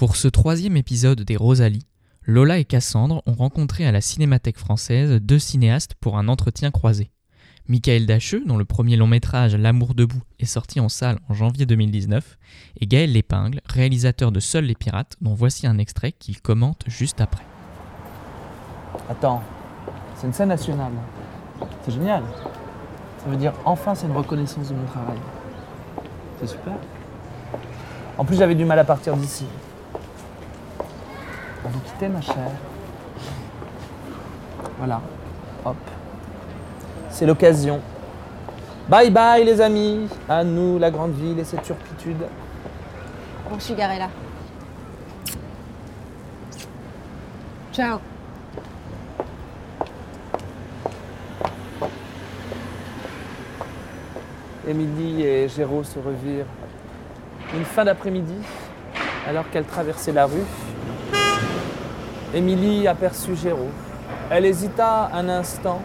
Pour 0.00 0.16
ce 0.16 0.28
troisième 0.28 0.78
épisode 0.78 1.20
des 1.20 1.36
Rosalie, 1.36 1.86
Lola 2.22 2.56
et 2.56 2.64
Cassandre 2.64 3.22
ont 3.26 3.34
rencontré 3.34 3.84
à 3.84 3.92
la 3.92 4.00
Cinémathèque 4.00 4.56
française 4.56 5.20
deux 5.20 5.38
cinéastes 5.38 5.92
pour 6.00 6.16
un 6.16 6.28
entretien 6.28 6.70
croisé. 6.70 7.10
Michael 7.68 8.06
Dacheux, 8.06 8.42
dont 8.46 8.56
le 8.56 8.64
premier 8.64 8.96
long 8.96 9.06
métrage 9.06 9.54
L'amour 9.54 9.94
debout 9.94 10.22
est 10.38 10.46
sorti 10.46 10.80
en 10.80 10.88
salle 10.88 11.18
en 11.28 11.34
janvier 11.34 11.66
2019, 11.66 12.38
et 12.80 12.86
Gaël 12.86 13.12
Lépingle, 13.12 13.60
réalisateur 13.66 14.32
de 14.32 14.40
Seuls 14.40 14.64
les 14.64 14.74
pirates, 14.74 15.16
dont 15.20 15.34
voici 15.34 15.66
un 15.66 15.76
extrait 15.76 16.12
qu'il 16.12 16.40
commente 16.40 16.82
juste 16.86 17.20
après. 17.20 17.44
Attends, 19.10 19.42
c'est 20.16 20.28
une 20.28 20.32
scène 20.32 20.48
nationale. 20.48 20.92
C'est 21.84 21.92
génial. 21.92 22.22
Ça 23.22 23.28
veut 23.28 23.36
dire 23.36 23.52
enfin 23.66 23.94
c'est 23.94 24.06
une 24.06 24.16
reconnaissance 24.16 24.70
de 24.70 24.74
mon 24.76 24.86
travail. 24.86 25.18
C'est 26.40 26.46
super. 26.46 26.72
En 28.16 28.24
plus 28.24 28.36
j'avais 28.36 28.54
du 28.54 28.64
mal 28.64 28.78
à 28.78 28.84
partir 28.84 29.14
d'ici. 29.14 29.44
On 31.64 31.68
vous 31.68 31.80
quitter 31.80 32.08
ma 32.08 32.20
chère. 32.20 32.34
Voilà. 34.78 35.00
Hop. 35.64 35.76
C'est 37.10 37.26
l'occasion. 37.26 37.80
Bye 38.88 39.10
bye 39.10 39.44
les 39.44 39.60
amis. 39.60 40.08
À 40.28 40.42
nous 40.42 40.78
la 40.78 40.90
grande 40.90 41.12
ville 41.12 41.38
et 41.38 41.44
cette 41.44 41.62
turpitude. 41.62 42.18
Bon, 43.48 43.56
je 43.58 43.64
suis 43.64 43.74
garée 43.74 43.98
là. 43.98 44.08
Ciao. 47.72 47.98
Émilie 54.66 55.22
et 55.22 55.48
Géraud 55.48 55.82
se 55.84 55.98
revirent 55.98 56.46
une 57.54 57.64
fin 57.64 57.84
d'après-midi, 57.84 58.36
alors 59.26 59.48
qu'elle 59.50 59.64
traversait 59.64 60.12
la 60.12 60.26
rue. 60.26 60.44
Émilie 62.32 62.86
aperçut 62.86 63.34
Géraud. 63.34 63.70
Elle 64.30 64.46
hésita 64.46 65.10
un 65.12 65.28
instant 65.28 65.80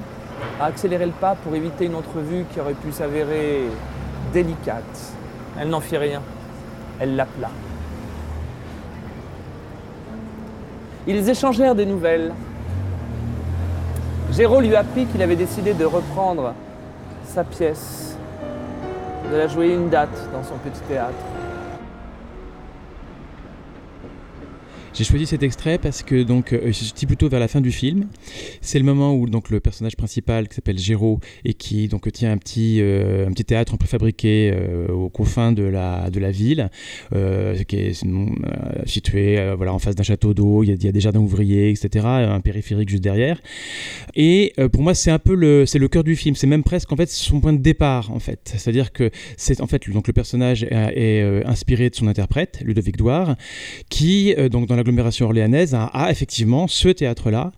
à 0.60 0.66
accélérer 0.66 1.08
le 1.08 1.12
pas 1.12 1.36
pour 1.36 1.56
éviter 1.56 1.86
une 1.86 1.96
entrevue 1.96 2.46
qui 2.54 2.60
aurait 2.60 2.74
pu 2.74 2.92
s'avérer 2.92 3.64
délicate. 4.32 5.14
Elle 5.60 5.70
n'en 5.70 5.80
fit 5.80 5.98
rien. 5.98 6.22
Elle 7.00 7.16
l'appela. 7.16 7.50
Ils 11.08 11.30
échangèrent 11.30 11.76
des 11.76 11.86
nouvelles. 11.86 12.32
Géraud 14.32 14.62
lui 14.62 14.76
apprit 14.76 15.06
qu'il 15.06 15.22
avait 15.22 15.36
décidé 15.36 15.74
de 15.74 15.86
reprendre 15.86 16.54
sa 17.26 17.44
pièce, 17.44 18.18
de 19.32 19.36
la 19.36 19.48
jouer 19.48 19.74
une 19.74 19.90
date 19.90 20.30
dans 20.32 20.44
son 20.44 20.56
petit 20.56 20.82
théâtre. 20.82 21.14
J'ai 24.98 25.04
choisi 25.04 25.26
cet 25.26 25.44
extrait 25.44 25.78
parce 25.78 26.04
que 26.04 26.24
donc 26.24 26.54
euh, 26.54 26.72
je 26.72 27.06
plutôt 27.06 27.28
vers 27.28 27.42
la 27.42 27.50
fin 27.50 27.60
du 27.60 27.72
film. 27.72 28.08
C'est 28.62 28.80
le 28.80 28.86
moment 28.86 29.14
où 29.14 29.28
donc 29.28 29.50
le 29.50 29.60
personnage 29.60 29.98
principal 29.98 30.48
qui 30.48 30.56
s'appelle 30.56 30.80
Géraud 30.80 31.20
et 31.44 31.54
qui 31.54 31.90
donc 31.90 32.10
tient 32.14 32.32
un 32.32 32.38
petit 32.38 32.80
euh, 32.80 33.28
un 33.28 33.32
petit 33.32 33.44
théâtre 33.44 33.74
en 33.74 33.78
préfabriqué 33.78 34.54
euh, 34.54 34.88
aux 34.88 35.10
confins 35.10 35.52
de 35.52 35.64
la 35.64 36.10
de 36.10 36.20
la 36.22 36.32
ville, 36.32 36.70
euh, 37.14 37.62
qui 37.64 37.76
est 37.76 38.06
euh, 38.06 38.26
situé 38.86 39.54
voilà 39.58 39.74
en 39.74 39.80
face 39.80 39.96
d'un 39.96 40.04
château 40.04 40.34
d'eau. 40.34 40.64
Il 40.64 40.70
il 40.70 40.84
y 40.86 40.88
a 40.88 40.92
des 40.94 41.00
jardins 41.02 41.20
ouvriers, 41.20 41.72
etc. 41.72 42.06
Un 42.06 42.40
périphérique 42.40 42.88
juste 42.88 43.04
derrière. 43.04 43.42
Et 44.16 44.54
pour 44.72 44.82
moi 44.82 44.94
c'est 44.94 45.12
un 45.12 45.20
peu 45.20 45.36
le 45.36 45.66
c'est 45.66 45.80
le 45.80 45.90
cœur 45.90 46.06
du 46.06 46.16
film. 46.16 46.36
C'est 46.36 46.48
même 46.48 46.64
presque 46.64 46.94
en 46.94 46.96
fait 46.96 47.10
son 47.10 47.42
point 47.42 47.52
de 47.52 47.62
départ 47.62 48.12
en 48.12 48.20
fait. 48.20 48.54
C'est-à-dire 48.56 48.94
que 48.94 49.10
c'est 49.36 49.60
en 49.60 49.68
fait 49.68 49.90
donc 49.90 50.08
le 50.08 50.14
personnage 50.14 50.64
est, 50.64 51.44
inspiré 51.46 51.90
de 51.90 51.96
son 51.96 52.08
interprète 52.08 52.62
Ludovic 52.64 52.96
Douard 52.96 53.36
qui, 53.90 54.34
donc 54.50 54.68
dans 54.68 54.85
l'agglomération 54.86 55.26
orléanaise, 55.26 55.74
a, 55.74 56.08
effectivement 56.12 56.68
ce 56.68 56.90
théâtre-là. 56.90 57.52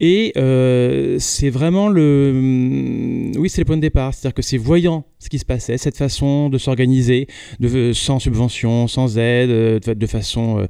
Et 0.00 0.32
euh, 0.36 1.16
c'est 1.18 1.50
vraiment 1.50 1.88
le. 1.88 2.32
hum, 2.34 3.32
Oui, 3.38 3.48
c'est 3.48 3.62
le 3.62 3.64
point 3.64 3.76
de 3.76 3.80
départ. 3.82 4.12
C'est-à-dire 4.14 4.34
que 4.34 4.42
c'est 4.42 4.58
voyant 4.58 5.04
ce 5.18 5.28
qui 5.30 5.38
se 5.38 5.44
passait, 5.44 5.78
cette 5.78 5.96
façon 5.96 6.50
de 6.50 6.58
s'organiser, 6.58 7.26
de, 7.58 7.92
sans 7.92 8.18
subvention, 8.18 8.86
sans 8.86 9.16
aide, 9.18 9.50
euh, 9.50 9.80
de, 9.80 9.94
de 9.94 10.06
façon 10.06 10.58
euh, 10.60 10.66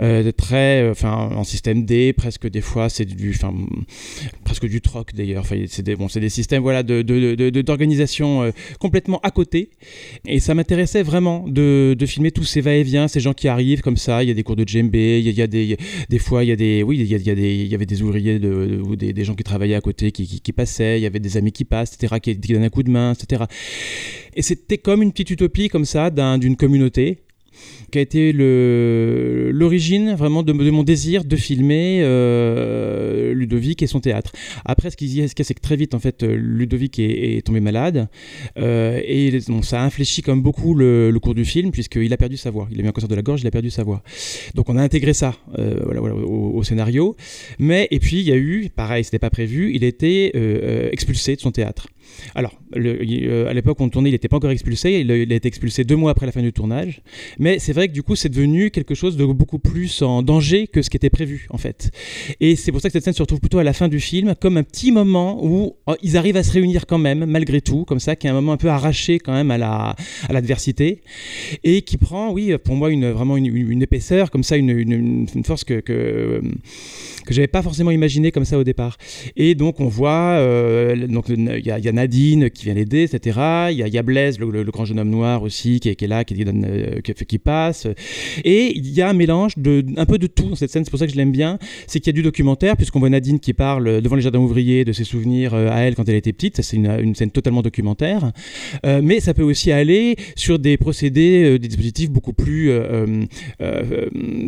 euh, 0.00 0.32
très. 0.32 0.82
euh, 0.82 0.90
Enfin, 0.90 1.30
en 1.34 1.44
système 1.44 1.84
D, 1.84 2.12
presque 2.12 2.48
des 2.48 2.60
fois, 2.60 2.88
c'est 2.88 3.04
du. 3.04 3.30
Enfin, 3.30 3.48
hum, 3.48 3.84
presque 4.44 4.66
du 4.66 4.80
troc 4.80 5.14
d'ailleurs. 5.14 5.42
Enfin, 5.42 5.56
c'est 5.68 5.82
des, 5.82 5.96
bon, 5.96 6.08
c'est 6.08 6.20
des 6.20 6.28
systèmes 6.28 6.62
voilà, 6.62 6.82
de, 6.82 7.02
de, 7.02 7.34
de- 7.34 7.50
de- 7.50 7.62
d'organisation 7.62 8.42
euh, 8.42 8.50
complètement 8.80 9.20
à 9.22 9.30
côté. 9.30 9.70
Et 10.26 10.40
ça 10.40 10.54
m'intéressait 10.54 11.02
vraiment 11.02 11.44
de, 11.48 11.94
de 11.98 12.06
filmer 12.06 12.30
tous 12.30 12.44
ces 12.44 12.60
va-et-vient, 12.60 13.08
ces 13.08 13.20
gens 13.20 13.32
qui 13.34 13.48
arrivent 13.48 13.80
comme 13.82 13.96
ça. 13.96 14.22
Il 14.22 14.28
y 14.28 14.30
a 14.30 14.34
des 14.34 14.42
cours 14.42 14.56
de 14.56 14.66
djembé, 14.66 15.20
il 15.24 15.30
y 15.32 15.42
a, 15.42 15.43
des, 15.46 15.76
des 16.08 16.18
fois, 16.18 16.44
il 16.44 16.48
y 16.48 16.52
a 16.52 16.56
des, 16.56 16.82
oui, 16.82 16.98
il 16.98 17.06
y, 17.06 17.14
a, 17.14 17.18
il 17.18 17.28
y, 17.28 17.34
des, 17.68 17.74
avait 17.74 17.86
des 17.86 18.02
ouvriers 18.02 18.36
ou 18.36 18.96
des, 18.96 19.24
gens 19.24 19.34
qui 19.34 19.44
travaillaient 19.44 19.74
à 19.74 19.80
côté 19.80 20.12
qui, 20.12 20.52
passaient, 20.52 20.98
il 20.98 21.02
y 21.02 21.06
avait 21.06 21.20
des 21.20 21.36
amis 21.36 21.52
qui 21.52 21.64
passent, 21.64 21.94
etc., 21.94 22.16
qui, 22.20 22.38
qui 22.38 22.52
donnent 22.52 22.64
un 22.64 22.70
coup 22.70 22.82
de 22.82 22.90
main, 22.90 23.12
etc. 23.12 23.44
Et 24.34 24.42
c'était 24.42 24.78
comme 24.78 25.02
une 25.02 25.12
petite 25.12 25.30
utopie 25.30 25.68
comme 25.68 25.84
ça 25.84 26.10
d'un- 26.10 26.38
d'une 26.38 26.56
communauté 26.56 27.24
qui 27.90 27.98
a 27.98 28.00
été 28.00 28.32
l'origine 28.32 30.14
vraiment 30.14 30.42
de, 30.42 30.52
mon 30.52 30.82
désir 30.82 31.24
de 31.24 31.36
filmer 31.36 32.00
euh, 32.02 33.32
Ludovic 33.34 33.82
et 33.82 33.86
son 33.86 34.00
théâtre. 34.00 34.32
Après, 34.64 34.90
ce 34.90 34.96
qui 34.96 35.06
y 35.06 35.22
a, 35.22 35.28
c'est 35.28 35.54
que 35.54 35.60
très 35.60 35.76
vite, 35.76 35.94
en 35.94 35.98
fait, 35.98 36.22
euh, 36.22 36.36
Ludovic 36.36 36.98
est, 36.98 37.44
tombé 37.44 37.60
malade 37.60 38.08
euh, 38.58 39.00
et 39.04 39.38
ça 39.62 39.80
a 39.80 39.84
infléchi 39.84 40.22
comme 40.22 40.42
beaucoup 40.42 40.74
le, 40.74 41.12
cours 41.22 41.34
du 41.34 41.44
film 41.44 41.70
puisqu'il 41.70 42.12
a 42.12 42.16
perdu 42.16 42.36
sa 42.36 42.50
voix. 42.50 42.68
Il 42.70 42.80
a 42.80 42.84
eu 42.84 42.86
un 42.86 42.92
cancer 42.92 43.08
de 43.08 43.14
la 43.14 43.22
gorge, 43.22 43.40
il 43.40 43.46
a 43.46 43.50
perdu 43.50 43.70
sa 43.70 43.82
voix. 43.82 44.02
Donc 44.54 44.68
on 44.68 44.76
a 44.76 44.82
intégré 44.82 45.14
ça 45.14 45.34
au, 45.56 46.62
scénario. 46.62 47.16
Mais 47.58 47.88
et 47.90 47.98
puis 47.98 48.20
il 48.20 48.26
y 48.26 48.32
a 48.32 48.36
eu, 48.36 48.68
pareil, 48.74 49.04
c'était 49.04 49.18
pas 49.18 49.30
prévu, 49.30 49.72
il 49.74 49.84
euh, 50.04 50.30
euh, 50.34 50.88
expulsé 50.92 51.36
de 51.36 51.40
son 51.40 51.50
théâtre. 51.50 51.88
Alors, 52.34 52.58
euh, 52.76 53.48
à 53.48 53.52
l'époque 53.54 53.80
où 53.80 53.84
on 53.84 53.88
tournait, 53.88 54.10
il 54.10 54.12
n'était 54.12 54.28
pas 54.28 54.36
encore 54.36 54.50
expulsé. 54.50 55.00
Il, 55.00 55.10
a- 55.10 55.34
été 55.34 55.48
expulsé 55.48 55.84
deux 55.84 55.96
mois 55.96 56.10
après 56.10 56.26
la 56.26 56.32
fin 56.32 56.42
du 56.42 56.52
tournage. 56.52 57.02
Mais 57.38 57.58
c'est 57.58 57.72
vrai 57.72 57.88
que 57.88 57.92
du 57.92 58.02
coup, 58.02 58.16
c'est 58.16 58.28
devenu 58.28 58.70
quelque 58.70 58.94
chose 58.94 59.16
de 59.16 59.24
beaucoup 59.24 59.58
plus 59.58 60.02
en 60.02 60.22
danger 60.22 60.66
que 60.66 60.82
ce 60.82 60.90
qui 60.90 60.96
était 60.96 61.10
prévu, 61.10 61.46
en 61.50 61.58
fait. 61.58 61.90
Et 62.40 62.56
c'est 62.56 62.72
pour 62.72 62.80
ça 62.80 62.88
que 62.88 62.92
cette 62.92 63.04
scène 63.04 63.14
se 63.14 63.22
retrouve 63.22 63.40
plutôt 63.40 63.58
à 63.58 63.64
la 63.64 63.72
fin 63.72 63.88
du 63.88 64.00
film, 64.00 64.34
comme 64.40 64.56
un 64.56 64.62
petit 64.62 64.92
moment 64.92 65.44
où 65.44 65.76
oh, 65.86 65.94
ils 66.02 66.16
arrivent 66.16 66.36
à 66.36 66.42
se 66.42 66.52
réunir 66.52 66.86
quand 66.86 66.98
même, 66.98 67.24
malgré 67.24 67.60
tout, 67.60 67.84
comme 67.84 68.00
ça, 68.00 68.16
qui 68.16 68.26
est 68.26 68.30
un 68.30 68.34
moment 68.34 68.52
un 68.52 68.56
peu 68.56 68.68
arraché 68.68 69.18
quand 69.18 69.32
même 69.32 69.50
à 69.50 69.58
la 69.58 69.96
l'adversité, 70.30 71.02
et 71.62 71.82
qui 71.82 71.96
prend, 71.96 72.32
oui, 72.32 72.56
pour 72.62 72.74
moi, 72.74 72.90
vraiment 73.12 73.36
une, 73.36 73.82
épaisseur, 73.82 74.30
comme 74.30 74.42
ça, 74.42 74.56
une, 74.56 75.26
force 75.44 75.64
que, 75.64 75.80
que, 75.80 76.42
que 77.24 77.34
j'avais 77.34 77.48
pas 77.48 77.62
forcément 77.62 77.90
imaginé 77.90 78.30
comme 78.30 78.44
ça 78.44 78.58
au 78.58 78.64
départ. 78.64 78.96
Et 79.36 79.54
donc 79.54 79.80
on 79.80 79.88
voit, 79.88 80.36
euh, 80.38 81.06
donc 81.06 81.26
il 81.28 81.62
y, 81.64 81.70
a- 81.70 81.92
Nadine 81.92 82.50
qui 82.50 82.64
vient 82.64 82.74
l'aider, 82.74 83.02
etc. 83.02 83.68
Il 83.70 83.76
y 83.76 83.98
a, 83.98 84.02
Blaise, 84.02 84.38
le, 84.38 84.64
grand 84.64 84.84
jeune 84.84 84.98
homme 84.98 85.10
noir 85.10 85.42
aussi, 85.42 85.80
qui 85.80 85.88
est, 85.88 86.06
là, 86.06 86.24
qui, 86.24 86.34
donne, 86.44 86.66
euh, 86.68 87.00
qui, 87.00 87.38
passe. 87.38 87.86
Et 88.44 88.76
il 88.76 88.90
y 88.90 89.00
a 89.00 89.08
un 89.08 89.12
mélange 89.12 89.56
de 89.56 89.84
un 89.96 90.06
peu 90.06 90.18
de 90.18 90.26
tout 90.26 90.48
dans 90.50 90.56
cette 90.56 90.70
scène. 90.70 90.84
C'est 90.84 90.90
pour 90.90 90.98
ça 90.98 91.06
que 91.06 91.12
je 91.12 91.16
l'aime 91.16 91.30
bien. 91.30 91.58
C'est 91.86 92.00
qu'il 92.00 92.08
y 92.08 92.14
a 92.14 92.16
du 92.16 92.22
documentaire 92.22 92.76
puisqu'on 92.76 92.98
voit 92.98 93.10
Nadine 93.10 93.38
qui 93.38 93.52
parle 93.52 94.02
devant 94.02 94.16
les 94.16 94.22
jardins 94.22 94.40
ouvriers 94.40 94.84
de 94.84 94.92
ses 94.92 95.04
souvenirs 95.04 95.54
euh, 95.54 95.70
à 95.70 95.80
elle 95.80 95.94
quand 95.94 96.08
elle 96.08 96.16
était 96.16 96.32
petite. 96.32 96.56
Ça 96.56 96.62
c'est 96.62 96.76
une, 96.76 97.14
scène 97.14 97.30
totalement 97.30 97.62
documentaire. 97.62 98.32
Euh, 98.84 99.00
mais 99.02 99.20
ça 99.20 99.34
peut 99.34 99.42
aussi 99.42 99.70
aller 99.70 100.16
sur 100.34 100.58
des 100.58 100.76
procédés, 100.76 101.58
des 101.58 101.68
dispositifs 101.68 102.10
beaucoup 102.10 102.32
plus 102.32 102.72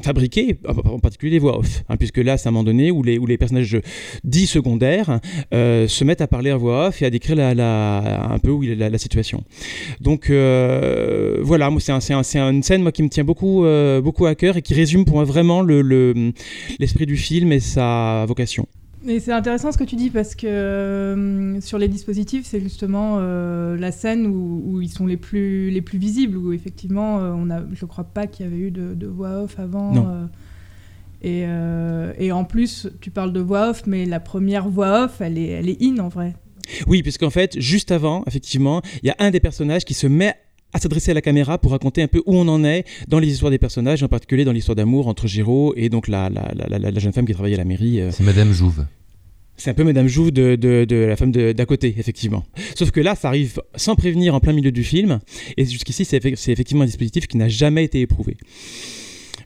fabriqués, 0.02 0.56
en 0.66 0.98
particulier 0.98 1.32
les 1.32 1.38
voix 1.38 1.58
off, 1.58 1.84
hein, 1.88 1.96
puisque 1.96 2.18
là 2.18 2.36
un 2.46 2.50
moment 2.50 2.64
donné 2.66 2.90
où 2.90 3.02
les, 3.02 3.16
où 3.18 3.24
les 3.26 3.38
personnages 3.38 3.78
dits 4.24 4.46
secondaires 4.46 5.20
euh, 5.54 5.88
se 5.88 6.04
mettent 6.04 6.20
à 6.20 6.26
parler 6.26 6.52
en 6.52 6.58
voix 6.58 6.88
off 6.88 7.00
et 7.00 7.06
à 7.06 7.10
décrire 7.10 7.36
la, 7.36 7.54
la- 7.54 8.30
un 8.30 8.38
peu 8.38 8.50
où 8.50 8.60
la, 8.62 8.90
la 8.90 8.98
situation. 8.98 9.42
Donc 10.00 10.28
euh, 10.28 11.38
voilà, 11.42 11.70
moi 11.70 11.80
c'est 11.80 11.92
un, 11.92 12.00
c'est 12.00 12.12
un- 12.14 12.22
c'est 12.22 12.38
une 12.38 12.62
scène 12.62 12.82
moi 12.82 12.92
qui 12.92 13.02
me 13.02 13.08
tient 13.08 13.24
beaucoup, 13.24 13.64
euh, 13.64 14.00
beaucoup 14.02 14.26
à 14.26 14.34
cœur 14.34 14.56
et 14.58 14.62
qui 14.62 14.74
résume 14.74 15.04
pour 15.04 15.14
moi 15.16 15.24
vraiment 15.24 15.62
le- 15.62 15.82
le- 15.82 16.32
l'esprit 16.78 17.06
du 17.06 17.16
film 17.16 17.52
et 17.52 17.60
sa 17.60 18.24
vocation. 18.26 18.66
Et 19.08 19.20
c'est 19.20 19.30
intéressant 19.32 19.70
ce 19.70 19.78
que 19.78 19.84
tu 19.84 19.94
dis 19.94 20.10
parce 20.10 20.34
que 20.34 20.48
euh, 20.48 21.60
sur 21.60 21.78
les 21.78 21.86
dispositifs, 21.86 22.44
c'est 22.44 22.58
justement 22.60 23.18
euh, 23.20 23.76
la 23.76 23.92
scène 23.92 24.26
où, 24.26 24.62
où 24.66 24.80
ils 24.82 24.88
sont 24.88 25.06
les 25.06 25.16
plus, 25.16 25.70
les 25.70 25.80
plus 25.80 25.98
visibles, 25.98 26.36
où 26.36 26.52
effectivement, 26.52 27.20
euh, 27.20 27.32
on 27.36 27.48
a, 27.50 27.60
je 27.72 27.84
ne 27.84 27.88
crois 27.88 28.02
pas 28.04 28.26
qu'il 28.26 28.46
y 28.46 28.48
avait 28.48 28.58
eu 28.58 28.70
de, 28.72 28.94
de 28.94 29.06
voix 29.06 29.42
off 29.44 29.60
avant. 29.60 29.92
Euh, 31.24 31.28
et, 31.28 31.44
euh, 31.46 32.12
et 32.18 32.32
en 32.32 32.44
plus, 32.44 32.88
tu 33.00 33.10
parles 33.10 33.32
de 33.32 33.40
voix 33.40 33.70
off, 33.70 33.82
mais 33.86 34.04
la 34.06 34.20
première 34.20 34.68
voix 34.68 35.04
off, 35.04 35.20
elle 35.20 35.38
est, 35.38 35.48
elle 35.48 35.68
est 35.68 35.82
in 35.82 35.98
en 35.98 36.08
vrai. 36.08 36.34
Oui, 36.86 37.02
puisqu'en 37.02 37.30
fait, 37.30 37.58
juste 37.60 37.90
avant, 37.92 38.24
effectivement, 38.26 38.82
il 39.02 39.06
y 39.06 39.10
a 39.10 39.16
un 39.18 39.30
des 39.30 39.40
personnages 39.40 39.84
qui 39.84 39.94
se 39.94 40.06
met 40.06 40.34
à 40.72 40.80
s'adresser 40.80 41.12
à 41.12 41.14
la 41.14 41.22
caméra 41.22 41.58
pour 41.58 41.70
raconter 41.70 42.02
un 42.02 42.08
peu 42.08 42.18
où 42.26 42.34
on 42.34 42.46
en 42.48 42.64
est 42.64 42.84
dans 43.08 43.18
les 43.18 43.28
histoires 43.28 43.50
des 43.52 43.58
personnages, 43.58 44.02
en 44.02 44.08
particulier 44.08 44.44
dans 44.44 44.52
l'histoire 44.52 44.76
d'amour 44.76 45.06
entre 45.08 45.26
Giraud 45.26 45.72
et 45.76 45.88
donc 45.88 46.08
la, 46.08 46.28
la, 46.28 46.52
la, 46.54 46.78
la- 46.78 46.90
la 46.90 46.98
jeune 47.00 47.12
femme 47.12 47.24
qui 47.24 47.32
travaillait 47.32 47.54
à 47.54 47.58
la 47.58 47.64
mairie. 47.64 48.00
euh. 48.00 48.10
C'est 48.10 48.24
Madame 48.24 48.52
Jouve. 48.52 48.84
C'est 49.56 49.70
un 49.70 49.74
peu 49.74 49.84
Madame 49.84 50.06
Jouve 50.06 50.32
de, 50.32 50.54
de, 50.56 50.84
de 50.84 50.96
la 50.96 51.16
femme 51.16 51.30
d'à 51.32 51.64
côté, 51.64 51.94
effectivement. 51.96 52.44
Sauf 52.74 52.90
que 52.90 53.00
là, 53.00 53.14
ça 53.14 53.28
arrive 53.28 53.62
sans 53.74 53.94
prévenir 53.94 54.34
en 54.34 54.40
plein 54.40 54.52
milieu 54.52 54.70
du 54.70 54.84
film, 54.84 55.20
et 55.56 55.64
jusqu'ici, 55.64 56.04
c'est 56.04 56.18
effectivement 56.26 56.82
un 56.82 56.86
dispositif 56.86 57.26
qui 57.26 57.38
n'a 57.38 57.48
jamais 57.48 57.82
été 57.84 58.02
éprouvé. 58.02 58.36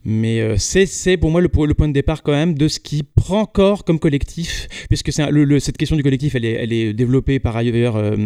Mais 0.04 0.40
euh, 0.40 0.56
c'est 0.56 1.16
pour 1.18 1.30
moi 1.30 1.40
le, 1.40 1.48
po- 1.48 1.66
le 1.66 1.74
point 1.74 1.88
de 1.88 1.92
départ 1.92 2.22
quand 2.22 2.32
même 2.32 2.54
de 2.54 2.68
ce 2.68 2.80
qui 2.80 3.02
prend 3.02 3.44
corps 3.44 3.84
comme 3.84 3.98
collectif, 3.98 4.68
puisque 4.88 5.10
un- 5.18 5.30
cette 5.60 5.76
question 5.76 5.96
du 5.96 6.02
collectif, 6.02 6.34
elle 6.34 6.44
est, 6.44 6.92
développée 6.94 7.38
par 7.38 7.56
ailleurs 7.56 7.96
euh, 7.96 8.16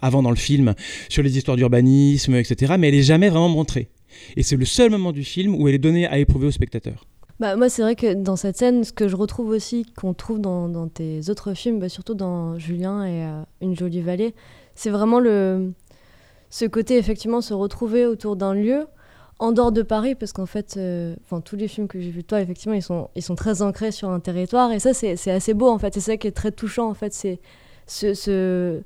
avant 0.00 0.22
dans 0.22 0.30
le 0.30 0.36
film 0.36 0.74
sur 1.08 1.22
les 1.22 1.36
histoires 1.36 1.56
d'urbanisme, 1.56 2.34
etc. 2.36 2.74
Mais 2.78 2.88
elle 2.88 2.94
est 2.94 3.02
jamais 3.02 3.28
vraiment 3.28 3.48
montrée. 3.48 3.88
Et 4.36 4.42
c'est 4.42 4.56
le 4.56 4.64
seul 4.64 4.90
moment 4.90 5.12
du 5.12 5.24
film 5.24 5.54
où 5.56 5.66
elle 5.68 5.74
est 5.74 5.78
donnée 5.78 6.06
à 6.06 6.18
éprouver 6.18 6.46
au 6.46 6.50
spectateur. 6.52 7.04
Bah, 7.40 7.56
moi, 7.56 7.68
c'est 7.68 7.82
vrai 7.82 7.96
que 7.96 8.14
dans 8.14 8.36
cette 8.36 8.56
scène, 8.56 8.84
ce 8.84 8.92
que 8.92 9.08
je 9.08 9.16
retrouve 9.16 9.48
aussi, 9.48 9.84
qu'on 9.96 10.14
trouve 10.14 10.40
dans, 10.40 10.88
tes 10.88 11.28
autres 11.30 11.54
films, 11.54 11.80
bah, 11.80 11.88
surtout 11.88 12.14
dans 12.14 12.58
Julien 12.60 13.04
et 13.04 13.24
euh, 13.24 13.42
Une 13.60 13.76
jolie 13.76 14.02
vallée, 14.02 14.34
c'est 14.76 14.90
vraiment 14.90 15.20
ce 16.50 16.64
côté, 16.66 16.96
effectivement, 16.96 17.40
se 17.40 17.52
retrouver 17.52 18.06
autour 18.06 18.36
d'un 18.36 18.54
lieu, 18.54 18.86
en 19.38 19.52
dehors 19.52 19.72
de 19.72 19.82
Paris, 19.82 20.14
parce 20.14 20.32
qu'en 20.32 20.46
fait, 20.46 20.76
euh, 20.76 21.14
tous 21.44 21.56
les 21.56 21.68
films 21.68 21.88
que 21.88 22.00
j'ai 22.00 22.10
vus 22.10 22.22
de 22.22 22.26
toi, 22.26 22.40
effectivement, 22.40 22.74
ils 22.74 22.82
sont, 22.82 23.10
ils 23.16 23.22
sont 23.22 23.34
très 23.34 23.62
ancrés 23.62 23.90
sur 23.92 24.08
un 24.10 24.20
territoire, 24.20 24.70
et 24.72 24.78
ça, 24.78 24.94
c'est 24.94 25.30
assez 25.30 25.54
beau, 25.54 25.68
en 25.68 25.78
fait. 25.78 25.92
C'est 25.94 26.00
ça 26.00 26.16
qui 26.16 26.26
est 26.28 26.32
très 26.32 26.52
touchant, 26.52 26.88
en 26.88 26.94
fait, 26.94 27.12
c'est 27.12 27.40
ce, 27.86 28.14
ce- 28.14 28.80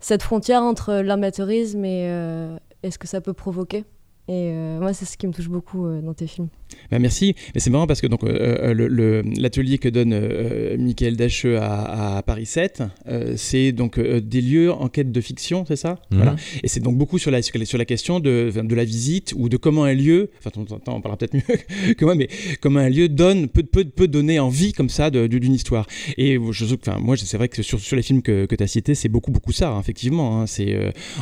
cette 0.00 0.22
frontière 0.22 0.62
entre 0.62 0.94
l'amateurisme 0.94 1.84
et, 1.84 2.08
euh, 2.08 2.56
et 2.82 2.90
ce 2.90 2.98
que 2.98 3.06
ça 3.06 3.20
peut 3.20 3.32
provoquer. 3.34 3.84
Et 4.28 4.50
euh, 4.52 4.78
moi, 4.80 4.92
c'est 4.94 5.04
ce 5.04 5.16
qui 5.18 5.26
me 5.26 5.32
touche 5.32 5.48
beaucoup 5.50 5.86
euh, 5.86 6.00
dans 6.00 6.14
tes 6.14 6.26
films. 6.26 6.48
Bah, 6.90 6.98
merci. 6.98 7.34
Mais 7.54 7.60
c'est 7.60 7.70
marrant 7.70 7.86
parce 7.86 8.00
que 8.00 8.06
donc 8.06 8.24
euh, 8.24 8.74
euh, 8.74 9.22
l'atelier 9.38 9.78
que 9.78 9.88
donne 9.88 10.12
euh, 10.12 10.76
Michael 10.78 11.16
Dacheux 11.16 11.58
à, 11.58 12.16
à 12.18 12.22
Paris 12.22 12.46
7, 12.46 12.82
euh, 13.08 13.34
c'est 13.36 13.72
donc 13.72 13.98
des 14.00 14.40
lieux 14.40 14.72
en 14.72 14.88
quête 14.88 15.12
de 15.12 15.20
fiction, 15.20 15.64
c'est 15.66 15.76
ça? 15.76 16.00
Mhm. 16.10 16.16
Voilà. 16.18 16.36
Et 16.62 16.68
c'est 16.68 16.80
donc 16.80 16.96
beaucoup 16.96 17.18
sur 17.18 17.30
la, 17.30 17.42
sur 17.42 17.78
la- 17.78 17.84
question 17.84 18.18
de, 18.18 18.50
de 18.54 18.74
la 18.74 18.84
visite 18.84 19.34
ou 19.36 19.48
de 19.50 19.56
comment 19.58 19.84
un 19.84 19.92
lieu, 19.92 20.30
enfin 20.38 20.50
on, 20.56 21.00
parlera 21.00 21.16
peut-être 21.18 21.34
mieux 21.34 21.94
que 21.94 22.04
moi, 22.06 22.14
mais 22.14 22.28
comment 22.62 22.80
un 22.80 22.88
lieu 22.88 23.08
donne, 23.10 23.48
peut, 23.48 23.62
peut, 23.62 23.84
peut 23.84 24.08
donner 24.08 24.38
envie 24.40 24.72
comme 24.72 24.88
ça 24.88 25.10
d'une 25.10 25.52
histoire. 25.54 25.86
Et 26.16 26.38
je, 26.50 26.64
enfin, 26.74 26.98
moi 26.98 27.16
c'est 27.16 27.36
vrai 27.36 27.48
que 27.48 27.62
sur, 27.62 27.78
sur 27.78 27.94
les 27.96 28.02
films 28.02 28.22
que, 28.22 28.46
que 28.46 28.54
tu 28.56 28.62
as 28.64 28.66
cités, 28.66 28.94
c'est 28.94 29.08
beaucoup 29.10 29.30
beaucoup 29.30 29.52
ça, 29.52 29.70
hein, 29.70 29.80
effectivement. 29.80 30.40
hein. 30.40 30.46
c'est 30.46 30.74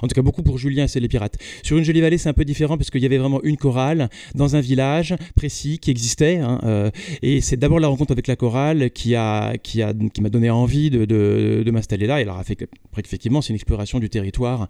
en 0.02 0.06
tout 0.06 0.14
cas 0.14 0.22
beaucoup 0.22 0.43
pour 0.43 0.58
Julien, 0.58 0.87
c'est 0.87 1.00
les 1.00 1.08
pirates. 1.08 1.37
Sur 1.62 1.76
Une 1.78 1.84
jolie 1.84 2.00
vallée, 2.00 2.19
c'est 2.19 2.28
un 2.28 2.32
peu 2.32 2.44
différent 2.44 2.76
parce 2.78 2.90
qu'il 2.90 3.02
y 3.02 3.06
avait 3.06 3.19
vraiment 3.19 3.43
une 3.43 3.56
chorale 3.56 4.08
dans 4.34 4.55
un 4.56 4.60
village 4.60 5.14
précis 5.43 5.81
qui 5.81 5.91
existait. 5.91 6.37
hein, 6.37 6.61
euh, 6.62 6.91
et 7.21 7.41
c'est 7.41 7.56
d'abord 7.56 7.81
la 7.81 7.89
rencontre 7.89 8.12
avec 8.12 8.29
la 8.29 8.37
chorale 8.37 8.93
qui 8.93 9.17
a 9.17 9.56
qui 9.61 9.83
a 9.83 9.93
qui 10.15 10.21
m'a 10.23 10.29
donné 10.29 10.50
envie 10.50 10.89
de, 10.89 11.05
de, 11.05 11.65
de 11.67 11.71
m'installer 11.73 12.06
là. 12.06 12.21
Et 12.21 12.23
alors 12.23 12.39
après, 12.39 12.55
effectivement, 12.99 13.43
c'est 13.43 13.49
une 13.49 13.56
exploration 13.56 13.99
du 13.99 14.09
territoire, 14.09 14.69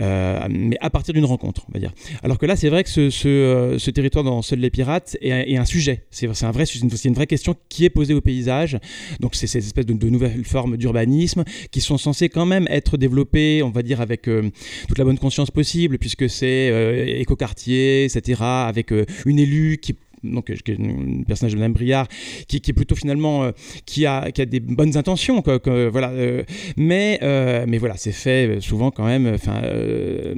euh, 0.00 0.40
mais 0.48 0.78
à 0.80 0.88
partir 0.88 1.12
d'une 1.12 1.26
rencontre, 1.26 1.66
on 1.68 1.72
va 1.74 1.78
dire. 1.78 1.92
Alors 2.22 2.38
que 2.38 2.46
là, 2.46 2.56
c'est 2.56 2.70
vrai 2.70 2.84
que 2.84 2.88
ce, 2.88 3.10
ce, 3.10 3.28
euh, 3.28 3.92
territoire 3.92 4.24
dans 4.24 4.40
Seuls 4.40 4.60
les 4.60 4.70
pirates 4.70 5.18
est, 5.20 5.56
un- 5.58 5.64
sujet. 5.66 6.06
C'est 6.10 6.26
un 6.42 6.50
vrai, 6.52 6.64
c'est 6.64 6.78
une, 6.78 7.14
vraie 7.14 7.26
question 7.26 7.54
qui 7.68 7.84
est 7.84 7.90
posée 7.90 8.14
au 8.14 8.22
paysage. 8.22 8.78
Donc 9.20 9.34
c'est 9.34 9.46
ces 9.46 9.58
espèces 9.58 9.84
de, 9.84 9.92
de 9.92 10.08
nouvelles 10.08 10.44
formes 10.44 10.78
d'urbanisme 10.78 11.44
qui 11.70 11.82
sont 11.82 11.98
censées 11.98 12.30
quand 12.30 12.46
même 12.46 12.66
être 12.70 12.96
développées, 12.96 13.62
on 13.62 13.70
va 13.70 13.82
dire, 13.82 14.00
avec 14.00 14.22
toute 14.22 14.98
la 14.98 15.04
bonne 15.04 15.18
conscience 15.18 15.50
possible, 15.50 15.98
puisque 15.98 16.30
c'est 16.30 16.68
écoquartier, 17.20 18.04
etc., 18.04 18.40
avec 18.72 18.90
une 19.26 19.38
élue 19.38 19.76
qui 19.82 19.97
donc 20.24 20.50
euh, 20.50 20.54
est 20.54 20.80
un 20.80 21.22
personnage 21.24 21.52
de 21.52 21.58
Madame 21.58 21.72
Briard 21.72 22.06
qui, 22.46 22.56
est 22.56 22.72
plutôt 22.72 22.94
finalement 22.94 23.44
euh, 23.44 23.52
qui 23.86 24.06
a 24.06 24.30
qui 24.30 24.42
a 24.42 24.46
des 24.46 24.60
bonnes 24.60 24.96
intentions 24.96 25.42
quoi, 25.42 25.58
que- 25.58 25.88
voilà 25.88 26.10
euh, 26.10 26.42
mais 26.76 27.18
euh, 27.22 27.64
mais 27.68 27.78
voilà 27.78 27.96
c'est 27.96 28.12
fait 28.12 28.46
euh, 28.48 28.60
souvent 28.60 28.90
quand 28.90 29.04
même 29.06 29.26
enfin 29.34 29.62
euh, 29.64 30.34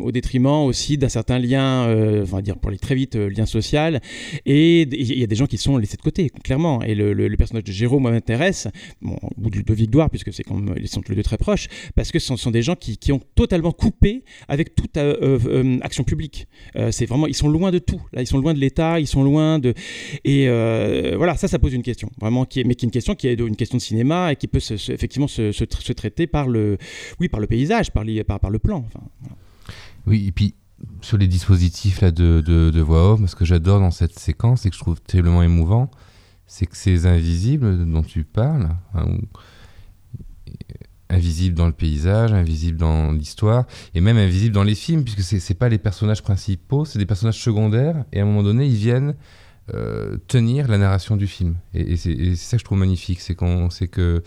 au 0.00 0.12
détriment 0.12 0.64
aussi 0.64 0.98
d'un 0.98 1.08
certain 1.08 1.38
lien 1.38 1.86
euh, 1.86 2.22
on 2.22 2.36
va 2.36 2.42
dire 2.42 2.56
pour 2.58 2.68
aller 2.70 2.78
très 2.78 2.94
vite 2.94 3.16
euh, 3.16 3.28
lien 3.28 3.46
social 3.46 4.00
et 4.46 4.82
il 4.82 5.18
y 5.18 5.22
a 5.24 5.26
des 5.26 5.36
gens 5.36 5.46
qui 5.46 5.58
sont 5.58 5.76
laissés 5.76 5.96
de 5.96 6.02
côté 6.02 6.30
clairement 6.42 6.82
et 6.82 6.94
le, 6.94 7.12
le- 7.12 7.28
le 7.28 7.36
personnage 7.36 7.64
de 7.64 7.72
Géraud 7.72 7.98
moi 7.98 8.10
m'intéresse 8.10 8.68
bon 9.02 9.16
ou 9.42 9.50
de 9.50 9.74
Victoire 9.74 10.08
puisque 10.10 10.32
c'est 10.32 10.42
comme 10.44 10.74
ils 10.78 10.88
sont 10.88 11.02
tous 11.02 11.12
les 11.12 11.16
deux 11.16 11.22
très 11.22 11.36
proches 11.38 11.68
parce 11.94 12.10
que 12.10 12.18
ce 12.18 12.34
sont, 12.36 12.50
des 12.50 12.62
gens 12.62 12.74
qui, 12.74 12.96
qui 12.96 13.12
ont 13.12 13.20
totalement 13.34 13.72
coupé 13.72 14.24
avec 14.48 14.74
toute 14.74 14.96
euh, 14.96 15.16
euh, 15.22 15.38
euh, 15.46 15.78
action 15.82 16.04
publique 16.04 16.46
euh, 16.76 16.90
c'est 16.90 17.06
vraiment, 17.06 17.26
ils 17.26 17.34
sont 17.34 17.48
loin 17.48 17.70
de 17.70 17.78
tout. 17.78 18.00
Là, 18.12 18.22
ils 18.22 18.26
sont 18.26 18.38
loin 18.38 18.54
de 18.54 18.58
l'État, 18.58 18.98
ils 19.00 19.06
sont 19.06 19.17
loin 19.22 19.58
de. 19.58 19.74
Et 20.24 20.48
euh, 20.48 21.14
voilà, 21.16 21.36
ça, 21.36 21.48
ça 21.48 21.58
pose 21.58 21.74
une 21.74 21.82
question, 21.82 22.10
vraiment, 22.20 22.44
qui 22.44 22.62
mais 22.64 22.74
qui 22.74 22.84
est 22.84 22.88
une 22.88 22.92
question 22.92 23.14
qui 23.14 23.28
est 23.28 23.34
une 23.38 23.56
question 23.56 23.76
de 23.78 23.82
cinéma 23.82 24.32
et 24.32 24.36
qui 24.36 24.46
peut 24.48 24.58
effectivement 24.58 25.28
se, 25.28 25.52
se 25.52 25.64
tra- 25.64 25.82
se 25.82 25.92
traiter 25.92 26.26
par 26.26 26.48
le, 26.48 26.78
oui, 27.20 27.28
par 27.28 27.40
le 27.40 27.46
paysage, 27.46 27.90
par, 27.90 28.04
les- 28.04 28.24
par, 28.24 28.38
le 28.50 28.58
plan. 28.58 28.84
Oui, 30.06 30.26
et 30.28 30.32
puis 30.32 30.54
sur 31.00 31.18
les 31.18 31.26
dispositifs 31.26 32.00
là, 32.00 32.10
de, 32.10 32.40
de, 32.40 32.80
voix 32.80 33.12
off, 33.12 33.26
ce 33.26 33.34
que 33.34 33.44
j'adore 33.44 33.80
dans 33.80 33.90
cette 33.90 34.18
séquence 34.18 34.64
et 34.66 34.70
que 34.70 34.76
je 34.76 34.80
trouve 34.80 35.00
terriblement 35.00 35.42
émouvant, 35.42 35.90
c'est 36.46 36.66
que 36.66 36.76
ces 36.76 37.06
invisibles 37.06 37.90
dont 37.90 38.02
tu 38.02 38.24
parles, 38.24 38.68
hein, 38.94 39.06
invisibles 41.10 41.56
dans 41.56 41.66
le 41.66 41.72
paysage, 41.72 42.32
invisibles 42.32 42.78
dans 42.78 43.12
l'histoire, 43.12 43.66
et 43.94 44.00
même 44.00 44.16
invisibles 44.16 44.54
dans 44.54 44.64
les 44.64 44.74
films, 44.74 45.04
puisque 45.04 45.22
c'est 45.22 45.40
c'est 45.40 45.54
pas 45.54 45.68
les 45.68 45.78
personnages 45.78 46.22
principaux, 46.22 46.84
c'est 46.84 46.98
des 46.98 47.06
personnages 47.06 47.40
secondaires, 47.40 48.04
et 48.12 48.20
à 48.20 48.22
un 48.22 48.26
moment 48.26 48.42
donné, 48.42 48.66
ils 48.66 48.76
viennent 48.76 49.14
euh, 49.74 50.16
tenir 50.28 50.68
la 50.68 50.78
narration 50.78 51.16
du 51.16 51.26
film. 51.26 51.56
Et, 51.74 51.96
c'est 51.96 52.34
ça 52.36 52.56
que 52.56 52.60
je 52.60 52.64
trouve 52.64 52.78
magnifique, 52.78 53.20
c'est 53.20 53.34
qu'on 53.34 53.68
que 53.90 54.22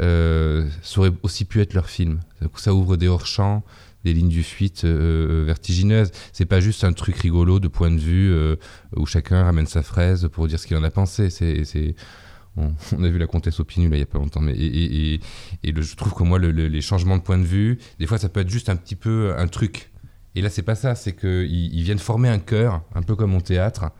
euh, 0.00 0.68
ça 0.82 1.00
aurait 1.00 1.12
aussi 1.22 1.44
pu 1.44 1.60
être 1.60 1.74
leur 1.74 1.88
film. 1.88 2.20
Ça 2.56 2.74
ouvre 2.74 2.96
des 2.96 3.08
hors-champs, 3.08 3.64
des 4.06 4.14
lignes 4.14 4.28
du 4.28 4.42
fuite 4.42 4.84
euh, 4.84 5.42
vertigineuses. 5.46 6.10
C'est 6.32 6.46
pas 6.46 6.60
juste 6.60 6.84
un 6.84 6.92
truc 6.92 7.16
rigolo 7.16 7.58
de 7.60 7.68
point 7.68 7.90
de 7.90 7.98
vue 7.98 8.32
euh, 8.32 8.56
où 8.94 9.06
chacun 9.06 9.42
ramène 9.42 9.66
sa 9.66 9.82
fraise 9.82 10.28
pour 10.32 10.46
dire 10.46 10.60
ce 10.60 10.66
qu'il 10.66 10.76
en 10.76 10.84
a 10.84 10.90
pensé. 10.90 11.28
On, 12.56 13.04
a 13.04 13.08
vu 13.08 13.18
la 13.18 13.26
comtesse 13.26 13.60
Opinule 13.60 13.90
là, 13.90 13.96
il 13.96 14.00
y 14.00 14.02
a 14.02 14.06
pas 14.06 14.18
longtemps, 14.18 14.40
mais 14.40 14.54
et, 14.56 15.20
je 15.64 15.94
trouve 15.96 16.14
que 16.14 16.22
moi 16.22 16.38
le- 16.38 16.52
le- 16.52 16.68
les 16.68 16.80
changements 16.80 17.16
de 17.16 17.22
point 17.22 17.38
de 17.38 17.44
vue, 17.44 17.78
des 17.98 18.06
fois 18.06 18.18
ça 18.18 18.28
peut 18.28 18.40
être 18.40 18.50
juste 18.50 18.68
un 18.68 18.76
petit 18.76 18.96
peu 18.96 19.34
un 19.36 19.46
truc. 19.48 19.90
Et 20.34 20.42
là 20.42 20.50
c'est 20.50 20.62
pas 20.62 20.74
ça, 20.74 20.94
c'est 20.94 21.14
qu'ils 21.14 21.74
ils 21.74 21.82
viennent 21.82 21.98
former 21.98 22.28
un 22.28 22.38
chœur, 22.38 22.82
un 22.94 23.02
peu 23.02 23.14
comme 23.16 23.34
au 23.34 23.40
théâtre, 23.40 23.90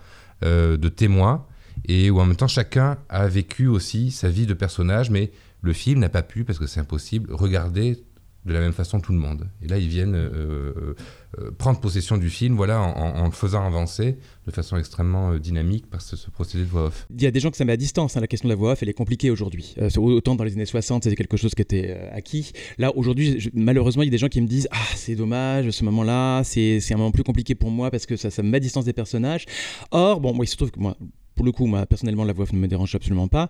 euh, 0.45 0.77
de 0.77 0.89
témoins, 0.89 1.47
et 1.87 2.11
où 2.11 2.21
en 2.21 2.27
même 2.27 2.37
temps 2.37 2.49
chacun 2.49 2.99
a 3.09 3.27
vécu 3.29 3.67
aussi 3.67 4.11
sa 4.11 4.29
vie 4.29 4.47
de 4.47 4.55
personnage, 4.55 5.11
mais 5.11 5.33
le 5.63 5.73
film 5.73 6.01
n'a 6.01 6.09
pas 6.09 6.23
pu, 6.23 6.45
parce 6.45 6.59
que 6.59 6.67
c'est 6.67 6.81
impossible, 6.81 7.33
regarder 7.33 8.03
de 8.47 8.53
la 8.53 8.61
même 8.61 8.73
façon 8.73 9.01
tout 9.01 9.13
le 9.13 9.19
monde. 9.19 9.49
Et 9.61 9.67
là, 9.67 9.77
ils 9.77 9.89
viennent 9.89 10.15
euh, 10.15 10.95
euh, 11.39 11.51
prendre 11.59 11.81
possession 11.81 12.17
du 12.17 12.31
film, 12.31 12.55
voilà, 12.55 12.81
en, 12.81 13.25
le 13.25 13.33
faisant 13.33 13.67
avancer 13.67 14.19
de 14.47 14.53
façon 14.53 14.77
extrêmement 14.77 15.33
euh, 15.33 15.39
dynamique 15.41 15.91
par 15.91 16.01
ce, 16.01 16.15
ce 16.17 16.31
procédé 16.31 16.65
de 16.65 16.69
voix 16.69 16.85
off. 16.87 17.07
Il 17.11 17.21
y 17.21 17.27
a 17.27 17.33
des 17.33 17.41
gens 17.41 17.51
que 17.51 17.57
ça 17.57 17.65
met 17.65 17.73
à 17.73 17.77
distance. 17.77 18.17
hein, 18.17 18.21
la 18.21 18.29
question 18.29 18.49
de 18.49 18.53
la 18.53 18.57
voix 18.57 18.73
off, 18.73 18.83
elle 18.83 18.89
est 18.89 18.95
compliquée 18.95 19.31
aujourd'hui. 19.31 19.75
Euh, 19.79 19.91
autant 19.97 20.37
dans 20.37 20.45
les 20.45 20.53
années 20.53 20.65
60, 20.65 21.03
c'était 21.03 21.17
quelque 21.17 21.37
chose 21.37 21.55
qui 21.55 21.63
était 21.63 21.97
euh, 21.99 22.17
acquis. 22.17 22.53
Là, 22.79 22.97
aujourd'hui, 22.97 23.51
malheureusement, 23.53 24.03
il 24.05 24.07
y 24.07 24.11
a 24.11 24.13
des 24.13 24.19
gens 24.19 24.29
qui 24.29 24.41
me 24.41 24.47
disent 24.47 24.69
Ah, 24.71 24.77
c'est 24.95 25.17
dommage, 25.17 25.71
ce 25.71 25.85
moment-là, 25.85 26.43
c'est 26.45 26.79
c'est 26.81 26.95
un 26.95 26.99
moment 26.99 27.11
plus 27.11 27.25
compliqué 27.25 27.55
pour 27.57 27.71
moi 27.71 27.91
parce 27.91 28.07
que 28.07 28.17
ça, 28.17 28.31
ça 28.31 28.43
me 28.45 28.49
met 28.49 28.59
à 28.59 28.61
distance 28.61 28.85
des 28.85 28.93
personnages. 28.93 29.45
Or, 29.91 30.21
bon, 30.21 30.33
moi, 30.33 30.45
il 30.45 30.49
se 30.49 30.57
trouve 30.57 30.71
que 30.71 30.79
moi. 30.81 30.97
Pour 31.37 31.45
le 31.45 31.53
coup, 31.53 31.67
moi, 31.67 31.87
personnellement, 31.87 32.25
la 32.25 32.33
voix 32.33 32.45
off 32.45 32.53
ne 32.53 32.59
me 32.59 32.67
dérange 32.67 32.95
absolument 32.95 33.29
pas. 33.29 33.49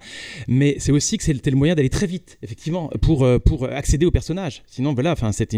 Mais 0.49 0.77
c'est 0.79 0.93
aussi 0.93 1.17
que 1.17 1.25
c'était 1.25 1.51
le 1.51 1.57
moyen 1.57 1.75
d'aller 1.75 1.89
très 1.89 2.07
vite, 2.07 2.37
effectivement, 2.43 2.91
pour, 3.01 3.25
euh, 3.25 3.39
pour 3.39 3.65
accéder 3.67 4.05
au 4.05 4.11
personnage. 4.11 4.63
Sinon, 4.67 4.93
voilà, 4.93 5.13
enfin, 5.13 5.31
c'est 5.33 5.49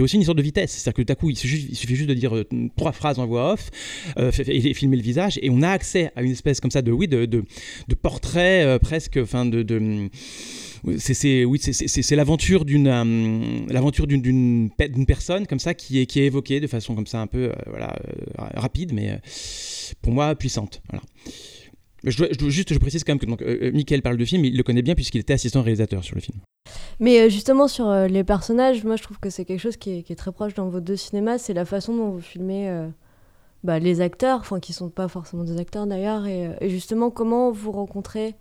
aussi 0.00 0.16
une 0.16 0.24
sorte 0.24 0.38
de 0.38 0.42
vitesse. 0.42 0.70
C'est-à-dire 0.70 0.94
que 0.94 1.02
tout 1.02 1.12
à 1.12 1.16
coup, 1.16 1.28
il 1.30 1.36
suffit, 1.36 1.74
juste 1.96 2.08
de 2.08 2.14
dire 2.14 2.34
euh, 2.36 2.46
trois 2.76 2.92
phrases 2.92 3.18
en 3.18 3.26
voix 3.26 3.52
off 3.52 3.70
euh, 4.18 4.30
et, 4.46 4.72
filmer 4.74 4.96
le 4.96 5.02
visage, 5.02 5.38
et 5.42 5.50
on 5.50 5.60
a 5.62 5.68
accès 5.70 6.12
à 6.16 6.22
une 6.22 6.30
espèce 6.32 6.60
comme 6.60 6.70
ça 6.70 6.82
de, 6.82 6.92
oui, 6.92 7.08
de, 7.08 7.26
de, 7.26 7.44
de 7.88 7.94
portrait 7.94 8.64
euh, 8.64 8.78
presque, 8.78 9.18
enfin, 9.20 9.44
de. 9.44 9.62
de 9.62 10.08
c'est 10.96 11.44
oui 11.44 11.58
c'est- 11.60 12.16
l'aventure 12.16 12.64
d'une 12.64 12.88
l'aventure 13.68 14.06
d'une 14.06 14.22
d'une 14.22 14.70
pe- 14.70 14.88
d'une 14.88 15.04
personne 15.04 15.46
comme 15.46 15.58
ça 15.58 15.74
qui 15.74 15.98
est 16.00 16.06
qui 16.06 16.20
est 16.20 16.24
évoquée 16.24 16.58
de 16.58 16.66
façon 16.66 16.94
comme 16.94 17.06
ça 17.06 17.20
un 17.20 17.26
peu 17.26 17.52
voilà 17.66 17.94
rapide 18.54 18.92
mais 18.94 19.20
pour 19.94 20.12
moi 20.12 20.34
puissante 20.34 20.82
voilà 20.90 21.02
je, 22.04 22.24
juste 22.48 22.72
je 22.72 22.78
précise 22.78 23.04
quand 23.04 23.12
même 23.12 23.18
que 23.18 23.26
donc 23.26 23.42
euh, 23.42 23.72
euh, 23.74 24.00
parle 24.02 24.16
de 24.16 24.24
film 24.24 24.44
il 24.44 24.56
le 24.56 24.62
connaît 24.62 24.82
bien 24.82 24.94
puisqu'il 24.94 25.20
était 25.20 25.34
assistant 25.34 25.62
réalisateur 25.62 26.02
sur 26.02 26.14
le 26.14 26.20
film 26.20 26.38
Mais 26.98 27.20
euh, 27.20 27.28
justement, 27.28 27.68
sur 27.68 27.92
les 27.92 28.24
personnages, 28.24 28.84
moi 28.84 28.96
je 28.96 29.02
trouve 29.02 29.18
que 29.18 29.30
c'est 29.30 29.44
quelque 29.44 29.60
chose 29.60 29.76
qui 29.76 30.04
est, 30.08 30.18
très 30.18 30.32
proche 30.32 30.54
dans 30.54 30.68
vos 30.68 30.80
deux 30.80 30.96
cinémas. 30.96 31.38
C'est 31.38 31.54
la 31.54 31.64
façon 31.64 31.94
dont 31.94 32.10
vous 32.10 32.20
filmez 32.20 32.88
bah, 33.64 33.78
les 33.78 34.00
acteurs, 34.00 34.40
enfin 34.40 34.60
qui 34.60 34.72
sont 34.72 34.88
pas 34.88 35.08
forcément 35.08 35.44
des 35.44 35.58
acteurs 35.58 35.86
d'ailleurs, 35.86 36.26
et, 36.26 36.56
justement 36.68 37.10
comment 37.10 37.50
vous 37.50 37.72
rencontrez 37.72 38.34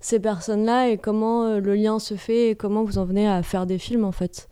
ces 0.00 0.18
personnes-là 0.18 0.90
et 0.90 0.98
comment 0.98 1.58
le 1.58 1.74
lien 1.74 2.00
se 2.00 2.14
fait 2.14 2.50
et 2.50 2.56
comment 2.56 2.82
vous 2.82 2.98
en 2.98 3.04
venez 3.04 3.28
à 3.28 3.42
faire 3.42 3.66
des 3.66 3.78
films 3.78 4.04
en 4.04 4.12
fait? 4.12 4.48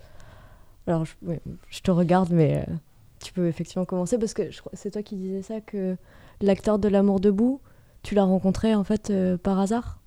Alors 0.87 1.05
je, 1.05 1.81
te 1.81 1.91
regarde, 1.91 2.31
mais 2.31 2.65
tu 3.23 3.33
peux 3.33 3.47
effectivement 3.47 3.85
commencer 3.85 4.19
parce 4.19 4.35
que 4.35 4.43
c'est 4.73 4.93
toi 4.93 5.03
qui 5.03 5.17
disais 5.17 5.43
ça 5.43 5.61
que 5.61 5.97
l'acteur 6.41 6.79
de 6.79 6.89
L'amour 6.89 7.21
debout, 7.21 7.61
tu 8.03 8.15
l'as 8.15 8.25
rencontré 8.25 8.75
en 8.75 8.85
fait 8.85 9.11
euh, 9.11 9.37
par 9.37 9.59
hasard? 9.59 10.01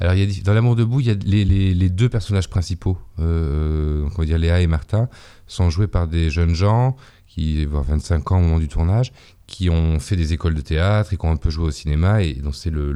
Alors, 0.00 0.14
dans 0.44 0.54
L'amour 0.54 0.76
debout, 0.76 1.00
il 1.00 1.06
y 1.06 1.10
a 1.10 1.14
les, 1.14 1.90
deux 1.90 2.08
personnages 2.08 2.48
principaux, 2.48 2.98
euh, 3.18 4.06
on 4.06 4.20
va 4.20 4.24
dire 4.24 4.38
Léa 4.38 4.60
et 4.60 4.68
Martin, 4.68 5.08
sont 5.48 5.70
joués 5.70 5.88
par 5.88 6.06
des 6.06 6.30
jeunes 6.30 6.54
gens 6.54 6.96
qui 7.26 7.62
avoir 7.64 7.82
25 7.82 8.32
ans 8.32 8.38
au 8.38 8.42
moment 8.42 8.58
du 8.58 8.68
tournage, 8.68 9.12
qui 9.46 9.70
ont 9.70 9.98
fait 9.98 10.16
des 10.16 10.32
écoles 10.32 10.54
de 10.54 10.60
théâtre 10.60 11.12
et 11.12 11.16
qui 11.16 11.26
ont 11.26 11.32
un 11.32 11.36
peu 11.36 11.50
joué 11.50 11.66
au 11.66 11.70
cinéma 11.70 12.22
et 12.22 12.34
dont 12.34 12.52
c'est 12.52 12.70
le, 12.70 12.92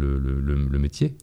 métier. 0.79 1.17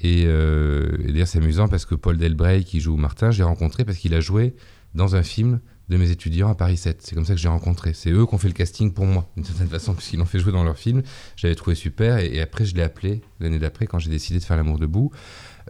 Et, 0.00 0.24
euh, 0.26 0.98
et 1.04 1.12
d'ailleurs, 1.12 1.26
c'est 1.26 1.38
amusant 1.38 1.68
parce 1.68 1.86
que 1.86 1.94
Paul 1.94 2.18
Delbray, 2.18 2.64
qui 2.64 2.80
joue 2.80 2.96
Martin, 2.96 3.30
j'ai 3.30 3.42
rencontré 3.42 3.84
parce 3.84 3.98
qu'il 3.98 4.14
a 4.14 4.20
joué 4.20 4.54
dans 4.94 5.16
un 5.16 5.22
film 5.22 5.60
de 5.88 5.96
mes 5.96 6.10
étudiants 6.10 6.48
à 6.48 6.54
Paris 6.54 6.76
7. 6.76 7.00
C'est 7.02 7.14
comme 7.14 7.24
ça 7.24 7.34
que 7.34 7.40
j'ai 7.40 7.48
rencontré. 7.48 7.94
C'est 7.94 8.10
eux 8.10 8.26
qui 8.26 8.34
ont 8.34 8.38
fait 8.38 8.48
le 8.48 8.54
casting 8.54 8.92
pour 8.92 9.06
moi, 9.06 9.30
d'une 9.36 9.44
certaine 9.44 9.68
façon, 9.68 9.94
puisqu'ils 9.94 10.18
l'ont 10.18 10.26
fait 10.26 10.38
jouer 10.38 10.52
dans 10.52 10.64
leur 10.64 10.76
film. 10.76 11.02
J'avais 11.36 11.54
trouvé 11.54 11.74
super. 11.74 12.18
Et, 12.18 12.40
après, 12.40 12.64
je 12.64 12.74
l'ai 12.74 12.82
appelé 12.82 13.22
l'année 13.40 13.58
d'après, 13.58 13.86
quand 13.86 13.98
j'ai 13.98 14.10
décidé 14.10 14.38
de 14.38 14.44
faire 14.44 14.56
L'amour 14.56 14.78
debout. 14.78 15.10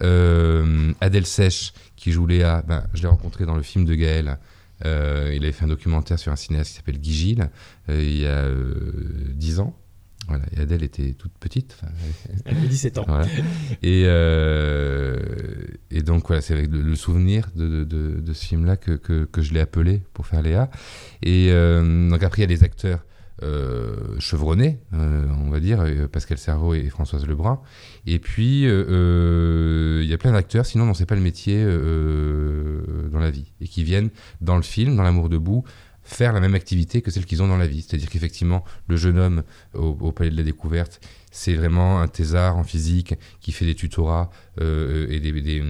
Euh, 0.02 0.92
Adèle 1.00 1.26
Sèche, 1.26 1.72
qui 1.96 2.12
joue 2.12 2.26
Léa, 2.26 2.62
ben, 2.66 2.84
je 2.94 3.02
l'ai 3.02 3.08
rencontré 3.08 3.46
dans 3.46 3.56
le 3.56 3.62
film 3.62 3.84
de 3.84 3.94
Gaël. 3.94 4.38
Euh, 4.84 5.32
il 5.34 5.42
avait 5.42 5.52
fait 5.52 5.64
un 5.64 5.68
documentaire 5.68 6.18
sur 6.18 6.30
un 6.30 6.36
cinéaste 6.36 6.70
qui 6.70 6.76
s'appelle 6.76 6.98
Guy 6.98 7.12
Gilles, 7.12 7.50
euh, 7.88 8.00
il 8.00 8.18
y 8.18 8.26
a 8.26 8.48
10 9.34 9.60
ans. 9.60 9.76
Voilà, 10.28 10.44
et 10.54 10.60
Adèle 10.60 10.82
était 10.82 11.14
toute 11.14 11.32
petite. 11.38 11.80
Elle 12.44 12.56
avait 12.56 12.68
17 12.68 12.98
ans. 12.98 13.06
Et, 13.82 14.02
et, 15.90 16.02
donc, 16.02 16.26
voilà, 16.26 16.42
c'est 16.42 16.54
avec 16.54 16.70
le, 16.70 16.94
souvenir 16.94 17.48
de, 17.56 17.84
de, 17.84 18.20
de 18.20 18.32
ce 18.32 18.44
film-là 18.44 18.76
que, 18.76 18.92
que, 18.92 19.24
que, 19.24 19.40
je 19.40 19.54
l'ai 19.54 19.60
appelé 19.60 20.02
pour 20.12 20.26
faire 20.26 20.42
Léa. 20.42 20.70
Et 21.22 21.50
donc, 21.50 22.22
après, 22.22 22.42
il 22.42 22.50
y 22.50 22.52
a 22.52 22.56
des 22.56 22.62
acteurs 22.62 23.04
euh, 23.44 24.18
chevronnés, 24.18 24.80
euh, 24.94 25.24
on 25.46 25.48
va 25.48 25.60
dire, 25.60 25.80
euh, 25.82 26.08
Pascal 26.08 26.38
Cerveau 26.38 26.74
et 26.74 26.88
Françoise 26.88 27.24
Lebrun. 27.24 27.60
Et 28.04 28.18
puis, 28.18 28.62
il 28.62 30.04
y 30.04 30.12
a 30.12 30.18
plein 30.18 30.32
d'acteurs, 30.32 30.66
sinon, 30.66 30.84
on 30.84 30.88
ne 30.88 30.94
sait 30.94 31.06
pas 31.06 31.14
le 31.14 31.20
métier 31.20 31.64
dans 31.64 33.20
la 33.20 33.30
vie, 33.30 33.52
et 33.60 33.68
qui 33.68 33.84
viennent 33.84 34.10
dans 34.40 34.56
le 34.56 34.62
film, 34.62 34.96
dans 34.96 35.04
L'amour 35.04 35.28
debout, 35.28 35.62
faire 36.08 36.32
la 36.32 36.40
même 36.40 36.54
activité 36.54 37.02
que 37.02 37.10
celle 37.10 37.26
qu'ils 37.26 37.42
ont 37.42 37.48
dans 37.48 37.58
la 37.58 37.66
vie. 37.66 37.82
C'est-à-dire 37.82 38.08
qu'effectivement, 38.08 38.64
le 38.88 38.96
jeune 38.96 39.18
homme 39.18 39.42
au, 39.74 40.12
Palais 40.12 40.30
de 40.30 40.36
la 40.36 40.42
Découverte, 40.42 41.00
c'est 41.30 41.54
vraiment 41.54 42.00
un 42.00 42.08
thésard 42.08 42.56
en 42.56 42.64
physique 42.64 43.14
qui 43.40 43.52
fait 43.52 43.66
des 43.66 43.74
tutorats 43.74 44.30
et, 44.58 45.20
des, 45.20 45.62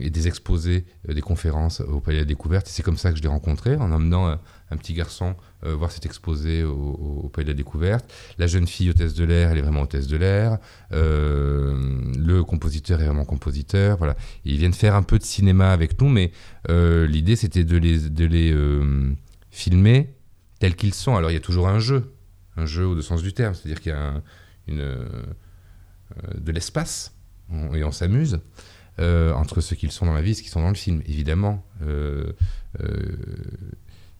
et, 0.00 0.10
des, 0.10 0.28
exposés, 0.28 0.84
des 1.08 1.20
conférences 1.22 1.80
au 1.80 2.00
Palais 2.00 2.18
de 2.18 2.22
la 2.22 2.26
Découverte. 2.26 2.66
C'est 2.68 2.82
comme 2.82 2.98
ça 2.98 3.10
que 3.10 3.16
je 3.16 3.22
l'ai 3.22 3.28
rencontré, 3.28 3.76
en 3.76 3.90
emmenant 3.90 4.38
un 4.72 4.76
petit 4.76 4.94
garçon 4.94 5.34
euh, 5.64 5.76
voir 5.76 5.92
cet 5.92 6.06
exposé 6.06 6.64
au, 6.64 7.30
Palais 7.32 7.44
de 7.44 7.50
la 7.50 7.56
Découverte. 7.56 8.12
La 8.38 8.46
jeune 8.46 8.66
fille 8.66 8.90
hôtesse 8.90 9.14
de 9.14 9.24
l'air, 9.24 9.50
elle 9.50 9.58
est 9.58 9.62
vraiment 9.62 9.82
hôtesse 9.82 10.08
de 10.08 10.16
l'air. 10.16 10.58
Euh, 10.92 11.74
le 12.18 12.42
compositeur 12.42 13.00
est 13.00 13.06
vraiment 13.06 13.24
compositeur. 13.24 13.96
Voilà. 13.98 14.16
ils 14.44 14.58
viennent 14.58 14.74
faire 14.74 14.96
un 14.96 15.02
peu 15.02 15.18
de 15.18 15.24
cinéma 15.24 15.72
avec 15.72 16.00
nous, 16.00 16.08
mais 16.08 16.32
euh, 16.68 17.06
l'idée 17.06 17.36
c'était 17.36 17.64
de 17.64 17.76
les 17.76 18.52
filmer 19.52 20.16
tels 20.58 20.74
qu'ils 20.74 20.94
sont. 20.94 21.14
Alors 21.14 21.30
il 21.30 21.34
y 21.34 21.36
a 21.36 21.40
toujours 21.40 21.68
un 21.68 21.78
jeu, 21.78 22.12
un 22.56 22.66
jeu 22.66 22.84
au 22.84 23.00
sens 23.00 23.22
du 23.22 23.32
terme, 23.32 23.54
c'est-à-dire 23.54 23.80
qu'il 23.80 23.92
y 23.92 23.94
a 23.94 24.20
une, 24.66 24.96
de 26.34 26.52
l'espace 26.52 27.14
et 27.72 27.84
on 27.84 27.92
s'amuse. 27.92 28.40
entre 28.98 29.60
ce 29.60 29.76
qu'ils 29.76 29.92
sont 29.92 30.06
dans 30.06 30.14
la 30.14 30.22
vie 30.22 30.32
et 30.32 30.34
ce 30.34 30.42
qu'ils 30.42 30.50
sont 30.50 30.62
dans 30.62 30.68
le 30.68 30.74
film, 30.74 31.02
évidemment 31.06 31.64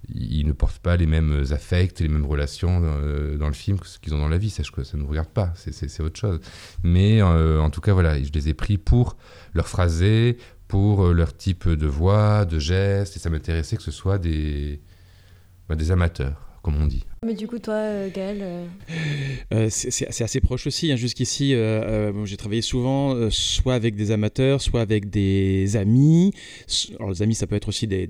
ils 0.09 0.47
ne 0.47 0.53
portent 0.53 0.79
pas 0.79 0.97
les 0.97 1.07
mêmes 1.07 1.45
affects, 1.51 2.01
les 2.01 2.09
mêmes 2.09 2.27
relations 2.27 2.83
euh, 2.85 3.37
dans, 3.37 3.47
le 3.47 3.53
film 3.53 3.79
que 3.79 3.87
ce 3.87 3.99
qu'ils 3.99 4.15
ont 4.15 4.19
dans 4.19 4.29
la 4.29 4.39
vie. 4.39 4.51
Ça, 4.51 4.63
ça 4.65 4.97
ne 4.97 5.03
me 5.03 5.09
regarde 5.09 5.29
pas, 5.29 5.53
c'est 5.57 6.01
autre 6.01 6.19
chose. 6.19 6.41
Mais 6.83 7.23
euh, 7.23 7.61
en 7.61 7.71
tout 7.71 7.81
cas, 7.81 7.93
voilà, 7.93 8.21
je 8.23 8.31
les 8.33 8.49
ai 8.49 8.55
pris 8.55 8.79
pour 8.79 9.17
leur 9.55 9.69
phrasé, 9.69 10.39
pour 10.69 11.07
euh, 11.07 11.13
leur 11.13 11.37
type 11.37 11.69
de 11.69 11.87
voix, 11.87 12.45
de 12.45 12.59
gestes, 12.59 13.17
et 13.17 13.19
ça 13.19 13.31
m'intéressait 13.31 13.77
que 13.77 13.83
ce 13.83 13.91
soit 13.91 14.19
des, 14.19 14.81
des 15.77 15.91
amateurs, 15.91 16.41
comme 16.63 16.77
on 16.81 16.87
dit. 16.87 17.05
Mais 17.25 17.35
du 17.35 17.47
coup, 17.47 17.61
toi, 17.61 17.75
euh, 17.75 18.11
Gaël 18.13 18.39
euh, 18.43 18.67
euh, 19.55 19.67
C'est 19.71 20.23
assez 20.25 20.41
proche 20.41 20.67
aussi. 20.67 20.91
Hein. 20.91 20.97
Jusqu'ici, 20.97 21.55
j'ai 22.25 22.37
travaillé 22.37 22.63
souvent 22.63 23.31
soit 23.31 23.75
avec 23.75 23.95
des 23.95 24.11
amateurs, 24.11 24.61
soit 24.61 24.81
avec 24.81 25.09
des 25.09 25.77
amis. 25.77 26.33
Alors, 26.99 27.11
les 27.11 27.23
amis, 27.23 27.37
ça 27.37 27.47
peut 27.47 27.55
être 27.55 27.69
aussi 27.69 27.87
des, 27.87 28.09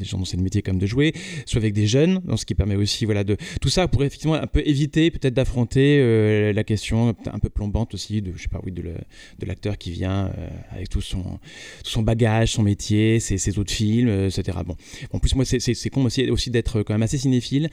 gens 0.00 0.16
dont 0.16 0.24
c'est 0.24 0.38
le 0.38 0.42
métier 0.42 0.62
comme 0.62 0.78
de 0.78 0.86
jouer, 0.86 1.12
soit 1.44 1.58
avec 1.58 1.74
des 1.74 1.86
jeunes, 1.86 2.20
donc 2.20 2.40
ce 2.40 2.46
qui 2.46 2.54
permet 2.54 2.76
aussi 2.76 3.04
voilà, 3.04 3.24
de. 3.24 3.36
Tout 3.60 3.68
ça 3.68 3.88
pour 3.88 4.02
effectivement 4.04 4.36
un 4.36 4.46
peu 4.46 4.62
éviter 4.64 5.10
peut-être 5.10 5.34
d'affronter 5.34 6.50
la 6.54 6.64
question 6.64 7.14
un 7.26 7.38
peu 7.38 7.50
plombante 7.50 7.92
aussi 7.92 8.22
de, 8.22 8.32
je 8.34 8.44
sais 8.44 8.48
pas, 8.48 8.62
oui, 8.64 8.72
de 8.72 9.46
l'acteur 9.46 9.76
qui 9.76 9.90
vient 9.90 10.32
avec 10.70 10.88
tout 10.88 11.02
son, 11.02 12.02
bagage, 12.02 12.52
son 12.52 12.62
métier, 12.62 13.20
ses, 13.20 13.36
ses 13.36 13.58
autres 13.58 13.72
films, 13.72 14.08
etc. 14.08 14.56
Bon. 14.64 14.76
En 15.12 15.18
plus, 15.18 15.34
moi, 15.34 15.44
c'est 15.44 15.90
con 15.90 16.06
aussi, 16.06 16.30
aussi 16.30 16.50
d'être 16.50 16.82
quand 16.82 16.94
même 16.94 17.02
assez 17.02 17.18
cinéphile 17.18 17.68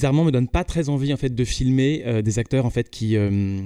bizarrement 0.00 0.24
me 0.24 0.32
donne 0.32 0.48
pas 0.48 0.64
très 0.64 0.88
envie 0.88 1.12
en 1.12 1.18
fait 1.18 1.34
de 1.34 1.44
filmer 1.44 2.02
euh, 2.06 2.22
des 2.22 2.38
acteurs 2.38 2.64
en 2.64 2.70
fait 2.70 2.88
qui, 2.88 3.16
euh, 3.16 3.60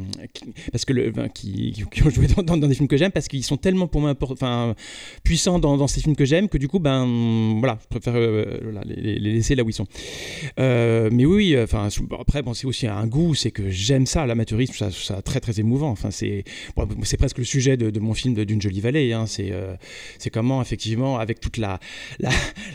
parce 0.72 0.84
que 0.84 0.92
le, 0.92 1.12
qui, 1.32 1.84
qui, 1.92 2.02
ont 2.02 2.10
joué 2.10 2.26
dans, 2.26 2.56
des 2.56 2.74
films 2.74 2.88
que 2.88 2.96
j'aime 2.96 3.12
parce 3.12 3.28
qu'ils 3.28 3.44
sont 3.44 3.56
tellement 3.56 3.86
pour 3.86 4.00
moi 4.00 4.14
enfin 4.20 4.74
puissants 5.22 5.60
dans, 5.60 5.76
dans, 5.76 5.86
ces 5.86 6.00
films 6.00 6.16
que 6.16 6.24
j'aime 6.24 6.48
que 6.48 6.58
du 6.58 6.66
coup 6.66 6.80
ben 6.80 7.56
voilà 7.60 7.78
je 7.82 7.86
préfère 7.86 8.14
euh, 8.16 8.60
les, 8.84 9.20
laisser 9.20 9.54
là 9.54 9.62
où 9.62 9.70
ils 9.70 9.74
sont 9.74 9.86
mais 10.58 11.24
oui 11.24 11.56
enfin 11.56 11.86
après 12.18 12.42
bon 12.42 12.52
c'est 12.52 12.66
aussi 12.66 12.88
un 12.88 13.06
goût 13.06 13.36
c'est 13.36 13.52
que 13.52 13.70
j'aime 13.70 14.04
ça 14.04 14.26
l'amateurisme 14.26 14.74
ça, 14.74 14.90
ça 14.90 15.22
très 15.22 15.38
très 15.38 15.60
émouvant 15.60 15.90
enfin 15.90 16.10
c'est 16.10 16.42
c'est 17.04 17.16
presque 17.16 17.38
le 17.38 17.44
sujet 17.44 17.76
de, 17.76 18.00
mon 18.00 18.14
film 18.14 18.34
d'une 18.44 18.60
jolie 18.60 18.80
vallée 18.80 19.12
hein. 19.12 19.26
c'est 19.26 19.52
c'est 20.18 20.30
comment 20.30 20.60
effectivement 20.60 21.16
avec 21.18 21.38
toute 21.38 21.58
la, 21.58 21.78
la, 22.18 22.30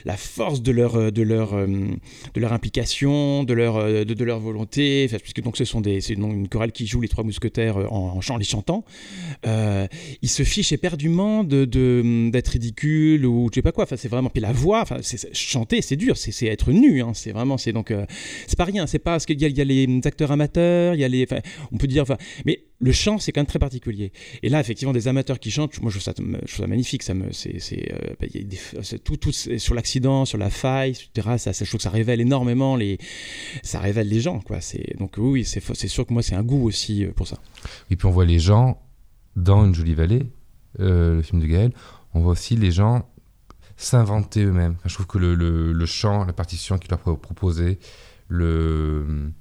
la 0.05 0.15
force 0.15 0.61
de 0.61 0.71
leur 0.71 1.11
de 1.11 1.21
leur 1.21 1.51
de 1.57 2.39
leur 2.39 2.53
implication 2.53 3.43
de 3.49 3.53
leur, 3.55 3.77
euh, 3.77 4.05
de, 4.05 4.23
leur 4.23 4.39
volonté, 4.39 5.07
puisque 5.21 5.41
donc 5.41 5.57
ce 5.57 5.65
sont 5.65 5.81
des, 5.81 6.01
c'est 6.01 6.13
une 6.13 6.47
chorale 6.47 6.71
qui 6.71 6.85
joue 6.85 7.01
les 7.01 7.07
trois 7.07 7.23
mousquetaires 7.23 7.77
euh, 7.77 7.87
en, 7.89 8.19
en 8.27 8.37
les 8.37 8.45
chantant. 8.45 8.85
Euh, 9.47 9.87
ils 10.21 10.29
se 10.29 10.43
fichent 10.43 10.71
éperdument 10.71 11.43
de, 11.43 11.65
d'être 12.29 12.49
ridicule 12.49 13.25
ou 13.25 13.49
je 13.51 13.55
sais 13.55 13.61
pas 13.61 13.71
quoi. 13.71 13.85
Enfin, 13.85 13.97
c'est 13.97 14.07
vraiment. 14.07 14.29
Puis 14.29 14.41
la 14.41 14.51
voix, 14.51 14.81
enfin, 14.81 14.97
c'est, 15.01 15.35
chanter, 15.35 15.81
c'est 15.81 15.95
dur, 15.95 16.15
c'est, 16.15 16.45
être 16.45 16.71
nu. 16.71 17.01
Hein, 17.01 17.11
c'est 17.15 17.31
vraiment, 17.31 17.57
c'est 17.57 17.73
donc, 17.73 17.93
c'est 18.47 18.57
pas 18.57 18.65
rien. 18.65 18.85
C'est 18.85 18.99
pas 18.99 19.11
parce 19.11 19.25
qu'il 19.25 19.41
y, 19.41 19.45
y, 19.45 19.61
a 19.61 19.63
les 19.63 20.01
acteurs 20.05 20.31
amateurs, 20.31 20.93
il 20.93 21.01
y 21.01 21.03
a 21.03 21.07
les, 21.07 21.25
on 21.71 21.77
peut 21.77 21.87
dire, 21.87 22.05
mais 22.45 22.68
le 22.81 22.91
chant, 22.93 23.19
c'est 23.19 23.31
quand 23.31 23.41
même 23.41 23.47
très 23.47 23.59
particulier. 23.59 24.13
Et 24.41 24.49
là, 24.49 24.59
effectivement, 24.59 24.93
des 24.93 25.07
amateurs 25.07 25.39
qui 25.39 25.51
chantent, 25.51 25.81
moi, 25.81 25.91
je 25.91 25.99
trouve 25.99 26.13
ça, 26.13 26.13
ça 26.47 26.67
magnifique. 26.67 27.03
Ça 27.03 27.13
me, 27.13 27.31
c'est, 27.31 27.59
euh, 27.91 28.13
bah, 28.19 28.27
tout, 29.03 29.17
tout 29.17 29.31
sur 29.31 29.73
l'accident, 29.75 30.25
sur 30.25 30.37
la 30.37 30.49
faille, 30.49 30.91
etc. 30.91 31.37
Ça, 31.37 31.51
je 31.51 31.65
trouve 31.65 31.79
que 31.79 31.83
ça 31.83 31.89
révèle 31.89 32.21
énormément 32.21 32.75
les, 32.75 32.97
ça 33.63 33.79
révèle 33.79 34.07
les 34.07 34.21
gens, 34.21 34.39
quoi. 34.39 34.61
C'est, 34.61 34.97
donc 34.97 35.15
oui, 35.17 35.43
c'est, 35.43 35.87
sûr 35.87 36.05
que 36.05 36.13
moi, 36.13 36.23
c'est 36.23 36.35
un 36.35 36.43
goût 36.43 36.65
aussi 36.65 37.05
euh, 37.05 37.11
pour 37.11 37.27
ça. 37.27 37.37
Et 37.89 37.95
puis 37.95 38.07
on 38.07 38.11
voit 38.11 38.25
les 38.25 38.39
gens 38.39 38.81
dans 39.35 39.65
Une 39.65 39.75
jolie 39.75 39.93
vallée, 39.93 40.23
euh, 40.79 41.15
le 41.15 41.21
film 41.21 41.41
de 41.41 41.47
Gaël. 41.47 41.73
On 42.13 42.21
voit 42.21 42.31
aussi 42.33 42.55
les 42.55 42.71
gens 42.71 43.07
s'inventer 43.77 44.43
eux-mêmes. 44.43 44.75
je 44.85 44.93
trouve 44.93 45.07
que 45.07 45.17
le, 45.17 45.35
le, 45.35 45.71
le, 45.71 45.85
chant, 45.85 46.25
la 46.25 46.33
partition 46.33 46.77
qu'il 46.77 46.89
leur 46.89 46.99
proposé, 46.99 47.79
le 48.27 49.31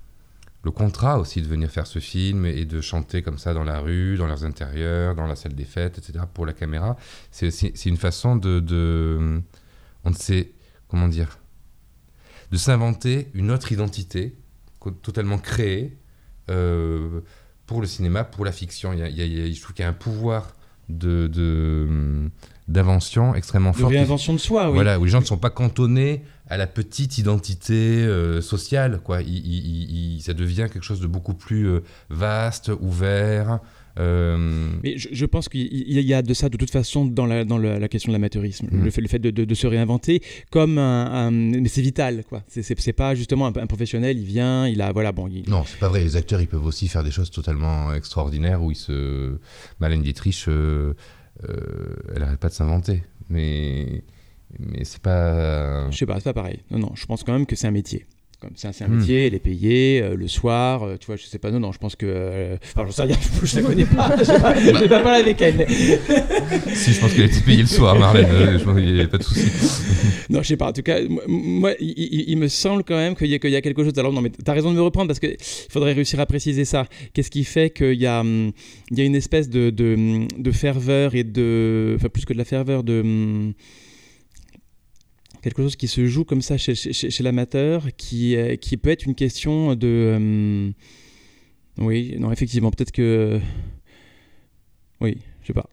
le 0.69 0.73
contrat 0.73 1.19
aussi 1.19 1.41
de 1.41 1.47
venir 1.47 1.71
faire 1.71 1.87
ce 1.87 1.99
film 1.99 2.45
et 2.45 2.67
de 2.67 2.83
chanter 2.83 3.23
comme 3.23 3.39
ça 3.39 3.55
dans 3.55 3.65
la 3.65 3.81
rue, 3.81 4.17
dans 4.19 4.27
leurs 4.27 4.45
intérieurs, 4.45 5.15
dans 5.15 5.27
la 5.27 5.35
salle 5.35 5.55
des 5.55 5.65
fêtes, 5.65 5.97
etc. 5.97 6.25
pour 6.35 6.45
la 6.45 6.53
caméra. 6.53 6.97
C'est 7.31 7.87
une 7.87 7.97
façon 7.97 8.37
de, 8.37 9.41
on 10.05 10.11
ne 10.11 10.15
sait 10.15 10.53
comment 10.89 11.09
dire, 11.09 11.39
de 12.53 12.59
s'inventer 12.59 13.29
une 13.33 13.51
autre 13.51 13.73
identité 13.73 14.37
totalement 15.03 15.39
créée 15.39 15.97
euh, 16.51 17.21
pour 17.67 17.81
le 17.81 17.87
cinéma, 17.87 18.25
pour 18.25 18.45
la 18.45 18.53
fiction. 18.53 18.93
Il 18.93 18.99
y 18.99 19.03
a, 19.03 19.53
je 19.53 19.61
trouve 19.63 19.75
qu'il 19.75 19.85
y 19.85 19.87
a 19.87 19.91
un 19.91 19.95
pouvoir 19.95 20.55
de 20.91 22.31
d'invention 22.69 23.35
extrêmement 23.35 23.73
fort. 23.73 23.89
De 23.89 23.95
réinvention 23.95 24.35
de 24.35 24.39
soi, 24.39 24.69
oui. 24.69 24.75
Voilà, 24.75 24.99
où 25.01 25.05
les 25.05 25.11
gens 25.11 25.21
ne 25.21 25.25
sont 25.25 25.39
pas 25.39 25.51
cantonnés 25.51 26.23
à 26.49 26.57
la 26.57 26.67
petite 26.67 27.19
identité 27.19 27.75
euh, 27.75 28.41
sociale, 28.41 29.01
quoi. 29.05 29.21
Il, 29.23 30.21
ça 30.23 30.33
devient 30.33 30.67
quelque 30.73 30.83
chose 30.83 31.01
de 31.01 31.07
beaucoup 31.07 31.35
plus 31.35 31.69
euh, 31.69 31.81
vaste, 32.11 32.71
ouvert. 32.81 33.61
Euh, 33.99 34.71
Mais 34.85 34.97
je, 34.97 35.27
pense 35.27 35.49
qu'il 35.49 36.01
y 36.01 36.15
a 36.15 36.23
de 36.23 36.33
ça 36.33 36.49
de 36.49 36.57
toute 36.57 36.71
façon 36.71 37.05
dans 37.05 37.27
la, 37.27 37.45
dans 37.45 37.59
la 37.59 37.89
question 37.89 38.13
de 38.13 38.15
l'amateurisme, 38.15 38.69
mm. 38.71 38.85
le 38.85 38.91
fait, 38.91 39.01
le 39.01 39.09
fait 39.09 39.19
de, 39.19 39.31
de, 39.31 39.55
se 39.55 39.67
réinventer 39.67 40.23
comme 40.53 40.79
un, 40.79 41.33
mais 41.33 41.69
c'est 41.69 41.83
vital 41.83 42.23
quoi. 42.29 42.45
C'est 42.47 42.93
pas 42.93 43.17
justement 43.17 43.47
un, 43.47 43.67
professionnel, 43.67 44.17
il 44.17 44.25
vient, 44.25 44.69
il 44.69 44.81
a 44.83 44.93
voilà 44.93 45.11
bon. 45.11 45.27
Il... 45.27 45.51
Non, 45.51 45.65
c'est 45.67 45.81
pas 45.81 45.89
vrai. 45.89 46.05
Les 46.05 46.15
acteurs, 46.15 46.41
ils 46.41 46.47
peuvent 46.47 46.65
aussi 46.65 46.87
faire 46.87 47.03
des 47.03 47.11
choses 47.11 47.33
totalement 47.33 47.93
extraordinaires 47.93 48.63
où 48.63 48.71
ils 48.71 48.77
se. 48.77 49.37
Malène 49.81 50.03
Dietrich, 50.03 50.45
elle 50.47 50.95
n'arrête 52.19 52.39
pas 52.39 52.49
de 52.49 52.55
s'inventer, 52.55 53.03
mais 53.29 54.05
mais 54.59 54.85
c'est 54.85 55.01
pas. 55.01 55.91
Je 55.91 55.97
sais 55.97 56.07
pas, 56.07 56.17
c'est 56.17 56.25
pas 56.25 56.33
pareil. 56.35 56.61
Non, 56.71 56.79
non, 56.79 56.93
je 56.95 57.07
pense 57.07 57.25
quand 57.25 57.33
même 57.33 57.47
que 57.47 57.57
c'est 57.57 57.67
un 57.67 57.71
métier. 57.73 58.07
Comme 58.41 58.51
c'est 58.55 58.69
un, 58.69 58.73
c'est 58.73 58.85
un 58.85 58.89
Hmm. 58.89 58.99
métier, 58.99 59.27
elle 59.27 59.35
est 59.35 59.41
payée 59.41 60.01
euh, 60.01 60.15
le 60.15 60.29
soir, 60.29 60.85
euh, 60.85 60.97
tu 60.97 61.07
vois, 61.07 61.17
je 61.17 61.25
sais 61.27 61.41
pas, 61.41 61.51
non, 61.51 61.59
non, 61.59 61.73
je 61.73 61.79
pense 61.79 61.97
que. 61.97 62.07
euh, 62.09 62.57
enfin, 62.63 62.85
j'en 62.87 62.93
sais 62.93 63.03
rien, 63.03 63.17
je 63.43 63.57
la 63.57 63.63
connais 63.63 63.85
pas, 63.85 64.15
je 64.17 64.23
sais 64.23 64.39
pas, 64.41 64.53
vais 64.53 64.89
pas 64.89 65.01
parler 65.01 65.23
avec 65.23 65.43
elle. 65.43 65.67
Si, 66.73 66.93
je 66.93 67.01
pense 67.01 67.13
qu'elle 67.15 67.25
était 67.25 67.41
payée 67.41 67.63
le 67.63 67.67
soir, 67.67 67.99
Marlène. 67.99 68.27
euh, 68.31 68.59
je 68.59 68.65
pense 68.65 68.77
qu'il 68.77 68.93
n'y 68.95 69.01
avait 69.01 69.09
pas 69.09 69.19
de 69.19 69.23
souci. 69.25 69.41
Non, 70.31 70.43
je 70.43 70.49
sais 70.49 70.57
pas. 70.59 70.69
En 70.69 70.73
tout 70.73 70.83
cas, 70.83 71.01
moi, 71.27 71.73
il, 71.81 72.37
me 72.37 72.49
semble 72.49 72.85
quand 72.85 72.95
même 72.97 73.17
qu'il 73.17 73.29
y, 73.29 73.35
a- 73.35 73.39
qu'il 73.39 73.51
y 73.51 73.57
a 73.57 73.63
quelque 73.63 73.83
chose. 73.83 73.95
Alors, 73.99 74.13
non, 74.13 74.21
mais 74.21 74.29
t'as 74.31 74.53
raison 74.53 74.71
de 74.71 74.77
me 74.77 74.83
reprendre 74.83 75.09
parce 75.09 75.19
qu'il 75.21 75.37
faudrait 75.71 75.95
réussir 75.95 76.21
à 76.21 76.27
préciser 76.27 76.67
ça. 76.67 76.85
Qu'est-ce 77.15 77.31
qui 77.31 77.45
fait 77.45 77.71
qu'il 77.71 77.95
y 77.95 78.05
a, 78.07 78.21
hum, 78.21 78.53
il 78.91 78.99
y 78.99 79.01
a 79.01 79.05
une 79.05 79.15
espèce 79.17 79.49
de, 79.49 79.71
de, 79.71 80.27
de 80.39 80.51
ferveur 80.53 81.15
et 81.15 81.25
de. 81.25 81.95
Enfin, 81.97 82.09
plus 82.11 82.27
que 82.27 82.35
de 82.35 82.39
la 82.39 82.45
ferveur, 82.45 82.85
de. 82.85 83.01
hum, 83.01 83.53
Quelque 85.49 85.63
chose 85.63 85.77
qui 85.77 85.89
se 85.89 86.05
joue 86.05 86.25
comme 86.25 86.43
ça 86.43 86.59
chez, 86.59 87.23
l'amateur, 87.23 87.87
qui, 87.97 88.37
euh, 88.37 88.57
qui 88.57 88.77
peut 88.77 88.91
être 88.91 89.07
une 89.07 89.15
question 89.15 89.75
de. 89.75 90.13
hum, 90.15 90.73
oui, 91.79 92.17
non, 92.19 92.31
effectivement, 92.31 92.71
peut-être 92.71 92.93
que. 92.93 93.41
Oui, 95.01 95.17
je 95.41 95.47
sais 95.47 95.53
pas. 95.55 95.71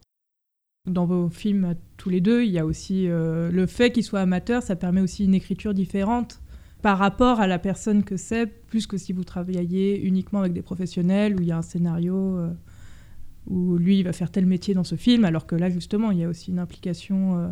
Dans 0.86 1.04
vos 1.04 1.28
films 1.28 1.74
tous 1.98 2.08
les 2.08 2.22
deux, 2.22 2.42
il 2.42 2.52
y 2.52 2.58
a 2.58 2.64
aussi 2.64 3.06
euh, 3.06 3.50
le 3.50 3.66
fait 3.66 3.90
qu'il 3.90 4.02
soit 4.02 4.20
amateur, 4.20 4.62
ça 4.62 4.76
permet 4.76 5.02
aussi 5.02 5.26
une 5.26 5.34
écriture 5.34 5.74
différente 5.74 6.40
par 6.80 6.96
rapport 6.96 7.40
à 7.40 7.46
la 7.46 7.58
personne 7.58 8.02
que 8.02 8.16
c'est, 8.16 8.46
plus 8.46 8.86
que 8.86 8.96
si 8.96 9.12
vous 9.12 9.24
travailliez 9.24 10.00
uniquement 10.02 10.40
avec 10.40 10.54
des 10.54 10.62
professionnels 10.62 11.36
où 11.36 11.42
il 11.42 11.48
y 11.48 11.52
a 11.52 11.58
un 11.58 11.62
scénario 11.62 12.16
euh, 12.16 12.50
où 13.46 13.76
lui 13.76 13.98
il 13.98 14.04
va 14.04 14.14
faire 14.14 14.30
tel 14.30 14.46
métier 14.46 14.72
dans 14.72 14.84
ce 14.84 14.94
film, 14.94 15.26
alors 15.26 15.46
que 15.46 15.54
là 15.54 15.68
justement 15.68 16.12
il 16.12 16.18
y 16.20 16.24
a 16.24 16.28
aussi 16.30 16.50
une 16.50 16.60
implication 16.60 17.36
euh, 17.36 17.48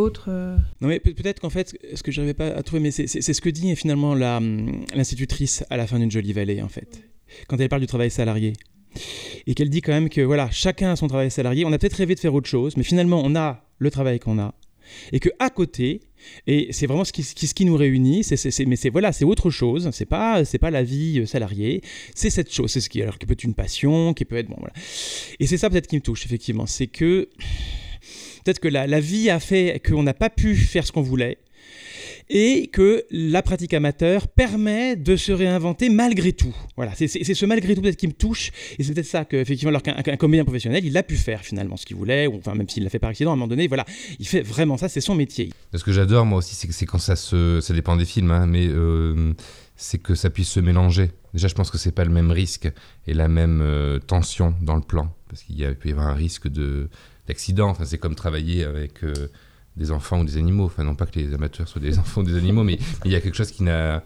autre. 0.00 0.26
euh, 0.28 0.56
Non, 0.80 0.88
mais 0.88 0.98
peut- 1.00 1.14
peut-être 1.14 1.40
qu'en 1.40 1.50
fait, 1.50 1.76
ce 1.94 2.02
que 2.02 2.10
je 2.10 2.20
n'arrivais 2.20 2.34
pas 2.34 2.48
à 2.48 2.62
trouver, 2.62 2.80
mais 2.80 2.90
c'est 2.90 3.06
ce 3.06 3.40
que 3.40 3.50
dit 3.50 3.74
finalement 3.76 4.14
la, 4.14 4.38
hum, 4.38 4.84
l'institutrice 4.94 5.64
à 5.70 5.76
la 5.76 5.86
fin 5.86 5.98
d'une 5.98 6.10
jolie 6.10 6.32
vallée, 6.32 6.62
en 6.62 6.68
fait, 6.68 7.02
quand 7.48 7.58
elle 7.60 7.68
parle 7.68 7.82
du 7.82 7.86
travail 7.86 8.10
salarié. 8.10 8.52
Et 9.46 9.54
qu'elle 9.54 9.70
dit 9.70 9.82
quand 9.82 9.92
même 9.92 10.08
que 10.08 10.20
voilà, 10.20 10.50
chacun 10.50 10.90
a 10.92 10.96
son 10.96 11.06
travail 11.06 11.30
salarié. 11.30 11.64
On 11.64 11.72
a 11.72 11.78
peut-être 11.78 11.94
rêvé 11.94 12.16
de 12.16 12.20
faire 12.20 12.34
autre 12.34 12.48
chose, 12.48 12.76
mais 12.76 12.82
finalement, 12.82 13.22
on 13.24 13.36
a 13.36 13.64
le 13.78 13.90
travail 13.90 14.18
qu'on 14.18 14.38
a. 14.40 14.52
Et 15.12 15.20
que 15.20 15.28
à 15.38 15.50
côté, 15.50 16.00
et 16.48 16.66
c'est 16.72 16.88
vraiment 16.88 17.04
ce 17.04 17.12
qui, 17.12 17.22
ce 17.22 17.54
qui- 17.54 17.64
nous 17.64 17.76
réunit, 17.76 18.24
c'est, 18.24 18.66
mais 18.66 18.74
c'est 18.74 18.90
voilà, 18.90 19.12
c'est 19.12 19.24
autre 19.24 19.48
chose. 19.50 19.88
C'est 19.92 20.06
pas, 20.06 20.44
c'est 20.44 20.58
pas 20.58 20.72
la 20.72 20.82
vie 20.82 21.20
euh, 21.20 21.26
salariée. 21.26 21.82
C'est 22.16 22.30
cette 22.30 22.52
chose, 22.52 22.72
c'est 22.72 22.80
ce 22.80 22.88
qui, 22.90 23.00
alors 23.00 23.16
qui 23.16 23.26
peut 23.26 23.34
être 23.34 23.44
une 23.44 23.54
passion, 23.54 24.12
qui 24.14 24.24
peut 24.24 24.36
être 24.36 24.48
bon, 24.48 24.56
voilà. 24.58 24.72
Et 25.38 25.46
c'est 25.46 25.56
ça 25.56 25.70
peut-être 25.70 25.86
qui 25.86 25.94
me 25.94 26.00
touche 26.00 26.24
effectivement, 26.26 26.66
c'est 26.66 26.88
que 26.88 27.28
peut-être 28.44 28.60
que 28.60 28.68
la, 28.68 29.00
vie 29.00 29.30
a 29.30 29.40
fait 29.40 29.80
qu'on 29.86 30.02
n'a 30.02 30.14
pas 30.14 30.30
pu 30.30 30.56
faire 30.56 30.86
ce 30.86 30.92
qu'on 30.92 31.02
voulait 31.02 31.38
et 32.28 32.68
que 32.68 33.04
la 33.10 33.42
pratique 33.42 33.74
amateur 33.74 34.28
permet 34.28 34.94
de 34.94 35.16
se 35.16 35.32
réinventer 35.32 35.88
malgré 35.88 36.32
tout. 36.32 36.54
Voilà, 36.76 36.92
c'est 36.94 37.08
ce 37.08 37.46
malgré 37.46 37.74
tout 37.74 37.82
peut-être 37.82 37.96
qui 37.96 38.06
me 38.06 38.12
touche, 38.12 38.52
et 38.78 38.84
c'est 38.84 38.94
peut-être 38.94 39.06
ça 39.06 39.24
que 39.24 39.36
effectivement, 39.36 39.70
alors 39.70 39.82
qu'un 39.82 40.16
comédien 40.16 40.44
professionnel, 40.44 40.84
il 40.84 40.96
a 40.96 41.02
pu 41.02 41.16
faire 41.16 41.40
finalement 41.40 41.76
ce 41.76 41.84
qu'il 41.84 41.96
voulait, 41.96 42.28
ou 42.28 42.36
enfin 42.36 42.54
même 42.54 42.68
s'il 42.68 42.84
l'a 42.84 42.90
fait 42.90 43.00
par 43.00 43.10
accident 43.10 43.30
à 43.30 43.32
un 43.32 43.36
moment 43.36 43.48
donné, 43.48 43.66
voilà, 43.66 43.84
il 44.20 44.28
fait 44.28 44.42
vraiment 44.42 44.76
ça, 44.76 44.88
c'est 44.88 45.00
son 45.00 45.16
métier. 45.16 45.50
Ce 45.74 45.82
que 45.82 45.92
j'adore, 45.92 46.24
moi 46.24 46.38
aussi, 46.38 46.54
c'est 46.54 46.86
quand 46.86 46.98
ça 46.98 47.16
se. 47.16 47.60
Ça 47.60 47.74
dépend 47.74 47.96
des 47.96 48.04
films, 48.04 48.30
hein, 48.30 48.46
mais 48.46 48.66
euh, 48.68 49.32
c'est 49.76 49.98
que 49.98 50.14
ça 50.14 50.30
puisse 50.30 50.50
se 50.50 50.60
mélanger. 50.60 51.10
Déjà, 51.34 51.48
je 51.48 51.54
pense 51.54 51.70
que 51.70 51.78
c'est 51.78 51.92
pas 51.92 52.04
le 52.04 52.10
même 52.10 52.30
risque 52.30 52.70
et 53.06 53.14
la 53.14 53.28
même 53.28 53.60
euh, 53.62 53.98
tension 53.98 54.54
dans 54.62 54.76
le 54.76 54.82
plan. 54.82 55.12
Parce 55.28 55.42
qu'il 55.42 55.56
peut 55.76 55.88
y 55.88 55.92
avoir 55.92 56.08
un 56.08 56.14
risque 56.14 56.48
de- 56.48 56.88
d'accident. 57.30 57.68
Enfin, 57.70 57.84
c'est 57.84 57.98
comme 57.98 58.14
travailler 58.14 58.64
avec 58.64 59.04
euh, 59.04 59.14
des 59.76 59.92
enfants 59.92 60.20
ou 60.20 60.24
des 60.24 60.36
animaux. 60.36 60.64
Enfin, 60.64 60.84
non 60.84 60.96
pas 60.96 61.06
que 61.06 61.18
les 61.18 61.32
amateurs 61.32 61.68
soient 61.68 61.80
des 61.80 61.98
enfants 62.02 62.20
ou 62.22 62.24
des 62.24 62.36
animaux, 62.36 62.64
mais 62.64 62.78
il 63.04 63.10
y 63.10 63.14
a 63.14 63.20
quelque 63.20 63.36
chose 63.36 63.52
qui 63.52 63.62
n'a. 63.62 64.02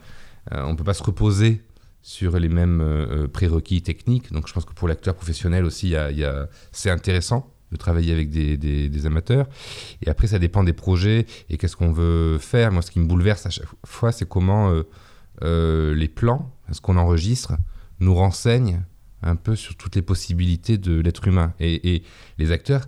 euh, 0.52 0.62
on 0.70 0.76
peut 0.76 0.84
pas 0.84 0.94
se 0.94 1.02
reposer 1.02 1.62
sur 2.02 2.38
les 2.38 2.50
mêmes 2.50 2.82
euh, 2.82 3.26
prérequis 3.28 3.80
techniques. 3.82 4.30
Donc, 4.30 4.46
je 4.46 4.52
pense 4.52 4.66
que 4.66 4.74
pour 4.74 4.88
l'acteur 4.88 5.14
professionnel 5.14 5.64
aussi, 5.64 5.88
y 5.88 5.92
y 5.92 6.24
a- 6.24 6.48
c'est 6.70 6.90
intéressant 6.90 7.50
de 7.72 7.78
travailler 7.78 8.12
avec 8.12 8.28
des, 8.30 9.06
amateurs. 9.06 9.46
Et 10.02 10.08
après, 10.10 10.28
ça 10.28 10.38
dépend 10.38 10.62
des 10.62 10.74
projets 10.74 11.26
et 11.48 11.56
qu'est-ce 11.56 11.76
qu'on 11.76 11.92
veut 11.92 12.38
faire. 12.38 12.70
Moi, 12.70 12.82
ce 12.82 12.90
qui 12.90 13.00
me 13.00 13.06
bouleverse 13.06 13.46
à 13.46 13.50
chaque 13.50 13.66
fois, 13.84 14.12
c'est 14.12 14.28
comment 14.28 14.70
les 15.42 16.08
plans, 16.08 16.52
ce 16.70 16.80
qu'on 16.80 16.96
enregistre, 16.98 17.54
nous 17.98 18.14
renseignent 18.14 18.82
un 19.22 19.34
peu 19.36 19.56
sur 19.56 19.74
toutes 19.74 19.96
les 19.96 20.02
possibilités 20.02 20.78
de 20.78 21.00
l'être 21.00 21.26
humain. 21.26 21.52
Et 21.58 22.02
les 22.38 22.52
acteurs, 22.52 22.84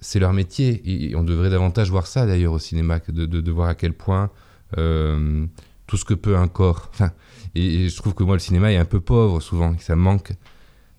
c'est 0.00 0.18
leur 0.18 0.32
métier. 0.32 0.82
Et 1.10 1.16
on 1.16 1.24
devrait 1.24 1.50
davantage 1.50 1.90
voir 1.90 2.06
ça 2.06 2.26
d'ailleurs 2.26 2.52
au 2.52 2.58
cinéma, 2.58 3.00
que 3.00 3.12
de, 3.12 3.26
de- 3.26 3.50
voir 3.50 3.68
à 3.68 3.74
quel 3.74 3.92
point 3.92 4.30
euh, 4.76 5.46
tout 5.86 5.96
ce 5.96 6.04
que 6.04 6.14
peut 6.14 6.36
un 6.36 6.48
corps. 6.48 6.90
Et, 7.54 7.88
je 7.88 7.96
trouve 7.96 8.14
que 8.14 8.22
moi, 8.24 8.34
le 8.36 8.40
cinéma 8.40 8.70
est 8.72 8.76
un 8.76 8.84
peu 8.84 9.00
pauvre 9.00 9.40
souvent, 9.40 9.74
ça 9.78 9.96
manque 9.96 10.32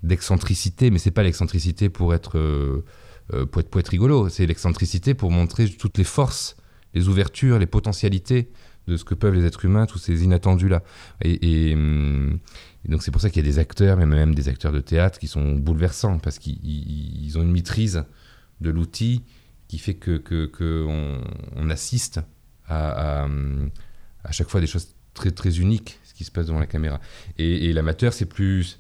d'excentricité, 0.04 0.92
mais 0.92 0.98
c'est 1.00 1.12
pas 1.12 1.24
l'excentricité 1.24 1.90
pour 1.90 2.14
être, 2.14 2.38
euh, 2.38 2.86
euh, 3.34 3.46
pour 3.46 3.62
être 3.80 3.90
rigolo, 3.90 4.30
c'est 4.30 4.46
l'excentricité 4.46 5.14
pour 5.14 5.30
montrer 5.32 5.68
toutes 5.70 5.98
les 5.98 6.04
forces, 6.04 6.56
les 6.94 7.08
ouvertures, 7.08 7.60
les 7.60 7.66
potentialités 7.68 8.50
de 8.88 8.98
ce 8.98 9.04
que 9.04 9.14
peuvent 9.14 9.34
les 9.36 9.46
êtres 9.46 9.66
humains, 9.66 9.86
tous 9.86 10.00
ces 10.00 10.24
inattendus 10.24 10.70
là. 10.70 10.82
Et, 11.22 11.70
et, 11.70 11.76
hum, 11.76 12.40
donc 12.88 13.04
c'est 13.04 13.12
pour 13.12 13.22
ça 13.22 13.30
qu'il 13.30 13.46
y 13.46 13.48
a 13.48 13.52
des 13.52 13.60
acteurs, 13.60 13.98
mais 13.98 14.06
même 14.06 14.34
des 14.34 14.48
acteurs 14.50 14.72
de 14.72 14.80
théâtre, 14.80 15.20
qui 15.20 15.28
sont 15.28 15.56
bouleversants 15.56 16.18
parce 16.18 16.40
qu'ils 16.40 16.58
ils- 16.64 17.26
ils 17.26 17.38
ont 17.38 17.42
une 17.44 17.52
maîtrise 17.52 18.04
de 18.62 18.70
l'outil 18.70 19.24
qui 19.68 19.78
fait 19.78 19.94
que, 19.96 20.18
que, 20.18 20.46
que 20.48 20.86
on, 20.88 21.22
on 21.56 21.70
assiste 21.70 22.20
à, 22.68 23.24
à, 23.24 23.28
à 24.24 24.32
chaque 24.32 24.50
fois 24.50 24.62
des 24.62 24.68
choses 24.68 24.96
très 25.14 25.32
très 25.32 25.60
uniques, 25.60 26.00
ce 26.04 26.14
qui 26.14 26.24
se 26.24 26.32
passe 26.32 26.48
devant 26.48 26.60
la 26.60 26.68
caméra. 26.68 27.00
Et, 27.38 27.66
et 27.70 27.74
l'amateur, 27.74 28.14
c'est 28.14 28.26
plus 28.26 28.80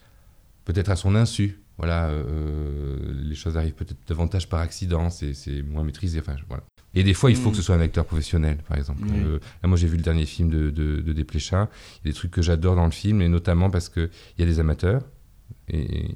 peut-être 0.65 0.89
à 0.89 0.95
son 0.95 1.15
insu. 1.15 1.59
Voilà, 1.77 2.09
euh, 2.09 2.97
les 3.23 3.35
choses 3.35 3.55
arrivent 3.57 3.73
peut-être 3.73 3.99
davantage 4.07 4.49
par 4.49 4.59
accident, 4.59 5.09
c'est 5.09 5.33
c'est 5.33 5.61
moins 5.61 5.83
maîtrisé. 5.83 6.19
Enfin, 6.19 6.35
voilà. 6.49 6.63
Et 6.93 7.03
des 7.03 7.13
fois, 7.13 7.29
il 7.29 7.37
faut 7.37 7.49
Mm. 7.49 7.51
que 7.51 7.57
ce 7.57 7.63
soit 7.63 7.75
un 7.75 7.81
acteur 7.81 8.03
professionnel, 8.03 8.57
par 8.67 8.75
exemple. 8.77 9.03
Euh, 9.13 9.39
là, 9.61 9.69
moi, 9.69 9.77
j'ai 9.77 9.87
vu 9.87 9.95
le 9.95 10.01
dernier 10.03 10.25
film 10.25 10.49
de, 10.49 10.71
de, 10.71 11.01
de 11.01 11.13
Desplechin. 11.13 11.69
Il 12.03 12.07
y 12.07 12.09
a 12.09 12.11
des 12.11 12.15
trucs 12.15 12.31
que 12.31 12.41
j'adore 12.41 12.75
dans 12.75 12.85
le 12.85 12.91
film, 12.91 13.21
et 13.21 13.29
notamment 13.29 13.69
parce 13.69 13.89
qu'il 13.89 14.09
y 14.39 14.43
a 14.43 14.45
des 14.45 14.59
amateurs 14.59 15.03
et, 15.69 16.15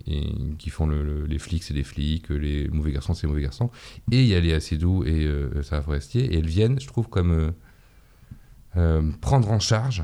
qui 0.58 0.70
font 0.70 0.86
le- 0.88 1.04
le- 1.04 1.26
les 1.26 1.40
flics, 1.40 1.64
c'est 1.64 1.74
des 1.74 1.84
flics, 1.84 2.30
les 2.30 2.68
mauvais 2.70 2.92
garçons, 2.92 3.14
c'est 3.14 3.28
mauvais 3.28 3.42
garçons. 3.42 3.70
Et 4.12 4.22
il 4.22 4.28
y 4.28 4.36
a 4.36 4.40
Léa 4.40 4.60
Seydoux 4.60 5.04
et 5.04 5.26
euh, 5.26 5.62
Sarah 5.64 5.82
Forestier, 5.82 6.26
et 6.34 6.38
elles 6.38 6.48
viennent, 6.48 6.80
je 6.80 6.88
trouve, 6.88 7.10
comme 7.10 7.32
euh, 7.32 7.52
euh, 8.78 9.12
prendre 9.22 9.52
en 9.52 9.60
charge 9.60 10.04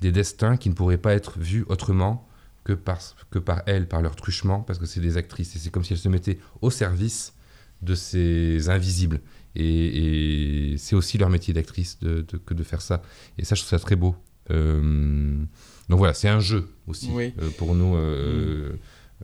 des 0.00 0.12
destins 0.12 0.56
qui 0.56 0.68
ne 0.68 0.74
pourraient 0.74 0.98
pas 0.98 1.14
être 1.14 1.38
vus 1.38 1.64
autrement 1.68 2.28
que 2.64 2.72
par, 2.72 3.62
elles, 3.66 3.86
par 3.88 4.00
leur 4.00 4.16
truchement, 4.16 4.60
parce 4.60 4.78
que 4.78 4.86
c'est 4.86 5.00
des 5.00 5.16
actrices. 5.16 5.54
Et 5.54 5.58
c'est 5.58 5.70
comme 5.70 5.84
si 5.84 5.92
elles 5.92 5.98
se 5.98 6.08
mettaient 6.08 6.38
au 6.62 6.70
service 6.70 7.34
de 7.82 7.94
ces 7.94 8.70
invisibles. 8.70 9.20
Et, 9.54 10.74
c'est 10.78 10.96
aussi 10.96 11.18
leur 11.18 11.28
métier 11.28 11.52
d'actrice 11.52 11.98
que 12.00 12.54
de 12.54 12.62
faire 12.62 12.80
ça. 12.80 13.02
Et 13.38 13.44
ça, 13.44 13.54
je 13.54 13.60
trouve 13.60 13.70
ça 13.70 13.78
très 13.78 13.96
beau. 13.96 14.16
Euh, 14.50 15.44
donc 15.88 15.98
voilà, 15.98 16.14
c'est 16.14 16.28
un 16.28 16.40
jeu 16.40 16.68
aussi 16.86 17.10
Oui. 17.12 17.32
euh, 17.40 17.48
pour 17.58 17.74
nous, 17.74 17.96
euh, 17.96 18.72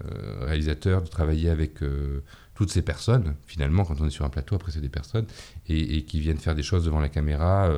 euh, 0.04 0.44
réalisateurs, 0.46 1.02
de 1.02 1.08
travailler 1.08 1.50
avec 1.50 1.74
toutes 2.54 2.70
ces 2.70 2.82
personnes, 2.82 3.34
finalement, 3.46 3.84
quand 3.84 4.00
on 4.00 4.06
est 4.06 4.10
sur 4.10 4.24
un 4.24 4.30
plateau, 4.30 4.54
après 4.56 4.72
c'est 4.72 4.80
des 4.80 4.88
personnes, 4.88 5.26
et, 5.68 5.96
et 5.96 6.02
qui 6.04 6.20
viennent 6.20 6.38
faire 6.38 6.54
des 6.54 6.62
choses 6.62 6.84
devant 6.84 7.00
la 7.00 7.08
caméra. 7.08 7.70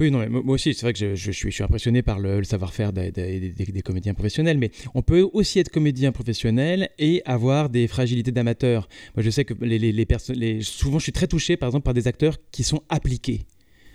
Oui, 0.00 0.12
non, 0.12 0.18
mais 0.20 0.28
moi 0.28 0.54
aussi, 0.54 0.74
c'est 0.74 0.82
vrai 0.86 0.92
que 0.92 0.98
je, 1.00 1.16
je 1.16 1.32
suis, 1.32 1.50
je 1.50 1.54
suis 1.56 1.64
impressionné 1.64 2.02
par 2.02 2.20
le, 2.20 2.38
le 2.38 2.44
savoir-faire 2.44 2.92
des, 2.92 3.10
des- 3.10 3.50
des- 3.50 3.64
des 3.66 3.82
comédiens 3.82 4.14
professionnels, 4.14 4.56
mais 4.56 4.70
on 4.94 5.02
peut 5.02 5.28
aussi 5.32 5.58
être 5.58 5.70
comédien 5.70 6.12
professionnel 6.12 6.88
et 7.00 7.20
avoir 7.24 7.68
des 7.68 7.88
fragilités 7.88 8.30
d'amateur. 8.30 8.88
Moi, 9.16 9.24
je 9.24 9.30
sais 9.30 9.44
que 9.44 9.54
les, 9.60 9.76
les, 9.80 9.90
les 9.90 10.06
perso- 10.06 10.34
les- 10.34 10.62
souvent, 10.62 11.00
je 11.00 11.02
suis 11.04 11.12
très 11.12 11.26
touché, 11.26 11.56
par 11.56 11.68
exemple, 11.68 11.82
par 11.84 11.94
des 11.94 12.06
acteurs 12.06 12.36
qui 12.52 12.62
sont 12.62 12.82
appliqués. 12.88 13.44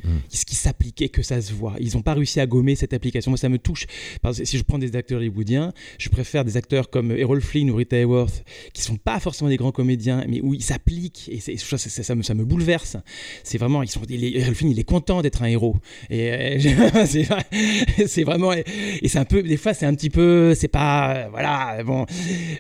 Mm. 0.04 0.08
Qui, 0.30 0.46
qui 0.46 0.56
s'appliquaient, 0.56 1.10
que 1.10 1.22
ça 1.24 1.42
se 1.42 1.54
voit. 1.54 1.76
Ils 1.80 1.94
n'ont 1.96 2.02
pas 2.02 2.14
réussi 2.14 2.40
à 2.40 2.46
gommer 2.46 2.76
cette 2.76 2.94
application. 2.94 3.32
Moi, 3.32 3.38
ça 3.38 3.50
me 3.50 3.58
touche. 3.58 3.86
Parce 4.22 4.40
que 4.40 4.46
si 4.46 4.58
je 4.58 4.64
prends 4.64 4.78
des 4.80 4.96
acteurs 4.96 5.20
hollywoodiens, 5.20 5.74
je 5.98 6.10
préfère 6.10 6.44
des 6.44 6.58
acteurs 6.58 6.90
comme 6.90 7.12
Errol 7.12 7.42
Flynn 7.42 7.70
ou 7.72 7.76
Rita 7.76 7.98
Hayworth, 7.98 8.44
qui 8.74 8.82
sont 8.82 8.98
pas 8.98 9.20
forcément 9.20 9.50
des 9.50 9.58
grands 9.58 9.72
comédiens, 9.72 10.26
mais 10.28 10.42
où 10.42 10.54
ils 10.54 10.62
s'appliquent. 10.64 11.30
Et 11.32 11.40
ça, 11.40 11.78
ça, 11.78 12.04
ça 12.04 12.16
me, 12.16 12.24
ça 12.24 12.34
me 12.34 12.44
bouleverse. 12.46 12.98
C'est 13.44 13.58
vraiment, 13.58 13.82
ils 13.84 13.90
sont, 13.90 14.02
il 14.10 14.24
est- 14.24 14.38
Errol 14.40 14.56
Flynn, 14.56 14.72
il 14.72 14.80
est 14.80 14.84
content 14.84 15.22
d'être 15.22 15.42
un 15.42 15.48
héros. 15.48 15.78
Et 16.10 16.32
euh, 16.32 17.06
c'est 18.08 18.24
vraiment, 18.24 18.54
et 18.54 19.08
c'est 19.08 19.20
un 19.20 19.26
peu, 19.26 19.42
des 19.44 19.58
fois, 19.58 19.74
c'est 19.74 19.86
un 19.86 19.94
petit 19.96 20.10
peu, 20.10 20.54
c'est 20.56 20.68
pas, 20.68 21.14
euh, 21.16 21.28
voilà, 21.32 21.84
bon. 21.84 22.06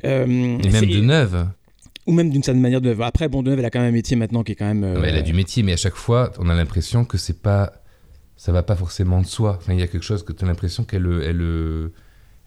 euh, 0.05 0.25
et 0.63 0.69
même 0.69 0.85
de 0.85 1.01
neuve. 1.01 1.47
Ou 2.05 2.11
même 2.11 2.29
d'une 2.29 2.43
certaine 2.43 2.61
manière 2.61 2.81
de. 2.81 2.95
Après, 3.01 3.29
bon, 3.29 3.43
Deneuve, 3.43 3.59
elle 3.59 3.65
a 3.65 3.69
quand 3.69 3.79
même 3.79 3.89
un 3.89 3.91
métier 3.95 4.15
maintenant 4.17 4.43
qui 4.43 4.51
est 4.51 4.55
quand 4.55 4.65
même. 4.65 4.83
euh, 4.83 5.03
elle 5.03 5.15
a 5.15 5.21
du 5.21 5.33
métier, 5.33 5.63
mais 5.63 5.73
à 5.73 5.77
chaque 5.77 5.95
fois, 5.95 6.31
on 6.39 6.49
a 6.49 6.55
l'impression 6.55 7.05
que 7.05 7.17
c'est 7.17 7.41
pas, 7.41 7.71
ça 8.35 8.51
va 8.51 8.61
pas 8.63 8.75
forcément 8.75 9.21
de 9.21 9.25
soi. 9.25 9.55
Enfin, 9.57 9.73
il 9.73 9.79
y 9.79 9.83
a 9.83 9.87
quelque 9.87 10.03
chose 10.03 10.23
que 10.23 10.33
tu 10.33 10.43
as 10.43 10.47
l'impression 10.47 10.83
qu'elle, 10.83 11.05
elle, 11.23 11.41
euh, 11.41 11.93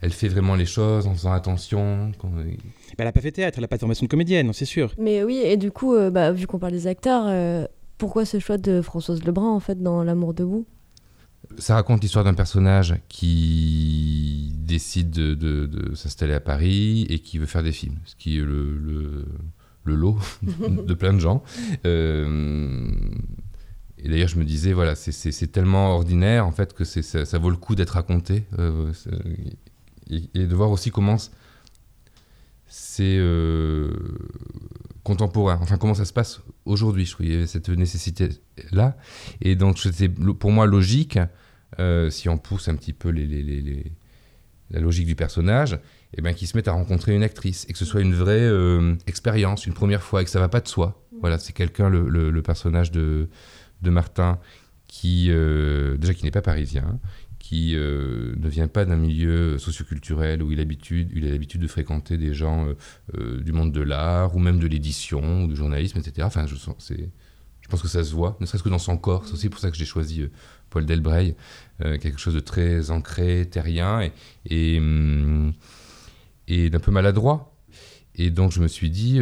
elle 0.02 0.12
fait 0.12 0.28
vraiment 0.28 0.56
les 0.56 0.66
choses 0.66 1.06
en 1.06 1.14
faisant 1.14 1.32
attention. 1.32 2.12
bah, 2.22 2.28
elle 2.98 3.06
a 3.06 3.12
pas 3.12 3.20
fait 3.22 3.32
théâtre, 3.32 3.56
elle 3.58 3.64
a 3.64 3.68
pas 3.68 3.76
de 3.76 3.80
formation 3.80 4.04
de 4.04 4.10
comédienne, 4.10 4.52
c'est 4.52 4.66
sûr. 4.66 4.92
Mais 4.98 5.24
oui, 5.24 5.40
et 5.42 5.56
du 5.56 5.70
coup, 5.70 5.94
euh, 5.94 6.10
bah, 6.10 6.32
vu 6.32 6.46
qu'on 6.46 6.58
parle 6.58 6.72
des 6.72 6.86
acteurs, 6.86 7.24
euh, 7.26 7.66
pourquoi 7.96 8.26
ce 8.26 8.38
choix 8.38 8.58
de 8.58 8.82
Françoise 8.82 9.24
Lebrun 9.24 9.48
en 9.50 9.60
fait 9.60 9.82
dans 9.82 10.04
L'amour 10.04 10.34
debout? 10.34 10.66
Ça 11.58 11.74
raconte 11.74 12.02
l'histoire 12.02 12.24
d'un 12.24 12.34
personnage 12.34 12.94
qui 13.08 14.52
décide 14.54 15.10
de, 15.10 15.94
s'installer 15.94 16.34
à 16.34 16.40
Paris 16.40 17.06
et 17.08 17.20
qui 17.20 17.38
veut 17.38 17.46
faire 17.46 17.62
des 17.62 17.72
films, 17.72 17.98
ce 18.04 18.16
qui 18.16 18.38
est 18.38 18.42
le, 18.42 19.24
lot 19.84 20.18
de 20.42 20.94
plein 20.94 21.12
de 21.12 21.20
gens. 21.20 21.42
Euh, 21.86 22.90
et 23.98 24.08
d'ailleurs, 24.08 24.28
je 24.28 24.38
me 24.38 24.44
disais, 24.44 24.72
voilà, 24.72 24.94
c'est- 24.94 25.52
tellement 25.52 25.94
ordinaire 25.94 26.46
en 26.46 26.52
fait 26.52 26.74
que 26.74 26.84
ça, 26.84 27.38
vaut 27.38 27.50
le 27.50 27.56
coup 27.56 27.74
d'être 27.74 27.90
raconté 27.90 28.44
euh, 28.58 28.92
et, 30.10 30.46
de 30.46 30.54
voir 30.54 30.70
aussi 30.70 30.90
comment 30.90 31.16
c'est 32.68 33.16
euh, 33.18 33.90
contemporain, 35.02 35.58
enfin 35.62 35.76
comment 35.78 35.94
ça 35.94 36.04
se 36.04 36.12
passe 36.12 36.40
aujourd'hui. 36.66 37.06
Je 37.06 37.12
trouvais 37.12 37.28
qu'il 37.28 37.34
y 37.34 37.38
avait 37.38 37.46
cette 37.46 37.68
nécessité 37.70 38.28
là. 38.72 38.96
Et 39.40 39.56
donc, 39.56 39.78
c'était 39.78 40.08
pour 40.08 40.50
moi 40.52 40.66
logique, 40.66 41.18
euh, 41.78 42.10
si 42.10 42.28
on 42.28 42.38
pousse 42.38 42.68
un 42.68 42.76
petit 42.76 42.92
peu 42.92 43.08
les, 43.08 43.26
les- 43.26 43.42
les- 43.42 43.92
la 44.70 44.80
logique 44.80 45.06
du 45.06 45.14
personnage, 45.14 45.78
et 46.16 46.20
ben, 46.22 46.34
qu'ils 46.34 46.48
se 46.48 46.56
mettent 46.56 46.68
à 46.68 46.72
rencontrer 46.72 47.14
une 47.14 47.22
actrice 47.22 47.66
et 47.68 47.72
que 47.72 47.78
ce 47.78 47.84
soit 47.84 48.00
une 48.00 48.14
vraie 48.14 48.40
euh, 48.40 48.94
expérience, 49.06 49.66
une 49.66 49.74
première 49.74 50.02
fois, 50.02 50.22
et 50.22 50.24
que 50.24 50.30
ça 50.30 50.40
va 50.40 50.48
pas 50.48 50.60
de 50.60 50.68
soi. 50.68 51.00
Voilà, 51.20 51.38
c'est 51.38 51.52
quelqu'un, 51.52 51.88
le, 51.88 52.08
le- 52.08 52.30
le 52.30 52.42
personnage 52.42 52.90
de, 52.90 53.28
de 53.82 53.90
Martin, 53.90 54.38
qui, 54.88 55.26
euh, 55.30 55.96
déjà, 55.96 56.14
qui 56.14 56.24
n'est 56.24 56.30
pas 56.30 56.42
parisien, 56.42 56.98
qui 57.48 57.76
euh, 57.76 58.34
ne 58.38 58.48
vient 58.48 58.66
pas 58.66 58.84
d'un 58.84 58.96
milieu 58.96 59.56
socioculturel 59.56 60.42
où 60.42 60.50
il 60.50 60.58
a 60.58 60.62
l'habitude, 60.62 61.12
il 61.14 61.24
a 61.28 61.30
l'habitude 61.30 61.60
de 61.60 61.68
fréquenter 61.68 62.16
des 62.16 62.34
gens 62.34 62.66
euh, 62.66 62.74
euh, 63.16 63.40
du 63.40 63.52
monde 63.52 63.70
de 63.70 63.82
l'art 63.82 64.34
ou 64.34 64.40
même 64.40 64.58
de 64.58 64.66
l'édition 64.66 65.44
ou 65.44 65.46
du 65.46 65.54
journalisme, 65.54 65.96
etc. 65.96 66.26
Enfin, 66.26 66.44
je, 66.48 66.56
pense 67.68 67.82
que 67.82 67.86
ça 67.86 68.02
se 68.02 68.12
voit, 68.12 68.36
ne 68.40 68.46
serait-ce 68.46 68.64
que 68.64 68.68
dans 68.68 68.80
son 68.80 68.98
corps. 68.98 69.26
C'est 69.26 69.34
aussi 69.34 69.48
pour 69.48 69.60
ça 69.60 69.70
que 69.70 69.76
j'ai 69.76 69.84
choisi 69.84 70.28
Paul 70.70 70.86
Delbray, 70.86 71.36
quelque 71.78 72.18
chose 72.18 72.34
de 72.34 72.40
très 72.40 72.90
ancré, 72.90 73.46
terrien 73.48 74.10
hum, 74.50 75.52
et 76.48 76.68
d'un 76.68 76.80
peu 76.80 76.90
maladroit. 76.90 77.54
Et 78.16 78.30
donc 78.30 78.50
je 78.50 78.60
me 78.60 78.66
suis 78.66 78.90
dit, 78.90 79.20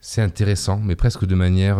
c'est 0.00 0.20
intéressant, 0.20 0.78
mais 0.80 0.96
presque 0.96 1.24
de 1.24 1.34
manière 1.34 1.78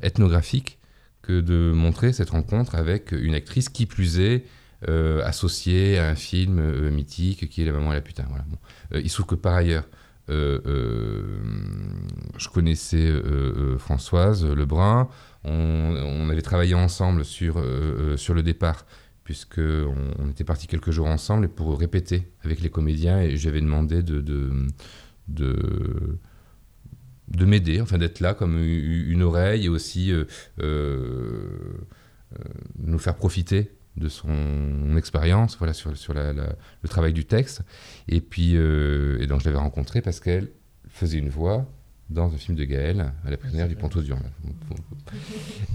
ethnographique, 0.00 0.80
que 1.24 1.40
de 1.40 1.72
montrer 1.72 2.12
cette 2.12 2.30
rencontre 2.30 2.74
avec 2.74 3.12
une 3.12 3.34
actrice 3.34 3.68
qui 3.68 3.86
plus 3.86 4.20
est 4.20 4.44
euh, 4.88 5.24
associée 5.24 5.98
à 5.98 6.10
un 6.10 6.14
film 6.14 6.58
euh, 6.58 6.90
mythique 6.90 7.48
qui 7.48 7.62
est 7.62 7.64
La 7.64 7.72
Maman 7.72 7.92
et 7.92 7.94
la 7.94 8.02
Putain. 8.02 8.26
Voilà. 8.28 8.44
Bon. 8.48 8.58
Euh, 8.92 9.00
il 9.02 9.08
se 9.08 9.14
trouve 9.14 9.26
que 9.26 9.34
par 9.34 9.54
ailleurs, 9.54 9.84
je 10.28 11.20
connaissais 12.52 13.12
Françoise 13.78 14.44
Lebrun, 14.46 15.08
on, 15.44 16.30
avait 16.30 16.40
travaillé 16.40 16.72
ensemble 16.72 17.26
sur, 17.26 17.62
sur 18.16 18.32
le 18.32 18.42
départ, 18.42 18.86
puisque 19.22 19.60
on, 19.60 20.30
était 20.30 20.44
partis 20.44 20.66
quelques 20.66 20.92
jours 20.92 21.08
ensemble 21.08 21.50
pour 21.50 21.78
répéter 21.78 22.32
avec 22.42 22.62
les 22.62 22.70
comédiens, 22.70 23.20
et 23.20 23.36
j'avais 23.36 23.60
demandé 23.60 24.02
de, 24.02 24.22
de, 24.22 24.50
de, 25.28 26.18
de 27.28 27.44
m'aider, 27.44 27.80
enfin 27.80 27.98
d'être 27.98 28.20
là 28.20 28.34
comme 28.34 28.58
une 28.58 29.22
oreille 29.22 29.66
et 29.66 29.68
aussi 29.68 30.12
euh, 30.12 30.24
euh, 30.60 31.48
euh, 32.32 32.44
nous 32.78 32.98
faire 32.98 33.16
profiter 33.16 33.72
de 33.96 34.08
son 34.08 34.96
expérience 34.96 35.56
voilà, 35.58 35.72
sur, 35.72 35.96
sur 35.96 36.14
le 36.14 36.88
travail 36.88 37.12
du 37.12 37.24
texte. 37.24 37.62
Et 38.08 38.20
puis, 38.20 38.54
et 38.54 39.26
donc 39.26 39.40
je 39.40 39.44
l'avais 39.44 39.58
rencontrée 39.58 40.02
parce 40.02 40.18
qu'elle 40.18 40.50
faisait 40.88 41.18
une 41.18 41.28
voix 41.28 41.66
dans 42.10 42.32
un 42.32 42.36
film 42.36 42.56
de 42.56 42.64
Gaël, 42.64 43.12
à 43.24 43.30
la 43.30 43.36
prisonnière 43.36 43.68
du 43.68 43.76
Ponto 43.76 44.00
dur. 44.02 44.18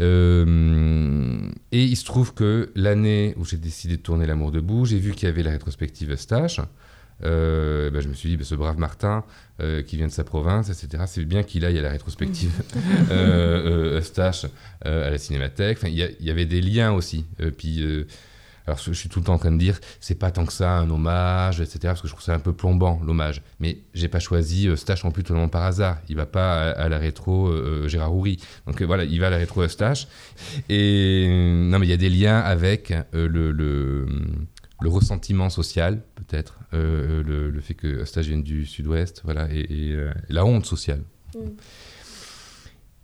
Euh, 0.02 1.50
et 1.72 1.84
il 1.84 1.96
se 1.96 2.06
trouve 2.06 2.34
que 2.34 2.72
l'année 2.76 3.34
où 3.38 3.44
j'ai 3.44 3.58
décidé 3.58 3.98
de 3.98 4.02
tourner 4.02 4.26
L'amour 4.26 4.52
debout, 4.52 4.86
j'ai 4.86 4.98
vu 4.98 5.12
qu'il 5.12 5.28
y 5.28 5.32
avait 5.32 5.44
la 5.44 5.52
rétrospective 5.52 6.12
Eustache. 6.12 6.62
Euh, 7.23 7.89
ben, 7.91 8.01
je 8.01 8.08
me 8.08 8.13
suis 8.13 8.29
dit, 8.29 8.38
ben, 8.38 8.43
ce 8.43 8.55
brave 8.55 8.77
Martin 8.77 9.23
euh, 9.62 9.84
qui 9.84 9.97
vient 9.97 10.08
de 10.08 10.12
sa 10.12 10.23
province, 10.23 10.69
etc., 10.69 11.03
c'est 11.05 11.25
bien 11.25 11.43
qu'il 11.43 11.65
aille 11.65 11.77
à 11.77 11.82
la 11.82 11.89
rétrospective 11.89 12.51
euh, 13.12 13.95
euh, 13.95 13.99
Eustache 13.99 14.45
à 14.86 15.10
la 15.10 15.17
Cinémathèque. 15.17 15.79
Il 15.84 15.95
y, 15.97 16.29
avait 16.29 16.45
des 16.45 16.62
liens 16.62 16.93
aussi. 16.93 17.25
Puis, 17.58 17.84
alors, 18.65 18.79
je 18.79 18.93
suis 18.93 19.10
tout 19.10 19.19
le 19.19 19.25
temps 19.25 19.34
en 19.34 19.38
train 19.38 19.51
de 19.51 19.58
dire, 19.58 19.77
c'est 19.99 20.15
pas 20.15 20.32
tant 20.32 20.45
que 20.45 20.53
ça 20.53 20.71
un 20.77 20.89
hommage, 20.89 21.60
etc., 21.60 21.79
parce 21.84 22.01
que 22.01 22.08
je 22.08 22.13
trouve 22.13 22.23
ça 22.23 22.34
un 22.34 22.39
peu 22.39 22.53
plombant, 22.53 23.01
l'hommage. 23.05 23.41
Mais 23.60 23.79
j'ai 23.93 24.08
pas 24.08 24.19
choisi 24.19 24.67
Eustache 24.67 25.03
non 25.03 25.12
plus 25.12 25.23
totalement 25.23 25.49
par 25.49 25.63
hasard. 25.63 25.97
Il 26.08 26.15
va 26.15 26.25
pas 26.25 26.69
à, 26.69 26.84
à 26.84 26.88
la 26.88 26.97
rétro 26.97 27.51
Gérard 27.88 28.15
Houry. 28.15 28.38
Donc 28.65 28.82
voilà, 28.82 29.03
il 29.03 29.19
va 29.19 29.27
à 29.27 29.32
la 29.32 29.38
rétro 29.38 29.62
Eustache. 29.62 30.08
Et 30.69 31.27
non, 31.27 31.79
mais 31.79 31.88
il 31.88 31.89
y 31.89 31.93
a 31.93 31.97
des 31.97 32.10
liens 32.10 32.39
avec 32.39 32.93
le, 33.12 33.51
le, 33.51 34.05
le 34.82 34.89
ressentiment 34.89 35.50
social, 35.50 36.02
peut-être, 36.15 36.60
euh, 36.74 37.24
le, 37.24 37.50
le 37.50 37.62
fait 37.62 37.74
que 37.74 37.88
Eustache 38.02 38.28
vienne 38.28 38.44
du 38.44 38.65
sud-ouest, 38.65 39.22
voilà, 39.24 39.48
et, 39.52 39.60
et, 39.60 39.94
euh, 39.94 40.12
la 40.30 40.46
honte 40.46 40.65
sociale. 40.65 41.02
Mm. 41.36 41.39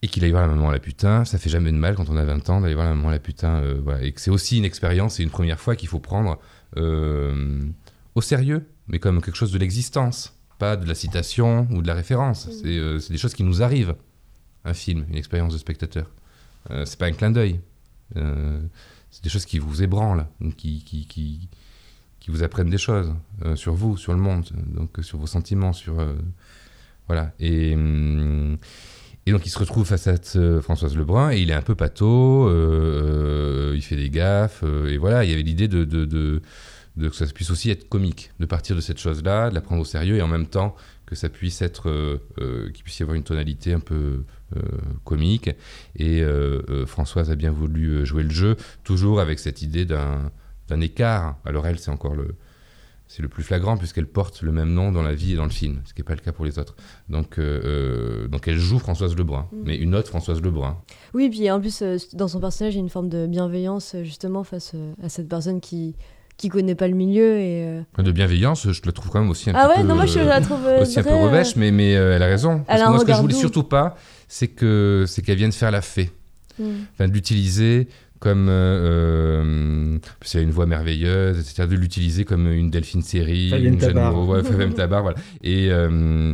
Et 0.01 0.07
qu'il 0.07 0.23
aille 0.23 0.31
voir 0.31 0.43
la 0.47 0.53
maman 0.53 0.69
à 0.69 0.73
la 0.73 0.79
putain, 0.79 1.25
ça 1.25 1.37
fait 1.37 1.49
jamais 1.49 1.71
de 1.71 1.77
mal 1.77 1.95
quand 1.95 2.09
on 2.09 2.17
a 2.17 2.23
20 2.23 2.49
ans 2.49 2.61
d'aller 2.61 2.75
voir 2.75 2.85
la 2.85 2.93
maman 2.93 3.09
à 3.09 3.13
la 3.13 3.19
putain, 3.19 3.55
euh, 3.55 3.79
voilà. 3.83 4.03
et 4.03 4.11
que 4.11 4.21
c'est 4.21 4.31
aussi 4.31 4.57
une 4.57 4.65
expérience 4.65 5.19
et 5.19 5.23
une 5.23 5.29
première 5.29 5.59
fois 5.59 5.75
qu'il 5.75 5.89
faut 5.89 5.99
prendre 5.99 6.39
euh, 6.77 7.65
au 8.13 8.21
sérieux, 8.21 8.67
mais 8.87 8.99
comme 8.99 9.21
quelque 9.21 9.35
chose 9.35 9.51
de 9.51 9.57
l'existence, 9.57 10.35
pas 10.57 10.77
de 10.77 10.87
la 10.87 10.95
citation 10.95 11.67
ou 11.71 11.81
de 11.81 11.87
la 11.87 11.93
référence. 11.93 12.49
C'est 12.51 12.77
euh, 12.77 12.99
c'est 12.99 13.13
des 13.13 13.19
choses 13.19 13.33
qui 13.33 13.43
nous 13.43 13.61
arrivent, 13.61 13.95
un 14.63 14.73
film, 14.73 15.05
une 15.09 15.17
expérience 15.17 15.53
de 15.53 15.57
spectateur. 15.57 16.09
Euh, 16.71 16.85
c'est 16.85 16.97
pas 16.97 17.05
un 17.05 17.11
clin 17.11 17.31
d'œil. 17.31 17.59
Euh, 18.15 18.61
c'est 19.11 19.23
des 19.23 19.29
choses 19.29 19.45
qui 19.45 19.59
vous 19.59 19.83
ébranlent, 19.83 20.27
qui, 20.57 20.83
qui, 20.83 21.05
qui, 21.07 21.49
qui 22.25 22.31
vous 22.31 22.41
apprennent 22.41 22.71
des 22.71 22.79
choses 22.79 23.13
euh, 23.45 23.55
sur 23.55 23.75
vous, 23.75 23.97
sur 23.97 24.11
le 24.11 24.17
monde, 24.17 24.49
donc 24.65 24.97
euh, 24.97 25.03
sur 25.03 25.19
vos 25.19 25.27
sentiments, 25.27 25.73
sur 25.73 25.99
euh, 25.99 26.15
voilà. 27.07 27.33
Et, 27.39 27.75
hum, 27.75 28.57
et 29.27 29.31
donc 29.31 29.45
il 29.45 29.51
se 29.51 29.59
retrouve 29.59 29.85
face 29.85 30.07
à 30.07 30.15
Françoise 30.59 30.97
Lebrun 30.97 31.29
et 31.29 31.39
il 31.39 31.51
est 31.51 31.53
un 31.53 31.61
peu 31.61 31.75
pâteau, 31.75 32.49
il 33.73 33.81
fait 33.83 33.95
des 33.95 34.09
gaffes 34.09 34.63
et 34.87 34.97
voilà. 34.97 35.23
Il 35.23 35.29
y 35.29 35.33
avait 35.33 35.43
l'idée 35.43 35.67
de, 35.67 35.83
de, 35.83 36.41
que 36.97 37.15
ça 37.15 37.27
puisse 37.27 37.51
aussi 37.51 37.69
être 37.69 37.89
comique, 37.89 38.31
de 38.39 38.47
partir 38.47 38.75
de 38.75 38.81
cette 38.81 38.99
chose-là, 38.99 39.51
de 39.51 39.55
la 39.55 39.61
prendre 39.61 39.81
au 39.81 39.85
sérieux 39.85 40.15
et 40.15 40.21
en 40.23 40.27
même 40.27 40.47
temps 40.47 40.75
que 41.05 41.15
ça 41.15 41.29
puisse 41.29 41.61
être, 41.63 42.19
qu'il 42.71 42.83
puisse 42.83 42.99
y 42.99 43.03
avoir 43.03 43.15
une 43.15 43.23
tonalité 43.23 43.73
un 43.73 43.79
peu 43.79 44.25
comique. 45.03 45.49
Et 45.95 46.23
Françoise 46.85 47.31
a 47.31 47.35
bien 47.35 47.51
voulu 47.51 48.05
jouer 48.05 48.21
le 48.21 48.31
jeu, 48.31 48.57
toujours 48.83 49.19
avec 49.19 49.39
cette 49.39 49.63
idée 49.63 49.85
d'un 49.85 50.31
d'un 50.67 50.81
écart. 50.81 51.37
Alors 51.45 51.67
elle, 51.67 51.79
c'est 51.79 51.91
encore 51.91 52.15
le, 52.15 52.35
c'est 53.07 53.21
le 53.21 53.27
plus 53.27 53.43
flagrant 53.43 53.77
puisqu'elle 53.77 54.07
porte 54.07 54.41
le 54.41 54.51
même 54.51 54.73
nom 54.73 54.91
dans 54.91 55.03
la 55.03 55.13
vie 55.13 55.33
et 55.33 55.35
dans 55.35 55.43
le 55.43 55.51
film, 55.51 55.81
ce 55.85 55.93
qui 55.93 56.01
n'est 56.01 56.05
pas 56.05 56.15
le 56.15 56.21
cas 56.21 56.31
pour 56.31 56.45
les 56.45 56.57
autres. 56.59 56.75
Donc, 57.09 57.37
euh, 57.37 57.61
euh, 57.63 58.27
donc 58.27 58.47
elle 58.47 58.57
joue 58.57 58.79
Françoise 58.79 59.15
Lebrun, 59.15 59.47
Mm. 59.51 59.57
mais 59.63 59.77
une 59.77 59.95
autre 59.95 60.09
Françoise 60.09 60.41
Lebrun. 60.41 60.77
Oui, 61.13 61.29
puis 61.29 61.49
en 61.51 61.59
plus, 61.59 61.81
euh, 61.81 61.97
dans 62.13 62.27
son 62.27 62.39
personnage, 62.39 62.73
il 62.73 62.77
y 62.77 62.79
a 62.79 62.83
une 62.83 62.89
forme 62.89 63.09
de 63.09 63.27
bienveillance 63.27 63.95
justement 64.03 64.43
face 64.43 64.73
à 65.03 65.09
cette 65.09 65.29
personne 65.29 65.61
qui 65.61 65.95
qui 66.37 66.49
connaît 66.49 66.75
pas 66.75 66.89
le 66.89 66.95
milieu 66.95 67.37
et 67.37 67.63
euh, 67.97 68.03
De 68.03 68.11
bienveillance, 68.11 68.69
je 68.69 68.81
la 68.85 68.91
trouve 68.91 69.09
quand 69.09 69.21
même 69.21 69.29
aussi 69.29 69.49
un 69.49 69.53
ah 69.55 69.69
ouais 69.69 69.75
peu, 69.75 69.83
non 69.83 69.95
moi 69.95 70.05
je 70.05 70.19
la 70.19 70.41
trouve 70.41 70.65
aussi 70.81 70.99
un 70.99 71.03
peu 71.03 71.15
revêche, 71.15 71.55
mais, 71.55 71.71
mais 71.71 71.91
elle 71.91 72.21
a 72.21 72.25
raison. 72.25 72.59
Parce 72.67 72.77
elle 72.77 72.83
a 72.83 72.87
que 72.87 72.91
moi, 72.91 72.99
ce 72.99 73.05
que 73.05 73.13
je 73.13 73.21
voulais 73.21 73.33
surtout 73.33 73.63
pas, 73.63 73.95
c'est 74.27 74.49
que 74.49 75.05
c'est 75.07 75.21
qu'elle 75.21 75.37
vienne 75.37 75.53
faire 75.53 75.71
la 75.71 75.81
fée. 75.81 76.11
hmm. 76.59 76.63
Enfin, 76.91 77.07
de 77.07 77.13
l'utiliser 77.13 77.87
comme. 78.25 78.47
Euh, 78.49 79.99
euh, 79.99 79.99
a 80.33 80.39
une 80.39 80.49
voix 80.49 80.65
merveilleuse, 80.65 81.39
etc. 81.39 81.67
De 81.67 81.75
l'utiliser 81.75 82.25
comme 82.25 82.51
une 82.51 82.71
Delphine 82.71 83.03
Série, 83.03 83.51
une 83.51 83.79
Jeanne 83.79 83.93
Tabar. 83.93 84.13
Moreau, 84.13 84.33
ouais, 84.33 84.43
Fabienne 84.43 84.73
Tabar, 84.73 85.03
voilà. 85.03 85.17
Et. 85.43 85.69
euh, 85.69 86.33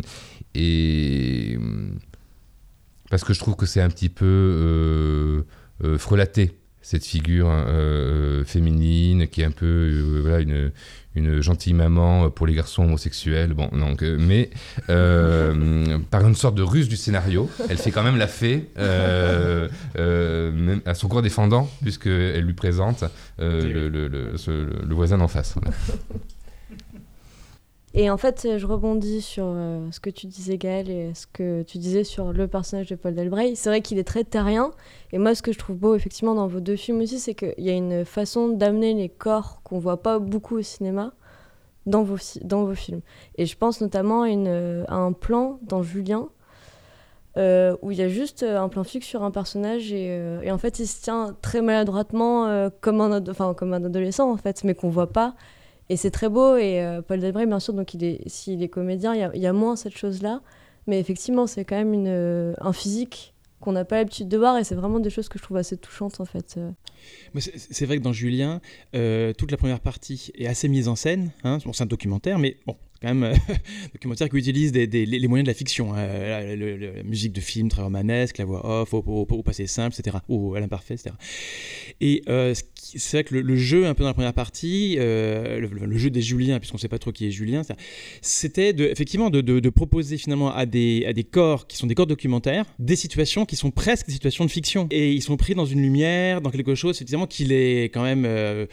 et 0.54 1.58
parce 3.10 3.23
que 3.23 3.34
je 3.34 3.39
trouve 3.39 3.56
que 3.56 3.65
c'est 3.65 3.82
un 3.82 3.89
petit 3.89 4.10
peu 4.10 5.43
frelaté 5.97 6.58
cette 6.81 7.05
figure 7.05 7.47
euh, 7.49 8.43
féminine 8.45 9.27
qui 9.27 9.41
est 9.41 9.45
un 9.45 9.51
peu 9.51 9.65
euh, 9.65 10.19
voilà 10.21 10.39
une 10.39 10.71
une 11.13 11.41
gentille 11.41 11.73
maman 11.73 12.29
pour 12.29 12.47
les 12.47 12.53
garçons 12.53 12.83
homosexuels 12.83 13.53
bon 13.53 13.67
donc 13.73 14.01
euh, 14.01 14.17
mais 14.19 14.49
euh, 14.89 15.97
par 16.09 16.25
une 16.25 16.35
sorte 16.35 16.55
de 16.55 16.63
ruse 16.63 16.87
du 16.87 16.95
scénario 16.95 17.49
elle 17.69 17.77
fait 17.77 17.91
quand 17.91 18.03
même 18.03 18.17
la 18.17 18.27
fée 18.27 18.69
euh, 18.77 19.67
euh, 19.99 20.51
même 20.53 20.81
à 20.85 20.93
son 20.93 21.07
corps 21.09 21.21
défendant 21.21 21.69
puisque 21.81 22.07
elle 22.07 22.45
lui 22.45 22.53
présente 22.53 23.03
euh, 23.39 23.61
le, 23.61 23.89
le- 23.89 24.07
le- 24.07 24.37
ce- 24.37 24.51
le 24.85 24.95
voisin 24.95 25.17
d'en 25.17 25.27
face 25.27 25.53
voilà. 25.55 25.75
Et 27.93 28.10
en 28.10 28.15
fait, 28.17 28.58
je 28.58 28.65
rebondis 28.65 29.21
sur 29.21 29.43
euh, 29.47 29.86
ce 29.91 29.99
que 29.99 30.10
tu 30.10 30.27
disais, 30.27 30.58
Gaël, 30.58 30.89
et 30.89 31.13
ce 31.13 31.27
que 31.27 31.63
tu 31.63 31.77
disais 31.77 32.06
sur 32.06 32.32
le 32.32 32.47
personnage 32.47 32.88
de 32.88 32.95
Paul 32.95 33.13
Delbray. 33.13 33.56
C'est 33.58 33.69
vrai 33.69 33.82
qu'il 33.82 33.99
est 33.99 34.06
très 34.06 34.23
terrien. 34.23 34.71
Et 35.12 35.17
moi, 35.17 35.36
ce 35.36 35.41
que 35.41 35.51
je 35.51 35.60
trouve 35.60 35.75
beau, 35.75 35.93
effectivement, 35.95 36.34
dans 36.34 36.47
vos 36.47 36.62
deux 36.62 36.77
films 36.77 37.01
aussi, 37.01 37.19
c'est 37.19 37.36
qu'il 37.36 37.54
y 37.58 37.69
a 37.69 37.73
une 37.73 38.06
façon 38.06 38.47
d'amener 38.47 38.93
les 38.93 39.10
corps 39.10 39.62
qu'on 39.63 39.80
voit 39.80 40.01
pas 40.01 40.19
beaucoup 40.19 40.58
au 40.58 40.62
cinéma 40.62 41.12
dans 41.86 42.04
vos, 42.04 42.15
dans 42.43 42.63
vos 42.63 42.75
films. 42.75 43.01
Et 43.38 43.45
je 43.45 43.58
pense 43.58 43.82
notamment 43.82 44.23
à, 44.23 44.95
un 44.95 45.12
plan 45.12 45.60
dans 45.62 45.84
Julien 45.84 46.30
euh, 47.36 47.75
où 47.82 47.91
il 47.91 47.97
y 47.97 48.04
a 48.04 48.08
juste 48.08 48.43
euh, 48.43 48.62
un 48.62 48.69
plan 48.69 48.86
fixe 48.86 49.08
sur 49.08 49.23
un 49.23 49.32
personnage 49.32 49.91
et, 49.91 50.51
en 50.51 50.58
fait 50.58 50.80
il 50.80 50.88
se 50.88 51.01
tient 51.01 51.36
très 51.41 51.62
maladroitement 51.62 52.69
comme, 52.82 53.01
un, 53.01 53.54
comme 53.54 53.73
un 53.73 53.84
adolescent 53.84 54.30
en 54.30 54.38
fait, 54.38 54.63
mais 54.63 54.75
qu'on 54.75 54.89
voit 54.89 55.12
pas. 55.12 55.34
Et 55.91 55.97
c'est 55.97 56.10
très 56.10 56.30
beau 56.30 56.56
et 56.56 56.82
euh, 56.82 57.01
Paul 57.01 57.19
Delbray 57.19 57.45
bien 57.45 57.60
sûr, 57.60 57.73
donc 57.73 57.93
il 57.93 58.01
est, 58.06 58.21
s'il 58.30 58.63
est 58.63 58.69
comédien, 58.69 59.13
il 59.34 59.41
y 59.41 59.45
a, 59.45 59.51
moins 59.51 59.75
cette 59.75 59.97
chose-là. 59.97 60.41
Mais 60.88 61.01
effectivement 61.01 61.47
c'est 61.47 61.65
quand 61.65 61.75
même 61.75 61.93
une, 61.93 62.08
euh, 62.08 62.54
un 62.62 62.71
physique 62.71 63.34
qu'on 63.60 63.73
n'a 63.73 63.84
pas 63.84 63.97
l'habitude 63.97 64.30
de 64.30 64.38
voir 64.38 64.58
et 64.58 64.63
c'est 64.63 64.73
vraiment 64.73 65.01
des 65.01 65.10
choses 65.10 65.27
que 65.27 65.38
je 65.38 65.43
trouve 65.43 65.58
assez 65.58 65.75
touchantes 65.75 66.21
en 66.21 66.25
fait. 66.25 66.56
euh. 66.58 66.71
C'est- 67.39 67.86
vrai 67.86 67.97
que 67.97 68.04
dans 68.04 68.13
Julien, 68.13 68.62
toute 69.38 69.51
la 69.51 69.58
première 69.58 69.82
partie 69.82 70.32
est 70.36 70.47
assez 70.47 70.69
mise 70.69 70.88
en 70.88 70.95
scène. 70.95 71.32
Hein. 71.43 71.58
Bon, 71.65 71.73
c'est 71.73 71.84
un 71.84 71.88
documentaire, 71.88 72.39
mais 72.39 72.58
bon, 72.65 72.75
quand 73.01 73.08
même, 73.13 73.23
euh, 73.23 73.34
documentaire 73.93 74.30
qui 74.30 74.38
utilise 74.38 74.71
des, 74.71 74.88
les, 74.88 75.27
moyens 75.27 75.45
de 75.45 75.51
la 75.51 75.56
fiction. 75.56 75.93
hein. 75.93 76.08
La, 76.56 77.04
musique 77.04 77.34
de 77.34 77.41
film 77.41 77.69
très 77.69 77.82
romanesque, 77.82 78.38
la 78.38 78.45
voix 78.45 78.82
off, 78.82 78.93
au, 78.93 78.99
au- 79.06 79.27
au 79.30 79.43
passé 79.43 79.67
simple, 79.67 79.95
etc. 79.99 80.17
Ou 80.30 80.56
à 80.56 80.60
l'imparfait, 80.60 80.93
etc. 80.95 81.13
Et 81.99 82.23
euh, 82.30 82.54
ce 82.56 82.63
c'est 82.97 83.17
vrai 83.17 83.23
que 83.23 83.36
le, 83.36 83.56
jeu, 83.56 83.86
un 83.86 83.93
peu 83.93 84.04
dans 84.04 84.10
la 84.10 84.13
première 84.13 84.34
partie, 84.34 84.95
euh, 84.99 85.60
le, 85.60 85.97
jeu 85.97 86.10
des 86.10 86.21
Juliens, 86.21 86.60
puisqu'on 86.60 86.77
ne 86.77 86.82
sait 86.82 86.88
pas 86.88 86.99
trop 86.99 87.12
qui 87.12 87.27
est 87.27 87.32
Julien, 87.32 87.62
c'était 88.21 88.75
effectivement 88.91 89.30
de, 89.30 89.69
proposer 89.69 90.17
finalement 90.17 90.54
à 90.54 90.65
des, 90.65 91.06
à 91.08 91.13
des 91.13 91.23
corps 91.23 91.65
qui 91.67 91.77
sont 91.77 91.88
des 91.88 91.95
corps 91.95 92.08
documentaires 92.08 92.65
des 92.80 92.95
situations 92.95 93.45
qui 93.45 93.56
sont 93.56 93.71
presque 93.71 94.08
des 94.08 94.13
situations 94.13 94.45
de 94.45 94.51
fiction. 94.51 94.88
Et 94.91 95.12
ils 95.13 95.21
sont 95.21 95.38
pris 95.38 95.56
dans 95.56 95.65
une 95.65 95.82
lumière, 95.82 96.41
dans 96.41 96.49
quelque 96.49 96.75
chose, 96.75 96.95
effectivement, 96.95 97.27
qui 97.27 97.45
les, 97.45 97.86
quand 97.86 98.04
même, 98.04 98.25
euh, 98.25 98.65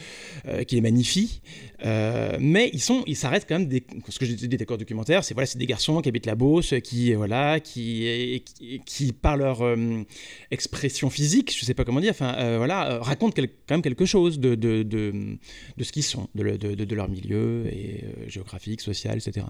euh, 0.46 0.64
qui 0.64 0.74
les 0.74 0.81
magnifie. 0.81 1.40
Euh, 1.85 2.37
mais 2.40 2.70
ils 2.72 2.81
sont, 2.81 3.04
ils 3.07 3.16
s'arrêtent 3.16 3.46
quand 3.48 3.59
même 3.59 3.68
des, 3.68 3.85
ce 4.09 4.18
que 4.18 4.26
j'ai 4.26 4.35
dit 4.35 4.48
des 4.48 4.66
corps 4.66 4.78
documentaires, 4.78 5.22
c'est 5.22 5.35
voilà, 5.35 5.46
c'est 5.46 5.59
des 5.59 5.66
garçons 5.66 6.00
qui 6.00 6.09
habitent 6.09 6.26
la 6.26 6.35
Beauce, 6.35 6.74
qui 6.83 7.14
voilà, 7.14 7.61
qui, 7.61 8.42
qui, 8.85 9.12
par 9.12 9.37
leur 9.37 9.62
expression 10.50 11.09
physique, 11.09 11.54
je 11.57 11.64
sais 11.64 11.74
pas 11.74 11.85
comment 11.85 12.00
dire, 12.00 12.11
enfin 12.11 12.57
voilà, 12.57 12.98
racontent 13.00 13.40
quand 13.40 13.74
même 13.74 13.83
quelque 13.83 14.04
chose 14.04 14.07
de 14.14 14.54
de, 14.54 14.82
de, 14.82 15.12
de 15.76 15.84
ce 15.84 15.92
qu'ils 15.92 16.02
sont, 16.02 16.28
de, 16.34 16.56
de, 16.56 16.94
leur 16.94 17.08
milieu 17.08 17.66
et 17.66 18.04
euh, 18.04 18.28
géographique, 18.28 18.80
social, 18.80 19.18
etc. 19.18 19.46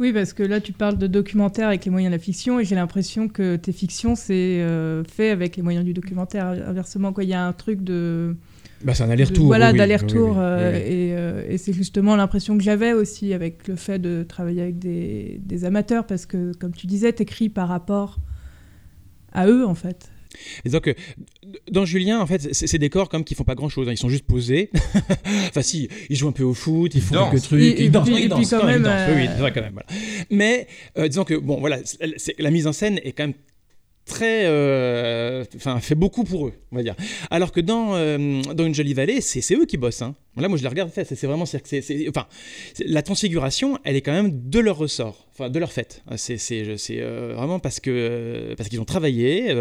Oui, 0.00 0.12
parce 0.12 0.32
que 0.32 0.42
là, 0.42 0.60
tu 0.60 0.72
parles 0.72 0.98
de 0.98 1.06
documentaire 1.06 1.68
avec 1.68 1.84
les 1.84 1.90
moyens 1.90 2.10
de 2.10 2.16
la 2.16 2.22
fiction, 2.22 2.58
et 2.58 2.64
j'ai 2.64 2.74
l'impression 2.74 3.28
que 3.28 3.54
tes 3.54 3.70
fictions, 3.72 4.16
c'est 4.16 4.60
euh, 4.60 5.04
fait 5.04 5.30
avec 5.30 5.56
les 5.56 5.62
moyens 5.62 5.84
du 5.84 5.94
documentaire. 5.94 6.46
Inversement, 6.46 7.12
quoi, 7.12 7.22
il 7.22 7.30
y 7.30 7.34
a 7.34 7.46
un 7.46 7.52
truc 7.52 7.82
de, 7.82 8.34
Bah, 8.84 8.92
c'est 8.94 9.04
un 9.04 9.14
de- 9.14 9.40
voilà, 9.42 9.70
oui, 9.70 9.78
d'aller-retour, 9.78 10.30
oui, 10.30 10.36
oui, 10.36 10.42
euh, 10.42 10.76
et, 10.78 11.16
euh, 11.16 11.44
et 11.48 11.58
c'est 11.58 11.72
justement 11.72 12.16
l'impression 12.16 12.58
que 12.58 12.64
j'avais 12.64 12.92
aussi 12.92 13.32
avec 13.34 13.68
le 13.68 13.76
fait 13.76 14.00
de 14.00 14.24
travailler 14.28 14.62
avec 14.62 14.80
des, 14.80 15.40
des 15.44 15.64
amateurs, 15.64 16.06
parce 16.06 16.26
que, 16.26 16.52
comme 16.54 16.72
tu 16.72 16.88
disais, 16.88 17.12
t'écris 17.12 17.48
par 17.48 17.68
rapport 17.68 18.18
à 19.32 19.46
eux, 19.46 19.64
en 19.64 19.74
fait. 19.74 20.10
Et 20.64 20.68
donc, 20.70 20.88
euh, 20.88 20.94
dans 21.70 21.84
Julien, 21.84 22.20
en 22.20 22.26
fait, 22.26 22.52
c'est 22.54 22.78
des 22.78 22.90
corps 22.90 23.08
comme 23.08 23.24
qui 23.24 23.34
font 23.34 23.44
pas 23.44 23.54
grand 23.54 23.68
chose. 23.68 23.86
Ils 23.90 23.96
sont 23.96 24.08
juste 24.08 24.26
posés. 24.26 24.70
enfin, 25.48 25.62
si, 25.62 25.88
ils 26.10 26.16
jouent 26.16 26.28
un 26.28 26.32
peu 26.32 26.42
au 26.44 26.54
foot, 26.54 26.92
ils 26.94 27.00
font 27.00 27.14
dansent. 27.14 27.30
quelques 27.30 27.42
trucs, 27.44 27.60
Et- 27.62 27.68
et 27.80 27.84
ils 27.84 27.90
dansent, 27.90 28.08
ils 28.08 28.14
puis 28.14 28.28
dansent, 28.28 28.50
quand 28.50 28.64
même, 28.66 28.80
ils 28.80 28.82
même, 28.82 28.82
dansent. 28.82 29.08
Oui, 29.10 29.14
oui, 29.22 29.26
euh, 29.26 29.30
c'est 29.34 29.40
vrai 29.40 29.52
quand 29.52 29.60
même. 29.62 29.72
Voilà. 29.72 29.86
Mais 30.30 30.66
euh, 30.98 31.08
disons 31.08 31.24
que, 31.24 31.34
bon, 31.34 31.58
voilà, 31.60 31.78
la 32.38 32.50
mise 32.50 32.66
en 32.66 32.72
scène 32.72 32.98
est 33.04 33.12
quand 33.12 33.24
même 33.24 33.34
très. 34.06 34.46
euh, 34.46 35.44
Enfin, 35.56 35.78
fait 35.80 35.94
beaucoup 35.94 36.24
pour 36.24 36.46
eux, 36.48 36.52
on 36.72 36.76
va 36.76 36.82
dire. 36.82 36.94
Alors 37.30 37.52
que 37.52 37.60
dans, 37.60 37.94
euh, 37.94 38.42
dans 38.54 38.64
Une 38.64 38.74
Jolie 38.74 38.94
Vallée, 38.94 39.20
c'est 39.20 39.54
eux 39.54 39.66
qui 39.66 39.76
bossent. 39.76 40.02
Hein. 40.02 40.14
Là, 40.36 40.48
moi, 40.48 40.58
je 40.58 40.62
les 40.62 40.68
regarde, 40.68 40.90
c'est 40.94 41.22
vraiment. 41.24 41.46
c'est- 41.46 42.08
enfin, 42.08 42.26
la 42.84 43.02
transfiguration, 43.02 43.78
elle 43.84 43.94
est 43.96 44.00
quand 44.00 44.12
même 44.12 44.48
de 44.50 44.58
leur 44.58 44.76
ressort, 44.76 45.28
enfin, 45.32 45.48
de 45.48 45.58
leur 45.60 45.70
fait. 45.72 46.02
C'est 46.16 46.38
euh, 46.90 47.34
vraiment 47.36 47.58
parce 47.60 47.78
que 47.80 48.54
parce 48.56 48.68
qu'ils 48.68 48.80
ont 48.80 48.84
travaillé, 48.84 49.54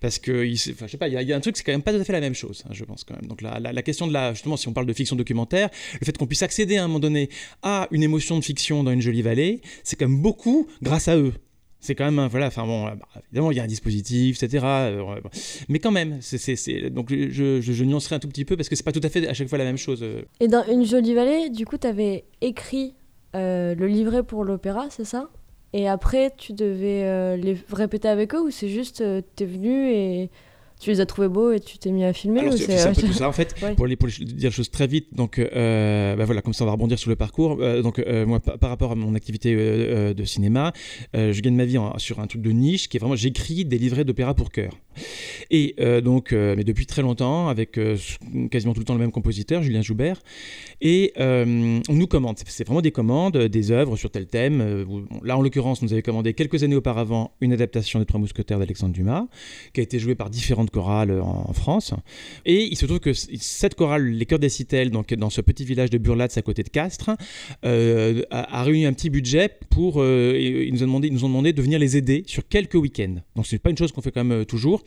parce 0.00 0.18
que, 0.18 0.44
enfin, 0.72 0.86
je 0.86 0.92
sais 0.92 0.98
pas, 0.98 1.08
il 1.08 1.14
y, 1.14 1.16
a- 1.16 1.22
il 1.22 1.28
y 1.28 1.32
a 1.32 1.36
un 1.36 1.40
truc, 1.40 1.56
c'est 1.56 1.64
quand 1.64 1.72
même 1.72 1.82
pas 1.82 1.92
tout 1.92 1.98
à 2.00 2.04
fait 2.04 2.12
la 2.12 2.20
même 2.20 2.34
chose, 2.34 2.62
hein, 2.66 2.70
je 2.72 2.84
pense 2.84 3.02
quand 3.04 3.14
même. 3.16 3.26
Donc 3.28 3.42
la, 3.42 3.58
la- 3.58 3.72
la 3.72 3.82
question 3.82 4.06
de 4.06 4.12
la, 4.12 4.32
justement, 4.34 4.56
si 4.56 4.68
on 4.68 4.72
parle 4.72 4.86
de 4.86 4.92
fiction 4.92 5.16
documentaire, 5.16 5.68
le 6.00 6.04
fait 6.04 6.16
qu'on 6.16 6.26
puisse 6.28 6.42
accéder 6.42 6.76
à 6.76 6.84
un 6.84 6.86
moment 6.86 7.00
donné 7.00 7.28
à 7.62 7.88
une 7.90 8.02
émotion 8.04 8.38
de 8.38 8.44
fiction 8.44 8.84
dans 8.84 8.92
Une 8.92 9.00
Jolie 9.02 9.22
Vallée, 9.22 9.62
c'est 9.82 9.96
quand 9.96 10.08
même 10.08 10.22
beaucoup 10.22 10.68
grâce 10.80 11.08
à 11.08 11.16
eux. 11.16 11.32
C'est 11.84 11.94
quand 11.94 12.06
même, 12.06 12.18
un- 12.18 12.28
voilà, 12.28 12.46
enfin 12.46 12.64
bon, 12.64 12.86
euh, 12.86 12.94
bah, 12.94 13.06
évidemment, 13.26 13.50
il 13.50 13.58
y 13.58 13.60
a 13.60 13.62
un 13.62 13.66
dispositif, 13.66 14.42
etc. 14.42 14.64
euh, 14.64 15.20
mais 15.68 15.80
quand 15.80 15.90
même, 15.90 16.16
c'est, 16.22 16.88
donc 16.88 17.10
je, 17.10 17.60
je, 17.60 17.84
nuancerai 17.84 18.14
un 18.14 18.18
tout 18.18 18.28
petit 18.28 18.46
peu 18.46 18.56
parce 18.56 18.70
que 18.70 18.74
c'est 18.74 18.82
pas 18.82 18.92
tout 18.92 19.02
à 19.02 19.10
fait 19.10 19.28
à 19.28 19.34
chaque 19.34 19.48
fois 19.48 19.58
la 19.58 19.64
même 19.64 19.76
chose. 19.76 20.02
euh. 20.02 20.22
Et 20.40 20.48
dans 20.48 20.64
Une 20.66 20.86
jolie 20.86 21.12
vallée, 21.12 21.50
du 21.50 21.66
coup, 21.66 21.76
tu 21.76 21.86
avais 21.86 22.24
écrit 22.40 22.94
le 23.34 23.86
livret 23.86 24.22
pour 24.22 24.44
l'opéra, 24.44 24.86
c'est 24.88 25.04
ça? 25.04 25.28
Et 25.74 25.86
après, 25.88 26.32
tu 26.38 26.54
devais 26.54 27.36
les 27.36 27.56
répéter 27.70 28.08
avec 28.08 28.34
eux 28.34 28.40
ou 28.40 28.50
c'est 28.50 28.68
juste, 28.68 29.02
euh, 29.02 29.20
t'es 29.36 29.44
venu 29.44 29.90
et 29.90 30.30
tu 30.84 30.90
les 30.90 31.00
as 31.00 31.06
trouvés 31.06 31.28
beaux 31.28 31.50
et 31.52 31.60
tu 31.60 31.78
t'es 31.78 31.90
mis 31.90 32.04
à 32.04 32.12
filmer 32.12 32.40
Alors, 32.40 32.54
ou 32.54 32.56
c'est, 32.56 32.80
un 32.82 32.92
peu 32.92 33.02
tout 33.02 33.12
ça 33.12 33.28
en 33.28 33.32
fait. 33.32 33.54
Ouais. 33.62 33.74
Pour, 33.74 33.86
les, 33.86 33.96
pour 33.96 34.08
les- 34.08 34.24
dire 34.24 34.50
les 34.50 34.54
choses 34.54 34.70
très 34.70 34.86
vite, 34.86 35.14
donc 35.14 35.38
euh, 35.38 36.16
bah 36.16 36.24
voilà, 36.24 36.42
comme 36.42 36.52
ça 36.52 36.64
on 36.64 36.66
va 36.66 36.72
rebondir 36.72 36.98
sur 36.98 37.08
le 37.10 37.16
parcours. 37.16 37.58
Euh, 37.60 37.82
donc 37.82 37.98
euh, 37.98 38.26
moi, 38.26 38.40
par, 38.40 38.58
par 38.58 38.68
rapport 38.70 38.92
à 38.92 38.94
mon 38.94 39.14
activité 39.14 39.54
euh, 39.54 39.58
euh, 40.10 40.14
de 40.14 40.24
cinéma, 40.24 40.72
euh, 41.16 41.32
je 41.32 41.40
gagne 41.40 41.54
ma 41.54 41.64
vie 41.64 41.78
en- 41.78 41.96
sur 41.98 42.20
un 42.20 42.26
truc 42.26 42.42
de 42.42 42.50
niche 42.50 42.88
qui 42.88 42.96
est 42.96 43.00
vraiment 43.00 43.16
j'écris 43.16 43.64
des 43.64 43.78
livrets 43.78 44.04
d'opéra 44.04 44.34
pour 44.34 44.50
chœur. 44.50 44.72
Et 45.50 45.74
euh, 45.80 46.00
donc, 46.00 46.32
euh, 46.32 46.54
mais 46.56 46.64
depuis 46.64 46.86
très 46.86 47.02
longtemps, 47.02 47.48
avec 47.48 47.78
euh, 47.78 47.96
quasiment 48.50 48.74
tout 48.74 48.80
le 48.80 48.84
temps 48.86 48.94
le 48.94 49.00
même 49.00 49.10
compositeur, 49.12 49.62
Julien 49.62 49.82
Joubert. 49.82 50.20
Et 50.80 51.12
euh, 51.18 51.80
on 51.88 51.94
nous 51.94 52.06
commande, 52.06 52.36
c'est- 52.44 52.64
vraiment 52.64 52.80
des 52.82 52.90
commandes, 52.92 53.36
euh, 53.36 53.48
des 53.48 53.70
œuvres 53.70 53.96
sur 53.96 54.10
tel 54.10 54.26
thème. 54.26 54.60
Euh, 54.60 54.84
là, 55.22 55.36
en 55.38 55.42
l'occurrence, 55.42 55.80
on 55.82 55.86
nous 55.86 55.92
avait 55.92 56.02
commandé 56.02 56.34
quelques 56.34 56.62
années 56.62 56.76
auparavant 56.76 57.32
une 57.40 57.52
adaptation 57.52 57.98
des 57.98 58.04
Trois 58.06 58.20
Mousquetaires 58.20 58.58
d'Alexandre 58.58 58.92
Dumas, 58.92 59.26
qui 59.72 59.80
a 59.80 59.82
été 59.82 59.98
jouée 59.98 60.14
par 60.14 60.30
différentes 60.30 60.70
chorales 60.74 61.10
euh, 61.10 61.22
en, 61.22 61.52
France. 61.52 61.94
Et 62.44 62.64
il 62.64 62.76
se 62.76 62.84
trouve 62.86 63.00
que 63.00 63.12
cette 63.12 63.74
chorale, 63.76 64.06
les 64.06 64.26
Chœurs 64.26 64.40
des 64.40 64.48
Citelles, 64.48 64.90
donc 64.90 65.14
dans 65.14 65.30
ce 65.30 65.40
petit 65.40 65.64
village 65.64 65.90
de 65.90 65.98
Burlatz 65.98 66.36
à 66.36 66.42
côté 66.42 66.62
de 66.62 66.68
Castres, 66.68 67.10
euh, 67.64 68.22
a, 68.30 68.62
réuni 68.64 68.86
un 68.86 68.92
petit 68.92 69.10
budget 69.10 69.50
pour. 69.70 70.00
euh, 70.00 70.36
ils, 70.38 70.72
nous 70.72 70.82
ont 70.82 71.28
demandé, 71.28 71.52
de 71.52 71.62
venir 71.62 71.78
les 71.78 71.96
aider 71.96 72.24
sur 72.26 72.46
quelques 72.48 72.74
week-ends. 72.74 73.16
Donc 73.36 73.46
c'est 73.46 73.58
pas 73.58 73.70
une 73.70 73.78
chose 73.78 73.92
qu'on 73.92 74.02
fait 74.02 74.10
quand 74.10 74.24
même 74.24 74.40
euh, 74.40 74.44
toujours, 74.44 74.82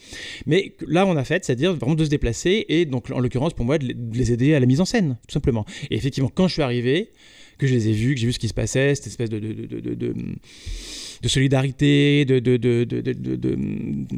mais 0.45 0.73
là 0.87 1.05
on 1.05 1.15
a 1.15 1.23
fait, 1.23 1.45
c'est-à-dire 1.45 1.73
vraiment 1.73 1.95
de 1.95 2.03
se 2.03 2.09
déplacer 2.09 2.65
et 2.69 2.85
donc 2.85 3.09
en 3.11 3.19
l'occurrence 3.19 3.53
pour 3.53 3.65
moi 3.65 3.77
de 3.77 3.95
les 4.13 4.31
aider 4.31 4.53
à 4.53 4.59
la 4.59 4.65
mise 4.65 4.81
en 4.81 4.85
scène, 4.85 5.17
tout 5.27 5.33
simplement. 5.33 5.65
Et 5.89 5.95
effectivement, 5.95 6.31
quand 6.33 6.47
je 6.47 6.53
suis 6.53 6.61
arrivé, 6.61 7.11
que 7.57 7.67
je 7.67 7.73
les 7.73 7.87
ai 7.89 7.93
vus, 7.93 8.13
que 8.15 8.19
j'ai 8.19 8.27
vu 8.27 8.33
ce 8.33 8.39
qui 8.39 8.47
se 8.47 8.53
passait, 8.53 8.95
cette 8.95 9.07
espèce 9.07 9.29
de, 9.29 9.39
de, 9.39 9.53
de, 9.53 9.79
de- 9.79 9.93
de- 9.95 10.13
de 11.19 11.27
solidarité, 11.27 12.25
de, 12.25 12.37
de, 12.39 12.57
de, 12.57 12.83
de, 12.83 13.01
de- 13.01 13.13
de- 13.13 13.35
de- 13.35 13.57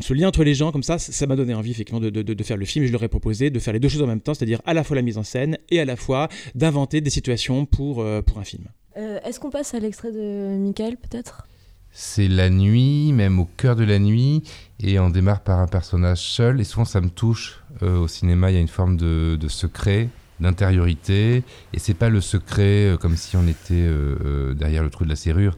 ce 0.01 0.13
lien 0.13 0.27
entre 0.27 0.43
les 0.43 0.53
gens 0.53 0.71
comme 0.73 0.83
ça, 0.83 0.99
ça 0.99 1.27
m'a 1.27 1.35
donné 1.37 1.53
envie 1.53 1.71
effectivement 1.71 2.01
de, 2.01 2.09
de- 2.09 2.21
de- 2.21 2.33
de 2.33 2.43
faire 2.43 2.57
le 2.57 2.65
film. 2.65 2.83
Et 2.83 2.87
je 2.87 2.91
leur 2.91 3.03
ai 3.03 3.07
proposé 3.07 3.49
de 3.49 3.59
faire 3.59 3.73
les 3.73 3.79
deux 3.79 3.87
choses 3.89 4.01
en 4.01 4.07
même 4.07 4.19
temps, 4.19 4.33
c'est-à-dire 4.33 4.61
à 4.65 4.73
la 4.73 4.83
fois 4.83 4.95
la 4.97 5.01
mise 5.01 5.17
en 5.17 5.23
scène 5.23 5.57
et 5.69 5.79
à 5.79 5.85
la 5.85 5.95
fois 5.95 6.27
d'inventer 6.55 6.99
des 7.01 7.09
situations 7.09 7.65
pour, 7.65 8.01
euh, 8.01 8.21
pour 8.21 8.37
un 8.39 8.43
film. 8.43 8.65
Euh, 8.97 9.19
Est-ce 9.25 9.39
qu'on 9.39 9.49
passe 9.49 9.73
à 9.73 9.79
l'extrait 9.79 10.11
de 10.11 10.57
Michael, 10.57 10.97
peut-être 10.97 11.47
C'est 11.91 12.27
la 12.27 12.49
nuit, 12.49 13.13
même 13.13 13.39
au 13.39 13.45
cœur 13.45 13.77
de 13.77 13.85
la 13.85 13.97
nuit, 13.99 14.43
et 14.83 14.99
on 14.99 15.09
démarre 15.09 15.41
par 15.41 15.59
un 15.59 15.67
personnage 15.67 16.19
seul, 16.19 16.59
et 16.59 16.63
souvent 16.65 16.85
ça 16.85 16.99
me 16.99 17.09
touche. 17.09 17.61
Euh, 17.81 17.97
au 17.99 18.07
cinéma, 18.09 18.51
il 18.51 18.55
y 18.55 18.57
a 18.57 18.61
une 18.61 18.67
forme 18.67 18.97
de, 18.97 19.37
de 19.39 19.47
secret, 19.47 20.09
d'intériorité, 20.39 21.43
et 21.73 21.79
c'est 21.79 21.93
pas 21.93 22.09
le 22.09 22.21
secret 22.21 22.91
euh, 22.91 22.97
comme 22.97 23.15
si 23.17 23.35
on 23.35 23.47
était 23.47 23.73
euh, 23.73 24.15
euh, 24.23 24.53
derrière 24.53 24.83
le 24.83 24.89
trou 24.89 25.03
de 25.03 25.09
la 25.09 25.15
serrure. 25.15 25.57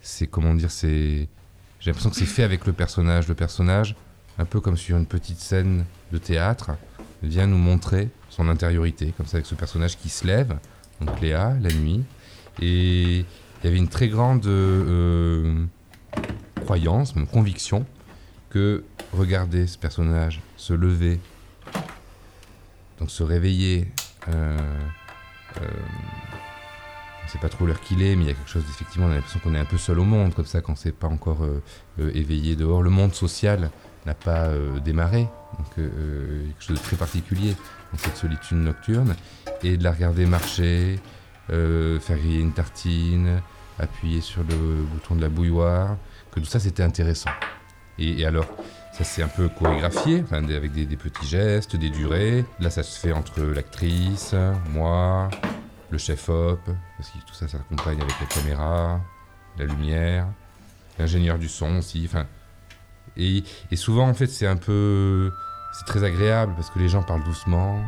C'est 0.00 0.26
comment 0.26 0.54
dire, 0.54 0.70
c'est. 0.70 1.28
J'ai 1.80 1.90
l'impression 1.90 2.10
que 2.10 2.16
c'est 2.16 2.24
fait 2.24 2.42
avec 2.42 2.66
le 2.66 2.72
personnage. 2.72 3.28
Le 3.28 3.34
personnage, 3.34 3.94
un 4.38 4.44
peu 4.44 4.60
comme 4.60 4.76
sur 4.76 4.96
une 4.96 5.06
petite 5.06 5.38
scène 5.38 5.84
de 6.12 6.18
théâtre, 6.18 6.70
vient 7.22 7.46
nous 7.46 7.58
montrer 7.58 8.08
son 8.30 8.48
intériorité, 8.48 9.12
comme 9.16 9.26
ça 9.26 9.36
avec 9.36 9.46
ce 9.46 9.54
personnage 9.54 9.98
qui 9.98 10.08
se 10.08 10.26
lève, 10.26 10.56
donc 11.00 11.20
Léa, 11.20 11.56
la 11.60 11.70
nuit, 11.70 12.04
et 12.60 13.18
il 13.18 13.64
y 13.64 13.66
avait 13.66 13.76
une 13.76 13.88
très 13.88 14.08
grande 14.08 14.48
croyance, 16.64 17.12
une 17.16 17.26
conviction, 17.26 17.84
que 18.50 18.84
regarder 19.12 19.66
ce 19.66 19.78
personnage 19.78 20.40
se 20.56 20.72
lever, 20.72 21.20
donc 22.98 23.10
se 23.10 23.22
réveiller, 23.22 23.88
euh, 24.28 24.58
euh, 25.60 25.68
on 27.22 27.24
ne 27.24 27.30
sait 27.30 27.38
pas 27.38 27.48
trop 27.48 27.66
l'heure 27.66 27.80
qu'il 27.80 28.02
est, 28.02 28.16
mais 28.16 28.24
il 28.24 28.28
y 28.28 28.30
a 28.30 28.34
quelque 28.34 28.50
chose 28.50 28.64
d'effectivement, 28.64 29.06
on 29.06 29.10
a 29.10 29.14
l'impression 29.14 29.40
qu'on 29.40 29.54
est 29.54 29.58
un 29.58 29.64
peu 29.64 29.78
seul 29.78 29.98
au 29.98 30.04
monde, 30.04 30.34
comme 30.34 30.46
ça, 30.46 30.60
quand 30.60 30.76
c'est 30.76 30.92
pas 30.92 31.08
encore 31.08 31.44
euh, 31.44 31.62
éveillé 32.14 32.56
dehors. 32.56 32.82
Le 32.82 32.90
monde 32.90 33.14
social 33.14 33.70
n'a 34.06 34.14
pas 34.14 34.48
démarré, 34.82 35.28
donc 35.58 35.74
quelque 35.74 36.60
chose 36.60 36.78
de 36.78 36.82
très 36.82 36.96
particulier 36.96 37.54
dans 37.92 37.98
cette 37.98 38.16
solitude 38.16 38.56
nocturne, 38.56 39.14
et 39.62 39.76
de 39.76 39.84
la 39.84 39.92
regarder 39.92 40.24
marcher, 40.24 40.98
faire 41.48 42.16
griller 42.16 42.40
une 42.40 42.52
tartine, 42.52 43.42
appuyer 43.78 44.22
sur 44.22 44.42
le 44.44 44.82
bouton 44.82 45.14
de 45.14 45.20
la 45.20 45.28
bouilloire, 45.28 45.98
que 46.30 46.40
tout 46.40 46.46
ça 46.46 46.58
c'était 46.58 46.82
intéressant. 46.82 47.30
Et 47.98 48.24
alors, 48.24 48.46
ça 48.98 49.04
c'est 49.04 49.22
un 49.22 49.28
peu 49.28 49.48
chorégraphié, 49.48 50.24
avec 50.32 50.72
des, 50.72 50.96
petits 50.96 51.26
gestes, 51.26 51.76
des 51.76 51.90
durées. 51.90 52.44
Là, 52.58 52.68
ça 52.70 52.82
se 52.82 52.98
fait 52.98 53.12
entre 53.12 53.40
l'actrice, 53.42 54.34
moi, 54.70 55.30
le 55.90 55.98
chef-op, 55.98 56.60
parce 56.96 57.10
que 57.10 57.18
tout 57.26 57.34
ça 57.34 57.46
s'accompagne 57.46 58.00
avec 58.00 58.14
la 58.20 58.26
caméra, 58.26 59.00
la 59.56 59.64
lumière. 59.66 60.26
ingénieur 60.98 61.38
du 61.38 61.48
son 61.48 61.76
aussi. 61.78 62.10
Et, 63.16 63.44
souvent, 63.76 64.08
en 64.08 64.14
fait, 64.14 64.26
c'est 64.26 64.46
un 64.48 64.56
peu. 64.56 65.30
C'est 65.78 65.84
très 65.84 66.02
agréable 66.02 66.54
parce 66.56 66.70
que 66.70 66.78
les 66.80 66.88
gens 66.88 67.02
parlent 67.04 67.22
doucement. 67.24 67.80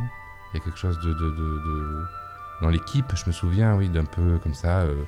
Il 0.52 0.58
y 0.58 0.60
a 0.60 0.64
quelque 0.64 0.78
chose 0.78 0.98
de. 1.00 1.12
de- 1.12 1.30
de- 1.30 2.04
Dans 2.62 2.68
l'équipe, 2.68 3.06
je 3.16 3.24
me 3.26 3.32
souviens, 3.32 3.74
oui, 3.76 3.88
d'un 3.88 4.04
peu 4.04 4.38
comme 4.38 4.54
ça, 4.54 4.80
euh, 4.80 5.02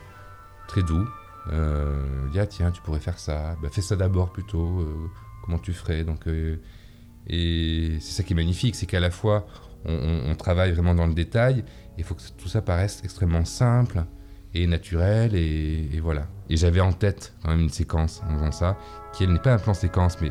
très 0.67 0.83
doux. 0.83 1.07
Euh, 1.53 2.03
il 2.27 2.31
dit, 2.33 2.41
ah, 2.41 2.47
tiens, 2.47 2.71
tu 2.73 2.81
pourrais 2.83 3.01
faire 3.01 3.19
ça. 3.19 3.57
Bah, 3.63 3.69
fais 3.71 3.83
ça 3.83 3.95
d'abord 3.95 4.33
plutôt. 4.33 4.81
euh, 4.81 5.11
comment 5.43 5.59
tu 5.59 5.73
ferais 5.73 6.05
Donc, 6.05 6.27
euh, 6.27 6.57
Et 7.27 7.97
c'est 8.01 8.13
ça 8.13 8.23
qui 8.23 8.33
est 8.33 8.37
magnifique, 8.37 8.75
c'est 8.75 8.87
qu'à 8.87 9.01
la 9.01 9.11
fois, 9.11 9.47
on, 9.85 10.35
travaille 10.37 10.73
vraiment 10.73 10.95
dans 10.95 11.07
le 11.07 11.15
détail. 11.15 11.65
Il 11.99 12.05
faut 12.05 12.15
que 12.15 12.23
tout 12.39 12.49
ça 12.49 12.63
paraisse 12.63 13.01
extrêmement 13.05 13.45
simple 13.45 14.05
et 14.55 14.67
naturel. 14.67 15.35
Et, 15.35 15.89
et 15.93 16.01
voilà. 16.01 16.29
Et 16.49 16.57
j'avais 16.57 16.81
en 16.81 16.93
tête 16.93 17.35
quand 17.43 17.51
même 17.51 17.61
une 17.61 17.69
séquence 17.69 18.23
en 18.29 18.35
faisant 18.35 18.53
ça, 18.53 18.79
qui 19.13 19.25
elle 19.25 19.33
n'est 19.33 19.41
pas 19.41 19.55
un 19.55 19.59
plan 19.59 19.75
séquence, 19.75 20.21
mais 20.21 20.31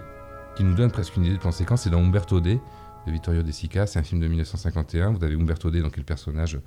qui 0.56 0.64
nous 0.64 0.74
donne 0.74 0.92
presque 0.92 1.16
une 1.18 1.26
idée 1.26 1.36
de 1.36 1.40
plan 1.40 1.52
séquence. 1.52 1.84
C'est 1.84 1.90
dans 1.90 2.00
Umberto 2.02 2.40
D 2.40 2.60
de 3.06 3.12
Vittorio 3.12 3.44
De 3.44 3.52
Sica. 3.52 3.88
C'est 3.88 4.00
un 4.00 4.04
film 4.04 4.22
de 4.22 4.28
1951. 4.28 5.12
Vous 5.12 5.24
avez 5.24 5.36
Umberto 5.36 5.70
D, 5.70 5.82
donc, 5.82 5.94
qui 5.94 6.00
est 6.00 6.04
le 6.04 6.06
personnage 6.06 6.60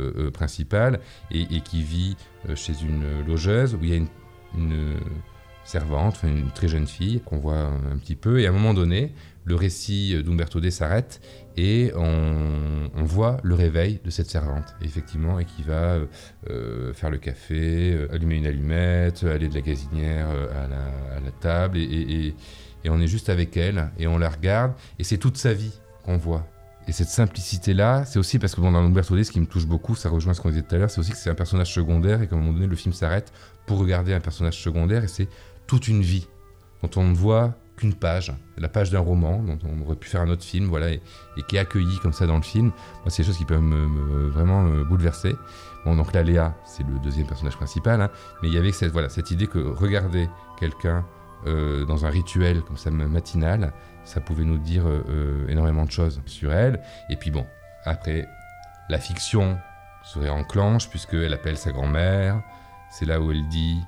euh, 0.00 0.12
euh, 0.16 0.30
principal, 0.30 1.00
et, 1.30 1.42
et 1.42 1.60
qui 1.60 1.82
vit 1.82 2.16
chez 2.56 2.72
une 2.82 3.24
logeuse 3.24 3.74
où 3.74 3.78
il 3.82 3.90
y 3.90 3.92
a 3.92 3.96
une 3.96 4.96
servante, 5.64 6.20
une 6.24 6.50
très 6.50 6.68
jeune 6.68 6.86
fille 6.86 7.20
qu'on 7.24 7.38
voit 7.38 7.70
un 7.92 7.96
petit 7.98 8.16
peu. 8.16 8.40
Et 8.40 8.46
à 8.46 8.50
un 8.50 8.52
moment 8.52 8.74
donné, 8.74 9.12
le 9.44 9.54
récit 9.54 10.22
d'Umberto 10.22 10.60
D 10.60 10.70
s'arrête 10.70 11.20
et 11.56 11.92
on, 11.96 12.90
voit 13.04 13.38
le 13.42 13.54
réveil 13.54 14.00
de 14.04 14.10
cette 14.10 14.30
servante, 14.30 14.74
effectivement, 14.80 15.38
et 15.38 15.44
qui 15.44 15.62
va 15.62 15.94
euh, 15.94 16.06
euh, 16.48 16.94
faire 16.94 17.10
le 17.10 17.18
café, 17.18 17.92
euh, 17.92 18.08
allumer 18.12 18.36
une 18.36 18.46
allumette, 18.46 19.24
aller 19.24 19.48
de 19.48 19.54
la 19.54 19.60
gazinière 19.60 20.28
à, 20.28 20.68
la, 21.20 21.30
table, 21.40 21.78
et, 21.78 22.34
on 22.88 23.00
est 23.00 23.06
juste 23.06 23.28
avec 23.28 23.56
elle, 23.56 23.90
et 23.98 24.06
on 24.06 24.18
la 24.18 24.28
regarde, 24.28 24.72
et 24.98 25.04
c'est 25.04 25.18
toute 25.18 25.36
sa 25.36 25.52
vie 25.52 25.72
qu'on 26.04 26.16
voit. 26.16 26.46
Et 26.88 26.92
cette 26.92 27.08
simplicité-là, 27.08 28.04
c'est 28.04 28.18
aussi 28.18 28.38
parce 28.38 28.54
que 28.54 28.60
dans 28.60 28.74
Umberto 28.74 29.14
D, 29.14 29.24
ce 29.24 29.30
qui 29.30 29.40
me 29.40 29.46
touche 29.46 29.66
beaucoup, 29.66 29.94
ça 29.94 30.08
rejoint 30.08 30.34
ce 30.34 30.40
qu'on 30.40 30.50
disait 30.50 30.62
tout 30.62 30.74
à 30.74 30.78
l'heure, 30.78 30.90
c'est 30.90 31.00
aussi 31.00 31.12
que 31.12 31.18
c'est 31.18 31.30
un 31.30 31.34
personnage 31.34 31.72
secondaire, 31.72 32.22
et 32.22 32.28
qu'à 32.28 32.36
un 32.36 32.38
moment 32.38 32.52
donné, 32.52 32.66
le 32.66 32.76
film 32.76 32.94
s'arrête 32.94 33.32
pour 33.66 33.78
regarder 33.78 34.14
un 34.14 34.20
personnage 34.20 34.58
secondaire, 34.60 35.04
et 35.04 35.08
c'est 35.08 35.28
toute 35.72 35.88
une 35.88 36.02
vie 36.02 36.28
dont 36.82 36.90
on 37.00 37.04
ne 37.04 37.14
voit 37.14 37.54
qu'une 37.78 37.94
page, 37.94 38.30
la 38.58 38.68
page 38.68 38.90
d'un 38.90 38.98
roman, 39.00 39.42
dont 39.42 39.58
on 39.64 39.80
aurait 39.80 39.96
pu 39.96 40.06
faire 40.06 40.20
un 40.20 40.28
autre 40.28 40.44
film, 40.44 40.66
voilà, 40.66 40.90
et, 40.90 41.00
qui 41.48 41.56
est 41.56 41.60
accueilli 41.60 41.98
comme 42.00 42.12
ça 42.12 42.26
dans 42.26 42.36
le 42.36 42.42
film. 42.42 42.66
Moi, 42.66 43.04
c'est 43.08 43.22
des 43.22 43.28
choses 43.28 43.38
qui 43.38 43.46
peuvent 43.46 43.62
me, 43.62 43.88
me- 43.88 44.28
vraiment 44.28 44.60
me 44.60 44.84
bouleverser. 44.84 45.34
Bon, 45.86 45.96
donc 45.96 46.12
là, 46.12 46.22
Léa, 46.22 46.54
c'est 46.66 46.86
le 46.86 46.98
deuxième 46.98 47.26
personnage 47.26 47.56
principal, 47.56 48.02
hein, 48.02 48.10
mais 48.42 48.48
il 48.48 48.54
y 48.54 48.58
avait 48.58 48.70
cette, 48.70 48.92
voilà, 48.92 49.08
cette 49.08 49.30
idée 49.30 49.46
que 49.46 49.60
regarder 49.60 50.28
quelqu'un 50.60 51.06
euh, 51.46 51.86
dans 51.86 52.04
un 52.04 52.10
rituel 52.10 52.60
comme 52.60 52.76
ça 52.76 52.90
matinal, 52.90 53.72
ça 54.04 54.20
pouvait 54.20 54.44
nous 54.44 54.58
dire 54.58 54.86
euh, 54.86 55.02
euh, 55.08 55.48
énormément 55.48 55.86
de 55.86 55.90
choses 55.90 56.20
sur 56.26 56.52
elle. 56.52 56.82
Et 57.08 57.16
puis 57.16 57.30
bon, 57.30 57.46
après, 57.86 58.28
la 58.90 58.98
fiction 58.98 59.56
se 60.04 60.18
réenclenche 60.18 60.90
puisqu'elle 60.90 61.32
appelle 61.32 61.56
sa 61.56 61.72
grand-mère. 61.72 62.42
C'est 62.90 63.06
là 63.06 63.22
où 63.22 63.30
elle 63.30 63.48
dit 63.48 63.80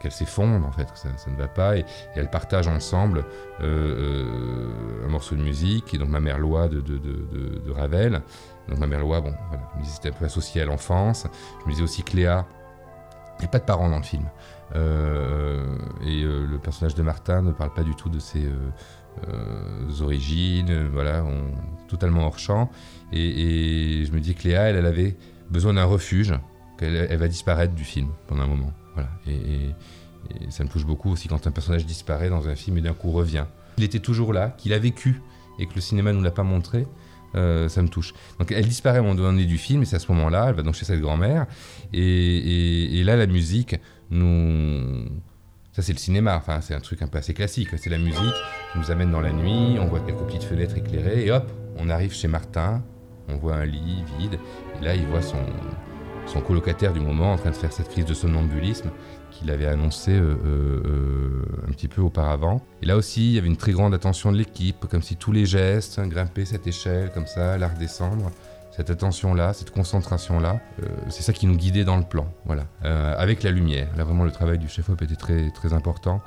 qu'elle 0.00 0.12
s'effondre 0.12 0.66
en 0.66 0.72
fait, 0.72 0.90
que 0.92 0.98
ça, 0.98 1.08
ne 1.30 1.36
va 1.36 1.48
pas. 1.48 1.76
Et, 1.76 1.80
et 1.80 1.84
elles 2.16 2.30
partagent 2.30 2.68
ensemble 2.68 3.24
euh, 3.60 3.64
euh, 3.64 5.06
un 5.06 5.08
morceau 5.08 5.34
de 5.34 5.42
musique, 5.42 5.94
et 5.94 5.98
donc 5.98 6.08
Ma 6.08 6.20
mère 6.20 6.38
Loi 6.38 6.68
de, 6.68 6.80
de, 6.80 6.98
de, 6.98 7.60
de- 7.64 7.70
Ravel. 7.72 8.22
Donc 8.68 8.78
Ma 8.78 8.86
mère 8.86 9.00
Loi, 9.00 9.20
bon, 9.20 9.34
voilà, 9.48 9.62
c'était 9.84 10.10
un 10.10 10.12
peu 10.12 10.24
associé 10.24 10.62
à 10.62 10.64
l'enfance. 10.64 11.26
Je 11.60 11.66
me 11.66 11.70
disais 11.70 11.82
aussi 11.82 12.02
que 12.02 12.16
Léa, 12.16 12.46
il 13.38 13.42
n'y 13.42 13.46
a 13.46 13.48
pas 13.48 13.58
de 13.58 13.64
parents 13.64 13.88
dans 13.88 13.98
le 13.98 14.02
film. 14.02 14.24
Euh, 14.74 15.76
et 16.04 16.22
le 16.22 16.58
personnage 16.58 16.94
de 16.94 17.02
Martin 17.02 17.42
ne 17.42 17.52
parle 17.52 17.72
pas 17.72 17.82
du 17.84 17.94
tout 17.94 18.08
de 18.08 18.18
ses 18.18 18.48
origines, 20.00 20.88
voilà, 20.92 21.24
totalement 21.88 22.26
hors 22.26 22.38
champ. 22.38 22.70
Et, 23.12 24.04
je 24.04 24.12
me 24.12 24.20
dis 24.20 24.34
que 24.34 24.48
Léa, 24.48 24.62
elle, 24.70 24.76
elle 24.76 24.86
avait 24.86 25.16
besoin 25.50 25.74
d'un 25.74 25.84
refuge, 25.84 26.34
qu'elle 26.78 26.94
elle 27.08 27.18
va 27.18 27.28
disparaître 27.28 27.74
du 27.74 27.84
film 27.84 28.08
pendant 28.26 28.42
un 28.42 28.48
moment. 28.48 28.72
Et, 29.26 29.70
ça 30.50 30.64
me 30.64 30.68
touche 30.68 30.84
beaucoup 30.84 31.10
aussi 31.12 31.28
quand 31.28 31.46
un 31.46 31.52
personnage 31.52 31.86
disparaît 31.86 32.28
dans 32.28 32.48
un 32.48 32.56
film 32.56 32.78
et 32.78 32.80
d'un 32.80 32.94
coup 32.94 33.12
revient. 33.12 33.44
Il 33.78 33.84
était 33.84 34.00
toujours 34.00 34.32
là, 34.32 34.54
qu'il 34.58 34.72
a 34.72 34.78
vécu 34.78 35.20
et 35.60 35.66
que 35.66 35.74
le 35.76 35.80
cinéma 35.80 36.12
ne 36.12 36.18
nous 36.18 36.24
l'a 36.24 36.32
pas 36.32 36.42
montré. 36.42 36.86
euh, 37.36 37.68
ça 37.68 37.80
me 37.82 37.88
touche. 37.88 38.12
Donc 38.40 38.50
elle 38.50 38.66
disparaît 38.66 38.96
à 38.98 39.00
un 39.00 39.04
moment 39.04 39.14
donné 39.14 39.44
du 39.44 39.56
film 39.58 39.82
et 39.82 39.84
c'est 39.84 39.96
à 39.96 39.98
ce 40.00 40.10
moment-là, 40.12 40.46
elle 40.48 40.54
va 40.56 40.62
donc 40.62 40.74
chez 40.74 40.84
cette 40.86 41.00
grand-mère 41.00 41.46
et, 41.92 42.00
et- 42.02 42.98
et 42.98 43.04
là 43.04 43.14
la 43.16 43.26
musique 43.26 43.76
nous... 44.10 45.04
Ça 45.72 45.82
c'est 45.82 45.92
le 45.92 45.98
cinéma, 45.98 46.36
enfin 46.36 46.60
c'est 46.62 46.74
un 46.74 46.80
truc 46.80 47.02
un 47.02 47.06
peu 47.06 47.18
assez 47.18 47.34
classique, 47.34 47.68
c'est 47.76 47.90
la 47.90 47.98
musique 47.98 48.16
qui 48.72 48.78
nous 48.78 48.90
amène 48.90 49.10
dans 49.10 49.20
la 49.20 49.32
nuit, 49.32 49.76
on 49.78 49.86
voit 49.86 50.00
quelques 50.00 50.22
petites 50.24 50.44
fenêtres 50.44 50.78
éclairées 50.78 51.26
et 51.26 51.30
hop, 51.30 51.50
on 51.76 51.90
arrive 51.90 52.14
chez 52.14 52.28
Martin, 52.28 52.82
on 53.28 53.36
voit 53.36 53.56
un 53.56 53.66
lit 53.66 54.02
vide 54.18 54.38
et 54.80 54.84
là 54.84 54.94
il 54.94 55.04
voit 55.06 55.20
son, 55.20 55.36
son 56.26 56.40
colocataire 56.40 56.92
du 56.92 57.00
moment 57.00 57.32
en 57.32 57.36
train 57.36 57.50
de 57.50 57.56
faire 57.56 57.72
cette 57.72 57.88
crise 57.88 58.04
de 58.04 58.14
somnambulisme 58.14 58.90
qu'il 59.30 59.50
avait 59.50 59.66
annoncé 59.66 60.12
euh, 60.12 60.36
euh, 60.44 60.82
euh, 60.84 61.68
un 61.68 61.72
petit 61.72 61.88
peu 61.88 62.00
auparavant. 62.00 62.62
Et 62.82 62.86
là 62.86 62.96
aussi, 62.96 63.28
il 63.28 63.34
y 63.34 63.38
avait 63.38 63.48
une 63.48 63.56
très 63.56 63.72
grande 63.72 63.94
attention 63.94 64.32
de 64.32 64.36
l'équipe, 64.36 64.86
comme 64.86 65.02
si 65.02 65.16
tous 65.16 65.32
les 65.32 65.46
gestes, 65.46 65.98
hein, 65.98 66.06
grimper 66.06 66.44
cette 66.44 66.66
échelle 66.66 67.10
comme 67.12 67.26
ça, 67.26 67.58
la 67.58 67.68
redescendre, 67.68 68.30
cette 68.74 68.90
attention-là, 68.90 69.52
cette 69.52 69.70
concentration-là, 69.70 70.60
c'est 71.08 71.22
ça 71.22 71.32
qui 71.32 71.46
nous 71.46 71.56
guidait 71.56 71.84
dans 71.84 71.96
le 71.96 72.02
plan, 72.02 72.26
voilà. 72.44 72.64
Avec 72.82 73.42
la 73.42 73.50
lumière, 73.50 73.88
là 73.96 74.04
vraiment 74.04 74.24
le 74.24 74.30
travail 74.30 74.58
du 74.58 74.68
chef-op 74.68 75.00
était 75.00 75.16
très, 75.16 75.50
très 75.52 75.72
important, 75.72 76.20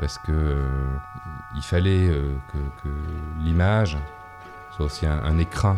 parce 0.00 0.18
que 0.18 0.32
euh, 0.32 0.66
il 1.54 1.62
fallait 1.62 2.08
que, 2.52 2.88
l'image 3.44 3.96
soit 4.74 4.86
aussi 4.86 5.06
un, 5.06 5.22
un 5.22 5.38
écran 5.38 5.76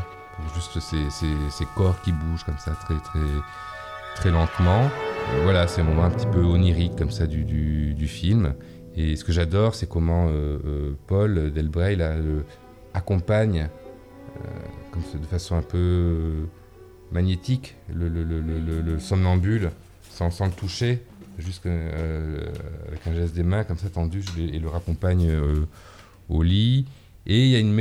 juste 0.54 0.80
ces, 0.80 1.10
ces- 1.10 1.66
corps 1.74 2.00
qui 2.02 2.12
bougent 2.12 2.44
comme 2.44 2.58
ça 2.58 2.72
très 2.72 2.96
très 2.96 3.20
très 4.16 4.30
lentement. 4.30 4.84
Euh, 4.84 5.40
voilà, 5.42 5.66
c'est 5.66 5.80
un 5.80 5.84
moment 5.84 6.04
un 6.04 6.10
petit 6.10 6.26
peu 6.26 6.42
onirique 6.42 6.96
comme 6.96 7.10
ça 7.10 7.26
du, 7.26 7.44
du, 7.44 7.94
film. 8.08 8.54
Et 8.96 9.16
ce 9.16 9.24
que 9.24 9.32
j'adore, 9.32 9.74
c'est 9.74 9.88
comment 9.88 10.28
euh, 10.28 10.58
euh, 10.64 10.92
Paul 11.06 11.52
Delbray 11.52 11.98
accompagne 12.92 13.68
comme 14.90 15.02
de 15.20 15.26
façon 15.26 15.56
un 15.56 15.62
peu 15.62 16.46
magnétique 17.12 17.76
le, 17.92 18.08
le, 18.08 18.24
le, 18.24 18.40
le- 18.40 18.58
le- 18.60 18.80
le 18.80 18.98
somnambule 18.98 19.70
sans, 20.10 20.30
sans 20.30 20.46
le 20.46 20.52
toucher, 20.52 21.02
juste 21.38 21.66
avec 21.66 23.06
un 23.06 23.14
geste 23.14 23.34
des 23.34 23.42
mains 23.42 23.64
comme 23.64 23.78
ça 23.78 23.88
tendu 23.88 24.22
et 24.38 24.58
le 24.58 24.68
raccompagne 24.68 25.32
au 26.28 26.42
lit. 26.42 26.86
Et 27.26 27.44
il 27.44 27.48
y 27.50 27.56
a 27.56 27.58
une 27.58 27.72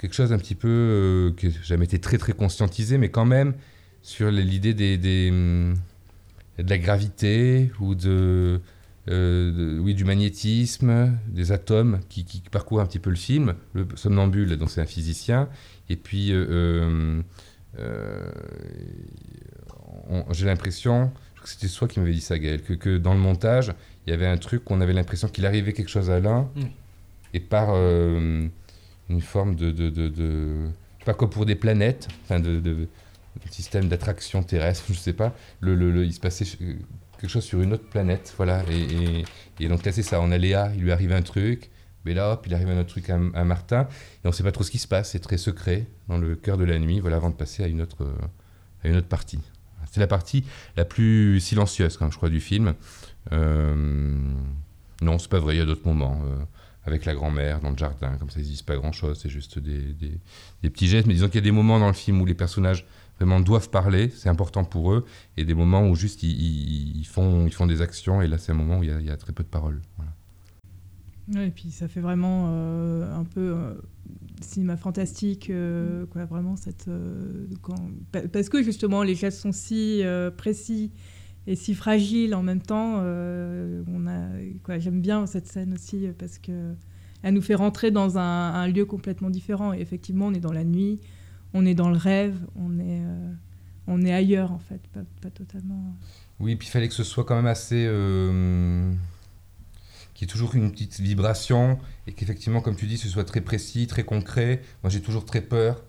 quelque 0.00 0.14
chose 0.14 0.32
un 0.32 0.38
petit 0.38 0.54
peu 0.54 0.68
euh, 0.68 1.30
que 1.32 1.50
j'ai 1.50 1.58
jamais 1.62 1.84
été 1.84 1.98
très 1.98 2.16
très 2.18 2.32
conscientisé, 2.32 2.96
mais 2.98 3.10
quand 3.10 3.26
même 3.26 3.52
sur 4.02 4.30
l'idée 4.30 4.72
des, 4.74 4.96
des, 4.96 5.28
hum, 5.30 5.74
de 6.58 6.70
la 6.70 6.78
gravité 6.78 7.70
ou 7.80 7.94
de, 7.94 8.60
euh, 9.08 9.52
de- 9.52 9.78
oui, 9.78 9.94
du 9.94 10.04
magnétisme, 10.04 11.12
des 11.28 11.52
atomes 11.52 12.00
qui, 12.08 12.24
qui 12.24 12.40
parcourent 12.50 12.80
un 12.80 12.86
petit 12.86 12.98
peu 12.98 13.10
le 13.10 13.16
film. 13.16 13.54
Le 13.74 13.86
somnambule, 13.96 14.56
donc 14.56 14.70
c'est 14.70 14.80
un 14.80 14.86
physicien, 14.86 15.48
et 15.90 15.96
puis 15.96 16.32
euh, 16.32 17.20
euh, 17.78 18.30
on- 20.08 20.24
j'ai 20.32 20.46
l'impression, 20.46 21.10
c'était 21.44 21.68
toi 21.68 21.88
qui 21.88 22.00
m'avais 22.00 22.12
dit 22.12 22.20
ça, 22.20 22.38
Gaël, 22.38 22.62
que, 22.62 22.72
que 22.74 22.98
dans 22.98 23.12
le 23.14 23.20
montage, 23.20 23.72
il 24.06 24.10
y 24.10 24.12
avait 24.14 24.26
un 24.26 24.36
truc 24.38 24.64
qu'on 24.64 24.80
avait 24.80 24.92
l'impression 24.92 25.28
qu'il 25.28 25.44
arrivait 25.46 25.72
quelque 25.72 25.90
chose 25.90 26.10
à 26.10 26.20
l'un, 26.20 26.48
Oui. 26.56 26.66
et 27.34 27.40
par 27.40 27.68
euh, 27.74 28.46
une 29.10 29.20
forme 29.20 29.54
de, 29.56 29.70
de, 29.70 29.90
de, 29.90 30.08
de- 30.08 30.68
pas 31.04 31.14
comme 31.14 31.30
pour 31.30 31.46
des 31.46 31.56
planètes, 31.56 32.08
enfin 32.24 32.40
de, 32.40 32.88
système 33.50 33.88
d'attraction 33.88 34.42
terrestre, 34.42 34.84
je 34.88 34.94
sais 34.94 35.12
pas, 35.12 35.34
le, 35.60 36.04
il 36.04 36.14
se 36.14 36.20
passait 36.20 36.44
quelque 36.44 37.28
chose 37.30 37.44
sur 37.44 37.60
une 37.60 37.72
autre 37.74 37.88
planète, 37.88 38.32
voilà, 38.36 38.62
et, 38.70 39.68
donc 39.68 39.84
là 39.84 39.92
c'est 39.92 40.02
ça, 40.02 40.20
on 40.20 40.30
a 40.30 40.38
Léa, 40.38 40.72
il 40.74 40.82
lui 40.82 40.92
arrive 40.92 41.12
un 41.12 41.22
truc, 41.22 41.70
mais 42.04 42.14
là 42.14 42.32
hop, 42.32 42.44
il 42.46 42.54
arrive 42.54 42.70
un 42.70 42.80
autre 42.80 42.88
truc 42.88 43.10
à, 43.10 43.44
Martin, 43.44 43.88
et 44.24 44.28
on 44.28 44.32
sait 44.32 44.42
pas 44.42 44.52
trop 44.52 44.64
ce 44.64 44.70
qui 44.70 44.78
se 44.78 44.88
passe, 44.88 45.10
c'est 45.10 45.20
très 45.20 45.38
secret, 45.38 45.86
dans 46.08 46.18
le 46.18 46.36
cœur 46.36 46.56
de 46.56 46.64
la 46.64 46.78
nuit, 46.78 47.00
voilà, 47.00 47.16
avant 47.16 47.30
de 47.30 47.34
passer 47.34 47.62
à 47.64 47.66
une 47.66 47.82
autre, 47.82 48.06
à 48.84 48.88
une 48.88 48.96
autre 48.96 49.08
partie. 49.08 49.40
C'est 49.90 50.00
la 50.00 50.06
partie 50.06 50.44
la 50.76 50.84
plus 50.84 51.40
silencieuse, 51.40 51.96
quand 51.96 52.10
je 52.12 52.16
crois, 52.16 52.28
du 52.28 52.40
film. 52.40 52.74
Euh, 53.32 53.74
non, 55.02 55.18
c'est 55.18 55.30
pas 55.30 55.40
vrai, 55.40 55.56
il 55.56 55.58
y 55.58 55.62
a 55.62 55.66
d'autres 55.66 55.86
moments. 55.86 56.20
euh, 56.24 56.44
avec 56.90 57.04
la 57.04 57.14
grand-mère 57.14 57.60
dans 57.60 57.70
le 57.70 57.76
jardin, 57.76 58.16
comme 58.18 58.30
ça, 58.30 58.40
ils 58.40 58.46
disent 58.46 58.62
pas 58.62 58.76
grand-chose, 58.76 59.18
c'est 59.22 59.28
juste 59.28 59.58
des, 59.58 59.94
des- 59.94 60.70
petits 60.70 60.86
gestes. 60.86 61.06
Mais 61.06 61.14
disons 61.14 61.26
qu'il 61.26 61.36
y 61.36 61.38
a 61.38 61.42
des 61.42 61.50
moments 61.52 61.78
dans 61.78 61.86
le 61.86 61.92
film 61.92 62.20
où 62.20 62.26
les 62.26 62.34
personnages 62.34 62.86
vraiment 63.18 63.40
doivent 63.40 63.70
parler, 63.70 64.10
c'est 64.14 64.28
important 64.28 64.64
pour 64.64 64.92
eux, 64.92 65.04
et 65.36 65.44
des 65.44 65.54
moments 65.54 65.86
où 65.88 65.94
juste 65.94 66.22
ils, 66.22 66.98
ils- 66.98 67.06
font, 67.06 67.46
ils 67.46 67.52
font 67.52 67.66
des 67.66 67.82
actions, 67.82 68.22
et 68.22 68.28
là 68.28 68.38
c'est 68.38 68.52
un 68.52 68.54
moment 68.54 68.78
où 68.78 68.82
il 68.82 69.02
y 69.02 69.10
a, 69.10 69.16
très 69.16 69.32
peu 69.32 69.42
de 69.42 69.48
paroles. 69.48 69.80
et 71.36 71.50
puis 71.50 71.70
ça 71.70 71.86
fait 71.88 72.00
vraiment 72.00 72.46
euh, 72.48 73.14
un 73.14 73.24
peu 73.24 73.54
euh, 73.54 73.74
cinéma 74.40 74.76
fantastique, 74.76 75.50
euh, 75.50 76.06
quoi, 76.06 76.24
vraiment 76.24 76.56
cette. 76.56 76.88
Parce 78.32 78.48
que 78.48 78.62
justement 78.62 79.02
les 79.02 79.14
gestes 79.14 79.40
sont 79.40 79.52
si 79.52 80.02
précis 80.36 80.90
et 81.46 81.56
si 81.56 81.74
fragile 81.74 82.34
en 82.34 82.42
même 82.42 82.60
temps. 82.60 82.96
Euh, 82.98 83.82
j'aime 84.78 85.00
bien 85.00 85.26
cette 85.26 85.46
scène 85.46 85.74
aussi 85.74 86.08
parce 86.18 86.38
que 86.38 86.74
elle 87.22 87.34
nous 87.34 87.42
fait 87.42 87.54
rentrer 87.54 87.90
dans 87.90 88.18
un, 88.18 88.66
lieu 88.68 88.86
complètement 88.86 89.30
différent. 89.30 89.74
Et 89.74 89.80
effectivement, 89.80 90.26
on 90.26 90.34
est 90.34 90.40
dans 90.40 90.52
la 90.52 90.64
nuit, 90.64 91.00
on 91.52 91.66
est 91.66 91.74
dans 91.74 91.90
le 91.90 91.96
rêve, 91.96 92.38
on 92.56 92.78
est, 92.78 93.02
euh, 93.02 93.32
on 93.86 94.02
est 94.02 94.12
ailleurs 94.12 94.52
en 94.52 94.58
fait, 94.58 94.80
pas, 94.94 95.00
pas, 95.20 95.30
totalement. 95.30 95.94
Oui, 96.38 96.56
puis 96.56 96.68
il 96.68 96.70
fallait 96.70 96.88
que 96.88 96.94
ce 96.94 97.04
soit 97.04 97.24
quand 97.24 97.36
même 97.36 97.46
assez. 97.46 97.84
Euh, 97.86 98.90
qu'il 100.14 100.26
y 100.26 100.30
ait 100.30 100.32
toujours 100.32 100.54
une 100.54 100.70
petite 100.70 101.00
vibration 101.00 101.78
et 102.06 102.12
qu'effectivement, 102.12 102.60
comme 102.60 102.76
tu 102.76 102.86
dis, 102.86 102.98
ce 102.98 103.08
soit 103.08 103.24
très 103.24 103.40
précis, 103.40 103.86
très 103.86 104.04
concret. 104.04 104.62
Moi, 104.82 104.90
j'ai 104.90 105.00
toujours 105.00 105.24
très 105.24 105.40
peur 105.40 105.82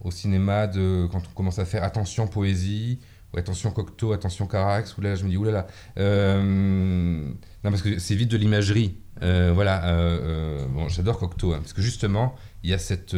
au 0.00 0.10
cinéma 0.10 0.66
de 0.66 1.06
quand 1.10 1.22
on 1.28 1.34
commence 1.34 1.58
à 1.58 1.64
faire 1.64 1.84
attention 1.84 2.26
poésie 2.26 2.98
ou 3.32 3.38
attention 3.38 3.70
Cocteau, 3.70 4.12
attention 4.12 4.46
Carax, 4.46 4.96
où 4.96 5.00
là 5.00 5.14
je 5.14 5.24
me 5.24 5.30
dis 5.30 5.36
oulala. 5.36 5.66
Euh, 5.98 7.24
non, 7.64 7.70
parce 7.70 7.82
que 7.82 7.98
c'est 7.98 8.14
vite 8.14 8.30
de 8.30 8.36
l'imagerie. 8.36 8.96
Euh, 9.22 9.52
voilà, 9.54 9.84
euh, 9.86 10.18
euh, 10.22 10.66
bon, 10.66 10.88
j'adore 10.88 11.18
Cocteau, 11.18 11.52
hein, 11.52 11.58
parce 11.58 11.72
que 11.72 11.82
justement, 11.82 12.34
il 12.62 12.70
y 12.70 12.72
a 12.72 12.78
cette 12.78 13.16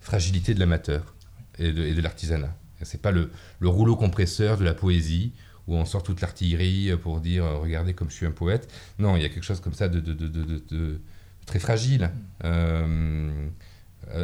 fragilité 0.00 0.54
de 0.54 0.60
l'amateur 0.60 1.14
et 1.58 1.72
de, 1.72 1.92
de 1.92 2.00
l'artisanat. 2.00 2.54
C'est 2.82 3.02
pas 3.02 3.10
le, 3.10 3.30
le, 3.58 3.68
rouleau 3.68 3.94
compresseur 3.94 4.56
de 4.56 4.64
la 4.64 4.72
poésie 4.72 5.32
où 5.66 5.74
on 5.74 5.84
sort 5.84 6.02
toute 6.02 6.22
l'artillerie 6.22 6.96
pour 7.02 7.20
dire 7.20 7.44
regardez 7.44 7.92
comme 7.92 8.08
je 8.08 8.14
suis 8.14 8.26
un 8.26 8.30
poète. 8.30 8.72
Non, 8.98 9.16
il 9.16 9.22
y 9.22 9.26
a 9.26 9.28
quelque 9.28 9.44
chose 9.44 9.60
comme 9.60 9.74
ça 9.74 9.88
de, 9.88 11.00
très 11.44 11.58
fragile. 11.58 12.10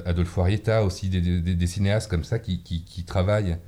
Adolfo 0.07 0.41
Arietta 0.41 0.85
aussi, 0.85 1.11
des, 1.11 1.67
cinéastes 1.67 2.09
comme 2.09 2.25
ça 2.25 2.39
qui 2.39 3.05
travaillent, 3.07 3.59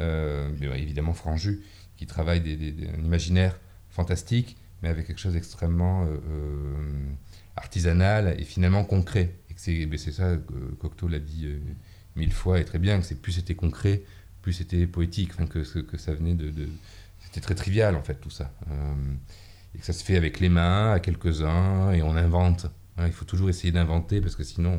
mais 0.00 0.80
évidemment 0.80 1.14
Franju, 1.14 1.62
qui 1.96 2.06
travaillent 2.06 2.40
des, 2.40 2.74
un 2.96 3.04
imaginaire 3.04 3.58
fantastique 3.88 4.56
mais 4.82 4.88
avec 4.88 5.06
quelque 5.06 5.20
chose 5.20 5.34
d'extrêmement 5.34 6.04
euh, 6.04 6.16
euh, 6.28 7.12
artisanal 7.56 8.36
et 8.38 8.44
finalement 8.44 8.84
concret. 8.84 9.34
Et 9.50 9.96
c'est 9.96 10.12
ça, 10.12 10.36
Cocteau 10.78 11.08
l'a 11.08 11.18
dit 11.18 11.46
euh, 11.46 11.58
mille 12.14 12.32
fois 12.32 12.60
et 12.60 12.64
très 12.64 12.78
bien, 12.78 13.00
que 13.00 13.14
plus 13.14 13.32
c'était 13.32 13.54
concret, 13.54 14.02
plus 14.42 14.52
c'était 14.52 14.86
poétique, 14.86 15.34
que, 15.48 15.80
que, 15.80 15.96
ça 15.96 16.14
venait 16.14 16.34
de... 16.34 16.52
c'était 17.20 17.40
très 17.40 17.54
trivial 17.54 17.96
en 17.96 18.02
fait 18.02 18.16
tout 18.16 18.30
ça. 18.30 18.52
et 19.74 19.78
que 19.78 19.84
ça 19.84 19.94
se 19.94 20.04
fait 20.04 20.16
avec 20.16 20.40
les 20.40 20.50
mains, 20.50 20.92
à 20.92 21.00
quelques-uns, 21.00 21.92
et 21.92 22.02
on 22.02 22.16
invente. 22.16 22.66
il 22.98 23.12
faut 23.12 23.24
toujours 23.24 23.48
essayer 23.48 23.72
d'inventer 23.72 24.20
parce 24.20 24.36
que 24.36 24.44
sinon 24.44 24.78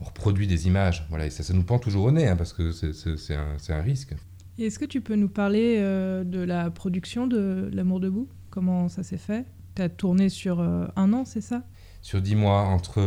on, 0.00 0.04
reproduit 0.04 0.46
des 0.46 0.66
images. 0.66 1.06
Voilà, 1.08 1.26
et 1.26 1.30
ça, 1.30 1.42
ça 1.42 1.54
nous 1.54 1.64
pend 1.64 1.78
toujours 1.78 2.04
au 2.04 2.12
nez 2.12 2.28
hein, 2.28 2.36
parce 2.36 2.52
que 2.52 2.72
c'est 2.72 3.34
un, 3.34 3.56
un, 3.68 3.82
risque. 3.82 4.14
Est-ce 4.58 4.78
que 4.78 4.84
tu 4.84 5.00
peux 5.00 5.16
nous 5.16 5.28
parler 5.28 5.78
de 5.78 6.40
la 6.40 6.70
production 6.70 7.26
de 7.26 7.68
L'amour 7.72 8.00
debout? 8.00 8.28
Comment 8.50 8.88
ça 8.88 9.02
s'est 9.02 9.18
fait? 9.18 9.46
Tu 9.74 9.82
as 9.82 9.88
tourné 9.88 10.28
sur 10.28 10.60
euh, 10.60 10.86
un 10.94 11.12
an, 11.12 11.24
c'est 11.24 11.40
ça? 11.40 11.64
Sur 12.00 12.22
dix 12.22 12.36
mois, 12.36 12.60
entre 12.60 13.00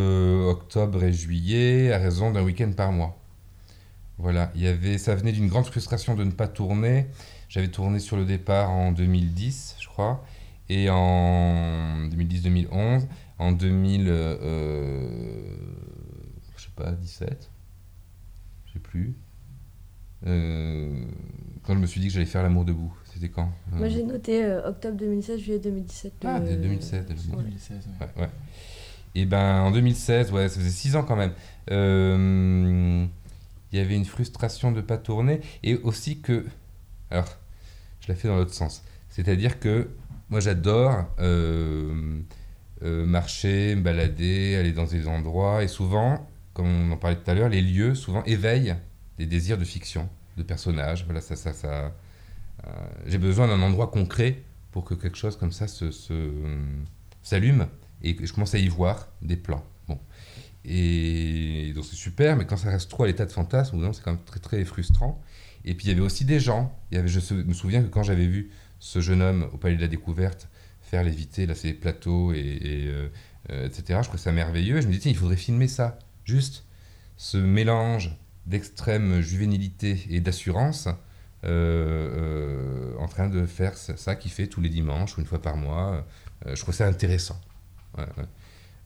octobre 0.50 1.02
et 1.04 1.14
juillet, 1.14 1.94
à 1.94 1.98
raison 1.98 2.32
d'un 2.32 2.44
week-end 2.44 2.72
par 2.76 2.92
mois. 2.92 3.18
Voilà, 4.18 4.52
il 4.56 4.62
y 4.64 4.68
avait, 4.68 4.98
ça 4.98 5.16
venait 5.16 5.32
d'une 5.32 5.48
grande 5.48 5.66
frustration 5.66 6.16
de 6.16 6.24
ne 6.26 6.32
pas 6.32 6.48
tourner. 6.48 7.06
J'avais 7.48 7.70
tourné 7.70 8.00
sur 8.00 8.18
le 8.18 8.26
départ 8.26 8.70
en 8.70 8.92
2010, 8.92 9.78
je 9.80 9.88
crois, 9.88 10.26
et 10.68 10.90
en 10.90 12.10
2010-2011, 12.10 13.08
en 13.40 13.52
2000, 13.54 14.08
euh, 14.10 15.08
je 15.10 16.07
sais 16.07 16.07
pas, 16.78 16.92
17, 16.92 17.50
je 18.66 18.74
sais 18.74 18.80
plus. 18.80 19.16
Euh, 20.26 21.06
quand 21.68 21.74
je 21.76 21.80
me 21.80 21.86
suis 21.86 22.00
dit 22.00 22.08
que 22.08 22.14
j'allais 22.14 22.26
faire 22.26 22.44
l'amour 22.44 22.64
debout. 22.64 22.94
C'était 23.14 23.30
quand 23.30 23.52
Moi 23.72 23.88
euh, 23.88 23.90
j'ai 23.90 24.04
noté 24.04 24.44
euh, 24.44 24.70
octobre 24.70 24.96
2016, 24.98 25.40
juillet 25.40 25.60
2017. 25.60 26.14
Ah, 26.24 26.40
2016, 26.40 27.06
2016 27.08 27.78
ouais. 28.00 28.22
ouais. 28.22 28.30
Et 29.16 29.26
ben 29.26 29.62
en 29.62 29.72
2016, 29.72 30.32
ouais, 30.32 30.48
ça 30.48 30.60
faisait 30.60 30.70
6 30.70 30.96
ans 30.96 31.04
quand 31.04 31.18
même. 31.18 31.34
Euh, 31.72 33.06
il 33.72 33.78
y 33.78 33.82
avait 33.82 33.96
une 33.96 34.06
frustration 34.06 34.72
de 34.72 34.78
ne 34.78 34.82
pas 34.82 34.98
tourner 34.98 35.42
et 35.64 35.76
aussi 35.76 36.22
que. 36.22 36.46
Alors, 37.12 37.28
je 38.00 38.08
la 38.08 38.16
fais 38.16 38.28
dans 38.28 38.38
l'autre 38.38 38.54
sens. 38.54 38.84
C'est-à-dire 39.10 39.60
que 39.60 39.90
moi 40.30 40.40
j'adore 40.40 41.06
marcher, 42.82 43.76
me 43.76 43.82
balader, 43.82 44.56
aller 44.56 44.72
dans 44.72 44.86
des 44.86 45.08
endroits 45.08 45.64
et 45.64 45.68
souvent, 45.68 46.30
comme 46.58 46.90
on 46.90 46.92
en 46.92 46.98
parlait 46.98 47.18
tout 47.18 47.30
à 47.30 47.36
l'heure, 47.36 47.50
les 47.50 47.62
lieux 47.62 47.94
souvent 47.94 48.24
éveillent 48.24 48.76
des 49.20 49.28
désirs 49.28 49.60
de 49.60 49.64
fiction, 49.64 50.10
de 50.38 50.44
personnages. 50.44 51.06
Voilà, 51.06 51.22
ça, 51.22 51.36
ça, 51.36 51.54
ça, 51.54 51.94
euh, 52.66 52.70
j'ai 53.06 53.20
besoin 53.20 53.48
d'un 53.48 53.62
endroit 53.62 53.92
concret 53.92 54.42
pour 54.72 54.84
que 54.84 54.96
quelque 54.96 55.18
chose 55.18 55.38
comme 55.38 55.52
ça 55.52 55.68
se, 55.68 55.92
s'allume 57.22 57.68
et 58.02 58.16
que 58.16 58.26
je 58.26 58.34
commence 58.34 58.56
à 58.56 58.58
y 58.58 58.68
voir 58.68 59.08
des 59.22 59.38
plans. 59.38 59.64
Bon. 59.88 60.00
Et 60.66 61.74
donc 61.76 61.86
c'est 61.86 61.96
super, 61.96 62.36
mais 62.36 62.48
quand 62.48 62.58
ça 62.58 62.72
reste 62.72 62.90
trop 62.90 63.04
à 63.04 63.08
l'état 63.08 63.26
de 63.26 63.32
fantasme, 63.32 63.78
c'est 63.94 64.04
quand 64.04 64.14
même 64.14 64.26
très 64.26 64.40
très 64.40 64.66
frustrant. 64.66 65.22
Et 65.64 65.76
puis 65.76 65.86
il 65.86 65.90
y 65.90 65.92
avait 65.92 66.02
aussi 66.02 66.26
des 66.26 66.40
gens. 66.40 66.76
Je 66.92 67.34
me 67.36 67.54
souviens 67.54 67.84
que 67.84 67.88
quand 67.88 68.02
j'avais 68.02 68.26
vu 68.26 68.50
ce 68.80 69.00
jeune 69.00 69.22
homme 69.22 69.48
au 69.54 69.58
Palais 69.58 69.76
de 69.76 69.82
la 69.82 69.88
Découverte 69.88 70.50
faire 70.82 71.04
léviter 71.04 71.46
là, 71.46 71.54
ces 71.54 71.74
plateaux, 71.74 72.34
et, 72.34 72.60
euh, 72.64 73.10
euh, 73.52 73.68
etc., 73.68 74.00
je 74.02 74.08
trouvais 74.08 74.18
ça 74.18 74.32
merveilleux. 74.32 74.82
Je 74.82 74.88
me 74.88 74.94
disais, 74.94 75.10
il 75.10 75.18
faudrait 75.18 75.38
filmer 75.38 75.68
ça. 75.68 76.00
Juste 76.28 76.66
ce 77.16 77.38
mélange 77.38 78.14
d'extrême 78.46 79.22
juvénilité 79.22 80.06
et 80.10 80.20
d'assurance 80.20 80.90
euh, 81.46 81.46
euh, 81.46 82.98
en 83.00 83.08
train 83.08 83.30
de 83.30 83.46
faire 83.46 83.78
ça, 83.78 84.16
qu'il 84.18 84.32
fait 84.32 84.48
tous 84.48 84.60
les 84.60 84.70
dimanches 84.70 85.18
ou 85.18 85.22
une 85.22 85.26
fois 85.26 85.42
par 85.42 85.56
mois. 85.56 86.06
Euh, 86.46 86.54
je 86.54 86.62
trouve 86.62 86.74
ça 86.74 86.86
intéressant. 86.86 87.40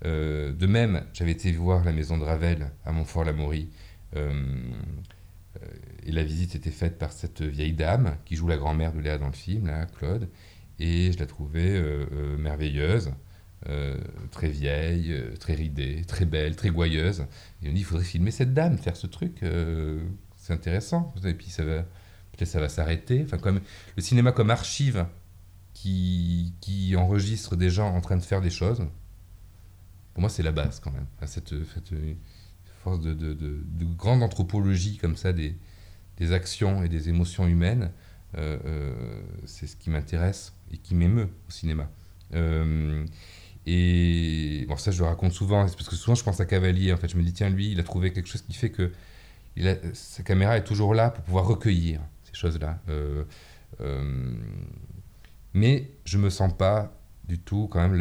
de 0.03 0.67
même, 0.67 1.03
j'avais 1.13 1.31
été 1.31 1.51
voir 1.51 1.83
la 1.83 1.91
maison 1.91 2.19
de 2.19 2.23
Ravel 2.23 2.69
à 2.85 2.91
Montfort-l'Amaury. 2.91 3.71
et 4.15 6.11
la 6.11 6.23
visite 6.23 6.53
était 6.55 6.69
faite 6.71 6.99
par 6.99 7.11
cette 7.11 7.41
vieille 7.41 7.73
dame 7.73 8.17
qui 8.25 8.35
joue 8.35 8.47
la 8.47 8.57
grand-mère 8.57 8.93
de 8.93 8.99
Léa 8.99 9.17
dans 9.17 9.27
le 9.27 9.33
film, 9.33 9.71
Claude. 9.97 10.29
Et 10.77 11.11
je 11.11 11.17
la 11.17 11.25
trouvais 11.25 11.81
merveilleuse. 12.37 13.11
Très 14.31 14.49
vieille, 14.49 15.15
très 15.39 15.53
ridée, 15.53 16.03
très 16.05 16.25
belle, 16.25 16.55
très 16.55 16.69
gouailleuse. 16.69 17.25
Et 17.61 17.69
on 17.69 17.73
dit, 17.73 17.81
il 17.81 17.83
faudrait 17.83 18.03
filmer 18.03 18.31
cette 18.31 18.53
dame, 18.53 18.77
faire 18.77 18.97
ce 18.97 19.07
truc, 19.07 19.43
c'est 20.35 20.53
intéressant. 20.53 21.13
Et 21.23 21.33
puis 21.33 21.49
ça 21.49 21.63
va, 21.63 21.85
ça 22.45 22.59
va 22.59 22.69
s'arrêter. 22.69 23.21
Enfin, 23.23 23.37
comme 23.37 23.61
le 23.95 24.01
cinéma 24.01 24.31
comme 24.31 24.49
archive 24.49 25.05
qui, 25.73 26.53
qui, 26.61 26.95
enregistre 26.95 27.55
des 27.55 27.69
gens 27.69 27.93
en 27.93 28.01
train 28.01 28.17
de 28.17 28.23
faire 28.23 28.41
des 28.41 28.49
choses, 28.49 28.85
pour 30.13 30.21
moi, 30.21 30.29
c'est 30.29 30.43
la 30.43 30.51
base 30.51 30.79
quand 30.79 30.91
même. 30.91 31.07
cette, 31.25 31.53
force 32.83 32.99
de, 32.99 33.13
de, 33.13 33.33
de, 33.33 33.85
grande 33.95 34.23
anthropologie 34.23 34.97
comme 34.97 35.15
ça 35.15 35.33
des, 35.33 35.55
des, 36.17 36.31
actions 36.31 36.83
et 36.83 36.89
des 36.89 37.09
émotions 37.09 37.47
humaines, 37.47 37.91
euh, 38.37 38.57
euh, 38.65 39.21
c'est 39.45 39.67
ce 39.67 39.75
qui 39.75 39.89
m'intéresse 39.89 40.53
et 40.71 40.77
qui 40.77 40.95
m'émeut 40.95 41.29
au 41.47 41.51
cinéma. 41.51 41.89
Et 43.65 44.65
bon, 44.67 44.77
ça, 44.77 44.91
je 44.91 44.99
le 44.99 45.05
raconte 45.05 45.33
souvent, 45.33 45.61
parce 45.61 45.75
que 45.75 45.95
souvent, 45.95 46.15
je 46.15 46.23
pense 46.23 46.39
à 46.39 46.45
Cavalier. 46.45 46.93
En 46.93 46.97
fait, 46.97 47.09
je 47.09 47.17
me 47.17 47.23
dis, 47.23 47.33
tiens, 47.33 47.49
lui, 47.49 47.71
il 47.71 47.79
a 47.79 47.83
trouvé 47.83 48.11
quelque 48.11 48.27
chose 48.27 48.41
qui 48.41 48.53
fait 48.53 48.71
que 48.71 48.91
sa 49.93 50.23
caméra 50.23 50.57
est 50.57 50.63
toujours 50.63 50.93
là 50.93 51.09
pour 51.09 51.23
pouvoir 51.23 51.45
recueillir 51.45 51.99
choses-là. 52.41 52.79
Euh, 52.89 53.23
euh, 53.81 54.33
mais 55.53 55.91
je 56.05 56.17
me 56.17 56.29
sens 56.29 56.55
pas 56.55 56.97
du 57.27 57.39
tout 57.39 57.67
quand 57.71 57.87
même 57.87 57.95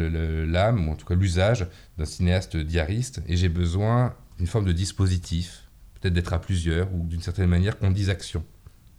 l'âme, 0.51 0.87
ou 0.87 0.91
en 0.91 0.95
tout 0.95 1.05
cas 1.05 1.15
l'usage 1.15 1.67
d'un 1.97 2.05
cinéaste 2.05 2.57
diariste, 2.57 3.21
et 3.27 3.37
j'ai 3.37 3.49
besoin 3.49 4.15
d'une 4.37 4.47
forme 4.47 4.65
de 4.65 4.73
dispositif, 4.73 5.69
peut-être 5.95 6.13
d'être 6.13 6.33
à 6.33 6.41
plusieurs, 6.41 6.93
ou 6.93 7.05
d'une 7.05 7.21
certaine 7.21 7.47
manière 7.47 7.77
qu'on 7.77 7.91
dise 7.91 8.09
action. 8.09 8.43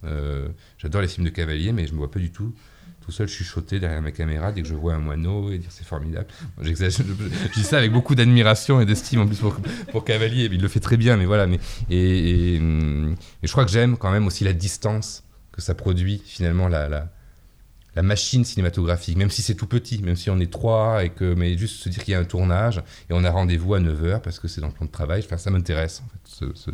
Euh, 0.05 0.49
j'adore 0.77 1.01
les 1.01 1.07
films 1.07 1.25
de 1.25 1.31
cavalier, 1.31 1.71
mais 1.71 1.87
je 1.87 1.93
me 1.93 1.97
vois 1.97 2.11
pas 2.11 2.19
du 2.19 2.31
tout 2.31 2.55
tout 3.03 3.11
seul 3.11 3.27
chuchoter 3.27 3.79
derrière 3.79 4.01
ma 4.01 4.11
caméra 4.11 4.51
dès 4.51 4.61
que 4.61 4.67
je 4.67 4.75
vois 4.75 4.93
un 4.93 4.99
moineau 4.99 5.51
et 5.51 5.57
dire 5.57 5.69
c'est 5.71 5.85
formidable. 5.85 6.27
J'exagère, 6.61 7.05
je, 7.05 7.53
dis 7.53 7.63
ça 7.63 7.77
avec 7.77 7.91
beaucoup 7.91 8.15
d'admiration 8.15 8.79
et 8.79 8.85
d'estime 8.85 9.21
en 9.21 9.27
plus 9.27 9.37
pour, 9.37 9.57
pour 9.91 10.05
Cavalier, 10.05 10.49
il 10.51 10.61
le 10.61 10.67
fait 10.67 10.79
très 10.79 10.97
bien, 10.97 11.17
mais 11.17 11.25
voilà. 11.25 11.45
Mais, 11.47 11.59
et, 11.89 12.59
je 12.59 13.51
crois 13.51 13.65
que 13.65 13.71
j'aime 13.71 13.97
quand 13.97 14.11
même 14.11 14.25
aussi 14.25 14.43
la 14.43 14.53
distance 14.53 15.23
que 15.51 15.61
ça 15.61 15.75
produit 15.75 16.21
finalement 16.25 16.67
la, 16.67 16.87
la, 16.89 18.01
machine 18.01 18.43
cinématographique, 18.43 19.17
même 19.17 19.29
si 19.29 19.41
c'est 19.41 19.55
tout 19.55 19.67
petit, 19.67 20.01
même 20.01 20.15
si 20.15 20.29
on 20.29 20.39
est 20.39 20.51
trois, 20.51 21.03
et 21.03 21.09
que, 21.09 21.33
mais 21.35 21.57
juste 21.57 21.75
se 21.75 21.89
dire 21.89 22.03
qu'il 22.03 22.13
y 22.13 22.15
a 22.15 22.19
un 22.19 22.25
tournage 22.25 22.79
et 23.09 23.13
on 23.13 23.23
a 23.23 23.29
rendez-vous 23.29 23.75
à 23.75 23.79
9h 23.79 24.21
parce 24.21 24.39
que 24.39 24.47
c'est 24.47 24.61
dans 24.61 24.67
le 24.67 24.73
plan 24.73 24.85
de 24.85 24.91
travail, 24.91 25.21
enfin, 25.23 25.37
ça 25.37 25.51
m'intéresse 25.51 26.01
en 26.03 26.09
fait, 26.09 26.53
ce, 26.55 26.71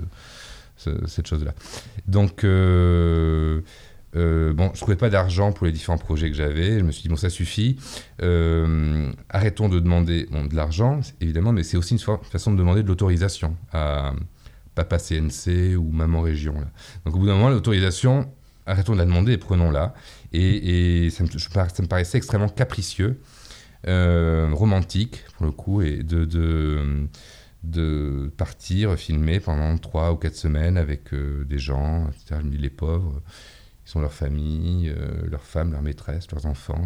cette 1.07 1.27
chose-là. 1.27 1.53
Donc, 2.07 2.43
euh, 2.43 3.61
euh, 4.15 4.53
bon, 4.53 4.71
je 4.73 4.79
trouvais 4.79 4.95
pas 4.95 5.09
d'argent 5.09 5.51
pour 5.51 5.65
les 5.65 5.71
différents 5.71 5.97
projets 5.97 6.29
que 6.29 6.35
j'avais. 6.35 6.79
Je 6.79 6.83
me 6.83 6.91
suis 6.91 7.03
dit, 7.03 7.09
bon, 7.09 7.15
ça 7.15 7.29
suffit. 7.29 7.77
Euh, 8.21 9.11
arrêtons 9.29 9.69
de 9.69 9.79
demander 9.79 10.25
de 10.25 10.55
l'argent, 10.55 10.99
évidemment, 11.21 11.51
mais 11.51 11.63
c'est 11.63 11.77
aussi 11.77 11.93
une 11.93 11.99
façon 11.99 12.51
de 12.51 12.57
demander 12.57 12.83
de 12.83 12.87
l'autorisation 12.87 13.55
à 13.71 14.13
Papa 14.75 14.97
CNC 14.97 15.75
ou 15.77 15.91
Maman 15.91 16.21
Région. 16.21 16.55
Donc, 17.05 17.15
au 17.15 17.19
bout 17.19 17.27
d'un 17.27 17.35
moment, 17.35 17.49
l'autorisation, 17.49 18.31
arrêtons 18.65 18.93
de 18.93 18.97
la 18.97 19.05
demander 19.05 19.33
et 19.33 19.37
prenons-la. 19.37 19.93
Et, 20.31 21.09
ça, 21.11 21.23
me, 21.23 21.87
paraissait 21.87 22.17
extrêmement 22.17 22.49
capricieux, 22.49 23.19
euh, 23.87 24.49
romantique 24.53 25.23
pour 25.37 25.45
le 25.45 25.51
coup, 25.51 25.81
et 25.81 26.03
de, 26.03 27.07
partir 28.37 28.97
filmer 28.97 29.39
pendant 29.39 29.77
trois 29.77 30.11
ou 30.13 30.15
quatre 30.15 30.35
semaines 30.35 30.77
avec 30.77 31.13
euh, 31.13 31.43
des 31.45 31.59
gens, 31.59 32.07
etc. 32.07 32.39
Je 32.39 32.45
me 32.45 32.51
dis, 32.51 32.57
les 32.57 32.69
pauvres, 32.69 33.21
ils 33.89 33.91
sont 33.91 34.01
leur 34.01 34.13
famille, 34.13 34.87
euh, 34.95 35.27
leurs 35.31 35.41
femmes, 35.43 35.71
leurs 35.71 35.81
maîtresses, 35.81 36.29
leurs 36.31 36.45
enfants, 36.45 36.79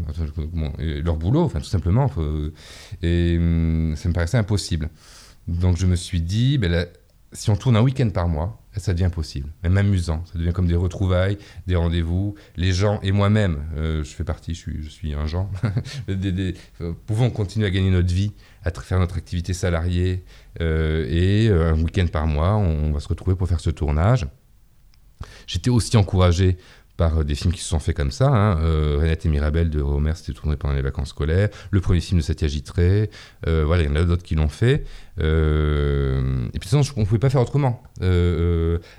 leur, 1.04 1.18
boulot, 1.18 1.49
tout 1.49 1.64
simplement. 1.66 2.08
faut- 2.08 2.49
et 3.01 3.36
hum, 3.38 3.93
ça 3.97 4.08
me 4.08 4.14
paraissait 4.14 4.38
impossible. 4.38 4.89
Donc 5.49 5.76
je 5.76 5.86
me 5.86 5.97
suis 5.97 6.22
dit, 6.22 6.58
ben 6.58 6.88
si 7.34 7.49
on 7.49 7.58
tourne 7.58 7.76
un 7.76 7.82
week-end 7.82 8.10
par 8.10 8.30
mois, 8.30 8.62
ça 8.78 8.93
devient 8.93 9.10
possible, 9.14 9.49
même 9.64 9.76
amusant. 9.76 10.24
Ça 10.32 10.39
devient 10.39 10.54
comme 10.54 10.68
des 10.68 10.76
retrouvailles, 10.78 11.38
des 11.68 11.76
rendez-vous. 11.76 12.36
Les 12.56 12.72
gens 12.72 13.01
et 13.04 13.12
moi-même, 13.12 13.66
euh, 13.76 14.01
je 14.06 14.10
fais 14.10 14.24
partie, 14.24 14.54
je 14.56 14.88
suis, 14.88 15.14
un 15.14 15.28
genre, 15.28 15.49
des- 16.08 16.32
des- 16.32 16.56
euh, 16.80 16.93
pouvons 17.06 17.30
continuer 17.32 17.66
à 17.68 17.70
gagner 17.70 17.91
notre 17.91 18.14
vie, 18.14 18.32
à 18.64 18.72
faire 18.72 18.99
notre 18.99 19.18
activité 19.18 19.51
salariée. 19.54 20.24
euh, 20.62 21.06
et 21.10 21.49
euh, 21.49 21.74
un 21.74 21.82
week-end 21.84 22.08
par 22.10 22.28
mois, 22.28 22.56
on, 22.56 22.93
va 22.93 23.01
se 23.01 23.10
retrouver 23.10 23.36
pour 23.36 23.49
faire 23.49 23.60
ce 23.60 23.72
tournage. 23.72 24.26
J'étais 25.47 25.70
aussi 25.70 25.97
encouragé 25.97 26.58
par 26.98 27.20
euh, 27.20 27.24
des 27.24 27.36
films 27.36 27.54
qui 27.54 27.62
se 27.62 27.70
sont 27.70 27.80
faits 27.80 27.96
comme 27.96 28.12
ça. 28.12 28.28
Hein. 28.28 28.60
Euh, 28.62 28.98
Renette 29.00 29.26
et 29.26 29.30
Mirabel 29.30 29.70
de 29.70 29.82
Homer, 29.82 30.14
c'était 30.16 30.34
tourné 30.34 30.56
pendant 30.56 30.74
les 30.76 30.82
vacances 30.82 31.10
scolaires. 31.10 31.50
Le 31.72 31.82
premier 31.82 32.00
film 32.02 32.20
de 32.20 32.24
Satya 32.24 32.48
Gitré. 32.48 33.10
Euh, 33.48 33.64
voilà, 33.66 33.84
il 33.84 33.89
y 33.89 33.91
en 33.91 33.96
a 33.96 34.04
d'autres 34.04 34.24
qui 34.24 34.36
l'ont 34.36 34.50
fait. 34.50 34.84
Euh, 35.20 36.48
et 36.54 36.60
puis, 36.60 36.70
de 36.70 36.76
on 36.76 37.00
ne 37.02 37.06
pouvait 37.06 37.20
pas 37.20 37.30
faire 37.30 37.41
autrement. 37.41 37.84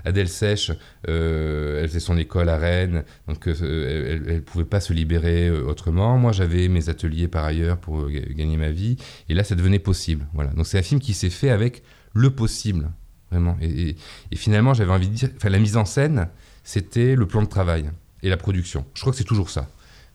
Adèle 0.05 0.29
Sèche, 0.29 0.71
elle 1.07 1.87
faisait 1.89 2.01
son 2.01 2.17
école 2.17 2.49
à 2.49 2.57
Rennes, 2.57 3.05
donc 3.29 3.47
elle 3.47 4.23
ne 4.27 4.41
pouvait 4.41 4.65
pas 4.65 4.81
se 4.81 4.93
libérer 4.93 5.51
autrement. 5.51 6.17
Moi, 6.19 6.33
j'avais 6.33 6.69
mes 6.69 6.89
ateliers 6.89 7.29
par 7.29 7.45
ailleurs 7.45 7.79
pour 7.79 8.09
ga- 8.09 8.21
gagner 8.31 8.57
ma 8.57 8.71
vie. 8.71 8.97
Et 9.29 9.35
là, 9.35 9.45
ça 9.45 9.55
devenait 9.55 9.79
possible. 9.79 10.27
Voilà. 10.35 10.51
Donc, 10.51 10.67
c'est 10.67 10.79
un 10.79 10.83
film 10.83 11.01
qui 11.01 11.15
s'est 11.15 11.31
fait 11.31 11.51
avec 11.51 11.83
le 12.13 12.31
possible, 12.31 12.91
vraiment. 13.31 13.57
Et 13.61 13.97
finalement, 14.35 14.73
j'avais 14.75 14.93
envie 14.93 15.09
de 15.09 15.15
dire, 15.15 15.31
enfin, 15.37 15.49
la 15.49 15.59
mise 15.59 15.77
en 15.77 15.85
scène, 15.85 16.29
c'était 16.65 17.15
le 17.15 17.27
plan 17.27 17.43
de 17.43 17.49
travail 17.49 17.91
et 18.23 18.29
la 18.29 18.37
production. 18.37 18.85
Je 18.95 19.01
crois 19.01 19.13
que 19.13 19.19
c'est 19.19 19.25
toujours 19.25 19.51
ça. 19.51 19.69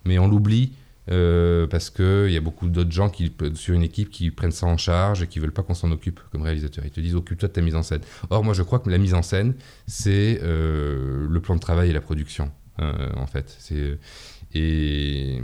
Mais 0.06 0.20
on 0.20 0.28
l'oublie 0.28 0.74
euh, 1.12 1.66
parce 1.66 1.90
qu'il 1.90 2.30
y 2.30 2.38
a 2.38 2.42
beaucoup 2.42 2.68
d'autres 2.68 2.92
gens 2.92 3.10
qui, 3.10 3.34
sur 3.56 3.74
une 3.74 3.84
équipe 3.84 4.10
qui 4.10 4.30
prennent 4.30 4.52
ça 4.52 4.68
en 4.68 4.78
charge 4.78 5.24
et 5.24 5.28
qui 5.28 5.40
veulent 5.40 5.54
pas 5.54 5.64
qu'on 5.64 5.74
s'en 5.74 5.92
occupe 5.92 6.20
comme 6.32 6.42
réalisateur. 6.42 6.86
Ils 6.86 6.92
te 6.92 7.00
disent 7.00 7.16
occupe-toi 7.16 7.48
de 7.48 7.54
ta 7.54 7.62
mise 7.62 7.76
en 7.76 7.84
scène. 7.84 8.02
Or, 8.30 8.44
moi, 8.44 8.54
je 8.54 8.64
crois 8.64 8.80
que 8.80 8.90
la 8.90 8.98
mise 8.98 9.14
en 9.14 9.22
scène, 9.22 9.56
c'est 9.88 10.40
euh, 10.44 11.28
le 11.30 11.40
plan 11.40 11.56
de 11.56 11.60
travail 11.60 11.90
et 11.90 11.94
la 11.94 12.02
production, 12.02 12.52
euh, 12.80 13.10
en 13.16 13.28
fait. 13.28 13.56
C'est 13.60 13.98
et 14.54 15.42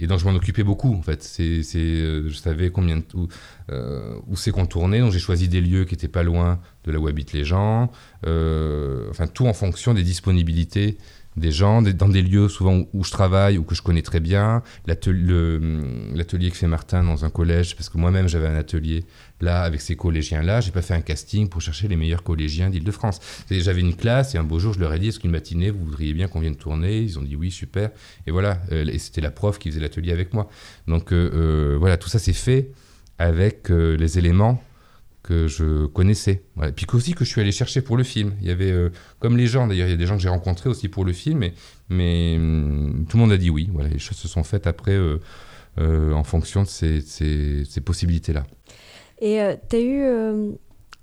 et 0.00 0.06
donc 0.06 0.18
je 0.18 0.24
m'en 0.24 0.34
occupais 0.34 0.62
beaucoup 0.64 0.94
en 0.94 1.02
fait. 1.02 1.22
C'est, 1.22 1.62
euh, 1.76 2.28
je 2.28 2.34
savais 2.34 2.70
combien 2.70 2.96
de, 2.98 3.04
où, 3.14 3.28
euh, 3.70 4.14
où 4.26 4.36
c'est 4.36 4.50
qu'on 4.50 4.66
tournait, 4.66 5.00
donc 5.00 5.12
j'ai 5.12 5.18
choisi 5.18 5.48
des 5.48 5.60
lieux 5.60 5.84
qui 5.84 5.94
étaient 5.94 6.08
pas 6.08 6.22
loin 6.22 6.60
de 6.84 6.92
là 6.92 6.98
où 6.98 7.06
habitent 7.06 7.32
les 7.32 7.44
gens. 7.44 7.90
Euh, 8.26 9.06
enfin 9.10 9.26
tout 9.26 9.46
en 9.46 9.52
fonction 9.52 9.94
des 9.94 10.02
disponibilités 10.02 10.98
des 11.36 11.52
gens, 11.52 11.80
dans 11.80 12.08
des 12.08 12.22
lieux 12.22 12.48
souvent 12.48 12.82
où, 12.92 13.04
je 13.04 13.10
travaille 13.12 13.56
ou 13.56 13.62
que 13.62 13.74
je 13.76 13.82
connais 13.82 14.02
très 14.02 14.18
bien. 14.18 14.62
Le- 15.06 15.80
l'atelier 16.12 16.50
que 16.50 16.56
fait 16.56 16.66
Martin 16.66 17.04
dans 17.04 17.24
un 17.24 17.30
collège, 17.30 17.76
parce 17.76 17.88
que 17.88 17.98
moi-même 17.98 18.28
j'avais 18.28 18.48
un 18.48 18.56
atelier 18.56 19.04
là 19.40 19.62
avec 19.62 19.80
ces 19.80 19.96
collégiens-là. 19.96 20.60
J'ai 20.60 20.70
pas 20.70 20.82
fait 20.82 20.94
un 20.94 21.00
casting 21.00 21.48
pour 21.48 21.60
chercher 21.60 21.88
les 21.88 21.96
meilleurs 21.96 22.22
collégiens 22.22 22.70
d'Île-de-France. 22.70 23.20
J'avais 23.50 23.80
une 23.80 23.94
classe 23.94 24.34
et 24.34 24.38
un 24.38 24.44
beau 24.44 24.58
jour 24.58 24.72
je 24.72 24.80
leur 24.80 24.92
ai 24.92 24.98
dit 24.98 25.08
est-ce 25.08 25.20
qu'une 25.20 25.30
matinée 25.30 25.70
vous 25.70 25.84
voudriez 25.84 26.14
bien 26.14 26.28
qu'on 26.28 26.40
vienne 26.40 26.56
tourner? 26.56 27.00
Ils 27.00 27.18
ont 27.18 27.22
dit 27.22 27.36
oui 27.36 27.50
super. 27.50 27.90
Et 28.26 28.30
voilà, 28.30 28.60
euh, 28.72 28.84
et 28.86 28.98
c'était 28.98 29.20
la 29.20 29.30
prof 29.30 29.58
qui 29.58 29.70
faisait 29.70 29.80
l'atelier 29.80 30.12
avec 30.12 30.34
moi. 30.34 30.48
Donc 30.86 31.12
euh, 31.12 31.30
euh, 31.34 31.76
voilà, 31.78 31.96
tout 31.96 32.08
ça 32.08 32.18
c'est 32.18 32.32
fait 32.32 32.70
avec 33.18 33.68
les 33.68 34.18
éléments 34.18 34.62
que 35.22 35.46
je 35.46 35.84
connaissais. 35.84 36.42
Voilà. 36.56 36.72
Puis 36.72 36.86
aussi 36.94 37.12
que 37.12 37.22
je 37.22 37.30
suis 37.30 37.40
allé 37.42 37.52
chercher 37.52 37.82
pour 37.82 37.98
le 37.98 38.02
film. 38.02 38.32
Il 38.40 38.48
y 38.48 38.50
avait, 38.50 38.74
comme 39.18 39.36
les 39.36 39.46
gens 39.46 39.66
d'ailleurs, 39.66 39.88
il 39.88 39.90
y 39.90 39.94
a 39.94 39.98
des 39.98 40.06
gens 40.06 40.16
que 40.16 40.22
j'ai 40.22 40.30
rencontrés 40.30 40.70
aussi 40.70 40.88
pour 40.88 41.04
le 41.04 41.12
film, 41.12 41.44
mais, 41.90 42.36
hum, 42.38 43.04
tout 43.06 43.18
le 43.18 43.20
monde 43.20 43.32
a 43.32 43.36
dit 43.36 43.50
oui. 43.50 43.68
Voilà, 43.74 43.90
les 43.90 43.98
choses 43.98 44.16
se 44.16 44.26
sont 44.26 44.42
faites 44.42 44.66
après 44.66 44.98
en 45.76 46.24
fonction 46.24 46.62
de 46.62 46.66
ces 46.66 47.80
possibilités-là. 47.84 48.46
Et 49.20 49.40
euh, 49.40 49.54
t'as 49.68 49.78
eu 49.80 50.02
euh, 50.02 50.52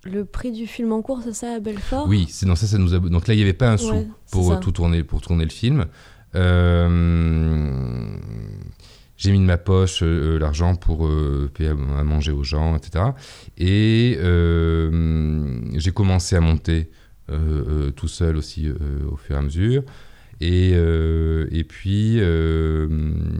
le 0.04 0.26
prix 0.26 0.52
du 0.52 0.68
film 0.68 0.92
en 0.92 1.02
cours, 1.02 1.22
c'est 1.24 1.34
ça, 1.34 1.54
à 1.56 1.60
Belfort? 1.60 2.08
Oui, 2.08 2.28
c'est 2.30 2.46
dans 2.46 2.56
ça, 2.56 2.68
ça 2.68 2.78
nous 2.78 2.94
a... 2.94 3.00
donc 3.00 3.28
là 3.28 3.34
il 3.34 3.38
n'y 3.38 3.44
avait 3.44 3.54
pas 3.54 3.72
un 3.72 3.78
sou 3.78 3.94
Ouais, 3.94 4.08
pour 4.32 4.52
euh, 4.52 4.58
tout 4.58 4.72
tourner, 4.72 5.04
pour 5.04 5.22
tourner 5.22 5.44
le 5.44 5.52
film. 5.52 5.86
Euh, 6.36 8.18
j'ai 9.18 9.32
mis 9.32 9.40
de 9.40 9.46
ma 9.46 9.58
poche 9.58 10.04
l'argent 10.04 10.76
pour 10.76 11.10
payer 11.54 11.70
à, 11.70 12.00
à 12.00 12.04
manger 12.04 12.32
aux 12.32 12.44
gens, 12.44 12.76
etc. 12.76 13.06
Et 13.58 14.18
j'ai 15.80 15.92
commencé 15.92 16.36
à 16.36 16.42
monter 16.42 16.92
tout 17.96 18.08
seul 18.08 18.38
aussi 18.38 18.70
au 19.12 19.16
fur 19.16 19.36
et 19.36 19.40
à 19.40 19.42
mesure. 19.42 19.84
Et, 20.40 20.74
euh, 20.76 21.48
et 21.52 21.64
puis, 21.64 22.18
euh, 22.20 22.88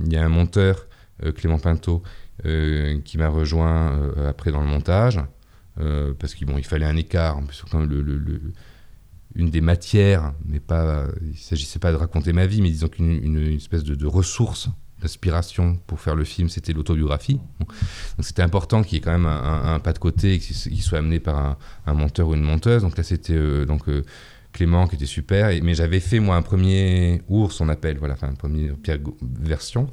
il 0.06 0.12
y 0.12 0.18
a 0.18 0.26
un 0.26 0.30
monteur, 0.30 0.88
euh, 1.24 1.32
Clément 1.32 1.60
Pinto, 1.60 2.02
qui 2.44 3.18
m'a 3.18 3.30
rejoint 3.30 3.92
euh, 3.94 4.30
après 4.30 4.52
dans 4.52 4.62
le 4.62 4.68
montage, 4.68 5.20
euh, 5.80 6.14
parce 6.18 6.36
qu'il 6.36 6.48
fallait 6.64 6.86
un 6.86 6.98
écart. 6.98 7.38
En 7.38 7.44
une 9.36 9.52
des 9.52 9.62
matières, 9.62 10.34
mais 10.46 10.60
pas, 10.60 11.06
il 11.22 11.30
ne 11.30 11.36
s'agissait 11.36 11.80
pas 11.80 11.92
de 11.92 11.98
raconter 11.98 12.34
ma 12.34 12.48
vie, 12.48 12.62
mais 12.62 12.70
disons 12.70 12.88
qu'une 12.88 13.12
une, 13.12 13.38
une 13.38 13.58
espèce 13.58 13.84
de, 13.84 14.08
ressource 14.08 14.70
d'inspiration 15.02 15.78
pour 15.86 16.00
faire 16.00 16.16
le 16.16 16.24
film, 16.24 16.50
c'était 16.50 16.74
l'autobiographie. 16.74 17.40
Donc 17.60 17.72
c'était 18.22 18.42
important 18.42 18.82
qu'il 18.82 18.94
y 18.94 18.98
ait 18.98 19.02
quand 19.02 19.12
même 19.12 19.28
un, 19.28 19.80
pas 19.80 19.94
de 19.94 20.00
côté 20.00 20.34
et 20.34 20.40
qu'il 20.40 20.82
soit 20.82 20.98
amené 20.98 21.20
par 21.20 21.58
un, 21.86 21.94
monteur 21.94 22.30
ou 22.30 22.34
une 22.34 22.42
monteuse. 22.42 22.82
Donc 22.82 22.98
là, 22.98 23.04
c'était 23.04 23.34
euh, 23.34 23.66
donc 23.66 23.88
euh, 23.90 24.04
Clément 24.54 24.88
qui 24.88 24.96
était 24.96 25.06
super. 25.06 25.52
Mais 25.62 25.76
j'avais 25.76 26.00
fait 26.00 26.20
moi 26.20 26.36
un 26.36 26.42
premier 26.42 27.22
ours, 27.28 27.62
on 27.62 27.70
appelle, 27.70 27.98
voilà, 28.00 28.16
enfin 28.16 28.30
une 28.30 28.38
première 28.38 28.74
version. 29.22 29.88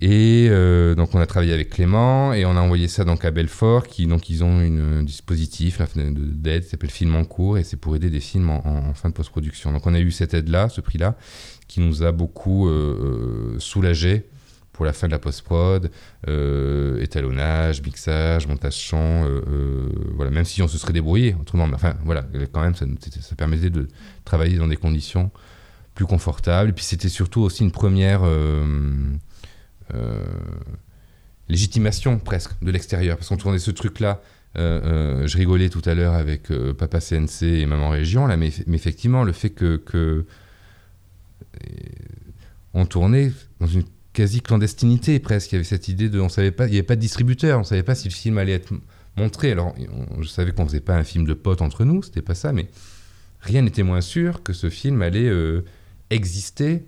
Et 0.00 0.46
euh, 0.50 0.94
donc 0.94 1.14
on 1.14 1.20
a 1.20 1.26
travaillé 1.26 1.52
avec 1.52 1.70
Clément 1.70 2.32
et 2.32 2.44
on 2.46 2.56
a 2.56 2.60
envoyé 2.60 2.86
ça 2.86 3.04
donc 3.04 3.24
à 3.24 3.30
Belfort, 3.32 3.86
qui 3.88 4.06
donc 4.06 4.30
ils 4.30 4.44
ont 4.44 4.60
une- 4.60 4.98
un 5.00 5.02
dispositif 5.02 5.78
là, 5.78 5.86
de- 5.96 6.10
d'aide 6.12 6.62
qui 6.62 6.70
s'appelle 6.70 6.90
Film 6.90 7.16
en 7.16 7.24
cours 7.24 7.58
et 7.58 7.64
c'est 7.64 7.76
pour 7.76 7.96
aider 7.96 8.08
des 8.08 8.20
films 8.20 8.50
en, 8.50 8.94
fin 8.94 9.08
de 9.08 9.14
post-production. 9.14 9.72
Donc 9.72 9.86
on 9.86 9.94
a 9.94 10.00
eu 10.00 10.10
cette 10.12 10.32
aide-là, 10.32 10.68
ce 10.68 10.80
prix-là, 10.80 11.16
qui 11.66 11.80
nous 11.80 12.02
a 12.04 12.12
beaucoup 12.12 12.68
euh, 12.68 13.56
soulagé 13.58 14.26
pour 14.72 14.84
la 14.86 14.92
fin 14.92 15.08
de 15.08 15.12
la 15.12 15.18
post-prod, 15.18 15.90
euh, 16.28 17.02
étalonnage, 17.02 17.82
mixage, 17.82 18.46
montage 18.46 18.76
son, 18.76 18.96
euh, 18.96 19.42
euh, 19.48 19.88
voilà, 20.14 20.30
même 20.30 20.44
si 20.46 20.62
on 20.62 20.68
se 20.68 20.78
serait 20.78 20.94
débrouillé 20.94 21.36
autrement, 21.38 21.66
mais 21.66 21.74
enfin 21.74 21.96
voilà, 22.04 22.24
quand 22.52 22.62
même 22.62 22.74
ça, 22.74 22.86
ça 23.20 23.34
permettait 23.36 23.68
de 23.70 23.88
travailler 24.24 24.56
dans 24.56 24.68
des 24.68 24.76
conditions 24.76 25.30
plus 25.94 26.06
confortables. 26.06 26.70
Et 26.70 26.72
puis 26.72 26.84
c'était 26.84 27.08
surtout 27.10 27.40
aussi 27.42 27.62
une 27.64 27.72
première 27.72 28.22
euh, 28.22 28.64
euh, 28.64 29.16
légitimation 31.48 32.18
presque 32.18 32.52
de 32.62 32.70
l'extérieur, 32.70 33.16
parce 33.16 33.28
qu'on 33.28 33.36
tournait 33.36 33.58
ce 33.58 33.70
truc-là. 33.70 34.22
euh, 34.56 34.80
euh, 35.22 35.26
je 35.26 35.36
rigolais 35.36 35.68
tout 35.68 35.82
à 35.84 35.94
l'heure 35.94 36.14
avec 36.14 36.50
euh, 36.50 36.74
Papa 36.74 37.00
CNC 37.00 37.42
et 37.42 37.66
Maman 37.66 37.90
Région, 37.90 38.26
là, 38.26 38.36
mais, 38.36 38.50
effectivement, 38.72 39.24
le 39.24 39.32
fait 39.32 39.50
que, 39.50 39.82
euh, 39.94 40.26
on 42.74 42.86
tournait 42.86 43.32
dans 43.58 43.66
une 43.66 43.84
quasi-clandestinité 44.12 45.18
presque. 45.18 45.52
Il 45.52 45.54
y 45.54 45.58
avait 45.58 45.64
cette 45.64 45.88
idée 45.88 46.08
de. 46.08 46.20
On 46.20 46.28
savait 46.28 46.50
pas, 46.52 46.66
il 46.66 46.70
n'y 46.70 46.76
avait 46.76 46.86
pas 46.86 46.96
de 46.96 47.00
distributeur, 47.00 47.58
on 47.58 47.62
ne 47.62 47.66
savait 47.66 47.82
pas 47.82 47.94
si 47.94 48.08
le 48.08 48.14
film 48.14 48.38
allait 48.38 48.52
être 48.52 48.72
montré. 49.16 49.52
Alors, 49.52 49.74
je 50.20 50.28
savais 50.28 50.52
qu'on 50.52 50.64
ne 50.64 50.68
faisait 50.68 50.80
pas 50.80 50.96
un 50.96 51.04
film 51.04 51.26
de 51.26 51.34
potes 51.34 51.62
entre 51.62 51.84
nous, 51.84 52.02
c'était 52.02 52.22
pas 52.22 52.34
ça, 52.34 52.52
mais 52.52 52.68
rien 53.40 53.62
n'était 53.62 53.82
moins 53.82 54.00
sûr 54.00 54.42
que 54.42 54.52
ce 54.52 54.70
film 54.70 55.02
allait 55.02 55.28
euh, 55.28 55.62
exister 56.10 56.84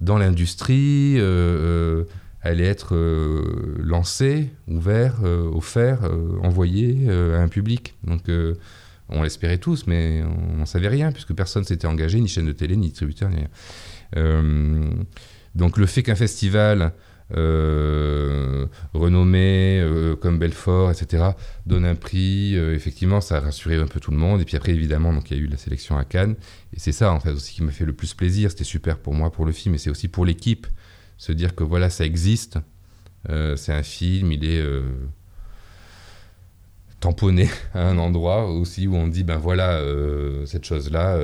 dans 0.00 0.16
l'industrie, 0.18 1.16
euh, 1.18 1.22
euh, 1.22 2.04
allait 2.40 2.66
être 2.66 2.94
euh, 2.94 3.74
lancé, 3.78 4.50
ouvert, 4.68 5.16
euh, 5.24 5.50
offert, 5.50 6.04
euh, 6.04 6.38
envoyé 6.42 7.06
euh, 7.08 7.38
à 7.38 7.42
un 7.42 7.48
public. 7.48 7.94
Donc, 8.04 8.30
on 9.08 9.22
l'espérait 9.22 9.58
tous, 9.58 9.86
mais 9.86 10.22
on 10.22 10.56
n'en 10.56 10.66
savait 10.66 10.88
rien, 10.88 11.12
puisque 11.12 11.32
personne 11.32 11.64
s'était 11.64 11.86
engagé, 11.86 12.20
ni 12.20 12.28
chaîne 12.28 12.46
de 12.46 12.52
télé, 12.52 12.76
ni 12.76 12.88
distributeur, 12.88 13.30
ni 13.30 13.36
rien. 13.36 13.48
Donc 15.54 15.78
le 15.78 15.86
fait 15.86 16.02
qu'un 16.02 16.14
festival 16.14 16.92
renommé 18.92 19.82
comme 20.20 20.38
Belfort, 20.38 20.90
etc., 20.90 21.30
donne 21.64 21.86
un 21.86 21.94
prix, 21.94 22.54
effectivement, 22.54 23.22
ça 23.22 23.38
a 23.38 23.40
rassuré 23.40 23.76
un 23.76 23.86
peu 23.86 23.98
tout 23.98 24.10
le 24.10 24.18
monde. 24.18 24.42
Et 24.42 24.44
puis 24.44 24.58
après, 24.58 24.72
évidemment, 24.72 25.18
il 25.30 25.36
y 25.36 25.40
a 25.40 25.42
eu 25.42 25.46
la 25.46 25.56
sélection 25.56 25.96
à 25.96 26.04
Cannes. 26.04 26.36
Et 26.74 26.78
c'est 26.78 26.92
ça, 26.92 27.10
en 27.10 27.20
fait, 27.20 27.30
aussi 27.30 27.54
qui 27.54 27.62
m'a 27.62 27.72
fait 27.72 27.86
le 27.86 27.94
plus 27.94 28.12
plaisir. 28.12 28.50
C'était 28.50 28.62
super 28.64 28.98
pour 28.98 29.14
moi, 29.14 29.32
pour 29.32 29.46
le 29.46 29.52
film, 29.52 29.74
et 29.74 29.78
c'est 29.78 29.90
aussi 29.90 30.08
pour 30.08 30.26
l'équipe. 30.26 30.66
Se 31.18 31.32
dire 31.32 31.54
que 31.54 31.64
voilà, 31.64 31.90
ça 31.90 32.04
existe. 32.06 32.58
Euh, 33.28 33.56
c'est 33.56 33.72
un 33.72 33.82
film, 33.82 34.32
il 34.32 34.44
est 34.44 34.60
euh, 34.60 34.82
tamponné 37.00 37.48
à 37.74 37.88
un 37.88 37.98
endroit 37.98 38.50
aussi 38.50 38.86
où 38.86 38.94
on 38.94 39.08
dit, 39.08 39.24
ben 39.24 39.36
voilà, 39.36 39.72
euh, 39.72 40.46
cette 40.46 40.64
chose-là, 40.64 41.18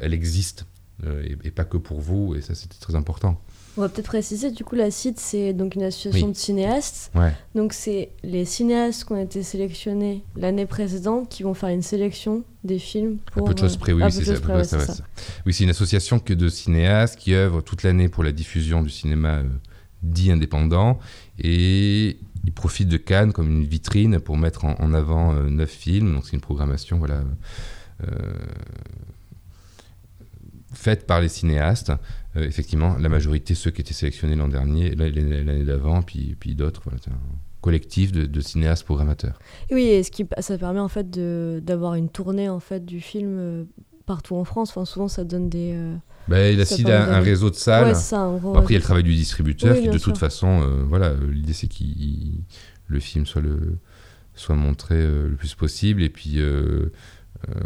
elle 0.00 0.14
existe. 0.14 0.66
et, 1.04 1.50
pas 1.50 1.64
que 1.64 1.76
pour 1.76 2.00
vous, 2.00 2.34
et 2.34 2.40
ça 2.40 2.54
c'était 2.54 2.78
très 2.80 2.94
important. 2.94 3.40
On 3.76 3.80
va 3.80 3.88
peut-être 3.88 4.06
préciser, 4.06 4.52
du 4.52 4.62
coup, 4.64 4.76
la 4.76 4.90
CID, 4.90 5.18
c'est 5.18 5.52
donc 5.52 5.74
une 5.74 5.82
association 5.82 6.28
Oui. 6.28 6.32
de 6.32 6.36
cinéastes. 6.38 7.10
Ouais. 7.14 7.32
Donc, 7.56 7.72
c'est 7.72 8.10
les 8.22 8.44
cinéastes 8.44 9.04
qui 9.04 9.12
ont 9.12 9.20
été 9.20 9.42
sélectionnés 9.42 10.22
l'année 10.36 10.64
précédente 10.66 11.28
qui 11.28 11.42
vont 11.42 11.54
faire 11.54 11.70
une 11.70 11.82
sélection 11.82 12.44
des 12.62 12.78
films 12.78 13.18
À 13.26 13.30
pour. 13.32 13.48
peu 13.48 13.54
de 13.54 13.58
choses 13.58 13.76
près, 13.76 13.92
oui, 13.92 14.02
c'est 14.10 14.24
ça, 14.24 14.32
ouais. 14.34 14.84
Oui, 15.44 15.52
c'est 15.52 15.64
une 15.64 15.70
association 15.70 16.20
que 16.20 16.32
de 16.34 16.48
cinéastes 16.48 17.18
qui 17.18 17.34
œuvrent 17.34 17.62
toute 17.64 17.82
l'année 17.82 18.08
pour 18.08 18.22
la 18.22 18.30
diffusion 18.30 18.80
du 18.82 18.90
cinéma 18.90 19.38
euh, 19.38 19.42
dit 20.02 20.30
indépendant 20.30 20.98
et 21.38 22.16
ils 22.44 22.52
profitent 22.52 22.88
de 22.88 22.96
Cannes 22.98 23.32
comme 23.32 23.50
une 23.50 23.64
vitrine 23.64 24.20
pour 24.20 24.36
mettre 24.36 24.66
en, 24.66 24.74
en 24.78 24.94
avant 24.94 25.34
euh, 25.34 25.48
neuf 25.48 25.70
films. 25.70 26.14
Donc 26.14 26.26
c'est 26.26 26.34
une 26.34 26.40
programmation 26.40 26.98
voilà, 26.98 27.22
euh, 28.06 28.32
faite 30.72 31.06
par 31.06 31.20
les 31.20 31.28
cinéastes. 31.28 31.92
Euh, 32.36 32.44
effectivement, 32.46 32.96
la 32.98 33.08
majorité, 33.08 33.54
ceux 33.54 33.70
qui 33.70 33.80
étaient 33.80 33.94
sélectionnés 33.94 34.34
l'an 34.36 34.48
dernier, 34.48 34.94
l'année 34.94 35.64
d'avant, 35.64 36.02
puis, 36.02 36.36
puis 36.38 36.54
d'autres. 36.54 36.80
Voilà, 36.84 36.98
c'est 37.02 37.10
un 37.10 37.18
collectif 37.60 38.12
de, 38.12 38.26
de 38.26 38.40
cinéastes 38.40 38.84
programmateurs. 38.84 39.38
Et 39.70 39.74
oui, 39.74 39.82
et 39.84 40.02
ce 40.02 40.10
qui, 40.10 40.26
ça 40.40 40.58
permet 40.58 40.80
en 40.80 40.88
fait 40.88 41.10
d'avoir 41.64 41.94
une 41.94 42.08
tournée 42.10 42.48
en 42.48 42.60
fait 42.60 42.84
du 42.84 43.00
film 43.00 43.36
euh, 43.38 43.64
partout 44.06 44.34
en 44.36 44.44
France. 44.44 44.70
Enfin, 44.70 44.84
souvent, 44.84 45.08
ça 45.08 45.24
donne 45.24 45.48
des. 45.48 45.72
euh, 45.74 45.94
Ben, 46.28 46.62
CID 46.64 46.84
permet 46.86 46.92
a 46.92 47.04
un 47.04 47.12
d'aller- 47.20 47.30
réseau 47.30 47.50
de 47.50 47.54
salles. 47.54 47.86
Ouais, 47.88 47.94
c'est 47.94 48.00
ça, 48.10 48.20
en 48.22 48.36
gros. 48.36 48.52
Bon, 48.52 48.58
après, 48.58 48.72
il 48.74 48.76
y 48.76 48.76
a 48.76 48.80
le 48.80 48.84
travail 48.84 49.02
du 49.04 49.14
distributeur 49.14 49.74
Oui, 49.76 49.82
qui, 49.82 49.88
de 49.88 49.98
toute 49.98 50.18
façon, 50.18 50.60
euh, 50.62 50.82
voilà, 50.88 51.14
l'idée 51.32 51.52
c'est 51.52 51.68
que 51.68 51.74
le 52.88 53.00
film 53.00 53.24
soit, 53.26 53.40
le, 53.40 53.78
soit 54.34 54.56
montré 54.56 54.96
euh, 54.96 55.28
le 55.28 55.36
plus 55.36 55.54
possible. 55.54 56.02
Et 56.02 56.10
puis, 56.10 56.34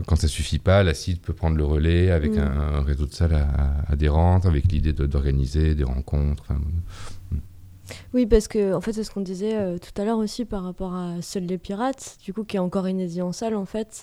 quand 0.07 0.17
ça 0.17 0.29
suffit 0.29 0.59
pas, 0.59 0.83
la 0.83 0.95
CID 0.95 1.21
peut 1.21 1.33
prendre 1.33 1.57
le 1.57 1.65
relais 1.65 2.11
avec 2.11 2.33
Mm. 2.33 2.39
un, 2.39 2.75
un 2.79 2.83
réseau 2.83 3.07
de 3.07 3.13
salles 3.13 3.47
adhérentes, 3.89 4.47
avec 4.47 4.71
l'idée 4.73 4.93
de- 4.93 5.07
d'organiser 5.07 5.75
des 5.75 5.85
rencontres. 5.85 6.43
enfin, 6.49 6.61
Oui, 8.13 8.27
parce 8.27 8.49
que 8.49 8.75
en 8.75 8.81
fait, 8.81 8.93
c'est 8.93 9.05
ce 9.05 9.11
qu'on 9.11 9.21
disait 9.23 9.57
euh, 9.57 9.79
tout 9.79 9.99
à 10.01 10.05
l'heure 10.05 10.19
aussi 10.19 10.45
par 10.45 10.63
rapport 10.65 10.95
à 10.95 11.21
Seuls 11.23 11.45
les 11.47 11.59
pirates, 11.59 12.19
du 12.25 12.33
coup, 12.35 12.45
qui 12.45 12.57
est 12.57 12.61
encore 12.61 12.89
inédit 12.89 13.23
en 13.23 13.33
salle 13.33 13.55
en 13.55 13.65
fait, 13.65 14.03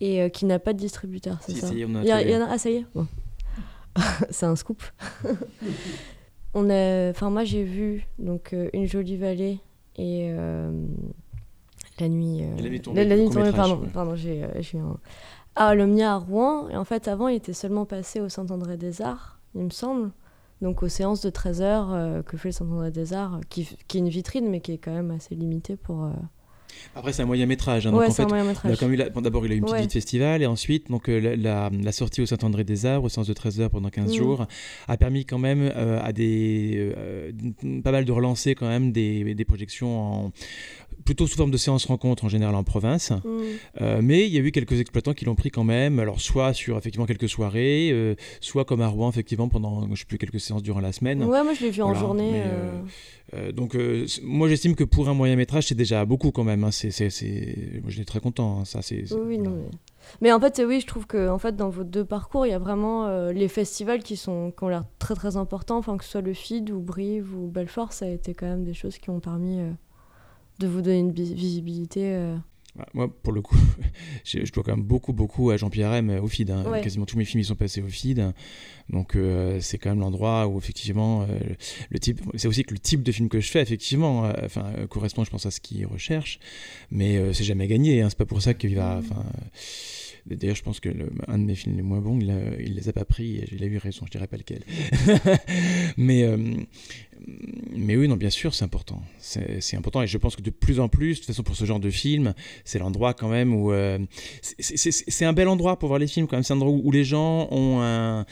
et 0.00 0.22
euh, 0.22 0.28
qui 0.28 0.44
n'a 0.44 0.58
pas 0.60 0.72
de 0.72 0.78
distributeur, 0.78 1.38
c'est 1.40 1.52
Si, 1.52 1.58
ça 1.60 1.66
ça 1.68 1.74
y 1.74 1.80
est, 1.82 1.84
on 1.84 1.94
a 1.96 2.02
Il 2.02 2.06
y 2.08 2.10
a- 2.12 2.16
trouvé. 2.18 2.30
il 2.30 2.34
y 2.34 2.36
en 2.36 2.46
a- 2.46 2.48
Ah, 2.50 2.58
ça 2.58 2.70
y 2.70 2.74
est 2.76 2.86
Bon. 2.94 3.06
C'est 4.30 4.46
un 4.46 4.54
scoop. 4.54 4.82
on 6.54 6.70
a... 6.70 7.10
Enfin, 7.10 7.30
moi, 7.30 7.44
j'ai 7.44 7.64
vu 7.64 8.06
donc, 8.18 8.52
euh, 8.52 8.68
Une 8.72 8.86
jolie 8.86 9.16
vallée 9.16 9.58
et 9.96 10.28
euh, 10.30 10.70
La 12.00 12.08
nuit... 12.08 12.38
euh, 12.42 12.62
La 12.62 12.68
nuit 12.68 12.80
tombée, 12.80 13.04
La, 13.04 13.16
nuit 13.16 13.28
tombée, 13.30 13.52
pardon. 13.52 13.78
ouais. 13.80 13.88
pardon 13.92 14.14
j'ai 14.16 14.44
euh, 14.44 14.48
j'ai 14.60 14.78
un... 14.78 14.96
Ah, 15.56 15.74
l'Omnia 15.74 16.12
à 16.12 16.16
Rouen. 16.16 16.68
Et 16.68 16.76
en 16.76 16.84
fait, 16.84 17.08
avant, 17.08 17.28
il 17.28 17.36
était 17.36 17.52
seulement 17.52 17.84
passé 17.84 18.20
au 18.20 18.28
Saint-André 18.28 18.76
des 18.76 19.02
Arts, 19.02 19.40
il 19.54 19.64
me 19.64 19.70
semble. 19.70 20.10
Donc 20.60 20.82
aux 20.82 20.88
séances 20.88 21.20
de 21.20 21.30
13 21.30 21.62
heures 21.62 21.92
euh, 21.92 22.22
que 22.22 22.36
fait 22.36 22.48
le 22.48 22.52
Saint-André 22.52 22.90
des 22.90 23.12
Arts, 23.14 23.40
qui, 23.48 23.68
qui 23.86 23.98
est 23.98 24.00
une 24.00 24.08
vitrine, 24.08 24.48
mais 24.50 24.60
qui 24.60 24.72
est 24.72 24.78
quand 24.78 24.92
même 24.92 25.10
assez 25.12 25.34
limitée 25.34 25.76
pour... 25.76 26.08
Après, 26.94 27.12
c'est 27.12 27.22
un 27.22 27.26
moyen 27.26 27.46
métrage. 27.46 27.86
hein, 27.86 27.90
donc 27.90 28.00
ouais, 28.00 28.06
eu 28.06 29.10
bon, 29.12 29.20
D'abord, 29.20 29.44
il 29.46 29.52
a 29.52 29.54
eu 29.54 29.58
une 29.58 29.64
petite 29.64 29.74
Ouais. 29.74 29.80
vie 29.80 29.86
de 29.88 29.92
festival 29.92 30.42
et 30.42 30.46
ensuite, 30.46 30.90
donc, 30.90 31.08
la, 31.08 31.34
la- 31.34 31.70
la 31.70 31.92
sortie 31.92 32.20
au 32.22 32.26
Saint-André 32.26 32.62
des 32.62 32.86
Arbres, 32.86 33.06
au 33.06 33.08
sens 33.08 33.26
de 33.26 33.32
13 33.32 33.60
heures 33.62 33.70
pendant 33.70 33.88
15 33.88 34.12
Mm. 34.12 34.14
jours, 34.14 34.46
a 34.86 34.96
permis 34.96 35.24
quand 35.24 35.38
même 35.38 35.62
euh, 35.74 35.98
à 36.02 36.12
des, 36.12 36.92
euh, 36.96 37.32
pas 37.82 37.90
mal 37.90 38.04
de 38.04 38.12
relancer 38.12 38.54
quand 38.54 38.68
même 38.68 38.92
des, 38.92 39.34
des 39.34 39.44
projections 39.44 40.26
en, 40.26 40.32
plutôt 41.04 41.26
sous 41.26 41.36
forme 41.36 41.50
de 41.50 41.56
séances 41.56 41.86
rencontres 41.86 42.24
en 42.24 42.28
général 42.28 42.54
en 42.54 42.64
province. 42.64 43.10
Mm. 43.10 43.40
Euh, 43.80 44.00
mais 44.02 44.26
il 44.26 44.32
y 44.34 44.36
a 44.38 44.40
eu 44.40 44.50
quelques 44.52 44.78
exploitants 44.80 45.14
qui 45.14 45.24
l'ont 45.24 45.34
pris 45.34 45.50
quand 45.50 45.64
même, 45.64 45.98
alors 45.98 46.20
soit 46.20 46.52
sur 46.52 46.76
effectivement 46.76 47.06
quelques 47.06 47.28
soirées, 47.28 47.90
euh, 47.92 48.14
soit 48.40 48.64
comme 48.64 48.82
à 48.82 48.88
Rouen 48.88 49.08
effectivement 49.08 49.48
pendant, 49.48 49.88
je 49.94 50.00
sais 50.00 50.06
plus, 50.06 50.18
quelques 50.18 50.40
séances 50.40 50.62
durant 50.62 50.80
la 50.80 50.92
semaine. 50.92 51.22
Ouais, 51.24 51.42
moi 51.42 51.54
je 51.54 51.62
l'ai 51.64 51.70
vu 51.70 51.82
en 51.82 51.94
journée. 51.94 52.30
mais, 52.32 52.44
euh, 53.34 53.52
donc, 53.52 53.76
moi, 54.22 54.48
j'estime 54.48 54.74
que 54.74 54.84
pour 54.84 55.08
un 55.10 55.14
moyen 55.14 55.36
métrage, 55.36 55.66
c'est 55.68 55.74
déjà 55.74 56.04
beaucoup 56.06 56.30
quand 56.30 56.44
même. 56.44 56.64
hein. 56.64 56.70
C'est, 56.70 56.90
Moi, 57.82 57.90
j'étais 57.90 58.04
très 58.06 58.20
content. 58.20 58.60
hein. 58.60 58.64
Ça, 58.64 58.80
c'est, 58.82 59.04
Oui, 59.12 59.38
non, 59.38 59.50
mais... 59.50 59.68
mais 60.22 60.32
en 60.32 60.40
fait, 60.40 60.62
oui, 60.66 60.80
je 60.80 60.86
trouve 60.86 61.06
que 61.06 61.28
en 61.28 61.38
fait, 61.38 61.54
dans 61.54 61.68
vos 61.68 61.84
deux 61.84 62.04
parcours, 62.06 62.46
il 62.46 62.50
y 62.50 62.54
a 62.54 62.58
vraiment 62.58 63.06
euh, 63.06 63.32
les 63.32 63.48
festivals 63.48 64.02
qui, 64.02 64.16
sont, 64.16 64.50
qui 64.56 64.64
ont 64.64 64.68
l'air 64.68 64.84
très 64.98 65.14
très 65.14 65.36
importants, 65.36 65.76
enfin, 65.76 65.98
que 65.98 66.04
ce 66.04 66.10
soit 66.12 66.20
le 66.22 66.32
FID 66.32 66.70
ou 66.70 66.80
Brive 66.80 67.34
ou 67.36 67.48
Belfort, 67.48 67.92
ça 67.92 68.06
a 68.06 68.08
été 68.08 68.32
quand 68.32 68.46
même 68.46 68.64
des 68.64 68.74
choses 68.74 68.96
qui 68.96 69.10
ont 69.10 69.20
permis 69.20 69.60
euh, 69.60 69.70
de 70.58 70.66
vous 70.66 70.82
donner 70.82 70.98
une 71.00 71.12
vi- 71.12 71.34
visibilité. 71.34 72.00
euh. 72.04 72.36
Moi, 72.94 73.12
pour 73.22 73.32
le 73.32 73.42
coup, 73.42 73.56
je, 74.24 74.38
dois 74.52 74.62
quand 74.62 74.76
même 74.76 74.84
beaucoup, 74.84 75.12
beaucoup 75.12 75.50
à 75.50 75.56
Jean-Pierre 75.56 75.92
M 75.94 76.20
au 76.22 76.28
FID. 76.28 76.50
hein. 76.50 76.64
Ouais. 76.70 76.80
Quasiment 76.80 77.06
tous 77.06 77.18
mes 77.18 77.24
films 77.24 77.40
ils 77.40 77.44
sont 77.46 77.56
passés 77.56 77.82
au 77.82 77.88
FID. 77.88 78.32
Donc, 78.90 79.16
euh, 79.16 79.58
c'est 79.60 79.78
quand 79.78 79.90
même 79.90 79.98
l'endroit 80.00 80.46
où, 80.46 80.58
effectivement, 80.58 81.22
euh, 81.22 81.26
le 81.90 81.98
type. 81.98 82.20
C'est 82.36 82.46
aussi 82.46 82.62
que 82.64 82.72
le 82.74 82.78
type 82.78 83.02
de 83.02 83.10
film 83.10 83.28
que 83.28 83.40
je 83.40 83.50
fais, 83.50 83.60
effectivement, 83.62 84.26
euh, 84.26 84.32
enfin, 84.44 84.72
correspond, 84.88 85.24
je 85.24 85.30
pense, 85.30 85.44
à 85.44 85.50
ce 85.50 85.60
qu'il 85.60 85.84
recherche. 85.86 86.38
Mais 86.90 87.20
c'est 87.34 87.44
jamais 87.44 87.66
gagné. 87.66 88.00
Hein. 88.00 88.08
C'est 88.10 88.18
pas 88.18 88.26
pour 88.26 88.42
ça 88.42 88.54
qu'il 88.54 88.74
va. 88.76 88.98
Enfin. 88.98 89.24
D'ailleurs, 90.36 90.56
je 90.56 90.62
pense 90.62 90.80
que 90.80 90.88
le- 90.88 91.10
de 91.28 91.36
mes 91.44 91.54
films 91.54 91.76
les 91.76 91.82
moins 91.82 92.00
bons, 92.00 92.18
il, 92.20 92.30
a- 92.30 92.56
les 92.56 92.88
a 92.88 92.92
pas 92.92 93.04
pris. 93.04 93.36
et 93.36 93.48
Il 93.52 93.62
a 93.62 93.66
eu 93.66 93.78
raison, 93.78 94.04
je 94.06 94.10
dirais 94.10 94.26
pas 94.26 94.36
lequel. 94.36 94.62
mais, 95.96 96.22
euh, 96.24 96.36
mais 97.74 97.96
oui, 97.96 98.08
non, 98.08 98.16
bien 98.16 98.30
sûr, 98.30 98.54
c'est 98.54 98.64
important. 98.64 99.02
C'est 99.18 99.76
important. 99.76 100.02
Et 100.02 100.06
je 100.06 100.18
pense 100.18 100.36
que 100.36 100.42
de 100.42 100.50
plus 100.50 100.80
en 100.80 100.88
plus, 100.88 101.14
de 101.14 101.18
toute 101.18 101.26
façon, 101.26 101.42
pour 101.42 101.56
ce 101.56 101.64
genre 101.64 101.80
de 101.80 101.90
film, 101.90 102.34
c'est 102.64 102.78
l'endroit 102.78 103.14
quand 103.14 103.28
même 103.28 103.54
où. 103.54 103.72
euh, 103.72 103.98
c'est- 104.42 105.24
un 105.24 105.32
bel 105.32 105.48
endroit 105.48 105.78
pour 105.78 105.88
voir 105.88 105.98
les 105.98 106.06
films, 106.06 106.26
quand 106.26 106.36
même. 106.36 106.42
C'est 106.44 106.52
un 106.54 106.56
endroit 106.56 106.72
où 106.72 106.90
les 106.90 107.04
gens 107.04 107.48
ont 107.50 107.80
un. 107.82 108.24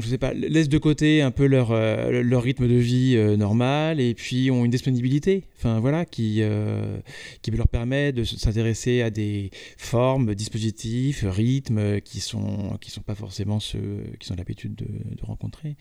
Je 0.00 0.06
sais 0.08 0.18
pas, 0.18 0.32
laissent 0.34 0.68
de 0.68 0.78
côté 0.78 1.20
un 1.22 1.30
peu 1.30 1.46
leur, 1.46 1.70
euh, 1.72 2.22
leur 2.22 2.42
rythme 2.42 2.68
de 2.68 2.74
vie 2.74 3.14
euh, 3.16 3.36
normal 3.36 4.00
et 4.00 4.14
puis 4.14 4.50
ont 4.50 4.64
une 4.64 4.70
disponibilité, 4.70 5.44
enfin 5.56 5.80
voilà, 5.80 6.04
qui, 6.04 6.38
euh, 6.40 6.98
qui 7.42 7.50
leur 7.50 7.68
permet 7.68 8.12
de 8.12 8.24
s'intéresser 8.24 9.02
à 9.02 9.10
des 9.10 9.50
formes, 9.76 10.34
dispositifs, 10.34 11.24
rythmes 11.26 12.00
qui 12.00 12.20
sont 12.20 12.76
qui 12.80 12.90
sont 12.90 13.02
pas 13.02 13.14
forcément 13.14 13.58
ceux 13.60 14.04
qu'ils 14.20 14.32
ont 14.32 14.36
l'habitude 14.36 14.74
de, 14.74 14.86
de 14.86 15.24
rencontrer. 15.24 15.76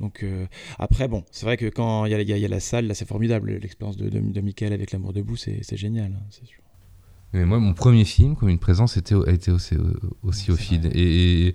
Donc 0.00 0.24
après, 0.78 1.08
bon, 1.08 1.24
c'est 1.30 1.46
vrai 1.46 1.56
que 1.56 1.66
quand 1.66 2.04
il 2.06 2.12
y, 2.12 2.14
a- 2.14 2.22
y 2.22 2.40
y 2.42 2.48
la 2.48 2.60
salle, 2.60 2.86
là 2.86 2.94
c'est 2.94 3.08
formidable, 3.08 3.58
l'expérience 3.60 3.96
de, 3.96 4.08
de, 4.08 4.20
de 4.20 4.40
Michael 4.40 4.72
avec 4.72 4.92
L'amour 4.92 5.12
debout, 5.12 5.36
c'est 5.36 5.76
génial, 5.76 6.12
hein, 6.14 6.22
c'est 6.30 6.46
sûr. 6.46 6.60
Mais 7.34 7.44
moi, 7.44 7.58
mon 7.58 7.74
premier 7.74 8.04
film, 8.06 8.36
comme 8.36 8.48
une 8.48 8.58
présence, 8.58 8.96
était, 8.96 9.14
au- 9.14 9.28
a 9.28 9.32
été 9.32 9.50
aussi, 9.50 9.74
aussi 10.22 10.50
au. 10.50 10.56
Et, 10.94 11.48
et, 11.48 11.54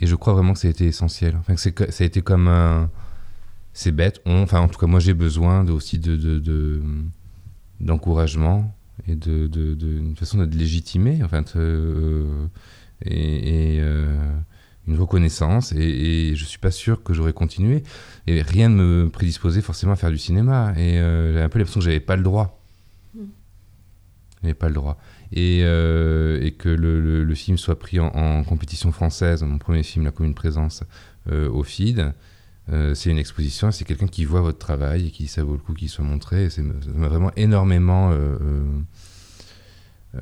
et 0.00 0.06
je 0.06 0.14
crois 0.16 0.32
vraiment 0.34 0.52
que 0.54 0.58
ça 0.58 0.68
a 0.68 0.70
été 0.70 0.86
essentiel. 0.86 1.36
Enfin, 1.38 1.54
que 1.54 1.90
ça 1.90 2.04
a 2.04 2.06
été 2.06 2.22
comme 2.22 2.48
un. 2.48 2.90
C'est 3.72 3.92
bête. 3.92 4.20
on- 4.26 4.42
enfin, 4.42 4.60
en 4.60 4.68
tout 4.68 4.78
cas, 4.80 4.86
moi, 4.86 4.98
j'ai 5.00 5.14
besoin 5.14 5.62
de, 5.64 5.72
aussi 5.72 5.98
de, 5.98 6.16
de, 6.16 6.38
de- 6.40 6.82
d'encouragement 7.80 8.74
et 9.06 9.14
de, 9.14 9.46
de, 9.46 9.74
de- 9.74 9.98
une 9.98 10.16
façon 10.16 10.38
légitimer. 10.58 11.20
Enfin, 11.24 11.42
de- 11.42 11.48
euh, 11.56 12.46
et. 13.04 13.76
et, 13.76 13.80
euh, 13.80 14.16
une 14.86 14.96
reconnaissance 14.98 15.72
et, 15.72 15.78
et 16.30 16.34
je 16.34 16.44
suis 16.44 16.58
pas 16.58 16.70
sûr 16.72 17.04
que 17.04 17.12
j'aurais 17.14 17.34
continué 17.34 17.84
et 18.26 18.42
rien 18.42 18.68
ne 18.70 18.74
me 19.04 19.08
prédisposait 19.10 19.60
forcément 19.60 19.92
à 19.92 19.96
faire 19.96 20.10
du 20.10 20.18
cinéma 20.18 20.72
et 20.76 20.98
euh, 20.98 21.32
j'avais 21.34 21.44
un 21.44 21.48
peu 21.48 21.58
l'impression 21.58 21.78
que 21.80 21.84
j'avais 21.84 22.00
pas 22.00 22.16
le 22.16 22.22
droit 22.24 22.58
j'avais 24.42 24.54
pas 24.54 24.68
le 24.68 24.74
droit 24.74 24.98
et, 25.32 25.60
euh, 25.62 26.42
et 26.42 26.52
que 26.52 26.68
le, 26.68 27.34
film 27.34 27.56
soit 27.56 27.78
pris 27.78 28.00
en, 28.00 28.44
compétition 28.44 28.92
française, 28.92 29.42
mon 29.42 29.58
premier 29.58 29.82
film, 29.82 30.04
La 30.04 30.10
Commune 30.10 30.34
Présence, 30.34 30.82
euh, 31.30 31.48
au 31.48 31.62
FID, 31.62 32.12
euh, 32.72 32.94
c'est 32.94 33.10
une 33.10 33.18
exposition, 33.18 33.70
c'est 33.70 33.84
quelqu'un 33.84 34.06
qui 34.06 34.24
voit 34.24 34.40
votre 34.40 34.58
travail 34.58 35.06
et 35.06 35.10
qui 35.10 35.24
dit 35.24 35.28
ça 35.28 35.42
vaut 35.42 35.52
le 35.52 35.58
coup 35.58 35.74
qu'il 35.74 35.88
soit 35.88 36.04
montré. 36.04 36.44
Et 36.44 36.50
ça 36.50 36.62
m'a 36.62 37.08
vraiment 37.08 37.32
énormément. 37.36 38.12
Je 40.12 40.18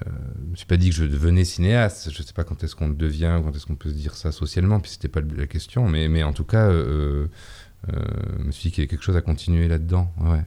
ne 0.50 0.56
suis 0.56 0.66
pas 0.66 0.76
dit 0.76 0.90
que 0.90 0.96
je 0.96 1.04
devenais 1.04 1.44
cinéaste, 1.44 2.10
je 2.12 2.20
ne 2.20 2.26
sais 2.26 2.34
pas 2.34 2.44
quand 2.44 2.62
est-ce 2.62 2.76
qu'on 2.76 2.90
devient, 2.90 3.40
quand 3.42 3.54
est-ce 3.56 3.66
qu'on 3.66 3.76
peut 3.76 3.88
se 3.90 3.94
dire 3.94 4.14
ça 4.14 4.32
socialement, 4.32 4.80
puis 4.80 4.90
c'était 4.90 5.08
pas 5.08 5.20
la 5.20 5.46
question, 5.46 5.88
mais, 5.88 6.22
en 6.22 6.34
tout 6.34 6.44
cas, 6.44 6.70
je 6.70 7.28
me 8.44 8.50
suis 8.50 8.68
dit 8.68 8.74
qu'il 8.74 8.82
y 8.82 8.84
avait 8.84 8.88
quelque 8.88 9.04
chose 9.04 9.16
à 9.16 9.22
continuer 9.22 9.68
là-dedans. 9.68 10.12
Ouais, 10.20 10.44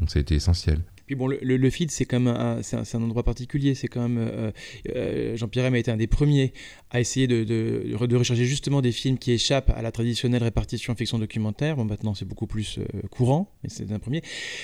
donc 0.00 0.10
ça 0.10 0.18
a 0.18 0.20
été 0.20 0.34
essentiel. 0.34 0.80
Puis 1.06 1.14
bon, 1.14 1.26
le, 1.26 1.70
feed, 1.70 1.90
c'est 1.90 2.12
un, 2.14 2.62
c'est 2.62 2.96
un, 2.96 3.02
endroit 3.02 3.22
particulier. 3.22 3.74
C'est 3.74 3.88
quand 3.88 4.08
même 4.08 4.18
euh, 4.18 4.50
euh, 4.94 5.36
Jean-Pierre 5.36 5.72
a 5.72 5.78
été 5.78 5.90
un 5.90 5.96
des 5.96 6.06
premiers 6.06 6.52
à 6.90 7.00
essayer 7.00 7.26
de, 7.26 7.44
de, 7.44 8.06
de 8.06 8.16
rechercher 8.16 8.44
justement 8.44 8.80
des 8.80 8.92
films 8.92 9.18
qui 9.18 9.32
échappent 9.32 9.70
à 9.70 9.82
la 9.82 9.92
traditionnelle 9.92 10.42
répartition 10.42 10.94
fiction 10.94 11.18
documentaire. 11.18 11.76
Bon, 11.76 11.84
maintenant 11.84 12.14
c'est 12.14 12.24
beaucoup 12.24 12.46
plus 12.46 12.78
euh, 12.78 12.84
courant, 13.10 13.52
mais 13.62 13.68
c'est 13.68 13.90
un 13.92 13.98
premier. 13.98 14.22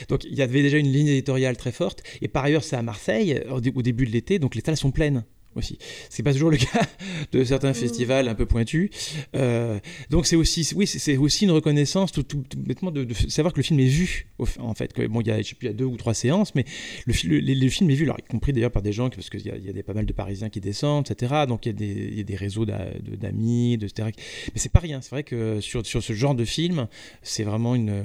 Donc 0.08 0.24
il 0.24 0.34
y 0.34 0.42
avait 0.42 0.62
déjà 0.62 0.78
une 0.78 0.90
ligne 0.90 1.08
éditoriale 1.08 1.56
très 1.56 1.72
forte. 1.72 2.02
Et 2.22 2.28
par 2.28 2.44
ailleurs, 2.44 2.64
c'est 2.64 2.76
à 2.76 2.82
Marseille 2.82 3.42
au 3.50 3.60
début 3.60 4.06
de 4.06 4.10
l'été, 4.10 4.38
donc 4.38 4.54
les 4.54 4.62
salles 4.62 4.76
sont 4.76 4.90
pleines. 4.90 5.24
Aussi. 5.56 5.78
C'est 6.08 6.22
pas 6.22 6.32
toujours 6.32 6.50
le 6.50 6.56
cas 6.58 6.86
de 7.32 7.44
certains 7.44 7.74
festivals 7.74 8.28
un 8.28 8.34
peu 8.34 8.46
pointus. 8.46 8.90
Euh, 9.34 9.78
donc 10.10 10.26
c'est 10.26 10.36
aussi, 10.36 10.68
oui, 10.74 10.86
c'est 10.86 11.16
aussi 11.16 11.44
une 11.44 11.50
reconnaissance 11.50 12.12
tout, 12.12 12.22
tout, 12.22 12.42
bêtement 12.56 12.90
de, 12.90 13.06
savoir 13.28 13.52
que 13.52 13.58
le 13.58 13.62
film 13.62 13.80
est 13.80 13.86
vu. 13.86 14.28
En 14.58 14.74
fait, 14.74 14.92
que, 14.92 15.06
bon, 15.06 15.20
il 15.20 15.28
y 15.28 15.30
a, 15.30 15.40
je 15.40 15.48
sais 15.48 15.54
plus, 15.54 15.66
il 15.66 15.70
y 15.70 15.74
a 15.74 15.76
deux 15.76 15.84
ou 15.84 15.96
trois 15.96 16.14
séances, 16.14 16.54
mais 16.54 16.64
le, 17.06 17.14
le, 17.40 17.68
film 17.68 17.90
est 17.90 17.94
vu, 17.94 18.04
alors, 18.04 18.18
y 18.18 18.22
compris 18.22 18.52
d'ailleurs 18.52 18.70
par 18.70 18.82
des 18.82 18.92
gens, 18.92 19.10
parce 19.10 19.30
qu'il 19.30 19.44
y 19.46 19.50
a, 19.50 19.56
il 19.56 19.64
y 19.64 19.70
a 19.70 19.72
des, 19.72 19.82
pas 19.82 19.94
mal 19.94 20.06
de 20.06 20.12
Parisiens 20.12 20.48
qui 20.48 20.60
descendent, 20.60 21.10
etc. 21.10 21.44
Donc 21.46 21.66
il 21.66 21.70
y 21.70 21.70
a 21.70 21.74
des, 21.74 22.08
il 22.10 22.18
y 22.18 22.20
a 22.20 22.24
des 22.24 22.36
réseaux 22.36 22.64
d'amis, 22.64 23.76
de, 23.78 23.86
etc. 23.86 24.10
Mais 24.54 24.60
c'est 24.60 24.72
pas 24.72 24.80
rien. 24.80 25.00
C'est 25.00 25.10
vrai 25.10 25.24
que 25.24 25.60
sur, 25.60 25.84
sur 25.84 26.02
ce 26.02 26.12
genre 26.12 26.34
de 26.34 26.44
film, 26.44 26.88
c'est 27.22 27.44
vraiment 27.44 27.74
une, 27.74 28.02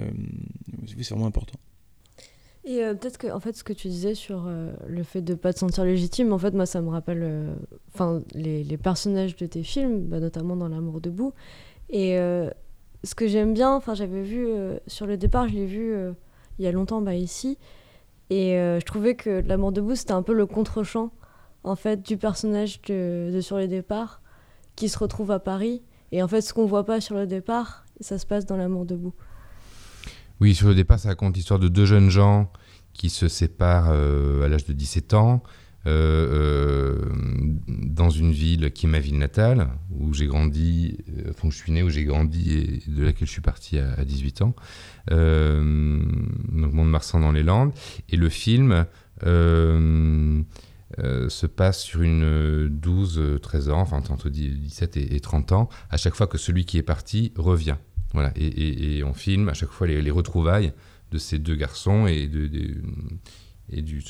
c'est 0.88 1.10
vraiment 1.10 1.28
important. 1.28 1.60
Et 2.66 2.84
euh, 2.84 2.96
peut-être 2.96 3.20
que 3.20 3.28
en 3.28 3.40
fait 3.40 3.56
ce 3.56 3.64
que 3.64 3.74
tu 3.74 3.88
disais 3.88 4.16
sur 4.16 4.46
euh, 4.48 4.74
le 4.88 5.04
fait 5.04 5.22
de 5.22 5.36
pas 5.36 5.54
te 5.54 5.60
sentir 5.60 5.86
légitime, 5.86 6.34
en 6.34 6.40
fait 6.40 6.52
moi 6.52 6.66
ça 6.66 6.82
me 6.82 6.90
rappelle 6.90 7.22
euh, 7.22 8.20
les, 8.34 8.78
personnages 8.78 9.36
de 9.36 9.46
tes 9.46 9.62
films, 9.62 10.08
bah, 10.08 10.20
notamment 10.20 10.56
dans 10.56 10.68
L'amour 10.68 11.00
debout. 11.00 11.34
Et 11.90 12.18
ce 13.04 13.14
que 13.16 13.28
j'aime 13.28 13.54
bien, 13.54 13.80
j'avais 13.94 14.24
vu 14.24 14.48
sur 14.88 15.06
le 15.06 15.18
départ, 15.18 15.48
je 15.48 15.54
l'ai 15.54 15.68
vu 15.68 15.96
il 16.58 16.66
y 16.66 16.68
a 16.68 16.72
longtemps 16.72 17.00
bah, 17.02 17.14
ici, 17.14 17.60
et 18.32 18.54
je 18.56 18.86
trouvais 18.86 19.14
que 19.14 19.44
L'amour 19.46 19.72
debout 19.72 19.96
c'était 19.96 20.14
un 20.14 20.24
peu 20.24 20.34
le 20.34 20.48
contre-champ 20.48 21.12
en 21.64 21.76
fait 21.76 22.02
du 22.02 22.18
personnage 22.18 22.82
de, 22.84 23.38
sur 23.42 23.58
le 23.58 23.68
départ 23.68 24.22
qui 24.76 24.90
se 24.90 24.98
retrouve 24.98 25.30
à 25.30 25.40
Paris. 25.40 25.84
Et 26.12 26.24
en 26.24 26.28
fait 26.28 26.42
ce 26.42 26.56
qu'on 26.56 26.66
voit 26.66 26.86
pas 26.86 27.00
sur 27.00 27.14
le 27.14 27.28
départ, 27.28 27.86
ça 28.00 28.18
se 28.18 28.26
passe 28.26 28.48
dans 28.48 28.58
L'amour 28.58 28.86
debout. 28.86 29.14
Oui, 30.42 30.54
sur 30.54 30.68
le 30.68 30.76
départ, 30.76 31.00
ça 31.00 31.10
raconte 31.10 31.36
l'histoire 31.36 31.60
de 31.60 31.68
deux 31.68 31.86
jeunes 31.86 32.10
gens 32.10 32.52
qui 32.94 33.10
se 33.10 33.28
séparent 33.28 33.92
euh, 33.92 34.44
à 34.44 34.48
l'âge 34.48 34.66
de 34.66 34.74
17 34.74 35.14
ans 35.14 35.44
euh, 35.88 35.92
euh, 35.92 36.96
dans 37.68 38.10
une 38.10 38.32
ville 38.32 38.72
qui 38.72 38.88
est 38.88 38.90
ma 38.90 39.00
ville 39.00 39.20
natale, 39.20 39.70
où 39.92 40.14
j'ai 40.14 40.26
grandi, 40.26 40.98
enfin 41.30 41.50
où 41.50 41.52
je 41.52 41.58
suis 41.58 41.72
né, 41.72 41.84
où 41.84 41.90
j'ai 41.90 42.06
grandi 42.06 42.54
et 42.54 42.82
de 42.90 43.04
laquelle 43.04 43.28
je 43.28 43.32
suis 43.32 43.42
parti 43.42 43.78
à, 43.78 44.04
18 44.04 44.42
ans, 44.42 44.56
donc 45.12 46.74
Mont-de-Marsan 46.74 47.20
dans 47.20 47.32
les 47.32 47.44
Landes. 47.44 47.72
Et 48.10 48.18
le 48.18 48.30
film 48.30 48.88
se 49.22 50.42
passe 51.46 51.84
sur 51.84 52.02
une 52.02 52.68
12-13 52.68 53.70
ans, 53.70 53.82
enfin 53.82 54.02
entre 54.10 54.30
17 54.30 54.98
et 54.98 55.20
30 55.20 55.52
ans, 55.52 55.70
à 55.92 55.98
chaque 55.98 56.16
fois 56.16 56.26
que 56.26 56.40
celui 56.40 56.66
qui 56.66 56.80
est 56.80 56.84
parti 56.84 57.32
revient. 57.38 57.78
Et, 58.36 59.04
on 59.04 59.14
filme 59.14 59.50
à 59.50 59.54
chaque 59.54 59.70
fois 59.70 59.88
les, 59.88 60.12
retrouvailles 60.12 60.74
de 61.12 61.18
ces 61.18 61.40
deux 61.40 61.56
garçons 61.56 62.08
et 62.08 62.28
de, 62.28 62.50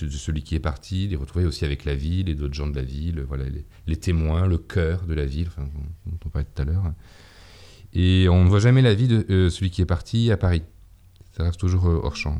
celui 0.10 0.43
qui 0.43 0.56
est 0.56 0.60
parti, 0.60 1.08
les 1.08 1.16
retrouvailles 1.16 1.47
aussi 1.47 1.66
avec 1.66 1.86
la 1.86 1.95
ville 1.95 2.30
et 2.30 2.36
d'autres 2.36 2.53
gens 2.53 2.68
de 2.68 2.76
la 2.76 2.84
ville, 2.84 3.22
voilà, 3.28 3.45
les, 3.88 3.97
témoins, 3.97 4.47
le 4.47 4.58
cœur 4.58 5.06
de 5.06 5.14
la 5.14 5.26
ville, 5.26 5.49
dont 6.06 6.20
on 6.26 6.30
parlait 6.30 6.47
tout 6.53 6.62
à 6.62 6.66
l'heure. 6.66 6.93
Et 7.93 8.28
on 8.30 8.43
ne 8.43 8.49
voit 8.49 8.60
jamais 8.60 8.82
la 8.82 8.93
vie 8.93 9.08
de 9.08 9.26
euh, 9.30 9.49
celui 9.49 9.70
qui 9.70 9.82
est 9.82 9.86
parti 9.86 10.30
à 10.30 10.38
Paris. 10.38 10.64
Ça 11.38 11.43
reste 11.43 11.60
toujours 11.60 11.88
euh, 11.88 12.01
hors 12.03 12.18
champ. 12.18 12.38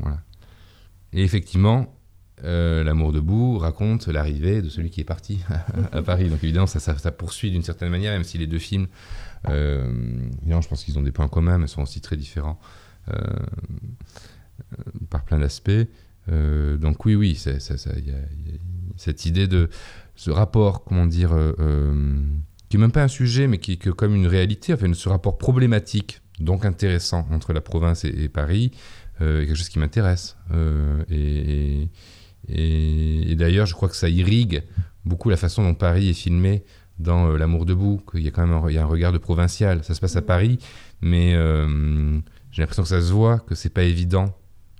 Et 1.14 1.22
effectivement, 1.22 1.95
euh, 2.44 2.84
L'amour 2.84 3.12
debout 3.12 3.58
raconte 3.58 4.08
l'arrivée 4.08 4.62
de 4.62 4.68
celui 4.68 4.90
qui 4.90 5.00
est 5.00 5.04
parti 5.04 5.40
à, 5.92 6.02
Paris. 6.02 6.28
Donc 6.28 6.44
évidemment, 6.44 6.66
ça, 6.66 7.12
poursuit 7.12 7.50
d'une 7.50 7.62
certaine 7.62 7.90
manière, 7.90 8.12
même 8.12 8.24
si 8.24 8.38
les 8.38 8.46
deux 8.46 8.58
films 8.58 8.88
euh, 9.48 9.88
je 10.44 10.68
pense 10.68 10.84
qu'ils 10.84 10.98
ont 10.98 11.02
des 11.02 11.12
points 11.12 11.28
communs, 11.28 11.58
mais 11.58 11.66
sont 11.66 11.82
aussi 11.82 12.00
très 12.00 12.16
différents 12.16 12.58
euh, 13.08 13.14
euh, 13.14 14.82
par 15.10 15.24
plein 15.24 15.38
d'aspects. 15.38 15.70
donc 16.28 17.04
oui, 17.04 17.14
oui, 17.14 17.40
il 17.46 17.52
y, 17.52 18.10
a 18.10 18.18
cette 18.96 19.26
idée 19.26 19.46
de 19.46 19.68
ce 20.14 20.30
rapport, 20.30 20.84
comment 20.84 21.06
dire, 21.06 21.34
qui 22.68 22.76
n'est 22.76 22.80
même 22.80 22.92
pas 22.92 23.04
un 23.04 23.08
sujet, 23.08 23.46
mais 23.46 23.58
qui 23.58 23.72
est 23.72 23.90
comme 23.90 24.14
une 24.14 24.26
réalité, 24.26 24.72
enfin, 24.72 24.92
ce 24.92 25.08
rapport 25.08 25.38
problématique, 25.38 26.20
donc 26.40 26.64
intéressant 26.64 27.26
entre 27.30 27.52
la 27.52 27.60
province 27.60 28.04
et, 28.04 28.28
Paris, 28.28 28.72
est 29.20 29.46
quelque 29.46 29.54
chose 29.54 29.68
qui 29.68 29.78
m'intéresse. 29.78 30.36
et, 31.10 31.88
et 32.48 33.34
d'ailleurs, 33.36 33.66
je 33.66 33.74
crois 33.74 33.88
que 33.88 33.96
ça 33.96 34.08
irrigue 34.08 34.62
beaucoup 35.04 35.30
la 35.30 35.36
façon 35.36 35.62
dont 35.62 35.74
Paris 35.74 36.10
est 36.10 36.14
filmé 36.14 36.64
dans 36.98 37.30
euh, 37.30 37.36
L'amour 37.36 37.66
debout, 37.66 38.02
qu'il 38.10 38.22
y 38.22 38.28
a 38.28 38.30
quand 38.30 38.46
même 38.46 38.56
un, 38.56 38.68
il 38.68 38.74
y 38.74 38.78
a 38.78 38.82
un 38.82 38.86
regard 38.86 39.12
de 39.12 39.18
provincial. 39.18 39.82
Ça 39.84 39.94
se 39.94 40.00
passe 40.00 40.16
à 40.16 40.22
Paris, 40.22 40.58
mais 41.00 41.34
euh, 41.34 42.18
j'ai 42.50 42.62
l'impression 42.62 42.82
que 42.82 42.88
ça 42.88 43.00
se 43.00 43.12
voit, 43.12 43.38
que 43.40 43.54
c'est 43.54 43.70
pas 43.70 43.84
évident. 43.84 44.36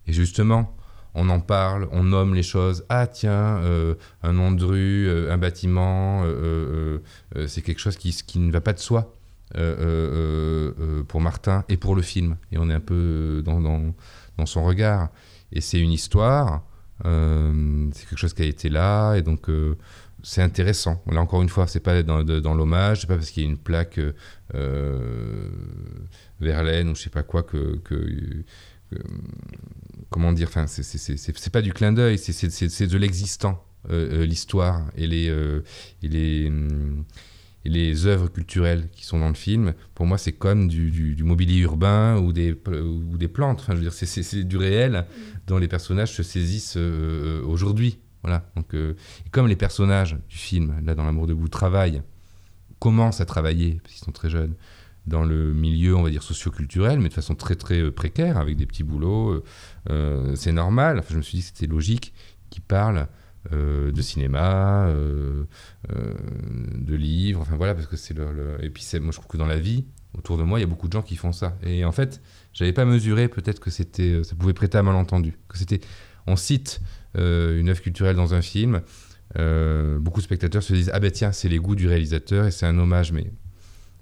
Et 0.07 0.13
justement, 0.13 0.77
on 1.15 1.29
en 1.29 1.41
parle, 1.41 1.89
on 1.93 2.05
nomme 2.05 2.35
les 2.35 2.43
choses. 2.43 2.85
Ah 2.89 3.07
tiens, 3.07 3.59
euh, 3.59 3.95
un 4.23 4.33
nom 4.33 4.53
de 4.53 4.65
rue, 4.65 5.31
un 5.31 5.39
bâtiment, 5.39 6.25
c'est 7.47 7.63
quelque 7.63 7.81
chose 7.81 7.97
qui, 7.97 8.13
qui, 8.27 8.39
ne 8.39 8.53
va 8.53 8.61
pas 8.61 8.73
de 8.73 8.79
soi 8.79 9.15
pour 11.09 11.21
Martin 11.21 11.65
et 11.69 11.77
pour 11.77 11.95
le 11.97 12.03
film. 12.03 12.37
Et 12.53 12.59
on 12.59 12.69
est 12.69 12.75
un 12.75 12.81
peu 12.81 13.43
dans, 13.45 13.61
dans, 13.61 13.95
dans 14.37 14.47
son 14.47 14.65
regard. 14.65 15.09
Et 15.53 15.61
c'est 15.61 15.81
une 15.81 15.93
histoire, 15.93 16.63
c'est 17.05 18.09
quelque 18.09 18.19
chose 18.19 18.35
qui 18.35 18.43
a 18.43 18.47
été 18.47 18.69
là, 18.69 19.15
et 19.15 19.23
donc 19.23 19.49
c'est 20.27 20.43
intéressant. 20.43 21.01
Là 21.11 21.21
encore 21.21 21.41
une 21.43 21.49
fois, 21.49 21.69
c'est 21.69 21.81
pas 21.81 22.03
dans, 22.03 22.55
l'hommage, 22.55 23.03
c'est 23.03 23.07
pas 23.07 23.15
parce 23.15 23.31
qu'il 23.31 23.45
y 23.45 23.47
a 23.47 23.49
une 23.49 23.59
plaque 23.59 24.01
euh, 24.55 25.49
Verlaine 26.41 26.89
ou 26.89 26.97
je 26.97 27.03
sais 27.03 27.11
pas 27.11 27.23
quoi 27.23 27.45
que, 27.45 27.81
comment 30.11 30.33
dire. 30.33 30.49
Enfin, 30.49 30.67
c'est 30.67 31.51
pas 31.53 31.63
du 31.63 31.73
clin 31.73 31.93
d'œil, 31.93 32.19
c'est 32.19 32.87
de 32.87 32.99
l'existant, 32.99 33.65
euh, 33.89 34.23
euh, 34.23 34.27
l'histoire 34.27 34.87
et 34.97 35.07
les 35.07 35.33
les 36.03 36.53
les 37.69 38.07
œuvres 38.07 38.29
culturelles 38.29 38.89
qui 38.93 39.05
sont 39.05 39.19
dans 39.19 39.29
le 39.29 39.35
film, 39.35 39.75
pour 39.95 40.07
moi, 40.07 40.19
c'est 40.19 40.33
comme 40.33 40.69
du, 40.69 41.17
mobilier 41.23 41.61
urbain 41.61 42.19
ou 42.19 42.33
des, 42.33 42.53
ou 42.53 43.17
des 43.17 43.29
plantes. 43.29 43.61
Enfin, 43.61 43.73
je 43.73 43.79
veux 43.79 43.83
dire, 43.83 43.93
c'est 43.93 44.45
du 44.45 44.57
réel 44.57 45.07
dont 45.47 45.59
les 45.59 45.69
personnages 45.69 46.13
se 46.13 46.23
saisissent 46.23 46.77
aujourd'hui. 46.77 47.99
Voilà. 48.27 48.45
Donc, 48.57 48.75
euh, 48.75 48.95
comme 49.31 49.47
les 49.47 49.55
personnages 49.55 50.19
du 50.29 50.37
film, 50.37 50.75
là 50.85 50.97
dans 50.97 51.05
L'amour 51.05 51.29
debout, 51.29 51.49
travaillent, 51.49 52.03
commencent 52.81 53.21
à 53.21 53.25
travailler, 53.25 53.79
parce 53.83 53.95
qu'ils 53.95 54.05
sont 54.05 54.11
très 54.11 54.31
jeunes, 54.31 54.55
dans 55.07 55.23
le 55.23 55.55
milieu, 55.55 55.95
on 55.95 56.03
va 56.03 56.11
dire, 56.11 56.25
socioculturel, 56.25 56.99
mais 56.99 57.09
de 57.09 57.15
façon 57.15 57.37
très 57.37 57.55
très 57.55 57.81
euh, 57.81 57.93
précaire, 57.93 58.37
avec 58.37 58.57
des 58.57 58.67
petits 58.67 58.83
boulots, 58.83 59.45
euh, 59.91 60.35
c'est 60.35 60.51
normal. 60.51 60.99
Enfin, 60.99 61.11
je 61.11 61.19
me 61.19 61.23
suis 61.23 61.39
dit 61.39 61.43
que 61.43 61.51
c'était 61.57 61.73
logique 61.73 62.13
qu'ils 62.51 62.63
parlent 62.63 63.07
de 63.53 64.03
cinéma, 64.03 64.89
de 65.89 66.95
livres, 66.95 67.41
enfin 67.41 67.57
voilà, 67.57 67.75
parce 67.75 67.87
que 67.87 67.97
c'est 67.97 68.15
le, 68.15 68.57
Et 68.61 68.71
puis, 68.71 68.85
moi 69.01 69.13
je 69.13 69.17
trouve 69.17 69.29
que 69.29 69.37
dans 69.37 69.47
la 69.47 69.59
vie, 69.59 69.85
autour 70.17 70.39
de 70.39 70.43
moi, 70.43 70.59
il 70.59 70.63
y 70.63 70.65
a 70.65 70.69
beaucoup 70.69 70.89
de 70.89 70.93
gens 70.93 71.03
qui 71.03 71.17
font 71.17 71.33
ça. 71.33 71.57
Et 71.63 71.85
en 71.85 71.93
fait, 71.93 72.21
j'avais 72.53 72.73
pas 72.73 72.85
mesuré 72.85 73.29
peut-être 73.29 73.61
que 73.61 73.71
c'était, 73.71 74.23
ça 74.25 74.35
pouvait 74.35 74.55
prêter 74.55 74.79
à 74.79 74.83
malentendu, 74.83 75.39
que 75.49 75.59
c'était, 75.59 75.81
on 76.27 76.37
cite 76.37 76.81
euh, 77.17 77.59
une 77.59 77.69
œuvre 77.69 77.81
culturelle 77.81 78.17
dans 78.17 78.35
un 78.35 78.43
film, 78.43 78.83
euh, 79.39 79.99
beaucoup 79.99 80.21
de 80.21 80.25
spectateurs 80.25 80.63
se 80.63 80.73
disent 80.73 80.91
Ah 80.93 81.01
ben 81.01 81.11
tiens, 81.11 81.33
c'est 81.33 81.49
les 81.49 81.59
goûts 81.59 81.75
du 81.75 81.89
réalisateur 81.89 82.47
et 82.47 82.51
c'est 82.51 82.67
un 82.67 82.79
hommage, 82.79 83.13
mais 83.13 83.31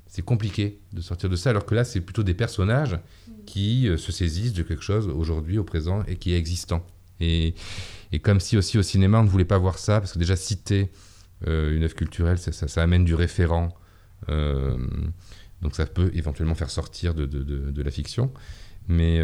c'est 0.07 0.23
compliqué 0.23 0.81
de 0.93 1.01
sortir 1.01 1.29
de 1.29 1.37
ça, 1.37 1.51
alors 1.51 1.67
que 1.67 1.75
là, 1.75 1.85
c'est 1.85 2.01
plutôt 2.01 2.23
des 2.23 2.35
personnages 2.35 2.99
qui 3.47 3.89
euh, 3.89 3.97
se 3.97 4.13
saisissent 4.13 4.53
de 4.53 4.63
quelque 4.63 4.83
chose 4.83 5.09
aujourd'hui, 5.09 5.59
au 5.59 5.65
présent, 5.65 6.03
et 6.07 6.17
qui 6.17 6.33
est 6.33 6.39
existant. 6.39 6.87
Et, 7.25 7.55
et, 8.13 8.19
comme 8.19 8.41
si 8.41 8.57
aussi 8.57 8.79
au 8.79 8.83
cinéma, 8.83 9.21
on 9.21 9.25
ne 9.25 9.29
voulait 9.29 9.45
pas 9.45 9.59
voir 9.59 9.79
ça, 9.79 10.01
parce 10.01 10.13
que 10.13 10.19
déjà 10.19 10.37
citer 10.37 10.91
une 11.47 11.83
œuvre 11.83 11.95
culturelle, 11.95 12.39
ça, 12.39 12.83
amène 12.83 13.05
du 13.05 13.15
référent. 13.15 13.75
donc 14.29 15.75
ça 15.75 15.85
peut 15.85 16.11
éventuellement 16.15 16.55
faire 16.55 16.71
sortir 16.71 17.15
de, 17.15 17.83
la 17.83 17.91
fiction. 17.91 18.33
Mais, 18.89 19.21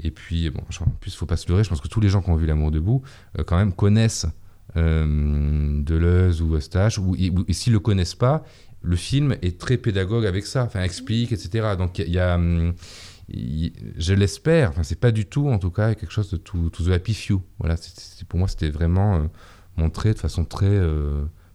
et 0.00 0.10
puis, 0.10 0.50
bon, 0.50 0.60
en 0.60 0.90
plus, 1.00 1.12
il 1.12 1.16
faut 1.16 1.26
pas 1.26 1.36
se 1.36 1.48
leurrer, 1.48 1.64
je 1.64 1.68
pense 1.68 1.80
que 1.80 1.88
tous 1.88 2.00
les 2.00 2.08
gens 2.08 2.20
qui 2.20 2.30
ont 2.30 2.36
vu 2.36 2.46
L'amour 2.46 2.70
debout, 2.70 3.02
euh, 3.38 3.44
quand 3.44 3.56
même, 3.56 3.72
connaissent 3.72 4.26
euh, 4.76 5.82
Deleuze 5.82 6.42
ou 6.42 6.54
Eustache, 6.54 6.98
ou, 6.98 7.16
et, 7.16 7.52
s'ils 7.52 7.72
ne 7.72 7.76
le 7.78 7.80
connaissent 7.80 8.14
pas, 8.14 8.44
le 8.82 8.96
film 8.96 9.36
est 9.42 9.58
très 9.58 9.78
pédagogue 9.78 10.26
avec 10.26 10.46
ça, 10.46 10.64
enfin, 10.64 10.82
explique, 10.82 11.32
etc. 11.32 11.74
Donc, 11.78 11.98
il 11.98 12.10
y, 12.10 12.18
a. 12.18 12.38
Je 13.28 14.14
l'espère, 14.14 14.70
enfin, 14.70 14.82
c'est 14.82 15.00
pas 15.00 15.10
du 15.10 15.26
tout, 15.26 15.48
en 15.48 15.58
tout 15.58 15.70
cas, 15.70 15.94
quelque 15.94 16.12
chose 16.12 16.30
de 16.30 16.36
tout, 16.36 16.70
the 16.70 16.90
happy 16.90 17.14
few. 17.14 17.40
Voilà, 17.58 17.76
pour 18.28 18.38
moi, 18.38 18.48
c'était 18.48 18.70
vraiment 18.70 19.16
euh, 19.16 19.26
montré 19.76 20.14
de 20.14 20.18
façon 20.18 20.44
très. 20.44 20.80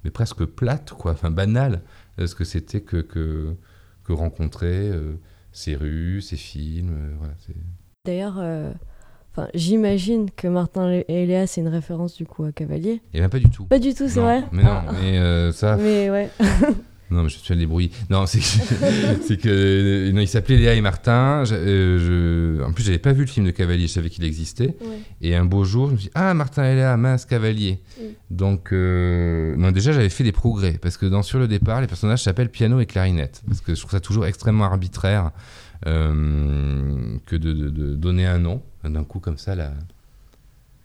mais 0.03 0.11
presque 0.11 0.45
plate, 0.45 0.91
quoi, 0.93 1.13
enfin, 1.13 1.31
banale, 1.31 1.81
ce 2.17 2.35
que 2.35 2.43
c'était 2.43 2.81
que, 2.81 2.97
que, 2.97 3.55
que 4.03 4.13
rencontrer 4.13 4.91
ces 5.51 5.75
rues, 5.75 6.21
ces 6.21 6.37
films. 6.37 7.15
voilà. 7.17 7.33
D'ailleurs, 8.03 8.39
euh, 8.39 8.71
enfin, 9.31 9.47
j'imagine 9.53 10.31
que 10.31 10.47
Martin 10.47 10.89
et 11.07 11.25
Léa, 11.27 11.45
c'est 11.45 11.61
une 11.61 11.67
référence 11.67 12.15
du 12.15 12.25
coup 12.25 12.43
à 12.43 12.51
Cavalier. 12.51 12.99
Et 13.13 13.19
bien 13.19 13.29
pas 13.29 13.37
du 13.37 13.49
tout. 13.49 13.65
Pas 13.65 13.77
du 13.77 13.93
tout, 13.93 14.07
c'est 14.07 14.19
vrai 14.19 14.43
Mais 14.51 14.63
non, 14.63 14.81
mais 14.99 15.19
euh, 15.19 15.51
ça. 15.51 15.77
Mais 15.79 16.09
ouais. 16.09 16.29
Non, 17.11 17.23
mais 17.23 17.29
je 17.29 17.37
me 17.37 17.41
suis 17.41 17.55
débrouillé. 17.57 17.91
Non, 18.09 18.25
c'est 18.25 18.39
que, 18.39 19.33
que 19.35 20.11
non, 20.11 20.21
il 20.21 20.27
s'appelait 20.27 20.57
Léa 20.57 20.73
et 20.75 20.81
Martin. 20.81 21.43
Je- 21.43 21.55
euh, 21.55 22.57
je- 22.59 22.63
en 22.63 22.71
plus, 22.71 22.83
j'avais 22.83 22.97
pas 22.99 23.11
vu 23.13 23.21
le 23.21 23.27
film 23.27 23.45
de 23.45 23.51
Cavalier, 23.51 23.87
je 23.87 23.93
savais 23.93 24.09
qu'il 24.09 24.23
existait. 24.23 24.75
Ouais. 24.81 24.99
Et 25.21 25.35
un 25.35 25.45
beau 25.45 25.63
jour, 25.65 25.87
je 25.89 25.93
me 25.93 25.97
suis 25.97 26.05
dit, 26.07 26.11
ah, 26.15 26.33
Martin 26.33 26.63
et 26.63 26.75
Léa, 26.75 26.95
mince, 26.97 27.25
Cavalier. 27.25 27.79
Mm. 27.99 28.03
Donc, 28.31 28.71
euh, 28.71 29.55
non, 29.57 29.71
déjà, 29.71 29.91
j'avais 29.91 30.09
fait 30.09 30.23
des 30.23 30.31
progrès. 30.31 30.79
Parce 30.81 30.97
que 30.97 31.05
dans 31.05 31.21
Sur 31.21 31.37
le 31.39 31.47
départ, 31.47 31.81
les 31.81 31.87
personnages 31.87 32.23
s'appellent 32.23 32.49
piano 32.49 32.79
et 32.79 32.85
clarinette. 32.85 33.41
Parce 33.47 33.61
que 33.61 33.75
je 33.75 33.79
trouve 33.79 33.91
ça 33.91 33.99
toujours 33.99 34.25
extrêmement 34.25 34.65
arbitraire 34.65 35.31
euh, 35.87 37.17
que 37.25 37.35
de, 37.35 37.53
de- 37.53 37.69
de 37.69 37.95
donner 37.95 38.25
un 38.25 38.39
nom, 38.39 38.61
d'un 38.83 39.03
coup, 39.03 39.19
comme 39.19 39.37
ça, 39.37 39.55
la, 39.55 39.73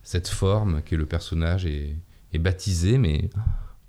cette 0.03 0.27
forme 0.27 0.81
que 0.83 0.95
le 0.95 1.05
personnage 1.05 1.65
est, 1.65 1.95
est 2.33 2.39
baptisé, 2.39 2.97
mais 2.97 3.29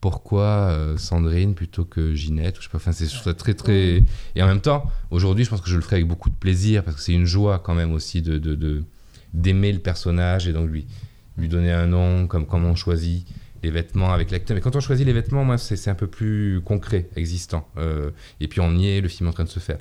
pourquoi 0.01 0.45
euh, 0.71 0.97
Sandrine 0.97 1.55
plutôt 1.55 1.85
que 1.85 2.15
Ginette 2.15 2.59
ou 2.59 2.61
je 2.61 2.67
sais 2.67 2.71
pas, 2.71 2.77
enfin, 2.79 2.93
c'est 2.93 3.07
ça 3.09 3.35
très 3.35 3.55
très 3.55 4.05
et 4.37 4.43
en 4.43 4.47
même 4.47 4.61
temps 4.61 4.85
aujourd'hui 5.11 5.45
je 5.45 5.51
pense 5.51 5.61
que 5.61 5.69
je 5.69 5.75
le 5.77 5.81
ferai 5.83 5.97
avec 5.97 6.07
beaucoup 6.09 6.31
de 6.31 6.35
plaisir 6.37 6.85
parce 6.85 6.97
que 6.97 7.03
c'est 7.03 7.13
une 7.15 7.25
joie 7.27 7.59
quand 7.59 7.75
même 7.75 7.93
aussi 7.93 8.23
de 8.23 8.39
de- 8.39 8.55
de- 8.55 8.85
d'aimer 9.35 9.73
le 9.73 9.81
personnage 9.81 10.47
et 10.49 10.53
donc 10.53 10.71
lui 10.71 10.87
lui 11.37 11.49
donner 11.49 11.73
un 11.73 11.87
nom 11.87 12.27
comme 12.27 12.47
comment 12.47 12.71
on 12.71 12.75
choisit 12.77 13.27
les 13.65 13.71
vêtements 13.73 14.13
avec 14.13 14.31
l'acteur. 14.31 14.55
Mais 14.55 14.61
quand 14.61 14.77
on 14.77 14.81
choisit 14.81 15.05
les 15.05 15.13
vêtements 15.13 15.45
moi 15.45 15.59
c'est 15.59 15.91
un 15.91 15.95
peu 15.97 16.07
plus 16.07 16.61
concret 16.65 17.09
existant 17.17 17.69
Euh, 17.77 18.11
et 18.41 18.47
puis 18.47 18.61
on 18.61 18.77
y 18.77 18.89
est 18.89 19.01
le 19.01 19.09
film 19.09 19.27
est 19.27 19.31
en 19.31 19.35
train 19.35 19.45
de 19.45 19.49
se 19.49 19.59
faire. 19.61 19.79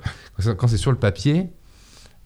Quand 0.56 0.66
c'est- 0.66 0.76
sur 0.78 0.90
le 0.90 0.98
papier 0.98 1.46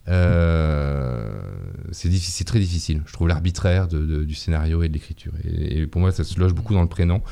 c'est 0.06 2.08
difficile, 2.08 2.34
c'est 2.34 2.44
très 2.44 2.58
difficile. 2.58 3.02
Je 3.06 3.12
trouve 3.12 3.28
l'arbitraire 3.28 3.88
du 3.88 4.34
scénario 4.34 4.82
et 4.82 4.88
de 4.88 4.94
l'écriture. 4.94 5.32
Et, 5.44 5.80
et 5.80 5.86
pour 5.86 6.00
moi, 6.00 6.12
ça 6.12 6.24
se 6.24 6.38
loge 6.40 6.54
beaucoup 6.54 6.74
dans 6.74 6.82
le 6.82 6.88
prénom. 6.88 7.22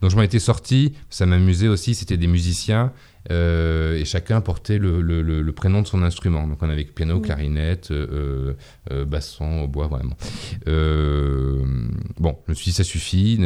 Donc 0.00 0.10
je 0.10 0.16
m'en 0.16 0.22
étais 0.22 0.38
sorti. 0.38 0.94
Ça 1.10 1.26
m'amusait 1.26 1.68
aussi. 1.68 1.94
C'était 1.94 2.16
des 2.16 2.26
musiciens 2.26 2.92
euh, 3.30 3.96
et 3.98 4.04
chacun 4.04 4.40
portait 4.40 4.78
le, 4.78 5.00
le- 5.00 5.22
le- 5.22 5.42
le 5.42 5.52
prénom 5.52 5.82
de 5.82 5.86
son 5.86 6.02
instrument. 6.02 6.46
Donc 6.46 6.58
on 6.62 6.70
avait 6.70 6.84
piano, 6.84 7.20
clarinette, 7.20 7.90
euh, 7.90 8.54
euh, 8.90 9.04
basson, 9.04 9.66
bois, 9.66 9.86
vraiment. 9.88 10.16
Bon, 12.18 12.36
je 12.46 12.52
me 12.52 12.54
suis 12.54 12.66
dit 12.70 12.72
ça 12.72 12.84
suffit. 12.84 13.38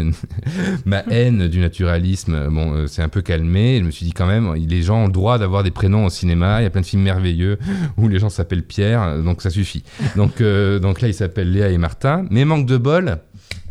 Ma 0.86 1.02
haine 1.10 1.48
du 1.48 1.58
naturalisme, 1.60 2.48
bon, 2.48 2.86
c'est 2.86 3.02
un 3.02 3.08
peu 3.08 3.22
calmé. 3.22 3.78
Je 3.80 3.84
me 3.84 3.90
suis 3.90 4.06
dit 4.06 4.12
quand 4.12 4.26
même, 4.26 4.54
les 4.54 4.82
gens 4.82 5.02
ont 5.04 5.06
le 5.06 5.12
droit 5.12 5.38
d'avoir 5.38 5.62
des 5.62 5.70
prénoms 5.70 6.06
au 6.06 6.10
cinéma. 6.10 6.60
Il 6.60 6.64
y 6.64 6.66
a 6.66 6.70
plein 6.70 6.80
de 6.80 6.86
films 6.86 7.02
merveilleux 7.02 7.58
où 7.96 8.08
les 8.08 8.18
gens 8.18 8.28
s'appellent 8.30 8.64
Pierre, 8.64 9.22
donc 9.22 9.42
ça 9.42 9.50
suffit. 9.50 9.82
Donc, 10.16 10.42
donc 10.42 11.00
là, 11.00 11.08
il 11.08 11.14
s'appelle 11.14 11.50
Léa 11.52 11.68
et 11.70 11.78
Martin. 11.78 12.26
Mais 12.30 12.44
manque 12.44 12.66
de 12.66 12.76
bol, 12.76 13.18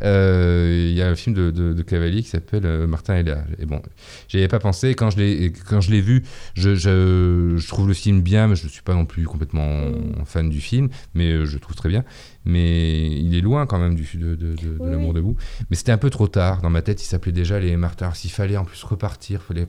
il 0.03 0.93
y 0.93 1.01
a 1.01 1.07
un 1.09 1.15
film 1.15 1.35
de, 1.35 1.51
de, 1.51 1.73
de 1.73 1.81
Cavalier 1.83 2.21
qui 2.23 2.29
s'appelle 2.29 2.65
euh, 2.65 2.87
Martin 2.87 3.15
et 3.17 3.23
Léa. 3.23 3.43
Et 3.59 3.65
bon, 3.65 3.81
j'y 4.27 4.37
avais 4.37 4.47
pas 4.47 4.59
pensé. 4.59 4.93
Quand 4.95 5.09
je 5.09 5.17
l'ai, 5.17 5.51
quand 5.69 5.81
je 5.81 5.91
l'ai 5.91 6.01
vu, 6.01 6.23
je, 6.55 6.75
je, 6.75 7.55
je 7.57 7.67
trouve 7.67 7.87
le 7.87 7.93
film 7.93 8.21
bien, 8.21 8.47
mais 8.47 8.55
je 8.55 8.63
ne 8.65 8.69
suis 8.69 8.81
pas 8.81 8.93
non 8.93 9.05
plus 9.05 9.25
complètement 9.25 9.81
fan 10.25 10.49
du 10.49 10.61
film, 10.61 10.89
mais 11.13 11.31
euh, 11.31 11.45
je 11.45 11.53
le 11.53 11.59
trouve 11.59 11.75
très 11.75 11.89
bien. 11.89 12.03
Mais 12.45 13.05
il 13.07 13.35
est 13.35 13.41
loin 13.41 13.65
quand 13.67 13.77
même 13.77 13.93
du, 13.95 14.07
de, 14.15 14.35
de, 14.35 14.53
de, 14.53 14.55
de 14.55 14.77
Oui, 14.79 14.89
l'amour 14.91 15.13
debout. 15.13 15.35
Mais 15.69 15.75
c'était 15.75 15.91
un 15.91 15.97
peu 15.99 16.09
trop 16.09 16.27
tard. 16.27 16.61
Dans 16.61 16.69
ma 16.71 16.81
tête, 16.81 17.01
il 17.01 17.05
s'appelait 17.05 17.31
déjà 17.31 17.59
les 17.59 17.77
Martin. 17.77 18.05
Alors, 18.05 18.15
S'il 18.15 18.31
fallait 18.31 18.57
en 18.57 18.65
plus 18.65 18.83
repartir, 18.83 19.41
fallait. 19.43 19.67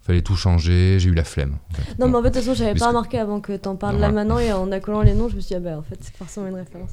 Fallait 0.00 0.20
tout 0.20 0.36
changer, 0.36 0.98
j'ai 0.98 1.08
eu 1.08 1.14
la 1.14 1.24
flemme. 1.24 1.56
en 1.70 1.74
fait. 1.74 1.98
Non, 1.98 2.08
mais 2.08 2.16
en 2.18 2.22
fait, 2.22 2.28
de 2.28 2.34
toute 2.34 2.44
façon, 2.44 2.54
j'avais 2.54 2.74
pas 2.74 2.80
que- 2.80 2.84
remarqué 2.90 3.18
avant 3.18 3.40
que 3.40 3.56
t'en 3.56 3.74
parles 3.74 3.94
Non, 3.94 4.00
là 4.02 4.12
maintenant, 4.12 4.38
et 4.38 4.52
en 4.52 4.70
accolant 4.70 5.00
les 5.00 5.14
noms, 5.14 5.30
je 5.30 5.36
me 5.36 5.40
suis 5.40 5.48
dit, 5.48 5.54
ah 5.54 5.60
bah 5.60 5.78
en 5.78 5.82
fait, 5.82 5.96
c'est 5.98 6.14
forcément 6.14 6.46
une 6.46 6.56
référence. 6.56 6.90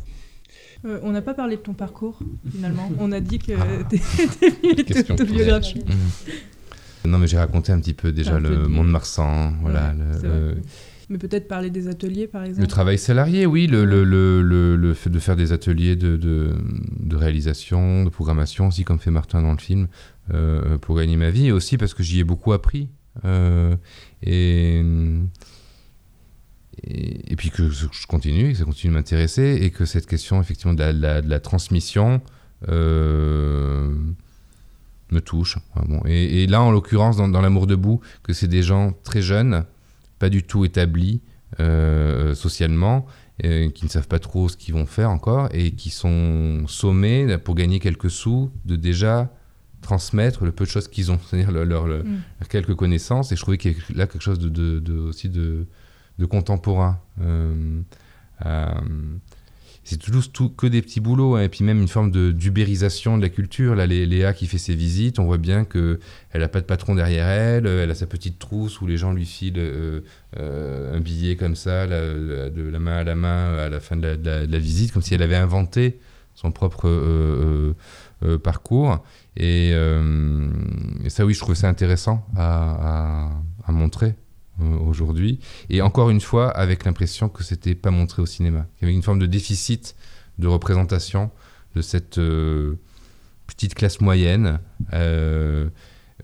Euh, 0.85 0.99
on 1.03 1.11
n'a 1.11 1.21
pas 1.21 1.33
parlé 1.33 1.57
de 1.57 1.61
ton 1.61 1.73
parcours, 1.73 2.19
finalement. 2.51 2.91
On 2.99 3.11
a 3.11 3.19
dit 3.19 3.37
que 3.39 3.51
Ah. 3.53 3.65
de 3.91 5.13
autobiographie. 5.13 5.79
Mhm. 5.85 7.11
Non, 7.11 7.17
mais 7.17 7.27
j'ai 7.27 7.37
raconté 7.37 7.71
un 7.71 7.79
petit 7.79 7.93
peu 7.93 8.11
déjà 8.11 8.33
peu 8.37 8.49
le 8.49 8.49
de- 8.57 8.67
monde 8.67 8.89
marsan, 8.89 9.53
voilà, 9.61 9.89
Ouais, 9.89 9.95
le, 10.13 10.19
c'est 10.19 10.27
vrai. 10.27 10.55
Mais 11.09 11.17
peut-être 11.17 11.47
parler 11.47 11.69
des 11.69 11.87
ateliers, 11.89 12.25
par 12.27 12.43
exemple. 12.43 12.61
le 12.61 12.67
travail 12.67 12.97
salarié, 12.97 13.45
oui, 13.45 13.67
le, 13.67 13.83
le, 13.85 14.03
le, 14.05 14.41
le, 14.41 14.75
le 14.77 14.93
fait 14.93 15.09
de 15.09 15.19
faire 15.19 15.35
des 15.35 15.51
ateliers 15.51 15.95
de, 15.97 16.15
de, 16.15 16.51
de 16.99 17.15
réalisation, 17.15 18.03
de 18.05 18.09
programmation 18.09 18.67
aussi, 18.69 18.83
comme 18.85 18.97
fait 18.99 19.11
Martin 19.11 19.41
dans 19.41 19.51
le 19.51 19.57
film, 19.57 19.87
euh, 20.33 20.77
pour 20.77 20.95
gagner 20.97 21.17
ma 21.17 21.29
vie, 21.29 21.47
et 21.47 21.51
aussi 21.51 21.77
parce 21.77 21.93
que 21.93 22.01
j'y 22.01 22.19
ai 22.19 22.23
beaucoup 22.23 22.53
appris. 22.53 22.87
euh, 23.25 23.75
et, 24.23 24.81
et, 26.83 27.31
et 27.31 27.35
puis 27.35 27.49
que 27.49 27.69
je 27.69 27.85
continue, 28.07 28.51
que 28.53 28.57
ça 28.57 28.63
continue 28.65 28.91
de 28.93 28.97
m'intéresser, 28.97 29.59
et 29.61 29.69
que 29.71 29.85
cette 29.85 30.07
question 30.07 30.41
effectivement 30.41 30.73
de 30.73 30.79
la, 30.81 30.93
de 30.93 31.01
la- 31.01 31.21
de 31.21 31.29
la 31.29 31.39
transmission 31.39 32.21
euh, 32.69 33.93
me 35.11 35.19
touche. 35.21 35.57
Bon. 35.87 36.01
Et, 36.05 36.43
et 36.43 36.47
là, 36.47 36.61
en 36.61 36.71
l'occurrence, 36.71 37.17
dans, 37.17 37.27
dans 37.27 37.41
L'amour 37.41 37.67
debout, 37.67 37.99
que 38.23 38.33
c'est 38.33 38.47
des 38.47 38.63
gens 38.63 38.93
très 39.03 39.21
jeunes, 39.21 39.65
pas 40.19 40.29
du 40.29 40.43
tout 40.43 40.63
établis 40.65 41.21
euh, 41.59 42.33
socialement, 42.33 43.05
euh, 43.43 43.69
qui 43.71 43.85
ne 43.85 43.89
savent 43.89 44.07
pas 44.07 44.19
trop 44.19 44.47
ce 44.47 44.55
qu'ils 44.55 44.73
vont 44.73 44.85
faire 44.85 45.09
encore, 45.09 45.49
et 45.51 45.71
qui 45.71 45.89
sont 45.89 46.63
sommés, 46.67 47.37
pour 47.39 47.55
gagner 47.55 47.79
quelques 47.79 48.09
sous, 48.11 48.51
de 48.65 48.75
déjà 48.75 49.33
transmettre 49.81 50.45
le 50.45 50.51
peu 50.51 50.63
de 50.65 50.69
choses 50.69 50.87
qu'ils 50.87 51.11
ont, 51.11 51.19
c'est-à-dire 51.27 51.51
leur, 51.51 51.65
leur- 51.65 51.87
leur- 51.87 52.03
Mm. 52.05 52.21
leurs 52.39 52.47
quelques 52.49 52.75
connaissances. 52.75 53.31
Et 53.31 53.35
je 53.35 53.41
trouvais 53.41 53.57
qu'il 53.57 53.71
y 53.71 53.75
avait 53.75 53.83
là 53.95 54.07
quelque 54.07 54.21
chose 54.21 54.39
de, 54.39 54.47
de- 54.49 54.79
de- 54.79 54.97
aussi 54.99 55.27
de, 55.27 55.65
de 56.19 56.25
contemporain. 56.25 56.99
Euh, 57.21 57.81
euh, 58.45 58.65
c'est 59.83 59.97
toujours 59.97 60.31
tout, 60.31 60.49
que 60.49 60.67
des 60.67 60.81
petits 60.81 60.99
boulots, 60.99 61.35
hein, 61.35 61.41
et 61.41 61.49
puis 61.49 61.63
même 61.63 61.81
une 61.81 61.87
forme 61.87 62.11
d'ubérisation 62.33 63.17
de 63.17 63.23
la 63.23 63.29
culture. 63.29 63.75
Là, 63.75 63.87
Lé- 63.87 64.05
Léa 64.05 64.33
qui 64.33 64.45
fait 64.45 64.59
ses 64.59 64.75
visites, 64.75 65.17
on 65.17 65.25
voit 65.25 65.39
bien 65.39 65.65
que 65.65 65.99
elle 66.29 66.43
a 66.43 66.47
pas 66.47 66.61
de 66.61 66.65
patron 66.65 66.93
derrière 66.93 67.27
elle, 67.27 67.65
euh, 67.65 67.83
elle 67.83 67.89
a 67.89 67.95
sa 67.95 68.05
petite 68.05 68.37
trousse 68.37 68.79
où 68.79 68.87
les 68.87 68.97
gens 68.97 69.11
lui 69.11 69.25
filent 69.25 69.61
un 70.37 70.99
billet 70.99 71.35
comme 71.35 71.55
ça, 71.55 71.87
de 71.87 72.69
la 72.69 72.79
main 72.79 72.97
à 72.97 73.03
la 73.03 73.15
main 73.15 73.55
à 73.57 73.69
la 73.69 73.79
fin 73.79 73.97
de 73.97 74.19
la, 74.23 74.59
visite, 74.59 74.91
comme 74.91 75.01
si 75.01 75.15
elle 75.15 75.23
avait 75.23 75.35
inventé 75.35 75.99
son 76.35 76.51
propre 76.51 77.73
parcours. 78.43 79.03
Et, 79.35 79.73
ça, 81.07 81.25
oui, 81.25 81.33
je 81.33 81.39
trouve 81.39 81.55
ça 81.55 81.67
intéressant 81.67 82.25
à, 82.37 83.29
montrer 83.67 84.15
aujourd'hui. 84.85 85.39
Et 85.69 85.81
encore 85.81 86.09
une 86.09 86.21
fois, 86.21 86.49
avec 86.49 86.85
l'impression 86.85 87.29
que 87.29 87.43
c'était 87.43 87.75
pas 87.75 87.91
montré 87.91 88.21
au 88.21 88.25
cinéma. 88.25 88.67
Il 88.77 88.83
y 88.83 88.85
avait 88.85 88.93
une 88.93 89.03
forme 89.03 89.19
de 89.19 89.25
déficit 89.25 89.95
de 90.39 90.47
représentation 90.47 91.31
de 91.75 91.81
cette 91.81 92.17
euh, 92.17 92.75
petite 93.47 93.75
classe 93.75 94.01
moyenne 94.01 94.59
euh, 94.93 95.69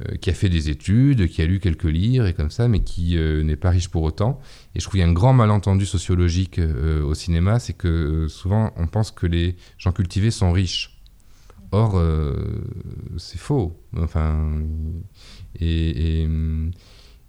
euh, 0.02 0.16
qui 0.18 0.30
a 0.30 0.34
fait 0.34 0.50
des 0.50 0.70
études, 0.70 1.28
qui 1.28 1.42
a 1.42 1.46
lu 1.46 1.60
quelques 1.60 1.86
livres 1.86 2.28
et 2.28 2.34
comme 2.34 2.52
ça, 2.52 2.68
mais 2.68 2.82
qui 2.82 3.18
euh, 3.18 3.42
n'est 3.44 3.56
pas 3.56 3.72
riche 3.72 3.90
pour 3.90 4.04
autant. 4.04 4.40
Et 4.76 4.80
je 4.80 4.86
trouve 4.86 4.92
qu'il 4.92 5.02
y 5.02 5.04
a 5.04 5.08
un 5.08 5.14
grand 5.14 5.34
malentendu 5.34 5.86
sociologique 5.86 6.60
euh, 6.60 7.04
au 7.04 7.16
cinéma, 7.16 7.60
c'est 7.60 7.74
que 7.74 7.88
euh, 7.88 8.28
souvent 8.28 8.72
on 8.76 8.88
pense 8.88 9.12
que 9.12 9.26
les 9.26 9.56
gens 9.78 9.92
cultivés 9.92 10.32
sont 10.32 10.52
riches. 10.52 11.02
Or, 11.72 11.98
euh, 11.98 12.64
c'est 13.18 13.40
faux. 13.40 13.78
Enfin, 13.98 14.62
et, 15.60 16.22
et, 16.22 16.28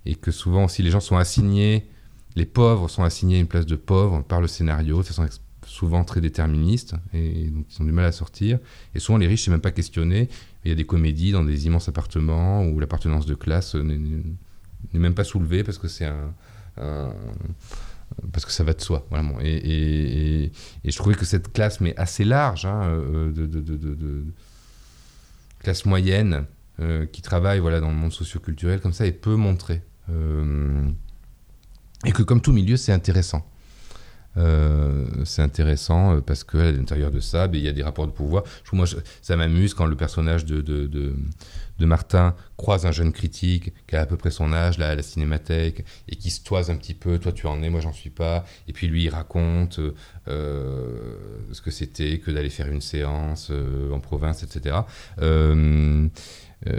et 0.08 0.14
que 0.14 0.30
souvent 0.32 0.64
aussi 0.64 0.82
les 0.82 0.90
gens 0.90 1.00
sont 1.00 1.16
assignés, 1.18 1.86
les 2.34 2.46
pauvres 2.46 2.88
sont 2.88 3.04
assignés 3.04 3.36
à 3.36 3.40
une 3.40 3.46
place 3.46 3.66
de 3.66 3.76
pauvre 3.76 4.22
par 4.22 4.40
le 4.40 4.48
scénario, 4.48 4.98
de 4.98 5.06
façon 5.06 5.28
souvent 5.66 6.02
très 6.02 6.22
déterministe, 6.22 6.94
et 7.12 7.50
donc 7.50 7.66
ils 7.70 7.82
ont 7.82 7.84
du 7.84 7.92
mal 7.92 8.06
à 8.06 8.12
sortir. 8.12 8.58
Et 8.94 9.00
souvent 9.00 9.18
les 9.18 9.26
riches, 9.26 9.44
c'est 9.44 9.50
même 9.50 9.60
pas 9.60 9.70
questionné. 9.70 10.30
Il 10.64 10.70
y 10.70 10.72
a 10.72 10.74
des 10.74 10.86
comédies 10.86 11.32
dans 11.32 11.44
des 11.44 11.66
immenses 11.66 11.88
appartements 11.88 12.64
où 12.64 12.80
l'appartenance 12.80 13.26
de 13.26 13.34
classe 13.34 13.74
n'est 13.74 14.98
même 14.98 15.14
pas 15.14 15.24
soulevée 15.24 15.62
parce 15.62 15.76
que 15.76 15.88
c'est 15.88 16.06
un, 16.06 17.12
parce 18.32 18.46
que 18.46 18.52
ça 18.52 18.64
va 18.64 18.72
de 18.72 18.80
soi. 18.80 19.06
Voilà, 19.10 19.28
et, 19.42 20.50
je 20.84 20.96
trouvais 20.96 21.14
que 21.14 21.26
cette 21.26 21.52
classe, 21.52 21.80
mais 21.82 21.94
assez 21.96 22.24
large, 22.24 22.64
hein, 22.64 22.82
euh, 22.84 23.30
de- 23.32 24.24
classe 25.60 25.84
moyenne, 25.84 26.46
euh, 26.80 27.04
qui 27.06 27.20
travaille 27.20 27.58
voilà, 27.58 27.80
dans 27.80 27.88
le 27.88 27.96
monde 27.96 28.12
socioculturel 28.12 28.80
comme 28.80 28.92
ça, 28.92 29.06
est 29.06 29.12
peu 29.12 29.34
montrée. 29.34 29.82
Euh, 30.10 30.90
et 32.04 32.12
que 32.12 32.22
comme 32.22 32.40
tout 32.40 32.52
milieu, 32.52 32.76
c'est 32.76 32.92
intéressant. 32.92 33.44
Euh, 34.36 35.06
c'est 35.24 35.42
intéressant 35.42 36.14
euh, 36.14 36.20
parce 36.20 36.44
qu'à 36.44 36.70
l'intérieur 36.70 37.10
de 37.10 37.18
ça, 37.18 37.48
ben, 37.48 37.58
il 37.58 37.64
y 37.64 37.68
a 37.68 37.72
des 37.72 37.82
rapports 37.82 38.06
de 38.06 38.12
pouvoir. 38.12 38.44
Moi, 38.72 38.86
ça 39.20 39.36
m'amuse 39.36 39.74
quand 39.74 39.86
le 39.86 39.96
personnage 39.96 40.44
de, 40.44 40.60
de, 40.60 41.14
Martin 41.80 42.36
croise 42.56 42.86
un 42.86 42.92
jeune 42.92 43.12
critique 43.12 43.72
qui 43.86 43.96
a 43.96 44.02
à 44.02 44.06
peu 44.06 44.16
près 44.16 44.30
son 44.30 44.52
âge 44.52 44.78
à 44.78 44.94
la 44.94 45.02
cinémathèque 45.02 45.84
et 46.08 46.16
qui 46.16 46.30
se 46.30 46.44
toise 46.44 46.70
un 46.70 46.76
petit 46.76 46.94
peu. 46.94 47.18
Toi, 47.18 47.32
tu 47.32 47.46
en 47.46 47.62
es, 47.62 47.70
moi, 47.70 47.80
j'en 47.80 47.92
suis 47.92 48.10
pas. 48.10 48.44
Et 48.68 48.72
puis 48.72 48.86
lui, 48.86 49.04
il 49.04 49.08
raconte 49.08 49.80
ce 50.26 51.60
que 51.62 51.70
c'était 51.70 52.18
que 52.18 52.30
d'aller 52.30 52.50
faire 52.50 52.68
une 52.68 52.82
séance 52.82 53.50
en 53.92 54.00
province, 54.00 54.42
etc. 54.42 54.76
Et 56.66 56.74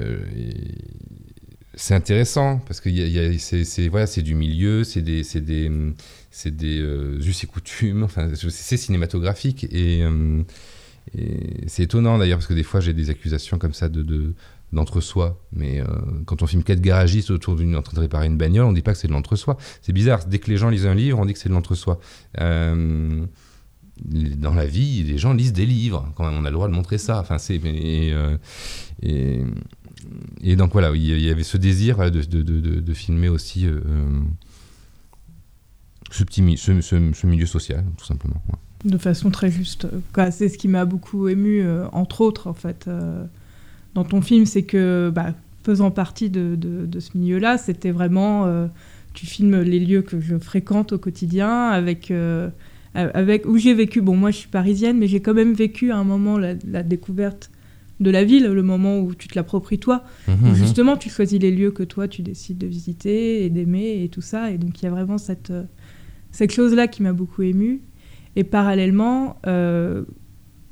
c'est 1.76 1.93
intéressant 1.93 2.59
parce 2.65 2.82
que 2.82 2.89
c'est 2.89 4.22
du 4.22 4.36
milieu, 4.36 4.84
c'est 4.84 5.01
des, 5.01 5.22
des, 5.22 5.70
des 6.45 6.80
euh, 6.80 7.20
us 7.22 7.43
et 7.43 7.47
coutumes, 7.47 8.07
c'est 8.49 8.78
cinématographique 8.78 9.65
et, 9.72 10.03
euh, 10.03 10.41
et 11.15 11.67
c'est 11.67 11.84
étonnant 11.84 12.17
d'ailleurs 12.17 12.39
parce 12.39 12.47
que 12.47 12.55
des 12.55 12.63
fois 12.63 12.80
j'ai 12.80 12.93
des 12.93 13.11
accusations 13.11 13.59
comme 13.59 13.74
ça 13.74 13.88
de, 13.88 14.01
de, 14.01 14.34
d'entre-soi. 14.74 15.39
Mais 15.53 15.80
euh, 15.80 15.86
quand 16.26 16.41
on 16.41 16.47
filme 16.47 16.63
quatre 16.63 16.82
garagistes 16.82 17.30
autour 17.30 17.55
d'une 17.55 17.76
en 17.76 17.84
train 17.84 17.95
de 17.95 18.01
réparer 18.01 18.26
une 18.26 18.38
bagnole, 18.38 18.65
on 18.65 18.74
dit 18.74 18.82
pas 18.82 18.93
que 18.93 18.97
c'est 18.97 19.07
de 19.07 19.13
l'entre-soi. 19.13 19.57
C'est 19.82 19.93
bizarre. 19.93 20.26
Dès 20.26 20.39
que 20.39 20.49
les 20.49 20.57
gens 20.57 20.70
lisent 20.70 20.88
un 20.88 20.95
livre, 20.95 21.20
on 21.20 21.26
dit 21.26 21.34
que 21.34 21.39
c'est 21.39 21.49
de 21.49 21.53
l'entre-soi. 21.53 21.99
Dans 24.05 24.53
la 24.53 24.65
vie, 24.65 25.03
les 25.03 25.17
gens 25.17 25.34
lisent 25.34 25.51
des 25.51 25.65
livres. 25.65 26.11
Quand 26.15 26.24
on 26.24 26.45
a 26.45 26.49
le 26.49 26.53
droit 26.53 26.70
de 26.70 26.74
montrer 26.74 26.97
ça. 26.97 27.20
Enfin, 27.20 27.38
c'est 27.38 27.59
et 30.41 30.56
donc 30.56 30.72
voilà, 30.72 30.91
il 30.95 31.20
y 31.20 31.30
avait 31.30 31.43
ce 31.43 31.58
désir 31.58 32.10
de, 32.12 32.93
filmer 32.93 33.30
aussi 33.30 33.68
euh, 33.68 33.80
ce, 36.12 36.24
petit, 36.24 36.58
ce, 36.58 36.82
ce, 36.82 37.28
milieu 37.28 37.45
social, 37.45 37.84
tout 37.97 38.06
simplement. 38.06 38.41
De 38.86 38.97
façon 38.97 39.30
très 39.30 39.52
juste. 39.52 39.88
C'est 40.32 40.50
ce 40.50 40.58
qui 40.58 40.68
m'a 40.68 40.86
beaucoup 40.86 41.28
ému, 41.28 41.62
euh, 41.62 41.88
entre 41.91 42.22
autres, 42.22 42.47
en 42.47 42.54
fait, 42.54 42.86
euh, 42.88 43.24
dans 43.93 44.06
ton 44.06 44.22
film, 44.22 44.45
c'est 44.45 44.64
que, 44.64 45.12
bah, 45.14 45.34
faisant 45.64 45.91
partie 45.91 46.30
de, 46.30 46.58
ce 47.00 47.18
milieu-là, 47.18 47.58
c'était 47.58 47.91
vraiment. 47.91 48.45
Euh, 48.45 48.68
tu 49.14 49.26
filmes 49.26 49.62
les 49.62 49.80
lieux 49.80 50.02
que 50.02 50.22
je 50.22 50.38
fréquente 50.38 50.93
au 50.93 50.97
quotidien, 50.97 51.68
avec. 51.70 52.14
avec 52.95 53.45
où 53.45 53.58
j'ai 53.58 53.74
vécu, 53.74 54.02
bon 54.02 54.16
moi 54.16 54.32
je 54.32 54.38
suis 54.38 54.50
parisienne, 54.50 54.97
mais 54.97 55.08
j'ai 55.08 55.20
quand 55.20 55.34
même 55.34 55.54
vécu 55.54 55.91
à 55.91 55.97
un 55.97 56.04
moment 56.04 56.38
la 56.38 56.84
découverte 56.84 57.52
de 58.00 58.12
la 58.12 58.24
ville, 58.24 58.45
le 58.45 58.64
moment 58.64 59.00
où 59.00 59.14
tu 59.14 59.28
te 59.28 59.36
l'appropries 59.36 59.80
toi, 59.80 60.04
mmh, 60.28 60.32
où 60.50 60.56
justement 60.56 60.95
tu 60.95 61.10
choisis 61.10 61.39
les 61.39 61.52
lieux 61.52 61.72
que 61.72 61.84
toi 61.84 62.08
tu 62.08 62.22
décides 62.22 62.58
de 62.58 62.68
visiter 62.68 63.43
et 63.45 63.50
d'aimer 63.50 64.04
et 64.04 64.10
tout 64.10 64.22
ça. 64.22 64.52
Et 64.52 64.58
donc 64.58 64.82
il 64.82 64.86
y 64.86 64.88
a 64.88 64.91
vraiment 64.91 65.18
cette, 65.18 65.52
cette 66.32 66.52
chose-là 66.52 66.88
qui 66.88 67.04
m'a 67.04 67.14
beaucoup 67.14 67.41
émue. 67.41 67.82
Et 68.36 68.43
parallèlement, 68.43 69.38
euh, 69.47 70.04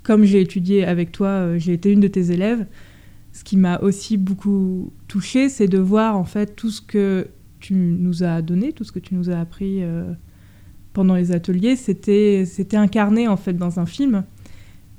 comme 0.04 0.24
j'ai 0.24 0.42
étudié 0.42 0.86
avec 0.86 1.12
toi, 1.12 1.28
euh, 1.28 1.60
j'ai 1.60 1.74
été 1.74 1.92
une 1.92 2.00
de 2.00 2.08
tes 2.08 2.32
élèves, 2.32 2.66
ce 3.34 3.44
qui 3.44 3.58
m'a 3.58 3.80
aussi 3.80 4.18
beaucoup 4.18 4.94
touchée, 5.08 5.50
c'est 5.50 5.68
de 5.68 5.78
voir 5.78 6.18
en 6.18 6.24
fait 6.24 6.56
tout 6.56 6.70
ce 6.70 6.82
que 6.82 7.28
tu 7.60 7.74
nous 7.74 8.24
as 8.24 8.42
donné, 8.42 8.72
tout 8.72 8.84
ce 8.84 8.92
que 8.92 9.00
tu 9.00 9.16
nous 9.16 9.30
as 9.30 9.40
appris 9.40 9.84
euh, 9.84 10.14
pendant 10.94 11.16
les 11.16 11.32
ateliers, 11.32 11.76
c'était 11.76 12.46
incarné 12.74 13.28
en 13.28 13.38
fait 13.38 13.54
dans 13.54 13.80
un 13.80 13.86
film. 13.86 14.24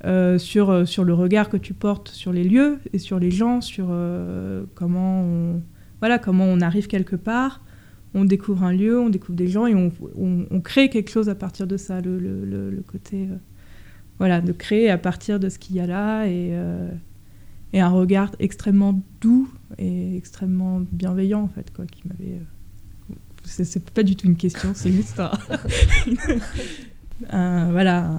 Euh, 0.05 0.39
sur, 0.39 0.71
euh, 0.71 0.85
sur 0.85 1.03
le 1.03 1.13
regard 1.13 1.49
que 1.49 1.57
tu 1.57 1.75
portes 1.75 2.11
sur 2.11 2.33
les 2.33 2.45
lieux 2.45 2.79
et 2.93 2.99
sur 2.99 3.19
les 3.19 3.33
gens, 3.33 3.61
sur 3.61 3.89
euh, 3.91 4.65
comment, 4.77 5.23
on, 5.23 5.61
voilà, 5.99 6.21
comment 6.21 6.45
on 6.45 6.61
arrive 6.61 6.87
quelque 6.87 7.17
part, 7.17 7.65
on 8.15 8.25
découvre 8.25 8.63
un 8.63 8.73
lieu, 8.73 9.01
on 9.01 9.09
découvre 9.09 9.37
des 9.37 9.49
gens 9.49 9.67
et 9.67 9.75
on, 9.75 9.91
on, 10.17 10.61
crée 10.61 10.89
quelque 10.89 11.11
chose 11.11 11.29
à 11.29 11.35
partir 11.35 11.67
de 11.67 11.77
ça, 11.77 12.01
le, 12.01 12.17
le, 12.17 12.81
côté 12.87 13.29
voilà, 14.19 14.41
de 14.41 14.53
créer 14.53 14.89
à 14.89 14.99
partir 14.99 15.41
de 15.41 15.49
ce 15.49 15.59
qu'il 15.59 15.75
y 15.75 15.81
a 15.81 15.87
là 15.87 16.27
et, 16.27 16.57
et, 17.73 17.81
un 17.81 17.89
regard 17.89 18.31
extrêmement 18.39 19.03
doux 19.21 19.53
et 19.79 20.17
extrêmement 20.17 20.83
bienveillant 20.93 21.43
en 21.43 21.49
fait, 21.49 21.73
quoi, 21.75 21.87
qui 21.87 22.07
m'avait... 22.07 22.41
c'est 23.43 23.91
pas 23.91 24.05
du 24.05 24.15
tout 24.15 24.29
une 24.29 24.37
question, 24.37 24.71
c'est 24.75 24.93
juste 24.93 25.21
voilà, 27.31 28.13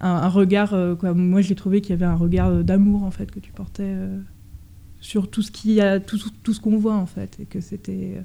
un, 0.00 0.08
un 0.08 0.28
regard, 0.28 0.74
euh, 0.74 0.94
quoi. 0.94 1.14
moi 1.14 1.40
j'ai 1.42 1.54
trouvé 1.54 1.80
qu'il 1.80 1.90
y 1.90 1.92
avait 1.92 2.06
un 2.06 2.16
regard 2.16 2.64
d'amour 2.64 3.04
en 3.04 3.10
fait 3.10 3.30
que 3.30 3.38
tu 3.38 3.52
portais 3.52 3.82
euh, 3.84 4.18
sur 5.00 5.30
tout 5.30 5.42
ce 5.42 5.50
qui 5.50 5.80
a, 5.80 6.00
tout, 6.00 6.18
tout 6.42 6.54
ce 6.54 6.60
qu'on 6.60 6.78
voit 6.78 6.96
en 6.96 7.06
fait, 7.06 7.38
et 7.40 7.46
que 7.46 7.60
c'était 7.60 8.22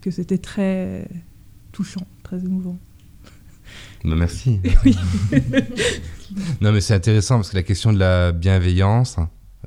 que 0.00 0.10
c'était 0.10 0.38
très 0.38 1.06
touchant, 1.72 2.06
très 2.22 2.38
émouvant. 2.38 2.78
Non, 4.04 4.16
merci. 4.16 4.60
Oui. 4.84 4.96
non 6.60 6.72
mais 6.72 6.80
c'est 6.80 6.94
intéressant 6.94 7.36
parce 7.36 7.50
que 7.50 7.56
la 7.56 7.62
question 7.62 7.92
de 7.92 7.98
la 7.98 8.32
bienveillance, 8.32 9.16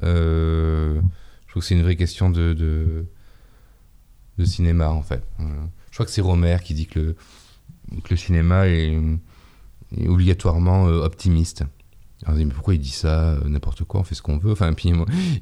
euh, 0.02 1.00
je 1.46 1.52
trouve 1.52 1.62
que 1.62 1.68
c'est 1.68 1.76
une 1.76 1.84
vraie 1.84 1.96
question 1.96 2.30
de, 2.30 2.54
de, 2.54 3.06
de 4.38 4.46
cinéma 4.46 4.90
en 4.90 5.04
fait. 5.04 5.24
Je 5.40 5.94
crois 5.94 6.06
que 6.06 6.12
c'est 6.12 6.22
Romer 6.22 6.58
qui 6.64 6.74
dit 6.74 6.88
que 6.88 7.00
le, 7.00 7.16
que 8.04 8.10
le 8.10 8.16
cinéma 8.18 8.68
est 8.68 8.98
obligatoirement 10.08 10.88
euh, 10.88 11.04
optimiste. 11.04 11.64
Alors, 12.26 12.38
mais 12.38 12.46
pourquoi 12.46 12.76
il 12.76 12.80
dit 12.80 12.90
ça 12.90 13.34
euh, 13.34 13.48
N'importe 13.48 13.84
quoi, 13.84 14.02
on 14.02 14.04
fait 14.04 14.16
ce 14.16 14.22
qu'on 14.22 14.38
veut. 14.38 14.52
Enfin, 14.52 14.72
puis, 14.74 14.92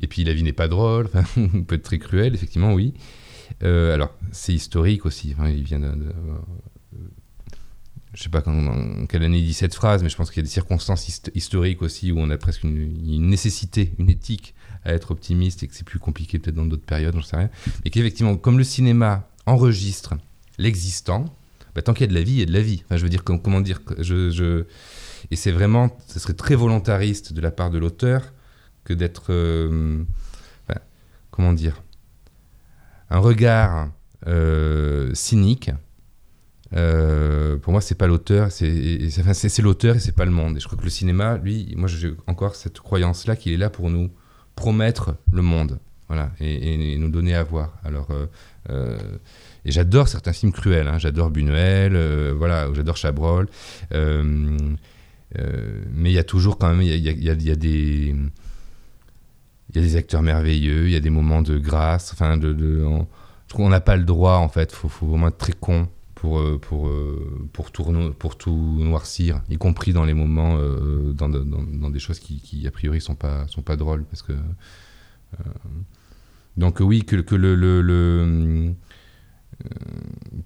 et 0.02 0.08
puis 0.08 0.24
la 0.24 0.34
vie 0.34 0.44
n'est 0.44 0.54
pas 0.54 0.68
drôle, 0.68 1.08
enfin, 1.14 1.24
peut 1.68 1.76
être 1.76 1.84
très 1.84 2.00
cruelle, 2.00 2.34
effectivement, 2.34 2.74
oui. 2.74 2.94
Euh, 3.64 3.94
alors, 3.94 4.14
c'est 4.32 4.54
historique 4.54 5.06
aussi. 5.06 5.34
Enfin, 5.38 5.50
il 5.50 5.64
vient 5.64 5.82
je 8.14 8.24
sais 8.24 8.30
pas 8.30 8.42
quand, 8.42 8.54
en 8.68 9.06
quelle 9.06 9.24
année 9.24 9.40
il 9.40 9.46
dit 9.46 9.54
cette 9.54 9.74
phrase, 9.74 10.04
mais 10.04 10.10
je 10.10 10.18
pense 10.18 10.30
qu'il 10.30 10.40
y 10.40 10.42
a 10.42 10.44
des 10.44 10.50
circonstances 10.50 11.08
hist 11.08 11.32
historiques 11.34 11.82
aussi 11.82 12.12
où 12.12 12.20
on 12.20 12.30
a 12.30 12.38
presque 12.38 12.64
une, 12.64 12.78
une, 12.78 13.28
nécessité, 13.28 13.94
une 14.00 14.10
éthique 14.10 14.54
à 14.84 14.92
être 14.92 15.12
optimiste 15.12 15.64
et 15.64 15.68
que 15.68 15.76
c'est 15.76 15.86
plus 15.86 16.00
compliqué 16.00 16.38
peut-être 16.38 16.56
dans 16.56 16.66
d'autres 16.66 16.86
périodes, 16.86 17.16
j'en 17.16 17.22
sais 17.22 17.38
rien. 17.38 17.50
Et 17.86 17.90
qu'effectivement, 17.90 18.36
comme 18.36 18.58
le 18.58 18.66
cinéma 18.66 19.30
enregistre 19.46 20.16
l'existant, 20.58 21.26
bah, 21.76 21.82
tant 21.82 21.94
qu'il 21.94 22.06
y 22.06 22.10
a 22.10 22.10
de 22.10 22.14
la 22.14 22.24
vie, 22.24 22.34
il 22.34 22.40
y 22.40 22.44
a 22.44 22.46
de 22.46 22.54
la 22.54 22.62
vie. 22.62 22.84
Enfin, 22.86 22.98
je 22.98 23.04
veux 23.04 23.10
dire, 23.10 23.24
comment 23.24 23.62
dire. 23.62 23.82
Et 25.30 25.36
c'est 25.36 25.52
vraiment, 25.52 25.96
ce 26.08 26.20
serait 26.20 26.34
très 26.34 26.56
volontariste 26.56 27.34
de 27.34 27.42
la 27.42 27.52
part 27.52 27.70
de 27.70 27.78
l'auteur 27.78 28.34
que 28.84 28.94
d'être, 28.94 29.32
euh, 29.32 30.04
comment 31.30 31.54
dire, 31.54 31.82
un 33.10 33.20
regard 33.20 33.90
euh, 34.28 35.12
cynique. 35.14 35.72
Euh, 36.74 37.58
pour 37.58 37.74
moi, 37.74 37.82
c'est 37.82 37.96
pas 37.96 38.08
l'auteur, 38.08 38.52
c'est 38.52 39.00
enfin, 39.20 39.34
l'auteur 39.62 39.98
et 39.98 40.00
c'est 40.00 40.16
pas 40.16 40.26
le 40.26 40.32
monde. 40.32 40.58
Et 40.58 40.60
je 40.60 40.66
crois 40.66 40.78
que 40.78 40.84
le 40.84 40.90
cinéma, 40.90 41.38
lui, 41.38 41.74
moi, 41.78 41.88
j'ai 41.88 42.14
encore 42.28 42.56
cette 42.56 42.80
croyance-là 42.80 43.36
qu'il 43.36 43.52
est 43.52 43.58
là 43.58 43.70
pour 43.70 43.90
nous 43.90 44.10
promettre 44.56 45.16
le 45.32 45.42
monde, 45.42 45.80
voilà, 46.08 46.32
et, 46.40 46.98
nous 46.98 47.10
donner 47.10 47.36
à 47.36 47.44
voir. 47.44 47.78
Alors. 47.84 48.10
Et 49.66 49.72
j'adore 49.72 50.08
certains 50.08 50.34
films 50.34 50.52
cruels. 50.52 50.88
Hein. 50.88 50.98
J'adore 50.98 51.30
Buñuel, 51.30 51.96
euh, 51.96 52.34
voilà, 52.36 52.68
j'adore 52.74 52.98
Chabrol. 52.98 53.48
Euh, 53.94 54.58
euh, 55.40 55.84
mais 55.94 56.12
il 56.12 56.14
y 56.14 56.20
a 56.20 56.24
toujours 56.24 56.58
quand 56.58 56.70
même, 56.70 56.82
il 56.82 56.90
y 56.90 57.30
a, 57.30 57.36
des, 57.36 58.16
il 59.70 59.76
y 59.76 59.80
a 59.80 59.82
des 59.82 59.96
acteurs 59.96 60.22
merveilleux, 60.22 60.88
il 60.88 60.92
y 60.92 60.96
a 60.96 61.00
des 61.00 61.10
moments 61.10 61.42
de 61.42 61.58
grâce. 61.58 62.12
Enfin, 62.14 62.38
de, 62.38 62.84
on, 62.84 63.08
je 63.48 63.50
trouve 63.50 63.66
qu'on 63.66 63.70
n'a 63.70 63.82
pas 63.82 63.96
le 63.96 64.04
droit 64.04 64.36
en 64.36 64.50
fait. 64.50 64.72
Faut, 64.72 64.90
faut 64.90 65.08
vraiment 65.08 65.28
être 65.30 65.38
très 65.38 65.54
con 65.54 65.88
pour 66.16 66.42
pour 66.60 66.92
pour 67.54 67.72
tout, 67.72 68.14
pour 68.18 68.38
tout 68.38 68.78
noircir, 68.80 69.42
y 69.50 69.58
compris 69.58 69.94
dans 69.94 70.06
les 70.06 70.14
moments, 70.14 70.58
euh, 70.58 71.14
dans, 71.14 71.30
dans, 71.30 71.90
des 71.90 72.00
choses 72.00 72.20
qui, 72.20 72.66
a 72.68 72.72
priori 72.72 73.02
sont 73.02 73.16
pas 73.16 73.48
sont 73.48 73.62
pas 73.62 73.76
drôles 73.76 74.04
parce 74.06 74.22
que 74.22 74.34
euh, 74.34 75.44
donc 76.58 76.80
oui 76.80 77.04
que, 77.04 77.16
le 77.36 78.76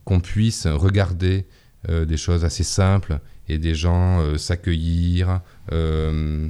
qu'on 0.03 0.19
puisse 0.19 0.67
regarder 0.67 1.45
euh, 1.89 2.05
des 2.05 2.17
choses 2.17 2.45
assez 2.45 2.63
simples 2.63 3.19
et 3.47 3.59
des 3.59 3.75
gens 3.75 4.19
euh, 4.19 4.37
s'accueillir. 4.37 5.41
Euh, 5.71 6.47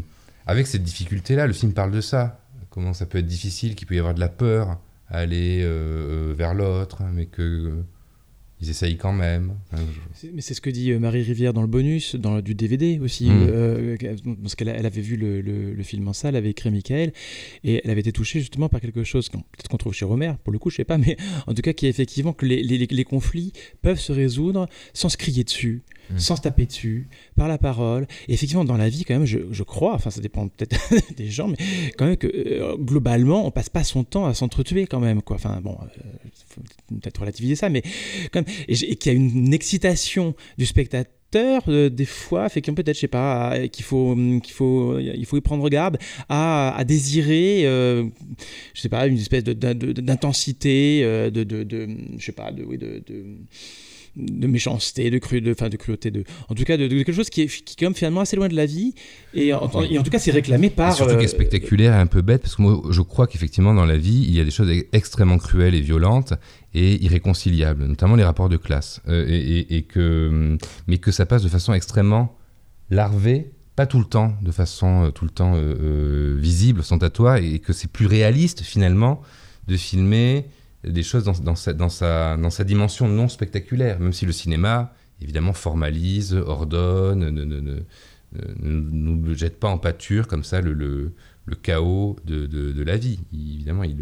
avec 0.47 0.67
cette 0.67 0.83
difficulté-là, 0.83 1.45
le 1.47 1.53
film 1.53 1.73
parle 1.73 1.91
de 1.91 1.99
ça. 1.99 2.39
Comment 2.69 2.93
ça 2.93 3.05
peut 3.05 3.17
être 3.17 3.25
difficile, 3.25 3.75
qu'il 3.75 3.87
peut 3.87 3.95
y 3.95 3.99
avoir 3.99 4.13
de 4.13 4.19
la 4.19 4.29
peur 4.29 4.77
à 5.09 5.17
aller 5.19 5.65
vers 6.35 6.53
l'autre, 6.53 7.03
mais 7.13 7.25
que 7.25 7.83
ils 8.65 8.69
essayent 8.71 8.97
quand 8.97 9.13
même. 9.13 9.53
Mais 10.33 10.41
c'est 10.41 10.53
ce 10.53 10.61
que 10.61 10.69
dit 10.69 10.91
Marie 10.93 11.21
Rivière 11.21 11.53
dans 11.53 11.61
le 11.61 11.67
bonus, 11.67 12.15
dans 12.15 12.41
du 12.41 12.55
DVD 12.55 12.99
aussi, 12.99 13.29
mmh. 13.29 13.47
euh, 13.49 13.97
parce 14.41 14.55
qu'elle 14.55 14.69
elle 14.69 14.85
avait 14.85 15.01
vu 15.01 15.15
le, 15.15 15.41
le, 15.41 15.73
le, 15.73 15.83
film 15.83 16.07
en 16.07 16.13
salle, 16.13 16.35
avait 16.35 16.49
écrit 16.49 16.71
Michael, 16.71 17.13
et 17.63 17.81
elle 17.83 17.91
avait 17.91 18.01
été 18.01 18.11
touchée 18.11 18.39
justement 18.39 18.69
par 18.69 18.81
quelque 18.81 19.03
chose, 19.03 19.29
peut-être 19.29 19.69
qu'on 19.69 19.77
trouve 19.77 19.93
chez 19.93 20.05
Romer, 20.05 20.33
pour 20.43 20.51
le 20.51 20.59
coup, 20.59 20.69
je 20.69 20.77
sais 20.77 20.83
pas, 20.83 20.97
mais 20.97 21.17
en 21.47 21.53
tout 21.53 21.61
cas, 21.61 21.73
qui 21.73 21.85
est 21.85 21.89
effectivement 21.89 22.33
que 22.33 22.45
les, 22.45 22.63
les, 22.63 22.77
les 22.77 23.03
conflits 23.03 23.53
peuvent 23.81 23.99
se 23.99 24.11
résoudre 24.11 24.67
sans 24.93 25.09
se 25.09 25.17
crier 25.17 25.43
dessus, 25.43 25.83
mmh. 26.11 26.19
sans 26.19 26.35
se 26.35 26.41
taper 26.41 26.65
dessus, 26.65 27.07
par 27.35 27.47
la 27.47 27.57
parole. 27.57 28.07
Et 28.27 28.33
effectivement, 28.33 28.65
dans 28.65 28.77
la 28.77 28.89
vie, 28.89 29.03
quand 29.03 29.15
même, 29.15 29.25
je, 29.25 29.39
je 29.51 29.63
crois, 29.63 29.93
enfin, 29.93 30.09
ça 30.09 30.21
dépend 30.21 30.47
peut-être 30.47 30.77
des 31.17 31.29
gens, 31.29 31.47
mais 31.47 31.57
quand 31.97 32.05
même 32.05 32.17
que 32.17 32.27
euh, 32.27 32.75
globalement, 32.77 33.45
on 33.45 33.51
passe 33.51 33.69
pas 33.69 33.83
son 33.83 34.03
temps 34.03 34.25
à 34.25 34.33
s'entretuer 34.33 34.87
quand 34.87 34.99
même, 34.99 35.21
quoi. 35.21 35.35
Enfin, 35.35 35.59
bon, 35.61 35.77
euh, 35.81 36.59
peut-être 37.01 37.19
relativiser 37.19 37.55
ça, 37.55 37.69
mais 37.69 37.81
quand 38.31 38.45
même, 38.45 38.55
et, 38.67 38.95
qu'il 38.95 39.11
y 39.11 39.15
a 39.15 39.17
une, 39.17 39.53
excitation 39.53 40.35
du 40.57 40.65
spectateur 40.65 41.63
euh, 41.67 41.89
des 41.89 42.05
fois 42.05 42.49
fait 42.49 42.61
qu'on 42.61 42.73
peut-être 42.73 42.95
je 42.95 43.01
sais 43.01 43.07
pas 43.07 43.67
qu'il 43.71 43.83
faut 43.83 44.15
qu'il 44.43 44.53
faut 44.53 44.99
il 44.99 45.25
faut 45.25 45.37
y 45.37 45.41
prendre 45.41 45.67
garde 45.69 45.97
à, 46.29 46.81
désirer 46.85 47.65
euh, 47.65 48.05
je 48.73 48.81
sais 48.81 48.89
pas 48.89 49.07
une 49.07 49.17
espèce 49.17 49.43
d'intensité 49.43 51.01
de, 51.03 51.29
de, 51.29 51.43
de, 51.43 51.63
de, 51.63 51.97
je 52.17 52.25
sais 52.25 52.31
pas 52.31 52.51
de 52.51 52.63
de 54.15 54.47
méchanceté, 54.47 55.09
de, 55.09 55.17
cru, 55.17 55.41
de, 55.41 55.53
fin, 55.53 55.69
de 55.69 55.75
cruauté, 55.75 56.11
de, 56.11 56.23
en 56.49 56.55
tout 56.55 56.63
cas 56.63 56.77
de, 56.77 56.87
de 56.87 57.03
quelque 57.03 57.13
chose 57.13 57.29
qui 57.29 57.41
est, 57.41 57.47
qui 57.47 57.73
est 57.73 57.75
quand 57.79 57.87
même 57.87 57.95
finalement 57.95 58.21
assez 58.21 58.35
loin 58.35 58.47
de 58.47 58.55
la 58.55 58.65
vie. 58.65 58.93
Et 59.33 59.53
en, 59.53 59.69
et 59.83 59.97
en 59.99 60.03
tout 60.03 60.09
cas, 60.09 60.19
c'est 60.19 60.31
réclamé 60.31 60.69
par. 60.69 60.93
Et 60.93 60.95
surtout 60.95 61.13
euh... 61.13 61.17
qui 61.17 61.25
est 61.25 61.29
spectaculaire 61.29 61.93
et 61.93 61.97
un 61.97 62.07
peu 62.07 62.21
bête, 62.21 62.41
parce 62.41 62.55
que 62.55 62.61
moi, 62.61 62.81
je 62.89 63.01
crois 63.01 63.27
qu'effectivement, 63.27 63.73
dans 63.73 63.85
la 63.85 63.97
vie, 63.97 64.23
il 64.27 64.35
y 64.35 64.39
a 64.39 64.45
des 64.45 64.51
choses 64.51 64.71
extrêmement 64.93 65.37
cruelles 65.37 65.75
et 65.75 65.81
violentes 65.81 66.33
et 66.73 67.03
irréconciliables, 67.03 67.85
notamment 67.85 68.15
les 68.15 68.23
rapports 68.23 68.49
de 68.49 68.57
classe. 68.57 69.01
Euh, 69.07 69.25
et, 69.27 69.83
que, 69.83 70.57
mais 70.87 70.97
que 70.97 71.11
ça 71.11 71.25
passe 71.25 71.43
de 71.43 71.49
façon 71.49 71.73
extrêmement 71.73 72.37
larvée 72.89 73.51
pas 73.75 73.85
tout 73.85 73.99
le 73.99 74.05
temps, 74.05 74.33
de 74.41 74.51
façon 74.51 75.11
tout 75.13 75.25
le 75.25 75.31
temps 75.31 75.59
visible, 76.37 76.81
sans 76.81 76.97
toi, 76.97 77.41
et 77.41 77.59
que 77.59 77.73
c'est 77.73 77.91
plus 77.91 78.05
réaliste 78.05 78.61
finalement 78.61 79.21
de 79.67 79.75
filmer 79.75 80.45
des 80.85 81.03
choses 81.03 81.23
dans, 81.23 81.55
sa, 81.55 82.63
dimension 82.63 83.07
non 83.07 83.27
spectaculaire, 83.27 83.99
même 83.99 84.13
si 84.13 84.25
le 84.25 84.31
cinéma, 84.31 84.93
évidemment, 85.21 85.53
formalise, 85.53 86.33
ordonne, 86.33 87.29
ne, 87.29 87.43
ne, 87.43 87.59
ne, 87.59 87.79
nous 88.61 89.35
jette 89.35 89.59
pas 89.59 89.69
en 89.69 89.77
pâture 89.77 90.27
comme 90.27 90.43
ça 90.43 90.61
le, 90.61 91.13
chaos 91.61 92.17
de, 92.25 92.45
de, 92.45 92.71
de, 92.71 92.83
la 92.83 92.97
vie. 92.97 93.19
évidemment, 93.33 93.83
il, 93.83 93.97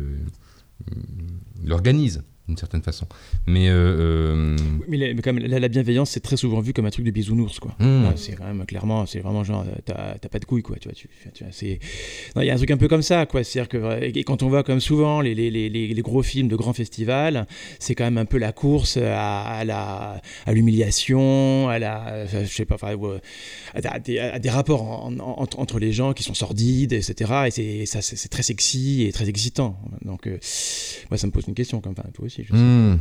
il 1.61 1.69
l'organise 1.69 2.23
d'une 2.47 2.57
certaine 2.57 2.81
façon. 2.81 3.07
Mais, 3.47 3.69
euh, 3.69 3.73
euh, 3.73 4.57
mais, 4.89 4.97
la, 4.97 5.13
quand 5.21 5.31
même, 5.31 5.45
la, 5.45 5.67
bienveillance, 5.69 6.11
c'est 6.11 6.19
très 6.19 6.35
souvent 6.35 6.59
vu 6.59 6.73
comme 6.73 6.85
un 6.85 6.89
truc 6.89 7.05
de 7.05 7.11
bisounours, 7.11 7.59
quoi. 7.59 7.73
Mmh. 7.79 8.17
c'est 8.17 8.33
quand 8.33 8.43
même 8.43 8.65
clairement, 8.65 9.05
c'est 9.05 9.19
vraiment 9.19 9.45
genre, 9.45 9.63
euh, 9.65 10.13
t'as 10.19 10.29
pas 10.29 10.39
de 10.39 10.45
couilles, 10.45 10.61
quoi. 10.61 10.75
Tu 10.77 10.89
vois, 10.89 10.95
tu, 10.95 11.07
tu 11.33 11.45
c'est, 11.51 11.79
il 12.35 12.43
y 12.43 12.49
a 12.49 12.53
un 12.53 12.57
truc 12.57 12.71
un 12.71 12.77
peu 12.77 12.89
comme 12.89 13.01
ça, 13.01 13.25
quoi. 13.25 13.45
C'est-à-dire 13.45 13.69
que 13.69 14.03
et 14.03 14.23
quand 14.25 14.43
on 14.43 14.49
voit 14.49 14.63
comme 14.63 14.81
souvent 14.81 15.21
les, 15.21 15.33
les, 15.33 15.49
les, 15.49 15.69
les, 15.69 16.01
gros 16.01 16.21
films 16.21 16.49
de 16.49 16.57
grands 16.57 16.73
festivals, 16.73 17.47
c'est 17.79 17.95
quand 17.95 18.03
même 18.03 18.17
un 18.17 18.25
peu 18.25 18.37
la 18.37 18.51
course 18.51 18.97
à, 18.97 19.63
la, 19.63 20.21
à 20.45 20.53
l'humiliation, 20.53 21.69
à 21.69 21.79
la, 21.79 22.25
je 22.25 22.45
sais 22.45 22.65
pas, 22.65 22.75
enfin, 22.75 22.93
à, 23.73 23.99
des, 23.99 24.19
à, 24.19 24.39
des, 24.39 24.49
rapports 24.49 25.09
entre 25.57 25.79
les 25.79 25.93
gens 25.93 26.11
qui 26.11 26.23
sont 26.23 26.33
sordides, 26.33 26.91
etc. 26.91 27.31
Et 27.47 27.51
c'est 27.51 27.85
ça, 27.85 28.01
c'est 28.01 28.27
très 28.27 28.43
sexy 28.43 29.03
et 29.03 29.13
très 29.13 29.29
excitant. 29.29 29.79
Donc, 30.03 30.27
moi, 31.09 31.17
ça 31.17 31.27
me 31.27 31.31
pose 31.31 31.45
une 31.47 31.53
question, 31.53 31.79
comme, 31.79 31.93
enfin, 31.97 32.09
toi 32.13 32.25
aussi. 32.25 32.32
Hmm. 32.49 32.95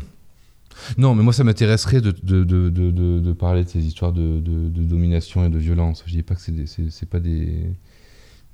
Non, 0.98 1.14
mais 1.14 1.22
moi, 1.22 1.32
ça 1.32 1.44
m'intéresserait 1.44 2.00
de, 2.00 2.12
de, 2.22 2.44
de, 2.44 2.70
de, 2.70 3.32
parler 3.32 3.64
de 3.64 3.68
ces 3.68 3.84
histoires 3.84 4.12
de, 4.12 4.40
domination 4.40 5.44
et 5.44 5.50
de 5.50 5.58
violence. 5.58 6.02
Je 6.06 6.12
dis 6.12 6.22
pas 6.22 6.34
que 6.34 6.40
c'est, 6.40 6.90
c'est, 6.90 7.08
pas 7.08 7.20
des, 7.20 7.66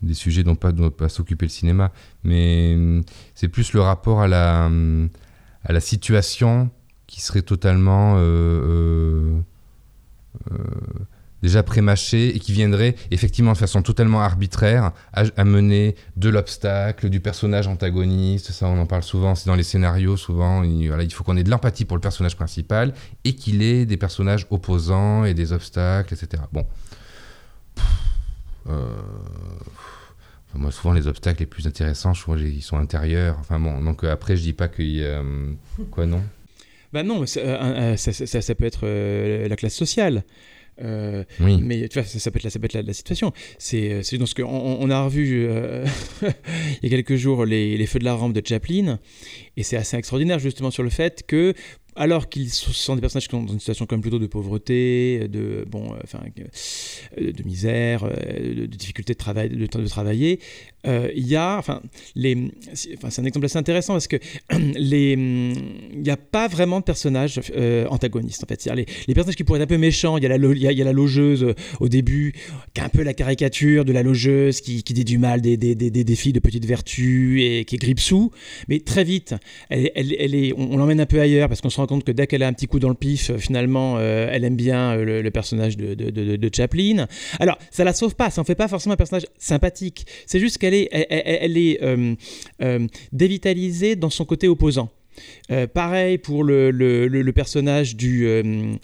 des 0.03 0.14
sujets 0.14 0.43
dont 0.43 0.57
pas 0.57 0.72
doit 0.72 0.97
pas 0.97 1.09
s'occuper 1.09 1.47
le 1.47 1.51
cinéma, 1.51 1.93
mais 2.24 2.74
hmm, 2.76 3.03
c'est 3.35 3.49
plus 3.49 3.72
le 3.72 3.81
rapport 3.81 4.20
à 4.20 4.29
la, 4.29 4.68
hmm, 4.68 5.09
à 5.64 5.72
la 5.72 5.81
situation 5.81 6.70
qui 7.07 7.20
serait 7.20 7.43
totalement 7.43 8.16
euh, 8.16 8.20
euh, 8.20 9.41
euh, 10.53 10.57
déjà 11.43 11.62
prémâché 11.62 12.34
et 12.34 12.39
qui 12.39 12.53
viendrait 12.53 12.95
effectivement 13.11 13.53
de 13.53 13.59
façon 13.59 13.82
totalement 13.82 14.20
arbitraire 14.22 14.93
à, 15.12 15.45
mener 15.45 15.95
de 16.16 16.28
l'obstacle, 16.28 17.09
du 17.09 17.20
personnage 17.20 17.66
antagoniste, 17.66 18.53
ça 18.53 18.66
on 18.66 18.78
en 18.80 18.86
parle 18.86 19.03
souvent, 19.03 19.34
c'est 19.34 19.47
dans 19.47 19.55
les 19.55 19.62
scénarios 19.62 20.16
souvent, 20.16 20.62
il, 20.62 21.12
faut 21.12 21.24
qu'on 21.24 21.36
ait 21.36 21.45
de 21.45 21.51
l'empathie 21.51 21.84
pour 21.84 21.97
le 21.97 22.01
personnage 22.01 22.36
principal 22.36 22.93
et 23.24 23.34
qu'il 23.34 23.62
ait 23.62 23.86
des 23.86 23.97
personnages 23.97 24.47
opposants 24.51 25.24
et 25.24 25.34
des 25.34 25.53
obstacles, 25.53 26.14
etc. 26.14 26.43
Bon. 26.53 26.66
Euh, 28.68 28.86
moi, 30.55 30.70
souvent, 30.70 30.93
les 30.93 31.07
obstacles 31.07 31.41
les 31.41 31.47
plus 31.47 31.66
intéressants, 31.66 32.14
je 32.14 32.22
trouve, 32.22 32.41
ils 32.41 32.62
sont 32.62 32.78
intérieurs. 32.78 33.36
Enfin 33.41 33.61
bon, 33.61 33.80
donc 33.82 34.03
euh, 34.03 34.12
après, 34.12 34.36
je 34.36 34.43
dis 34.43 34.53
pas 34.53 34.68
qu'il 34.68 34.97
y 34.97 35.05
a... 35.05 35.20
Euh, 35.20 35.53
quoi, 35.91 36.07
non? 36.07 36.22
Bah 36.93 37.03
non, 37.03 37.26
ça, 37.26 37.97
ça, 37.97 38.43
ça, 38.43 38.55
peut 38.55 38.64
être 38.64 38.86
la 39.47 39.57
classe 39.57 39.74
sociale. 39.74 40.24
Euh, 40.83 41.24
oui. 41.41 41.59
Mais 41.62 41.89
tu 41.89 41.99
vois, 41.99 42.09
ça, 42.09 42.31
peut 42.31 42.39
être 42.39 42.45
la, 42.45 42.51
ça 42.51 42.59
peut 42.59 42.66
être 42.66 42.87
la, 42.87 42.93
situation. 42.93 43.33
C'est 43.59 43.93
euh, 43.93 44.18
dans 44.18 44.26
ce 44.26 44.35
qu'on 44.35 44.45
on 44.45 44.91
a 44.91 45.03
revu 45.03 45.47
euh, 45.49 45.85
il 46.83 46.91
y 46.91 46.95
a 46.95 46.97
quelques 46.97 47.16
jours 47.16 47.45
les, 47.45 47.76
les, 47.76 47.87
Feux 47.87 47.99
de 47.99 48.05
la 48.05 48.14
rampe 48.14 48.33
de 48.33 48.43
Chaplin, 48.47 48.99
et 49.57 49.62
c'est 49.62 49.76
assez 49.76 49.97
extraordinaire 49.97 50.39
justement 50.39 50.70
sur 50.70 50.83
le 50.83 50.91
fait 50.91 51.24
que 51.26 51.55
alors 51.97 52.29
qu'ils 52.29 52.51
sont 52.51 52.95
des 52.95 53.01
personnages 53.01 53.26
qui 53.26 53.33
sont 53.33 53.43
dans 53.43 53.53
une 53.53 53.59
situation 53.59 53.87
comme 53.87 54.01
plutôt 54.01 54.20
de 54.20 54.29
pauvreté, 54.29 55.26
de 55.29 55.64
bon, 55.68 55.97
enfin, 56.05 56.20
de 57.16 57.43
misère, 57.43 58.05
de, 58.05 58.66
difficulté 58.66 59.14
de 59.14 59.18
travail, 59.18 59.49
de, 59.49 59.66
de 59.66 59.89
travailler, 59.89 60.39
il 60.85 61.26
y 61.26 61.37
a, 61.37 61.57
enfin, 61.59 61.83
les, 62.14 62.51
enfin, 62.97 63.11
c'est 63.11 63.20
un 63.20 63.24
exemple 63.24 63.47
assez 63.47 63.59
intéressant 63.59 63.95
parce 63.95 64.09
que 64.09 64.16
les, 64.76 65.12
il 65.12 66.03
n'y 66.03 66.11
a 66.11 66.16
pas 66.16 66.49
vraiment 66.49 66.81
de 66.81 66.85
personnages 66.85 67.41
antagonistes 67.91 68.45
en 68.45 68.47
fait. 68.47 68.64
Les, 68.74 68.87
les, 69.07 69.14
personnages 69.14 69.37
qui 69.37 69.45
pourraient 69.45 69.61
être 69.61 69.64
un 69.64 69.74
peu 69.74 69.79
méchants, 69.79 70.16
il 70.16 70.24
y 70.24 70.26
a 70.26 70.37
il 70.37 70.62
y 70.62 70.83
a, 70.83 70.85
la 70.85 70.93
logeuse 70.93 71.55
au 71.81 71.89
début, 71.89 72.33
qui 72.74 72.81
est 72.81 72.85
un 72.85 72.89
peu 72.89 73.03
la 73.03 73.14
caricature 73.14 73.85
de 73.85 73.93
la 73.93 74.03
logeuse 74.03 74.61
qui, 74.61 74.83
qui 74.83 74.95
dit 74.95 75.05
du 75.05 75.18
mal 75.18 75.41
des, 75.41 75.57
des, 75.57 75.74
des, 75.74 75.91
des, 75.91 76.16
filles 76.16 76.33
de 76.33 76.41
petite 76.41 76.64
vertu 76.64 77.43
et 77.43 77.64
qui 77.64 77.76
est 77.76 77.79
grippe 77.79 78.01
sous, 78.01 78.31
mais 78.68 78.81
très 78.81 79.05
vite, 79.05 79.35
elle, 79.70 79.91
elle, 79.95 80.14
elle 80.18 80.35
est, 80.35 80.53
on, 80.57 80.76
l'emmène 80.76 81.01
un 81.01 81.07
peu 81.07 81.20
ailleurs 81.20 81.49
parce 81.49 81.61
qu'on 81.61 81.70
se 81.70 81.76
rend 81.76 81.87
compte 81.87 82.05
que 82.05 82.12
dès 82.12 82.26
qu'elle 82.26 82.43
a 82.43 82.49
un 82.49 82.53
petit 82.53 82.66
coup 82.66 82.79
dans 82.79 82.89
le 82.89 82.95
pif, 82.95 83.31
euh, 83.31 83.39
finalement, 83.39 83.97
euh, 83.99 84.29
elle 84.31 84.45
aime 84.45 84.57
bien 84.57 84.93
euh, 84.97 85.22
le, 85.22 85.31
personnage 85.31 85.76
de, 85.76 85.95
de, 85.95 86.51
Chaplin. 86.55 87.07
Alors, 87.41 87.59
ça 87.70 87.85
la 87.85 87.93
sauve 87.93 88.14
pas, 88.14 88.31
ça 88.31 88.41
en 88.41 88.45
fait 88.45 88.55
pas 88.55 88.68
forcément 88.68 88.95
un 88.95 88.97
personnage 88.97 89.26
sympathique. 89.39 90.07
C'est 90.26 90.41
juste 90.41 90.59
qu'elle 90.59 90.68
elle, 90.75 91.57
est 91.57 91.81
dévitalisée 93.12 93.97
dans 93.97 94.11
son 94.11 94.25
côté 94.25 94.49
opposant. 94.49 94.91
Euh, 95.51 95.66
pareil 95.66 96.19
pour 96.19 96.45
le, 96.45 97.33
personnage 97.35 97.97
du, 97.97 98.27
euh, 98.27 98.75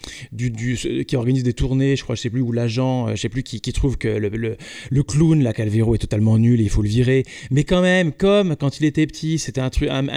qui 1.07 1.15
organise 1.15 1.43
des 1.43 1.53
tournées, 1.53 1.95
je 1.95 2.03
crois, 2.03 2.15
je 2.15 2.21
sais 2.21 2.29
plus, 2.29 2.41
ou 2.41 2.51
l'agent, 2.51 3.07
euh, 3.07 3.15
je 3.15 3.21
sais 3.21 3.29
plus, 3.29 3.43
qui, 3.43 3.73
trouve 3.73 3.97
que 3.97 4.07
le, 4.07 5.03
clown, 5.03 5.43
la 5.43 5.53
Calvero, 5.53 5.95
est 5.95 5.99
totalement 5.99 6.37
nul 6.37 6.61
et 6.61 6.63
il 6.63 6.69
faut 6.69 6.81
le 6.81 6.89
virer. 6.89 7.23
Mais 7.51 7.63
quand 7.63 7.81
même, 7.81 8.11
comme 8.11 8.55
quand 8.55 8.79
il 8.79 8.85
était 8.85 9.05
petit, 9.05 9.37
c'était 9.37 9.61
un 9.61 9.69
clown 9.69 10.09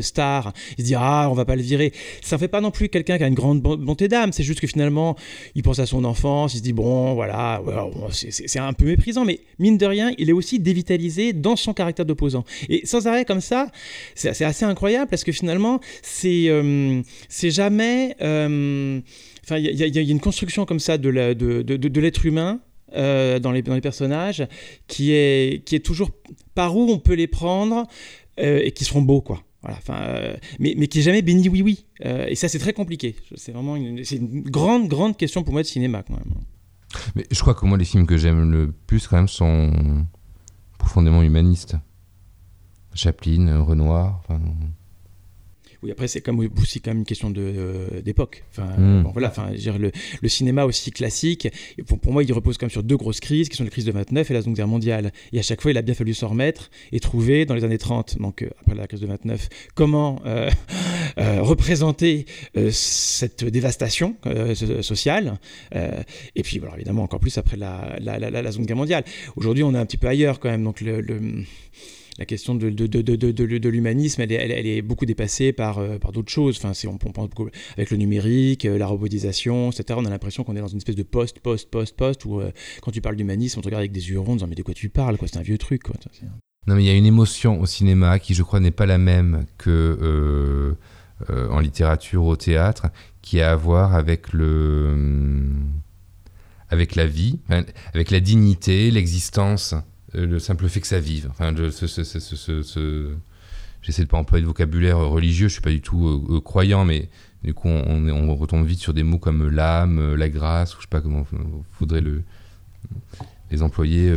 star, 0.00 0.52
il 0.76 0.82
se 0.82 0.86
dit 0.86 0.94
ah, 0.96 1.28
on 1.30 1.34
va 1.34 1.44
pas 1.44 1.56
le 1.56 1.62
virer. 1.62 1.92
Ça 2.22 2.36
ne 2.36 2.40
fait 2.40 2.48
pas 2.48 2.60
non 2.60 2.70
plus 2.70 2.88
quelqu'un 2.88 3.18
qui 3.18 3.24
a 3.24 3.26
une 3.26 3.34
grande 3.34 3.60
bonté 3.62 4.08
d'âme, 4.08 4.32
c'est 4.32 4.42
juste 4.42 4.60
que 4.60 4.66
finalement, 4.66 5.16
il 5.54 5.62
pense 5.62 5.78
à 5.78 5.86
son 5.86 6.04
enfance, 6.04 6.54
il 6.54 6.58
se 6.58 6.62
dit 6.62 6.72
bon, 6.72 7.14
voilà, 7.14 7.62
c'est 8.10 8.58
un 8.58 8.72
peu 8.72 8.86
méprisant, 8.86 9.24
mais 9.24 9.40
mine 9.58 9.78
de 9.78 9.86
rien, 9.86 10.12
il 10.18 10.28
est 10.28 10.32
aussi 10.32 10.60
dévitalisé 10.60 11.32
dans 11.32 11.56
son 11.56 11.72
caractère 11.72 12.04
d'opposant. 12.04 12.44
Et 12.68 12.86
sans 12.86 13.06
arrêt 13.06 13.24
comme 13.24 13.40
ça, 13.40 13.70
c'est 14.14 14.44
assez 14.44 14.64
incroyable 14.64 15.08
parce 15.18 15.24
que 15.24 15.32
finalement, 15.32 15.80
c'est 16.00 16.48
euh, 16.48 17.02
jamais. 17.28 18.14
Euh, 18.20 19.00
enfin, 19.42 19.58
il 19.58 19.74
y, 19.74 19.98
a 19.98 20.00
une 20.00 20.20
construction 20.20 20.64
comme 20.64 20.78
ça 20.78 20.96
de 20.96 21.08
l'être 21.08 22.24
humain 22.24 22.60
euh, 22.94 23.40
dans, 23.40 23.50
les, 23.50 23.62
personnages 23.62 24.46
qui 24.86 25.10
est, 25.10 25.84
toujours 25.84 26.12
par 26.54 26.76
où 26.76 26.88
on 26.88 27.00
peut 27.00 27.14
les 27.14 27.26
prendre 27.26 27.88
et 28.36 28.70
qui 28.70 28.84
seront 28.84 29.02
beaux, 29.02 29.20
quoi. 29.20 29.42
Voilà, 29.62 29.76
enfin, 29.78 30.36
mais, 30.60 30.86
qui 30.86 31.00
est 31.00 31.02
jamais 31.02 31.22
béni 31.22 31.48
oui 31.48 31.62
oui. 31.62 31.86
et 32.04 32.36
ça, 32.36 32.48
c'est 32.48 32.60
très 32.60 32.72
compliqué. 32.72 33.16
C'est 33.34 33.50
vraiment 33.50 33.74
une, 33.74 34.00
grande, 34.42 34.86
grande 34.86 35.16
question 35.16 35.42
pour 35.42 35.52
moi 35.52 35.62
de 35.62 35.66
cinéma. 35.66 36.04
Mais 37.16 37.26
je 37.28 37.40
crois 37.40 37.54
que 37.54 37.66
moi, 37.66 37.76
les 37.76 37.84
films 37.84 38.06
que 38.06 38.16
j'aime 38.16 38.52
le 38.52 38.70
plus, 38.70 39.08
quand 39.08 39.16
même, 39.16 39.26
sont 39.26 39.72
profondément 40.78 41.22
humanistes. 41.24 41.74
Chaplin, 42.94 43.62
Renoir. 43.62 44.22
Oui, 45.82 45.92
après, 45.92 46.08
c'est 46.08 46.20
comme 46.20 46.40
aussi 46.60 46.80
quand 46.80 46.90
même 46.90 46.98
une 46.98 47.04
question 47.04 47.32
euh, 47.36 48.00
d'époque. 48.02 48.44
Enfin, 48.50 48.66
hmm. 48.76 49.04
bon, 49.04 49.10
voilà, 49.12 49.28
enfin, 49.28 49.50
le, 49.52 49.92
le, 50.22 50.28
cinéma 50.28 50.64
aussi 50.64 50.90
classique, 50.90 51.48
pour, 51.86 52.00
pour, 52.00 52.12
moi, 52.12 52.24
il 52.24 52.32
repose 52.32 52.58
quand 52.58 52.66
même 52.66 52.70
sur 52.70 52.82
deux 52.82 52.96
grosses 52.96 53.20
crises, 53.20 53.48
qui 53.48 53.56
sont 53.56 53.62
la 53.62 53.70
crise 53.70 53.84
de 53.84 53.92
29 53.92 54.28
et 54.28 54.34
la 54.34 54.40
Seconde 54.40 54.56
Guerre 54.56 54.66
mondiale. 54.66 55.12
Et 55.32 55.38
à 55.38 55.42
chaque 55.42 55.60
fois, 55.60 55.70
il 55.70 55.78
a 55.78 55.82
bien 55.82 55.94
fallu 55.94 56.14
s'en 56.14 56.28
remettre 56.28 56.70
et 56.90 56.98
trouver, 56.98 57.46
dans 57.46 57.54
les 57.54 57.62
années 57.62 57.78
30, 57.78 58.18
donc 58.18 58.42
euh, 58.42 58.50
après 58.60 58.74
la 58.74 58.88
crise 58.88 59.00
de 59.00 59.06
29, 59.06 59.48
comment 59.76 60.20
euh, 60.26 60.50
représenter 61.16 62.26
cette 62.70 63.44
dévastation 63.44 64.16
sociale. 64.82 65.38
et 65.72 66.42
puis, 66.42 66.58
voilà, 66.58 66.74
évidemment, 66.74 67.04
encore 67.04 67.20
plus 67.20 67.38
après 67.38 67.56
la, 67.56 67.96
la, 68.00 68.18
la, 68.18 68.30
la 68.30 68.52
Seconde 68.52 68.66
Guerre 68.66 68.76
mondiale. 68.76 69.04
Aujourd'hui, 69.36 69.62
on 69.62 69.74
est 69.74 69.78
un 69.78 69.86
petit 69.86 69.96
peu 69.96 70.08
ailleurs 70.08 70.40
quand 70.40 70.50
même. 70.50 70.64
Donc, 70.64 70.80
le, 70.80 71.00
le 71.00 71.20
la 72.18 72.24
question 72.24 72.54
de, 72.54 72.70
de, 72.70 72.86
de, 72.86 73.58
de 73.58 73.68
l'humanisme, 73.68 74.20
elle, 74.22 74.32
elle, 74.32 74.66
est 74.66 74.82
beaucoup 74.82 75.06
dépassée 75.06 75.52
par, 75.52 75.78
euh, 75.78 75.98
par 75.98 76.10
d'autres 76.12 76.32
choses. 76.32 76.58
Enfin, 76.62 76.72
on, 76.86 76.98
avec 77.76 77.90
le 77.90 77.96
numérique, 77.96 78.64
euh, 78.64 78.76
la 78.76 78.86
robotisation, 78.86 79.70
etc. 79.70 79.98
On 80.02 80.04
a 80.04 80.10
l'impression 80.10 80.42
qu'on 80.42 80.56
est 80.56 80.60
dans 80.60 80.68
une 80.68 80.78
espèce 80.78 80.96
de 80.96 81.04
post, 81.04 81.38
post, 81.38 81.70
post, 81.70 81.96
post, 81.96 82.24
où 82.24 82.40
euh, 82.40 82.50
quand 82.82 82.90
tu 82.90 83.00
parles 83.00 83.16
d'humanisme, 83.16 83.60
on 83.60 83.62
te 83.62 83.68
regarde 83.68 83.82
avec 83.82 83.92
des 83.92 84.10
yeux 84.10 84.18
ronds 84.18 84.32
en 84.32 84.36
disant 84.36 84.46
mais 84.48 84.56
de 84.56 84.62
quoi 84.62 84.74
tu 84.74 84.88
parles 84.88 85.16
quoi? 85.16 85.28
C'est 85.28 85.38
un 85.38 85.42
vieux 85.42 85.58
truc. 85.58 85.82
Non, 86.66 86.74
mais 86.74 86.82
il 86.82 86.86
y 86.86 86.90
a 86.90 86.94
une 86.94 87.06
émotion 87.06 87.60
au 87.60 87.66
cinéma 87.66 88.18
qui, 88.18 88.34
je 88.34 88.42
crois, 88.42 88.60
n'est 88.60 88.70
pas 88.70 88.86
la 88.86 88.98
même 88.98 89.46
que 89.56 90.76
en 91.28 91.58
littérature 91.58 92.24
au 92.24 92.36
théâtre, 92.36 92.88
qui 93.22 93.40
a 93.40 93.52
à 93.52 93.56
voir 93.56 93.94
avec 93.94 94.32
le 94.32 95.50
avec 96.70 96.94
la 96.94 97.06
vie, 97.06 97.38
avec 97.94 98.10
la 98.10 98.20
dignité, 98.20 98.90
l'existence 98.90 99.74
euh, 99.74 99.78
le 100.14 100.38
simple 100.38 100.68
fait 100.68 100.80
que 100.80 100.86
ça 100.86 101.00
vive. 101.00 101.28
Enfin, 101.30 101.54
j'essaie 103.82 104.02
de 104.02 104.08
pas 104.08 104.16
employer 104.16 104.42
de 104.42 104.48
vocabulaire 104.48 104.98
religieux, 104.98 105.48
je 105.48 105.54
suis 105.54 105.62
pas 105.62 105.70
du 105.70 105.80
tout 105.80 106.08
euh, 106.08 106.36
euh, 106.36 106.40
croyant, 106.40 106.84
mais 106.84 107.08
du 107.44 107.54
coup, 107.54 107.68
on, 107.68 108.34
retombe 108.36 108.66
vite 108.66 108.80
sur 108.80 108.94
des 108.94 109.02
mots 109.02 109.18
comme 109.18 109.48
l'âme, 109.48 110.14
la 110.14 110.28
grâce, 110.28 110.74
ou 110.74 110.78
je 110.78 110.82
sais 110.82 110.88
pas 110.90 111.00
comment 111.00 111.26
faudrait 111.70 112.00
le, 112.00 112.22
les 113.50 113.62
employer 113.62 114.12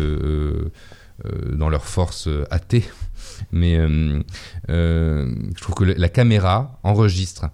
dans 1.53 1.69
leur 1.69 1.85
force 1.85 2.27
athée. 2.49 2.83
Mais 3.51 3.75
je 3.77 5.61
trouve 5.61 5.75
que 5.75 5.83
la 5.83 6.09
caméra 6.09 6.79
enregistre 6.81 7.51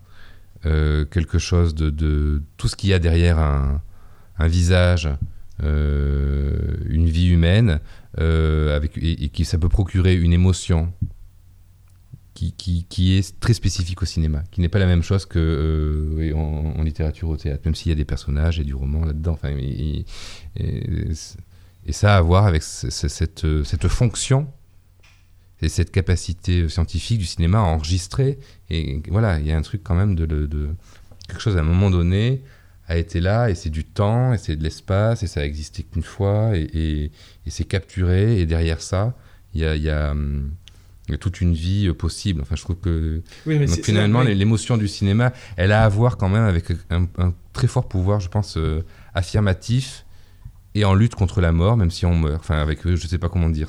quelque 0.64 1.38
chose 1.38 1.76
de, 1.76 2.42
tout 2.56 2.70
ce 2.70 2.78
qu'il 2.78 2.92
y 2.92 2.94
a 2.94 3.00
derrière 3.00 3.38
un 3.40 4.48
visage 4.48 5.10
une 5.60 7.08
vie 7.08 7.30
humaine, 7.30 7.80
avec, 8.18 8.98
et, 8.98 9.30
qui 9.30 9.46
ça 9.46 9.58
peut 9.58 9.70
procurer 9.70 10.16
une 10.16 10.34
émotion 10.34 10.94
qui, 12.34 12.52
qui, 12.54 12.86
qui, 12.88 13.18
est 13.18 13.40
très 13.40 13.54
spécifique 13.54 14.02
au 14.04 14.06
cinéma, 14.06 14.44
qui 14.52 14.62
n'est 14.62 14.70
pas 14.70 14.78
la 14.78 14.86
même 14.86 15.02
chose 15.02 15.26
que 15.26 16.32
en, 16.36 16.84
littérature 16.84 17.30
au 17.30 17.38
théâtre, 17.38 17.64
même 17.66 17.74
s'il 17.74 17.90
y 17.90 17.94
a 17.94 17.96
des 17.96 18.06
personnages 18.06 18.60
et 18.60 18.64
du 18.64 18.76
roman 18.76 19.06
là-dedans. 19.06 19.34
Enfin, 19.34 19.50
et, 19.58 20.06
et, 20.56 21.14
ça 21.92 22.16
a 22.16 22.18
à 22.18 22.22
voir 22.22 22.46
avec 22.46 22.62
cette, 22.62 23.64
cette 23.64 23.88
fonction 23.88 24.48
et 25.62 25.70
cette 25.70 25.92
capacité 25.92 26.70
scientifique 26.70 27.20
du 27.20 27.26
cinéma 27.26 27.60
à 27.60 27.64
enregistrer. 27.64 28.38
Et 28.70 29.02
voilà, 29.10 29.40
il 29.40 29.48
y 29.48 29.52
a 29.52 29.58
un 29.58 29.62
truc 29.62 29.82
quand 29.84 29.96
même 29.96 30.16
de, 30.16 30.70
quelque 31.28 31.42
chose 31.42 31.58
à 31.58 31.62
un 31.62 31.64
moment 31.64 31.90
donné 31.90 32.44
a 32.88 32.98
été 32.98 33.20
là 33.20 33.50
et 33.50 33.56
c'est 33.56 33.70
du 33.70 33.84
temps 33.84 34.34
et 34.34 34.38
c'est 34.38 34.56
de 34.56 34.64
l'espace 34.64 35.24
et 35.24 35.28
ça 35.28 35.42
a 35.42 35.44
existé 35.44 35.84
qu'une 35.84 36.04
fois 36.04 36.52
et, 36.56 37.12
et, 37.46 37.50
c'est 37.50 37.66
capturé 37.66 38.40
et 38.40 38.46
derrière 38.46 38.82
ça 38.82 39.16
il 39.54 39.62
y 39.62 39.66
a, 39.66 39.76
y, 39.76 39.90
a, 39.90 40.12
hum, 40.12 40.52
y 41.10 41.14
a, 41.14 41.18
toute 41.18 41.42
une 41.42 41.54
vie 41.54 41.92
possible. 41.94 42.42
Enfin, 42.42 42.56
je 42.56 42.62
trouve 42.62 42.78
que 42.78 43.22
donc, 43.46 43.70
finalement 43.84 44.22
l'émotion 44.22 44.78
du 44.78 44.88
cinéma, 44.88 45.34
elle 45.56 45.72
a 45.72 45.84
à 45.84 45.90
voir 45.90 46.18
quand 46.18 46.30
même 46.30 46.44
avec 46.44 46.66
un, 46.90 47.34
très 47.54 47.68
fort 47.68 47.88
pouvoir, 47.88 48.20
je 48.20 48.30
pense, 48.30 48.58
euh, 48.58 48.84
affirmatif 49.14 50.06
et 50.76 50.86
en 50.86 50.94
lutte 50.94 51.16
contre 51.16 51.42
la 51.42 51.52
mort, 51.52 51.76
même 51.76 51.90
si 51.90 52.06
on 52.06 52.14
meurt. 52.14 52.40
Enfin, 52.40 52.62
avec 52.62 52.86
eux, 52.86 52.96
je 52.96 53.08
sais 53.08 53.18
pas 53.18 53.30
comment 53.30 53.50
dire. 53.50 53.68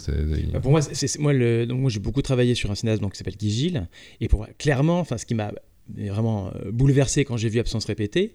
Bah, 0.53 0.61
pour 0.61 0.73
moi, 0.73 0.82
c'est 0.82 1.19
moi, 1.19 1.32
le, 1.32 1.65
donc 1.65 1.81
moi 1.81 1.90
j'ai 1.90 2.01
beaucoup 2.01 2.23
travaillé 2.23 2.55
sur 2.55 2.70
un 2.70 2.74
cinéaste 2.74 3.01
donc, 3.01 3.12
qui 3.12 3.19
s'appelle 3.19 3.36
Guy 3.36 3.51
Gilles, 3.51 3.89
et 4.20 4.28
pour 4.28 4.47
clairement, 4.59 5.01
enfin, 5.01 5.16
ce 5.16 5.24
qui 5.24 5.35
m'a 5.35 5.53
vraiment 5.97 6.48
euh, 6.48 6.70
bouleversé 6.70 7.24
quand 7.24 7.36
j'ai 7.36 7.48
vu 7.48 7.59
Absence 7.59 7.85
répétée, 7.85 8.32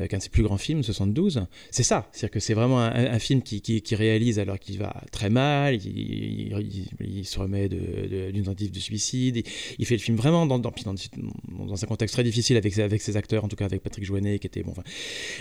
euh, 0.00 0.06
qu'un 0.06 0.18
de 0.18 0.22
ses 0.22 0.28
plus 0.28 0.42
grands 0.42 0.56
films, 0.56 0.82
72. 0.82 1.46
C'est 1.70 1.82
ça, 1.82 2.08
c'est-à-dire 2.12 2.30
que 2.30 2.40
c'est 2.40 2.54
vraiment 2.54 2.80
un, 2.80 3.18
film 3.18 3.42
qui, 3.42 3.60
qui, 3.60 3.94
réalise 3.94 4.38
alors 4.38 4.58
qu'il 4.58 4.78
va 4.78 5.02
très 5.12 5.30
mal, 5.30 5.78
il, 5.84 7.24
se 7.24 7.38
remet 7.38 7.68
d'une 7.68 8.44
tentative 8.44 8.72
de 8.72 8.80
suicide, 8.80 9.46
il 9.78 9.86
fait 9.86 9.96
le 9.96 10.00
film 10.00 10.16
vraiment 10.16 10.46
dans, 10.46 10.58
dans, 10.58 10.72
un 10.72 11.86
contexte 11.86 12.14
très 12.14 12.24
difficile 12.24 12.56
avec, 12.56 12.76
avec 12.78 13.02
ses 13.02 13.16
acteurs, 13.16 13.44
en 13.44 13.48
tout 13.48 13.56
cas 13.56 13.66
avec 13.66 13.82
Patrick 13.82 14.04
Joannet 14.04 14.38
qui 14.38 14.46
était 14.46 14.62
bon. 14.62 14.74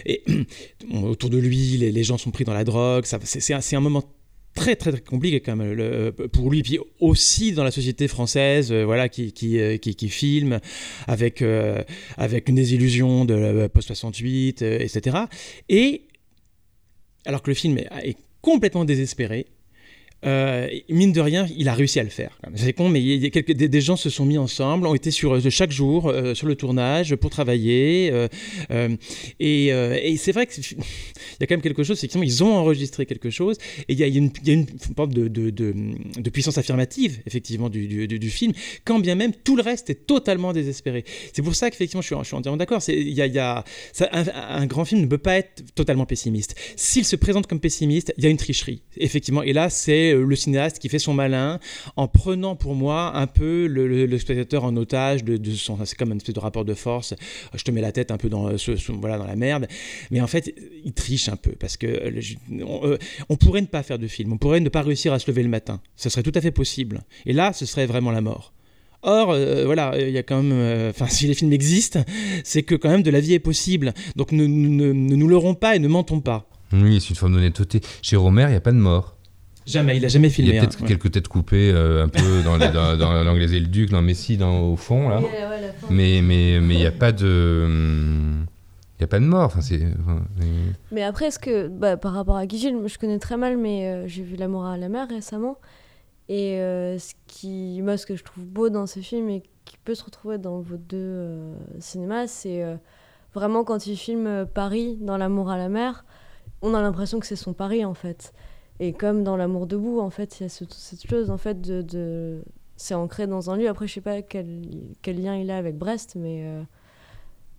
et 0.06 0.24
autour 0.94 1.30
de 1.30 1.38
lui, 1.38 1.78
les, 1.78 1.92
les, 1.92 2.04
gens 2.04 2.18
sont 2.18 2.32
pris 2.32 2.44
dans 2.44 2.54
la 2.54 2.64
drogue, 2.64 3.06
c'est 3.06 3.54
un, 3.54 3.60
un 3.78 3.80
moment 3.80 4.04
très 4.54 4.76
très, 4.76 4.92
très 4.92 5.02
compliqué 5.02 5.40
quand 5.42 5.56
même 5.56 5.74
le, 5.74 6.12
pour 6.12 6.50
lui. 6.50 6.64
Puis 6.64 6.80
aussi 7.00 7.52
dans 7.52 7.64
la 7.64 7.72
société 7.72 8.08
française 8.08 8.72
euh, 8.72 8.84
voilà 8.86 9.10
qui 9.10 9.34
qui, 9.34 9.60
euh, 9.60 9.78
qui, 9.78 9.96
qui, 9.96 10.10
filme 10.10 10.60
avec 11.08 11.42
euh, 11.42 11.84
avec 12.18 12.50
une 12.50 12.56
désillusion 12.56 13.26
de 13.26 13.68
post 13.68 13.88
68 13.88 14.62
etc 14.62 15.18
et 15.70 16.08
alors 17.26 17.42
que 17.42 17.50
le 17.50 17.56
film 17.56 17.78
est 17.78 18.18
complètement 18.42 18.86
désespéré 18.86 19.48
euh, 20.26 20.68
mine 20.90 21.12
de 21.12 21.22
rien, 21.22 21.48
il 21.58 21.68
a 21.68 21.74
réussi 21.74 22.00
à 22.00 22.04
le 22.04 22.10
faire. 22.10 22.38
C'est 22.56 22.74
con, 22.74 22.90
mais 22.90 23.02
il 23.02 23.22
y 23.22 23.26
a 23.26 23.30
quelques, 23.30 23.54
des, 23.54 23.82
gens 23.82 23.96
se 23.96 24.10
sont 24.10 24.26
mis 24.26 24.38
ensemble, 24.38 24.88
ont 24.88 24.96
été 24.96 25.12
sur 25.12 25.42
de 25.42 25.50
chaque 25.50 25.72
jour 25.72 26.08
euh, 26.08 26.34
sur 26.34 26.48
le 26.48 26.56
tournage 26.56 27.16
pour 27.16 27.30
travailler. 27.30 28.10
Euh, 28.12 28.96
et, 29.40 29.68
et 29.68 30.18
c'est 30.18 30.32
vrai 30.32 30.48
qu'il 30.48 30.64
y 31.40 31.44
a 31.44 31.48
quand 31.48 31.56
même 31.56 31.62
quelque 31.62 31.84
chose, 31.84 32.00
c'est 32.00 32.08
qu'ils 32.08 32.44
ont 32.44 32.54
enregistré 32.54 33.06
quelque 33.06 33.30
chose. 33.30 33.58
Et 33.88 33.94
il 33.94 34.00
y 34.00 34.04
a, 34.04 34.08
une, 34.08 34.32
y 34.46 34.52
a 34.52 34.54
une 34.54 34.68
forme 34.96 35.14
de, 35.14 35.28
de, 35.28 35.50
de, 35.50 36.30
puissance 36.30 36.58
affirmative, 36.58 37.20
effectivement, 37.26 37.70
du, 37.70 37.88
du, 37.88 38.08
du, 38.08 38.30
film, 38.30 38.54
quand 38.86 39.00
bien 39.00 39.16
même 39.16 39.34
tout 39.44 39.56
le 39.56 39.62
reste 39.62 39.90
est 39.90 40.08
totalement 40.08 40.54
désespéré. 40.54 41.04
C'est 41.34 41.42
pour 41.42 41.56
ça 41.56 41.70
qu'effectivement, 41.70 42.02
je 42.02 42.08
suis, 42.08 42.16
je 42.20 42.24
suis 42.24 42.36
entièrement 42.36 42.58
d'accord. 42.58 42.82
Il 42.88 43.14
y 43.14 43.22
a, 43.22 43.28
y 43.28 43.40
a, 43.40 43.64
ça, 43.92 44.10
un, 44.12 44.26
un, 44.34 44.66
grand 44.66 44.86
film 44.86 45.02
ne 45.02 45.08
peut 45.08 45.18
pas 45.18 45.38
être 45.38 45.64
totalement 45.76 46.06
pessimiste. 46.06 46.56
S'il 46.76 47.06
se 47.06 47.16
présente 47.16 47.48
comme 47.48 47.60
pessimiste, 47.60 48.14
il 48.18 48.24
y 48.24 48.28
a 48.28 48.30
une 48.30 48.38
tricherie, 48.38 48.82
effectivement. 48.98 49.44
Et 49.44 49.54
là, 49.54 49.70
c'est 49.70 50.13
euh, 50.14 50.26
le 50.26 50.36
cinéaste 50.36 50.80
qui 50.80 50.90
fait 50.90 51.00
son 51.00 51.14
malin 51.14 51.60
en 51.96 52.08
prenant 52.08 52.56
pour 52.56 52.76
moi 52.76 53.16
un 53.16 53.28
peu 53.28 53.68
le, 53.68 54.18
spectateur 54.18 54.64
en 54.64 54.76
otage 54.78 55.24
de, 55.24 55.52
son. 55.52 55.78
C'est 55.86 55.98
comme 55.98 56.12
une 56.12 56.18
espèce 56.18 56.36
de 56.36 56.40
rapport 56.40 56.66
de 56.66 56.74
force. 56.74 57.14
Je 57.54 57.64
te 57.64 57.72
mets 57.72 57.82
la 57.82 57.92
tête 57.92 58.12
un 58.12 58.18
peu 58.18 58.30
dans, 58.30 58.50
voilà, 59.00 59.18
dans 59.18 59.28
la 59.28 59.36
merde. 59.36 59.68
Mais 60.12 60.22
en 60.22 60.28
fait, 60.28 60.54
il 60.84 60.94
triche 60.94 61.30
un 61.30 61.36
peu 61.36 61.52
parce 61.52 61.78
que 61.78 61.88
euh, 61.88 62.98
on, 63.30 63.36
pourrait 63.36 63.62
ne 63.62 63.68
pas 63.68 63.84
faire 63.84 64.00
de 64.00 64.08
film. 64.08 64.34
On 64.34 64.38
pourrait 64.38 64.60
ne 64.60 64.70
pas 64.70 64.82
réussir 64.82 65.14
à 65.14 65.20
se 65.20 65.30
lever 65.30 65.44
le 65.44 65.50
matin. 65.50 65.82
Ce 65.96 66.10
serait 66.10 66.24
tout 66.24 66.32
à 66.36 66.42
fait 66.42 66.52
possible. 66.52 67.02
Et 67.26 67.34
là, 67.34 67.54
ce 67.54 67.66
serait 67.66 67.86
vraiment 67.86 68.12
la 68.12 68.22
mort. 68.22 68.54
Or, 69.06 69.32
euh, 69.32 69.66
voilà, 69.66 70.00
il 70.00 70.12
y 70.12 70.18
a 70.18 70.24
quand 70.24 70.42
même, 70.42 70.90
enfin, 70.90 71.08
si 71.08 71.28
les 71.28 71.34
films 71.34 71.52
existent, 71.52 72.06
c'est 72.46 72.64
que 72.64 72.76
quand 72.76 72.90
même 72.90 73.04
de 73.04 73.12
la 73.12 73.20
vie 73.20 73.34
est 73.34 73.40
possible. 73.40 73.94
Donc 74.16 74.32
ne, 74.32 74.46
nous 74.46 75.28
leurrons 75.28 75.56
pas 75.56 75.76
et 75.76 75.80
ne 75.80 75.88
mentons 75.90 76.22
pas. 76.22 76.48
Oui, 76.74 77.00
c'est 77.00 77.10
une 77.10 77.16
forme 77.16 77.34
d'honnêteté. 77.34 77.82
Chez 78.02 78.16
Romer, 78.16 78.44
il 78.44 78.52
n'y 78.52 78.56
a 78.56 78.62
pas 78.62 78.72
de 78.72 78.78
mort. 78.78 79.18
Jamais, 79.66 79.98
il 79.98 80.06
a 80.06 80.08
jamais 80.08 80.30
filmé. 80.30 80.52
Il 80.52 80.56
y 80.56 80.58
a 80.60 80.62
peut-être 80.62 80.84
hein, 80.84 80.88
quelques 80.88 81.12
têtes 81.12 81.28
coupées 81.28 81.72
euh, 81.74 82.04
un 82.04 82.08
peu 82.10 82.42
dans, 82.44 82.58
l'Anglaise 83.24 83.54
et 83.54 83.60
le 83.60 83.68
Duc, 83.68 83.90
dans 83.90 84.02
Messi, 84.02 84.38
dans, 84.38 84.62
au 84.62 84.76
fond 84.76 85.10
là. 85.10 85.22
mais 85.90 86.22
mais 86.22 86.60
mais 86.62 86.74
il 86.76 86.80
n'y 86.80 86.86
a 86.86 86.92
pas 86.92 87.12
de 87.12 87.68
il 89.00 89.02
y 89.02 89.04
a 89.04 89.08
pas 89.08 89.20
de 89.20 89.26
mort. 89.26 89.46
Enfin, 89.46 89.62
c'est. 89.62 89.82
mais... 90.92 91.04
après, 91.04 91.28
est-ce 91.28 91.40
que 91.40 91.68
bah, 91.68 91.98
par 91.98 92.14
rapport 92.14 92.38
à 92.38 92.46
Guigil, 92.46 92.76
je 92.86 92.98
connais 92.98 93.20
très 93.20 93.38
mal, 93.38 93.58
mais 93.58 93.88
euh, 93.88 94.08
j'ai 94.08 94.24
vu 94.24 94.36
L'amour 94.36 94.66
à 94.66 94.78
la 94.78 94.90
mer 94.90 95.08
récemment. 95.08 95.58
Et 96.30 96.60
euh, 96.60 96.98
ce 97.00 97.14
qui, 97.28 97.82
moi, 97.82 97.98
ce 97.98 98.06
que 98.06 98.16
je 98.16 98.24
trouve 98.24 98.46
beau 98.46 98.70
dans 98.70 98.88
ce 98.88 99.00
film 99.02 99.30
et 99.30 99.44
qui 99.66 99.78
peut 99.84 99.96
se 99.96 100.04
retrouver 100.04 100.38
dans 100.38 100.60
vos 100.60 100.78
deux 100.78 101.54
cinémas, 101.80 102.28
c'est 102.28 102.64
vraiment 103.34 103.64
quand 103.64 103.88
il 103.88 103.98
filme 103.98 104.46
Paris 104.46 104.98
dans 105.02 105.18
L'amour 105.18 105.50
à 105.50 105.58
la 105.58 105.70
mer, 105.70 106.06
on 106.62 106.74
a 106.74 106.82
l'impression 106.82 107.20
que 107.20 107.26
c'est 107.26 107.36
son 107.36 107.54
Paris 107.54 107.84
en 107.86 107.94
fait. 107.94 108.34
Et 108.80 108.94
comme 108.94 109.24
dans 109.24 109.38
L'amour 109.38 109.68
debout, 109.68 110.00
en 110.00 110.10
fait, 110.10 110.40
il 110.40 110.44
y 110.44 110.46
a 110.46 110.50
cette 110.50 111.08
chose, 111.08 111.30
en 111.30 111.38
fait, 111.38 111.62
de, 111.62 111.82
de... 111.82 112.44
c'est 112.76 112.96
ancré 112.96 113.28
dans 113.28 113.50
un 113.50 113.58
lieu. 113.58 113.70
Après, 113.70 113.88
je 113.88 113.94
sais 113.94 114.02
pas 114.02 114.22
quel, 114.22 114.62
quel 115.02 115.22
lien 115.22 115.36
il 115.36 115.52
a 115.52 115.58
avec 115.58 115.78
Brest, 115.78 116.16
mais, 116.16 116.44
euh, 116.46 116.64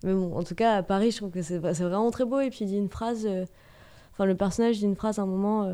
mais 0.03 0.13
bon, 0.13 0.35
en 0.35 0.43
tout 0.43 0.55
cas, 0.55 0.75
à 0.75 0.83
Paris, 0.83 1.11
je 1.11 1.17
trouve 1.17 1.31
que 1.31 1.41
c'est 1.41 1.57
vraiment 1.57 2.11
très 2.11 2.25
beau. 2.25 2.39
Et 2.41 2.49
puis, 2.49 2.59
il 2.61 2.67
dit 2.67 2.77
une 2.77 2.89
phrase, 2.89 3.25
euh, 3.25 3.45
enfin, 4.11 4.25
le 4.25 4.35
personnage 4.35 4.79
dit 4.79 4.85
une 4.85 4.95
phrase 4.95 5.17
à 5.19 5.21
un 5.21 5.25
moment, 5.25 5.73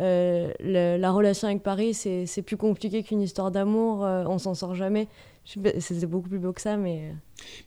euh, 0.00 0.52
la 0.60 1.12
relation 1.12 1.46
avec 1.46 1.62
Paris, 1.62 1.94
c'est 1.94 2.42
plus 2.42 2.56
compliqué 2.56 3.02
qu'une 3.02 3.20
histoire 3.20 3.50
d'amour, 3.50 4.00
on 4.00 4.38
s'en 4.38 4.54
sort 4.54 4.74
jamais. 4.74 5.08
C'était 5.44 6.06
beaucoup 6.06 6.30
plus 6.30 6.38
beau 6.38 6.52
que 6.52 6.60
ça, 6.62 6.78
mais 6.78 7.12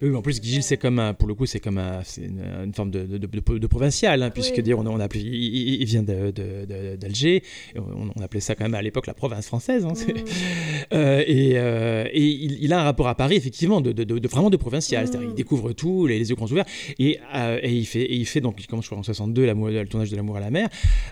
oui, 0.01 0.15
en 0.15 0.21
plus, 0.21 0.41
Gilles, 0.41 0.63
c'est 0.63 0.77
comme 0.77 0.99
un, 0.99 1.13
pour 1.13 1.27
le 1.27 1.33
coup, 1.33 1.45
c'est 1.45 1.59
comme 1.59 1.77
un, 1.77 2.01
une, 2.17 2.43
une, 2.65 2.73
forme 2.73 2.91
de, 2.91 3.05
de, 3.05 3.17
de, 3.17 3.67
provincial, 3.67 4.21
hein, 4.21 4.29
puisque 4.29 4.61
dire, 4.61 4.77
on, 4.79 4.85
on 4.85 4.99
appelé, 4.99 5.21
il, 5.21 5.85
vient 5.85 6.03
d'Alger, 6.03 7.43
on, 7.75 8.11
on, 8.15 8.21
appelait 8.21 8.39
ça 8.39 8.55
quand 8.55 8.65
même 8.65 8.75
à 8.75 8.81
l'époque 8.81 9.07
la 9.07 9.13
province 9.13 9.47
française, 9.47 9.85
hein, 9.85 9.93
mmh. 9.93 10.11
euh, 10.93 11.23
et, 11.25 11.53
euh, 11.55 12.05
et 12.11 12.23
il, 12.23 12.73
a 12.73 12.81
un 12.81 12.83
rapport 12.83 13.07
à 13.07 13.15
Paris, 13.15 13.35
effectivement, 13.35 13.81
de, 13.81 14.27
vraiment 14.27 14.49
de 14.49 14.57
provincial, 14.57 15.03
mmh. 15.03 15.07
c'est-à-dire 15.07 15.29
il 15.29 15.35
découvre 15.35 15.73
tout, 15.73 16.05
les, 16.05 16.29
yeux 16.29 16.35
grands 16.35 16.51
ouverts, 16.51 16.65
et, 16.99 17.19
euh, 17.35 17.59
et, 17.61 17.73
il 17.73 17.85
fait, 17.85 18.03
et 18.03 18.15
il 18.15 18.25
fait 18.25 18.41
donc, 18.41 18.57
il 18.59 18.67
commence 18.67 18.85
je 18.85 18.89
crois 18.89 18.99
en 18.99 19.03
62, 19.03 19.45
le 19.45 19.85
tournage 19.87 20.11
de 20.11 20.15
l'amour 20.15 20.37
à 20.37 20.39
la 20.39 20.51
mer, 20.51 20.69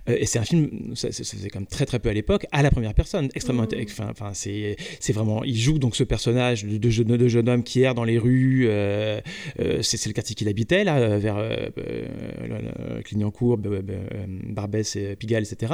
et 0.08 0.26
c'est 0.26 0.40
un 0.40 0.44
film, 0.44 0.96
ça, 0.96 1.10
faisait 1.12 1.50
comme 1.50 1.66
très 1.66 1.86
très 1.86 2.00
peu 2.00 2.10
à 2.10 2.14
l'époque, 2.14 2.46
à 2.52 2.62
la 2.62 2.70
première 2.70 2.94
personne, 2.94 3.30
extrêmement, 3.34 3.64
mmh. 3.64 4.04
enfin, 4.12 4.32
c'est 4.34 5.14
vraiment, 5.14 5.44
il 5.44 5.58
joue 5.58 5.80
donc 5.80 5.96
ce 5.96 6.04
personnage 6.04 6.66
de, 6.66 6.90
jeune, 6.90 7.18
de 7.18 7.28
jeune 7.28 7.50
homme 7.50 7.64
qui 7.64 7.82
erre 7.82 7.96
dans 7.96 8.04
les 8.04 8.18
rues 8.18 8.55
euh, 8.64 9.20
euh, 9.60 9.82
c'est 9.82 10.06
le 10.08 10.14
quartier 10.14 10.36
qu'il 10.36 10.48
habitait, 10.48 10.84
là, 10.84 11.18
vers 11.18 11.38
euh, 11.38 13.02
Clignancourt, 13.04 13.58
Barbès, 13.58 14.96
et 14.96 15.16
Pigalle, 15.16 15.44
etc. 15.44 15.74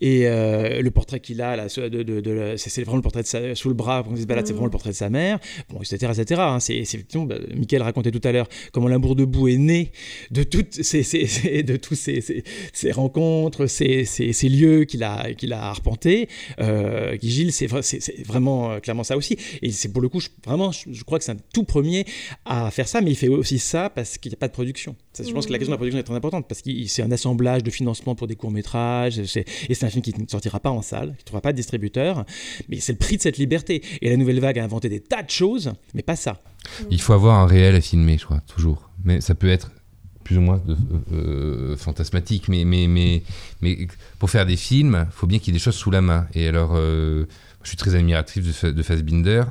Et 0.00 0.22
le 0.24 0.90
portrait 0.90 1.20
qu'il 1.20 1.40
a, 1.42 1.56
là, 1.56 1.66
de, 1.66 2.02
de, 2.02 2.54
c'est 2.56 2.82
vraiment 2.82 2.96
le 2.96 3.02
portrait 3.02 3.22
de 3.22 3.26
sa, 3.26 3.54
sous 3.54 3.68
le 3.68 3.74
bras, 3.74 4.02
quand 4.04 4.14
il 4.14 4.22
se 4.22 4.26
balade, 4.26 4.46
c'est 4.46 4.52
vraiment 4.52 4.66
le 4.66 4.70
portrait 4.70 4.90
de 4.90 4.96
sa 4.96 5.10
mère, 5.10 5.38
bon, 5.70 5.80
etc. 5.80 6.12
etc. 6.18 6.40
Hein. 6.44 6.60
c'est 6.60 6.76
effectivement, 6.76 7.26
bah, 7.26 7.36
Michael 7.54 7.82
racontait 7.82 8.10
tout 8.10 8.26
à 8.26 8.32
l'heure 8.32 8.48
comment 8.72 8.88
l'amour 8.88 9.16
debout 9.16 9.48
est 9.48 9.56
né 9.56 9.92
de, 10.30 10.42
toutes 10.42 10.74
ces, 10.74 11.02
ces, 11.02 11.62
de 11.62 11.76
tous 11.76 11.94
ces, 11.94 12.44
ces 12.72 12.92
rencontres, 12.92 13.66
ces, 13.66 14.04
ces, 14.04 14.48
lieux 14.48 14.84
qu'il 14.84 15.02
a, 15.02 15.32
qu'il 15.34 15.52
a 15.52 15.62
arpentés. 15.62 16.28
Guy 16.58 17.30
Gilles, 17.30 17.52
c'est 17.52 17.66
vraiment 18.26 18.80
clairement 18.80 19.04
ça 19.04 19.16
aussi. 19.16 19.36
Et 19.62 19.70
c'est 19.70 19.88
pour 19.92 20.02
le 20.02 20.08
coup, 20.08 20.20
vraiment, 20.44 20.72
je, 20.72 20.92
je 20.92 21.04
crois 21.04 21.18
que 21.18 21.24
c'est 21.24 21.32
un 21.32 21.36
tout 21.52 21.64
premier 21.64 22.01
à 22.44 22.70
faire 22.70 22.88
ça, 22.88 23.00
mais 23.00 23.10
il 23.10 23.16
fait 23.16 23.28
aussi 23.28 23.58
ça 23.58 23.90
parce 23.90 24.18
qu'il 24.18 24.30
n'y 24.30 24.34
a 24.34 24.38
pas 24.38 24.48
de 24.48 24.52
production. 24.52 24.96
je 25.18 25.30
pense 25.32 25.46
que 25.46 25.52
la 25.52 25.58
question 25.58 25.70
de 25.70 25.74
la 25.74 25.78
production 25.78 26.00
est 26.00 26.04
très 26.04 26.14
importante 26.14 26.46
parce 26.48 26.62
que 26.62 26.70
c'est 26.86 27.02
un 27.02 27.12
assemblage 27.12 27.62
de 27.62 27.70
financement 27.70 28.14
pour 28.14 28.26
des 28.26 28.36
courts-métrages, 28.36 29.18
et 29.18 29.26
c'est 29.26 29.84
un 29.84 29.90
film 29.90 30.02
qui 30.02 30.14
ne 30.18 30.26
sortira 30.26 30.60
pas 30.60 30.70
en 30.70 30.82
salle, 30.82 31.10
qui 31.10 31.22
ne 31.22 31.24
trouvera 31.24 31.42
pas 31.42 31.52
de 31.52 31.56
distributeur, 31.56 32.24
mais 32.68 32.80
c'est 32.80 32.92
le 32.92 32.98
prix 32.98 33.16
de 33.16 33.22
cette 33.22 33.38
liberté. 33.38 33.82
Et 34.00 34.10
la 34.10 34.16
Nouvelle 34.16 34.40
Vague 34.40 34.58
a 34.58 34.64
inventé 34.64 34.88
des 34.88 35.00
tas 35.00 35.22
de 35.22 35.30
choses, 35.30 35.72
mais 35.94 36.02
pas 36.02 36.16
ça. 36.16 36.42
Il 36.90 37.00
faut 37.00 37.12
avoir 37.12 37.38
un 37.38 37.46
réel 37.46 37.74
à 37.74 37.80
filmer, 37.80 38.18
je 38.18 38.24
crois, 38.24 38.40
toujours. 38.46 38.90
Mais 39.04 39.20
ça 39.20 39.34
peut 39.34 39.48
être 39.48 39.70
plus 40.22 40.38
ou 40.38 40.40
moins 40.40 40.62
euh, 40.68 40.76
euh, 41.12 41.76
fantasmatique, 41.76 42.48
mais, 42.48 42.64
mais, 42.64 42.86
mais, 42.86 43.22
mais 43.60 43.88
pour 44.18 44.30
faire 44.30 44.46
des 44.46 44.56
films, 44.56 45.06
il 45.08 45.12
faut 45.12 45.26
bien 45.26 45.38
qu'il 45.38 45.48
y 45.48 45.50
ait 45.50 45.58
des 45.58 45.62
choses 45.62 45.74
sous 45.74 45.90
la 45.90 46.00
main. 46.00 46.26
Et 46.34 46.46
alors, 46.46 46.72
euh, 46.74 47.26
je 47.62 47.68
suis 47.68 47.76
très 47.76 47.94
admiratif 47.94 48.44
de, 48.44 48.70
de 48.70 48.82
Fassbinder 48.82 49.44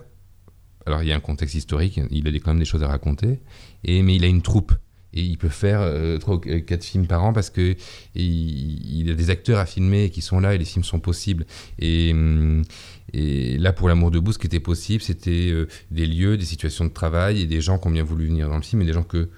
alors 0.85 1.03
il 1.03 1.09
y 1.09 1.11
a 1.11 1.15
un 1.15 1.19
contexte 1.21 1.55
historique, 1.55 1.99
il 2.09 2.27
a 2.27 2.31
quand 2.39 2.51
même 2.51 2.59
des 2.59 2.65
choses 2.65 2.83
à 2.83 2.87
raconter, 2.87 3.39
et, 3.83 4.01
mais 4.03 4.15
il 4.15 4.23
a 4.23 4.27
une 4.27 4.41
troupe. 4.41 4.73
Et 5.13 5.23
il 5.23 5.37
peut 5.37 5.49
faire 5.49 5.81
euh, 5.81 6.17
trois 6.19 6.35
ou 6.35 6.39
quatre 6.39 6.85
films 6.85 7.05
par 7.05 7.21
an 7.21 7.33
parce 7.33 7.49
que 7.49 7.75
il, 8.15 9.09
a 9.11 9.13
des 9.13 9.29
acteurs 9.29 9.59
à 9.59 9.65
filmer 9.65 10.09
qui 10.09 10.21
sont 10.21 10.39
là 10.39 10.55
et 10.55 10.57
les 10.57 10.63
films 10.63 10.85
sont 10.85 11.01
possibles. 11.01 11.45
Et, 11.79 12.11
hum, 12.13 12.63
et 13.11 13.57
là, 13.57 13.73
pour 13.73 13.89
l'amour 13.89 14.09
debout, 14.09 14.31
ce 14.31 14.39
qui 14.39 14.47
était 14.47 14.61
possible, 14.61 15.03
c'était 15.03 15.49
euh, 15.51 15.67
des 15.91 16.05
lieux, 16.05 16.37
des 16.37 16.45
situations 16.45 16.85
de 16.85 16.91
travail 16.91 17.41
et 17.41 17.45
des 17.45 17.59
gens 17.59 17.77
qui 17.77 17.89
ont 17.89 17.91
bien 17.91 18.05
voulu 18.05 18.27
venir 18.27 18.47
dans 18.47 18.55
le 18.55 18.61
film 18.61 18.81
et 18.83 18.85
des 18.85 18.93
gens 18.93 19.03
que 19.03 19.29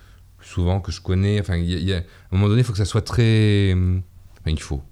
souvent 0.41 0.79
que 0.79 0.91
je 0.91 1.01
connais. 1.01 1.39
Enfin, 1.39 1.57
y 1.57 1.73
y 1.73 1.91
a- 1.93 1.97
à 1.97 1.99
un 2.01 2.03
moment 2.37 2.49
donné, 2.49 2.61
il 2.61 2.65
faut 2.65 2.73
que 2.73 2.77
ça 2.77 2.85
soit 2.85 3.01
très. 3.01 3.71
hum, 3.73 4.03
Enfin, 4.41 4.51
il 4.51 4.61
faut. 4.61 4.83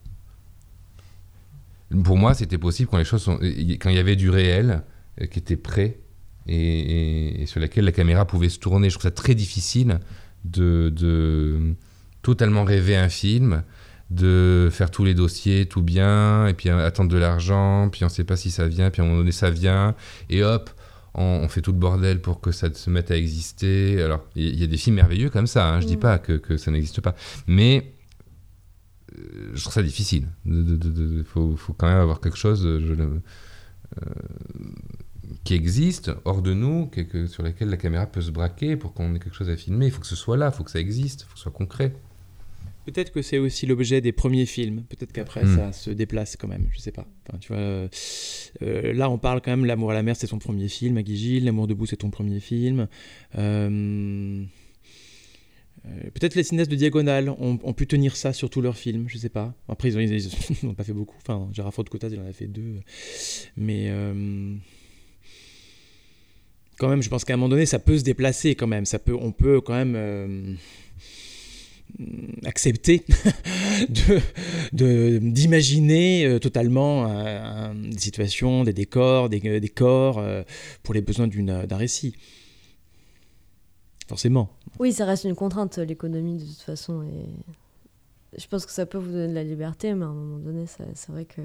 Pour 2.04 2.18
moi, 2.18 2.34
c'était 2.34 2.58
possible 2.58 2.90
quand 2.90 2.98
les 2.98 3.04
choses 3.06 3.22
sont, 3.22 3.38
quand 3.38 3.90
il 3.90 3.96
y 3.96 4.00
avait 4.00 4.16
du 4.16 4.30
réel 4.30 4.82
euh, 5.22 5.26
qui 5.28 5.40
était 5.40 5.58
prêt 5.58 6.00
et, 6.48 7.44
sur 7.46 7.60
laquelle 7.60 7.86
la 7.86 7.92
caméra 7.92 8.26
pouvait 8.26 8.50
se 8.50 8.60
tourner. 8.60 8.90
Je 8.90 8.96
trouve 8.96 9.04
ça 9.04 9.12
très 9.12 9.36
difficile 9.36 10.00
de, 10.46 10.92
de 10.96 11.76
totalement 12.22 12.64
rêver 12.64 12.96
un 12.96 13.10
film, 13.10 13.64
de 14.10 14.70
faire 14.72 14.92
tous 14.92 15.04
les 15.04 15.14
dossiers 15.14 15.66
tout 15.66 15.82
bien, 15.82 16.48
et 16.48 16.54
puis 16.54 16.70
attendre 16.70 17.10
de 17.10 17.18
l'argent, 17.18 17.90
puis 17.90 18.04
on 18.04 18.08
ne 18.08 18.12
sait 18.12 18.24
pas 18.24 18.36
si 18.36 18.52
ça 18.52 18.68
vient, 18.68 18.90
puis 18.90 19.02
à 19.02 19.06
un 19.06 19.08
moment 19.08 19.20
donné 19.20 19.32
ça 19.32 19.50
vient, 19.50 19.96
et 20.30 20.44
hop, 20.44 20.70
on, 21.14 21.24
on 21.24 21.48
fait 21.48 21.62
tout 21.62 21.72
le 21.72 21.78
bordel 21.78 22.22
pour 22.22 22.42
que 22.42 22.52
ça 22.52 22.74
se 22.74 22.90
mette 22.90 23.12
à 23.12 23.18
exister. 23.18 24.02
Alors, 24.02 24.26
il 24.36 24.60
y, 24.60 24.64
a 24.64 24.68
des 24.68 24.78
films 24.78 24.98
merveilleux 24.98 25.30
comme 25.30 25.48
ça, 25.48 25.68
hein, 25.70 25.82
je 25.82 25.88
dis 25.88 25.98
Mm. 25.98 26.00
pas 26.00 26.20
que, 26.20 26.34
que 26.34 26.58
ça 26.58 26.72
n'existe 26.72 27.02
pas, 27.02 27.16
mais 27.48 27.94
euh, 29.18 29.52
je 29.54 29.62
trouve 29.62 29.74
ça 29.74 29.84
difficile. 29.84 30.28
Il 30.46 31.24
faut, 31.26 31.56
faut 31.56 31.74
quand 31.74 31.88
même 31.88 32.00
avoir 32.00 32.22
quelque 32.22 32.38
chose 32.38 32.62
je 32.64 32.94
euh, 32.94 34.10
qui 35.44 35.54
existe 35.54 36.12
hors 36.26 36.42
de 36.42 36.54
nous, 36.54 36.88
que- 36.88 37.02
que- 37.02 37.28
sur 37.28 37.44
laquelle 37.44 37.70
la 37.70 37.78
caméra 37.78 38.06
peut 38.06 38.22
se 38.22 38.32
braquer 38.32 38.76
pour 38.76 38.94
qu'on 38.94 39.14
ait 39.16 39.20
quelque 39.20 39.36
chose 39.36 39.50
à 39.50 39.58
filmer. 39.58 39.86
Il 39.88 39.92
faut 39.92 40.02
que 40.02 40.08
ce 40.08 40.16
soit 40.16 40.38
là, 40.38 40.52
il 40.54 40.56
faut 40.58 40.64
que 40.64 40.72
ça 40.72 40.80
existe, 40.80 41.22
il 41.22 41.26
faut 41.26 41.34
que 41.34 41.38
ce 41.38 41.44
soit 41.44 41.52
concret. 41.52 41.94
Peut-être 42.86 43.12
que 43.12 43.22
c'est 43.22 43.38
aussi 43.38 43.68
l'objet 43.68 44.02
des 44.02 44.12
premiers 44.12 44.48
films. 44.48 44.84
Peut-être 44.90 45.12
qu'après 45.14 45.44
Hmm. 45.46 45.56
ça 45.56 45.72
se 45.72 45.92
déplace 45.92 46.36
quand 46.36 46.48
même. 46.48 46.68
Je 46.72 46.80
sais 46.80 46.92
pas. 46.92 47.06
Enfin, 47.30 47.38
tu 47.38 47.50
vois, 47.50 47.58
euh, 47.62 47.88
euh, 48.64 48.92
là 48.94 49.08
on 49.10 49.20
parle 49.20 49.40
quand 49.42 49.52
même. 49.52 49.66
L'amour 49.66 49.92
à 49.92 49.94
la 49.94 50.02
mer, 50.02 50.16
c'est 50.16 50.26
son 50.26 50.40
premier 50.40 50.68
film. 50.68 51.00
Gilles. 51.06 51.46
L'amour 51.46 51.68
debout, 51.68 51.86
c'est 51.86 51.98
ton 51.98 52.10
premier 52.10 52.40
film. 52.40 52.88
Euh, 53.38 54.44
euh, 55.86 55.90
Peut-être 56.16 56.34
les 56.34 56.44
cinéastes 56.44 56.72
de 56.72 56.76
Diagonale 56.76 57.30
ont, 57.30 57.60
ont 57.64 57.74
pu 57.74 57.86
tenir 57.86 58.16
ça 58.16 58.34
sur 58.34 58.50
tous 58.50 58.62
leurs 58.62 58.78
films, 58.78 59.06
je 59.08 59.18
sais 59.20 59.30
pas. 59.30 59.54
Après, 59.68 59.92
ils 59.92 60.28
n'ont 60.64 60.74
pas 60.74 60.84
fait 60.84 60.94
beaucoup. 60.94 61.16
Enfin, 61.22 61.50
Gérard 61.54 61.74
Ford-Cotas, 61.76 62.10
il 62.10 62.20
en 62.20 62.26
a 62.28 62.34
fait 62.34 62.48
deux. 62.48 62.80
Mais 63.58 63.92
quand 66.82 66.90
même, 66.90 67.04
je 67.04 67.10
pense 67.10 67.24
qu'à 67.26 67.36
un 67.36 67.38
moment 67.38 67.50
donné, 67.50 67.68
ça 67.68 67.78
peut 67.78 67.96
se 68.00 68.04
déplacer 68.04 68.56
quand 68.56 68.66
même. 68.66 68.86
Peut, 69.06 69.16
on 69.20 69.32
peut 69.32 69.62
quand 69.62 69.76
même 69.76 69.94
euh, 69.96 70.56
accepter 72.44 73.04
de- 74.74 75.20
d'imaginer 75.20 76.26
euh, 76.26 76.40
totalement 76.40 77.06
un- 77.06 77.76
des 77.76 78.00
situations, 78.00 78.64
des 78.64 78.74
décors, 78.74 79.30
des, 79.30 79.60
des 79.60 79.70
corps 79.70 80.18
euh, 80.18 80.42
pour 80.82 80.96
les 80.96 81.02
besoins 81.02 81.28
d'un 81.28 81.78
récit. 81.78 82.16
Forcément. 84.08 84.50
Oui, 84.80 84.92
ça 84.92 85.06
reste 85.06 85.26
une 85.26 85.36
contrainte, 85.36 85.78
l'économie, 85.78 86.40
de 86.40 86.46
toute 86.46 86.62
façon. 86.62 87.04
Et 87.04 87.30
je 88.38 88.48
pense 88.48 88.66
que 88.66 88.72
ça 88.72 88.86
peut 88.86 88.98
vous 88.98 89.12
donner 89.12 89.28
de 89.28 89.34
la 89.36 89.44
liberté, 89.44 89.94
mais 89.94 90.06
à 90.06 90.08
un 90.08 90.14
moment 90.14 90.38
donné, 90.40 90.66
c'est 90.68 91.12
vrai 91.12 91.26
que 91.26 91.42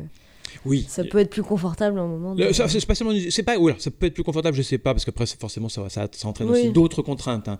Oui. 0.64 0.84
ça 0.88 1.02
peut 1.02 1.18
être 1.18 1.30
plus 1.30 1.42
confortable 1.42 1.98
à 1.98 2.02
un 2.02 2.06
moment. 2.06 2.34
De- 2.36 2.52
ça, 2.52 2.68
c'est 2.68 2.86
pas 2.86 2.94
seulement, 2.94 3.12
c'est 3.30 3.42
pas, 3.42 3.58
ou 3.58 3.66
alors, 3.66 3.80
ça 3.80 3.90
peut 3.90 4.06
être 4.06 4.14
plus 4.14 4.22
confortable, 4.22 4.56
je 4.56 4.62
sais 4.62 4.78
pas, 4.78 4.94
parce 4.94 5.04
qu'après 5.04 5.26
forcément 5.26 5.68
ça, 5.68 5.88
ça, 5.88 6.06
ça 6.12 6.28
entraîne 6.28 6.48
Oui. 6.48 6.60
aussi 6.60 6.70
d'autres 6.70 7.02
contraintes. 7.02 7.48
hein. 7.48 7.58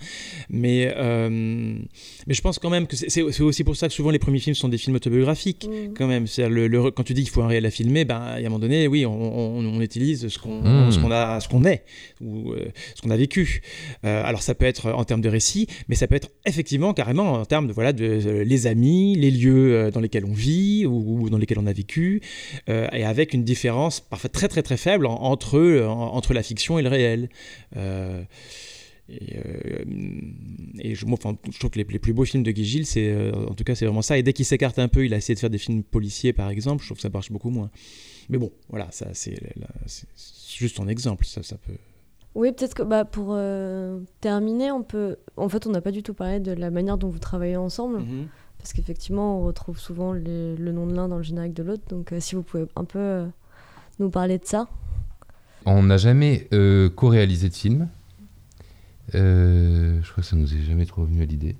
Mais, 0.48 0.92
euh, 0.96 1.28
mais 1.28 2.34
je 2.34 2.40
pense 2.40 2.60
quand 2.60 2.70
même 2.70 2.86
que 2.86 2.94
c'est 2.94 3.22
aussi 3.22 3.64
pour 3.64 3.74
ça 3.76 3.88
que 3.88 3.94
souvent 3.94 4.10
les 4.10 4.20
premiers 4.20 4.38
films 4.38 4.54
sont 4.54 4.68
des 4.68 4.78
films 4.78 4.94
autobiographiques. 4.96 5.66
Mm. 5.68 5.94
Quand 5.94 6.06
même, 6.06 6.28
c'est 6.28 6.48
le, 6.48 6.68
le- 6.68 6.90
quand 6.92 7.02
tu 7.02 7.12
dis 7.14 7.22
qu'il 7.22 7.30
faut 7.32 7.42
un 7.42 7.48
réel 7.48 7.66
à 7.66 7.70
filmer, 7.70 8.04
ben, 8.04 8.34
il 8.36 8.42
y 8.42 8.44
a 8.44 8.46
un 8.46 8.50
moment 8.50 8.60
donné, 8.60 8.86
oui, 8.86 9.04
on, 9.04 9.12
on- 9.12 9.64
on 9.66 9.80
utilise 9.80 10.28
ce 10.28 10.38
qu'on 10.38 10.62
Mm. 10.62 10.92
ce 10.92 10.98
qu'on 11.00 11.10
a, 11.10 11.40
ce 11.40 11.48
qu'on 11.48 11.64
est 11.64 11.84
ou 12.20 12.52
euh, 12.52 12.66
ce 12.94 13.02
qu'on 13.02 13.10
a 13.10 13.16
vécu. 13.16 13.62
Euh, 14.04 14.22
alors 14.24 14.42
ça 14.42 14.54
peut 14.54 14.64
être 14.66 14.92
en 14.92 15.04
termes 15.04 15.20
de 15.20 15.28
récit, 15.28 15.66
mais 15.88 15.96
ça 15.96 16.06
peut 16.06 16.14
être 16.14 16.28
effectivement 16.46 16.94
carrément 16.94 17.32
en 17.32 17.44
termes 17.44 17.66
de 17.66 17.72
voilà 17.72 17.92
de 17.92 18.04
euh, 18.04 18.44
les 18.44 18.66
amis, 18.68 19.15
les 19.16 19.30
lieux 19.30 19.74
euh, 19.74 19.90
dans 19.90 20.00
lesquels 20.00 20.24
on 20.24 20.32
vit 20.32 20.86
ou, 20.86 21.22
ou 21.22 21.30
dans 21.30 21.38
lesquels 21.38 21.58
on 21.58 21.66
a 21.66 21.72
vécu, 21.72 22.20
euh, 22.68 22.86
et 22.92 23.04
avec 23.04 23.34
une 23.34 23.44
différence 23.44 24.00
parfois 24.00 24.30
très 24.30 24.48
très 24.48 24.62
très 24.62 24.76
faible 24.76 25.06
en- 25.06 25.14
entre 25.22 25.58
euh, 25.58 25.86
en- 25.88 26.14
entre 26.14 26.34
la 26.34 26.42
fiction 26.42 26.78
et 26.78 26.82
le 26.82 26.88
réel. 26.88 27.28
Euh, 27.76 28.22
et, 29.08 29.36
euh, 29.36 29.84
et 30.80 30.94
je, 30.96 31.06
moi, 31.06 31.16
enfin, 31.22 31.36
je 31.52 31.58
trouve 31.58 31.70
que 31.70 31.78
les, 31.78 31.86
les 31.88 31.98
plus 32.00 32.12
beaux 32.12 32.24
films 32.24 32.42
de 32.42 32.50
Guy 32.50 32.64
Gilles, 32.64 32.86
c'est 32.86 33.08
euh, 33.08 33.32
en 33.48 33.54
tout 33.54 33.62
cas 33.64 33.74
c'est 33.76 33.84
vraiment 33.86 34.02
ça. 34.02 34.18
Et 34.18 34.22
dès 34.22 34.32
qu'il 34.32 34.44
s'écarte 34.44 34.78
un 34.78 34.88
peu, 34.88 35.04
il 35.06 35.14
a 35.14 35.16
essayé 35.16 35.34
de 35.34 35.40
faire 35.40 35.50
des 35.50 35.58
films 35.58 35.82
policiers 35.84 36.32
par 36.32 36.50
exemple. 36.50 36.82
Je 36.82 36.88
trouve 36.88 36.96
que 36.98 37.02
ça 37.02 37.08
marche 37.08 37.30
beaucoup 37.30 37.50
moins. 37.50 37.70
Mais 38.28 38.38
bon, 38.38 38.50
voilà, 38.68 38.88
ça 38.90 39.06
c'est 39.12 39.38
juste 40.56 40.80
un 40.80 40.88
exemple. 40.88 41.24
Ça, 41.24 41.42
ça 41.44 41.56
peut. 41.56 41.76
Oui, 42.34 42.52
peut-être 42.52 42.74
que 42.74 42.82
bah, 42.82 43.04
pour 43.04 43.28
euh, 43.30 44.00
terminer, 44.20 44.70
on 44.72 44.82
peut. 44.82 45.16
En 45.36 45.48
fait, 45.48 45.66
on 45.66 45.70
n'a 45.70 45.80
pas 45.80 45.92
du 45.92 46.02
tout 46.02 46.12
parlé 46.12 46.40
de 46.40 46.52
la 46.52 46.70
manière 46.70 46.98
dont 46.98 47.08
vous 47.08 47.18
travaillez 47.20 47.56
ensemble, 47.56 48.00
Mhm. 48.00 48.26
Parce 48.66 48.72
qu'effectivement, 48.72 49.38
on 49.38 49.44
retrouve 49.44 49.78
souvent 49.78 50.12
le 50.12 50.72
nom 50.72 50.88
de 50.88 50.96
l'un 50.96 51.06
dans 51.06 51.18
le 51.18 51.22
générique 51.22 51.54
de 51.54 51.62
l'autre. 51.62 51.84
Donc, 51.88 52.10
euh, 52.10 52.18
si 52.18 52.34
vous 52.34 52.42
pouvez 52.42 52.64
un 52.74 52.82
peu 52.82 52.98
euh, 52.98 53.26
nous 54.00 54.10
parler 54.10 54.38
de 54.38 54.44
ça. 54.44 54.68
On 55.66 55.84
n'a 55.84 55.98
jamais 55.98 56.48
euh, 56.52 56.90
co-réalisé 56.90 57.48
de 57.48 57.54
film. 57.54 57.88
Je 59.12 60.00
crois 60.10 60.16
que 60.16 60.28
ça 60.28 60.34
nous 60.34 60.52
est 60.52 60.62
jamais 60.62 60.84
trop 60.84 61.04
venu 61.04 61.22
à 61.22 61.26
l'idée. 61.26 61.54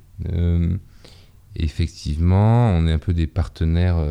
Effectivement, 1.54 2.70
on 2.70 2.88
est 2.88 2.92
un 2.92 2.98
peu 2.98 3.12
des 3.12 3.28
partenaires 3.28 4.04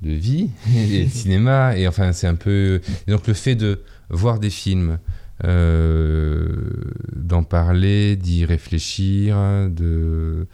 de 0.00 0.10
vie 0.10 0.48
et 0.74 1.04
de 1.04 1.10
cinéma. 1.10 1.76
Et 1.76 1.86
enfin, 1.86 2.12
c'est 2.12 2.28
un 2.28 2.34
peu. 2.34 2.80
donc, 3.08 3.26
le 3.26 3.34
fait 3.34 3.56
de 3.56 3.82
voir 4.08 4.40
des 4.40 4.48
films, 4.48 4.98
d'en 5.42 7.42
parler, 7.46 8.16
d'y 8.16 8.46
réfléchir, 8.46 9.36
de... 9.68 10.46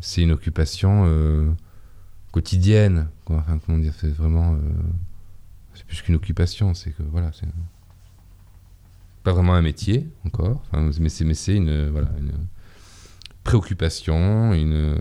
c'est 0.00 0.22
une 0.22 0.32
occupation 0.32 1.04
euh, 1.06 1.50
quotidienne. 2.32 3.08
Quoi. 3.24 3.38
Enfin, 3.38 3.58
comment 3.64 3.78
dire 3.78 3.94
C'est 3.98 4.12
vraiment. 4.12 4.54
euh, 4.54 4.58
c'est 5.74 5.84
plus 5.86 6.02
qu'une 6.02 6.14
occupation, 6.16 6.74
c'est 6.74 6.90
que 6.90 7.02
voilà, 7.02 7.30
c'est 7.32 7.46
pas 9.22 9.32
vraiment 9.32 9.54
un 9.54 9.62
métier 9.62 10.08
encore, 10.24 10.62
enfin, 10.72 10.90
mais 11.00 11.08
c'est 11.08 11.24
mais 11.24 11.34
c'est 11.34 11.54
une 11.54 11.88
voilà 11.90 12.08
une 12.18 12.32
préoccupation, 13.44 14.52
une 14.54 14.72
euh, 14.72 14.96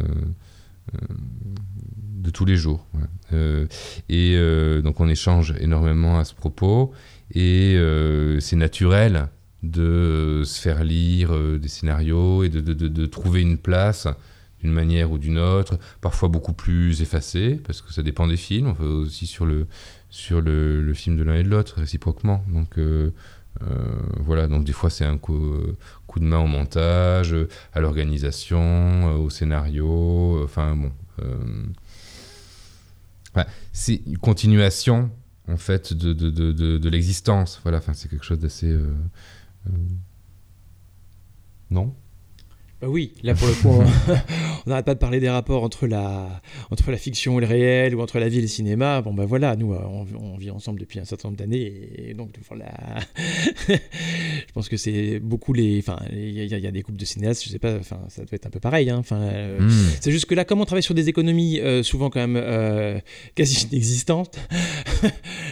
de 2.19 2.29
tous 2.29 2.45
les 2.45 2.55
jours. 2.57 2.85
et 4.09 4.81
donc 4.83 4.99
on 4.99 5.07
échange 5.07 5.53
énormément 5.59 6.19
à 6.19 6.25
ce 6.25 6.33
propos 6.33 6.91
et 7.33 7.77
c'est 8.39 8.55
naturel 8.55 9.27
de 9.63 10.43
se 10.45 10.61
faire 10.61 10.83
lire 10.83 11.31
des 11.59 11.67
scénarios 11.67 12.43
et 12.43 12.49
de- 12.49 12.61
de- 12.61 12.87
de 12.87 13.05
trouver 13.05 13.41
une 13.41 13.57
place 13.57 14.07
d'une 14.61 14.71
manière 14.71 15.11
ou 15.11 15.17
d'une 15.17 15.37
autre, 15.37 15.77
parfois 16.01 16.29
beaucoup 16.29 16.53
plus 16.53 17.01
effacée, 17.01 17.59
parce 17.65 17.81
que 17.81 17.93
ça 17.93 18.01
dépend 18.01 18.27
des 18.27 18.37
films, 18.37 18.75
on 18.79 18.83
aussi 18.83 19.27
sur 19.27 19.45
le, 19.45 19.67
sur 20.09 20.41
le, 20.41 20.93
film 20.93 21.17
de 21.17 21.23
l'un 21.23 21.35
et 21.35 21.43
de 21.43 21.49
l'autre, 21.49 21.75
réciproquement. 21.79 22.43
Donc 22.47 22.77
euh, 22.77 23.11
euh, 23.61 23.85
voilà, 24.19 24.47
donc 24.47 24.63
des 24.63 24.71
fois 24.71 24.89
c'est 24.89 25.05
un 25.05 25.17
coup, 25.17 25.55
coup 26.07 26.19
de 26.19 26.25
main 26.25 26.39
au 26.39 26.47
montage, 26.47 27.33
euh, 27.33 27.47
à 27.73 27.79
l'organisation, 27.79 28.59
euh, 28.59 29.17
au 29.17 29.29
scénario, 29.29 30.37
euh, 30.37 30.45
enfin 30.45 30.75
bon. 30.75 30.91
euh, 31.21 31.35
c'est 33.71 34.01
une 34.07 34.17
continuation 34.17 35.11
en 35.47 35.57
fait 35.57 35.93
de, 35.93 36.13
de, 36.13 36.29
de, 36.31 36.89
l'existence. 36.89 37.59
Voilà, 37.63 37.77
enfin 37.77 37.93
c'est 37.93 38.09
quelque 38.09 38.25
chose 38.25 38.39
d'assez. 38.39 38.71
euh, 38.71 38.93
euh, 39.67 39.71
non? 41.69 41.93
Bah 42.79 42.87
oui, 42.89 43.13
là 43.23 43.33
pour 43.33 43.47
le 43.47 43.53
coup, 43.55 43.69
on- 44.65 44.69
n'arrête 44.69 44.85
pas 44.85 44.93
de 44.93 44.99
parler 44.99 45.19
des 45.19 45.29
rapports 45.29 45.63
entre 45.63 45.87
la, 45.87 46.41
entre 46.69 46.91
la 46.91 46.97
fiction 46.97 47.39
et 47.39 47.41
le 47.41 47.47
réel, 47.47 47.95
ou 47.95 48.01
entre 48.01 48.19
la 48.19 48.29
vie 48.29 48.37
et 48.37 48.41
le 48.41 48.47
cinéma. 48.47 49.01
Bon, 49.01 49.15
ben 49.15 49.25
voilà, 49.25 49.55
nous, 49.55 49.73
euh, 49.73 49.79
on, 49.89 50.05
on 50.19 50.37
vit 50.37 50.51
ensemble 50.51 50.79
depuis 50.79 50.99
un 50.99 51.05
certain 51.05 51.29
nombre 51.29 51.39
d'années, 51.39 51.73
et 51.97 52.13
donc, 52.13 52.35
voilà. 52.47 52.65
je 53.67 54.53
pense 54.53 54.69
que 54.69 54.77
c'est 54.77 55.19
beaucoup 55.19 55.53
les. 55.53 55.79
Enfin, 55.79 55.97
il 56.11 56.29
y, 56.31 56.41
a- 56.41 56.57
il 56.57 56.63
y 56.63 56.67
a 56.67 56.71
des 56.71 56.83
couples 56.83 56.99
de 56.99 57.05
cinéastes, 57.05 57.43
je 57.45 57.49
sais 57.49 57.57
pas, 57.59 57.77
enfin, 57.77 57.99
ça 58.09 58.21
doit 58.23 58.35
être 58.35 58.45
un 58.45 58.51
peu 58.51 58.59
pareil. 58.59 58.89
Hein, 58.91 59.01
euh, 59.11 59.57
Hmm. 59.59 59.71
C'est 60.01 60.11
juste 60.11 60.25
que 60.25 60.35
là, 60.35 60.45
comme 60.45 60.61
on 60.61 60.65
travaille 60.65 60.83
sur 60.83 60.93
des 60.93 61.09
économies 61.09 61.59
euh, 61.59 61.81
souvent 61.81 62.09
quand 62.11 62.19
même 62.19 62.35
euh, 62.37 62.99
quasi 63.33 63.67
inexistantes, 63.71 64.37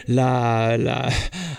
la, 0.08 0.78
la, 0.78 1.10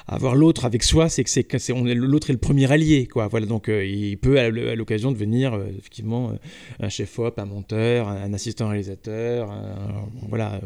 avoir 0.07 0.37
l'autre 0.37 0.65
avec 0.65 0.83
soi, 0.83 1.09
c'est 1.09 1.25
que 1.25 1.31
c'est, 1.31 1.75
l'autre 1.95 2.31
est 2.31 2.35
le 2.35 2.39
premier 2.39 2.71
allié, 2.71 3.07
quoi. 3.07 3.27
Voilà, 3.27 3.47
donc 3.47 3.69
il 3.69 4.17
peut 4.19 4.39
à 4.39 4.49
l'occasion 4.51 5.11
devenir 5.11 5.56
euh, 5.57 5.69
effectivement 5.79 6.31
euh, 6.31 6.35
un 6.81 6.89
chef-op, 6.89 7.39
un 7.39 7.47
monteur, 7.47 8.09
un, 8.09 8.33
assistant 8.33 8.69
réalisateur, 8.69 9.51
un- 9.51 10.09
voilà. 10.29 10.61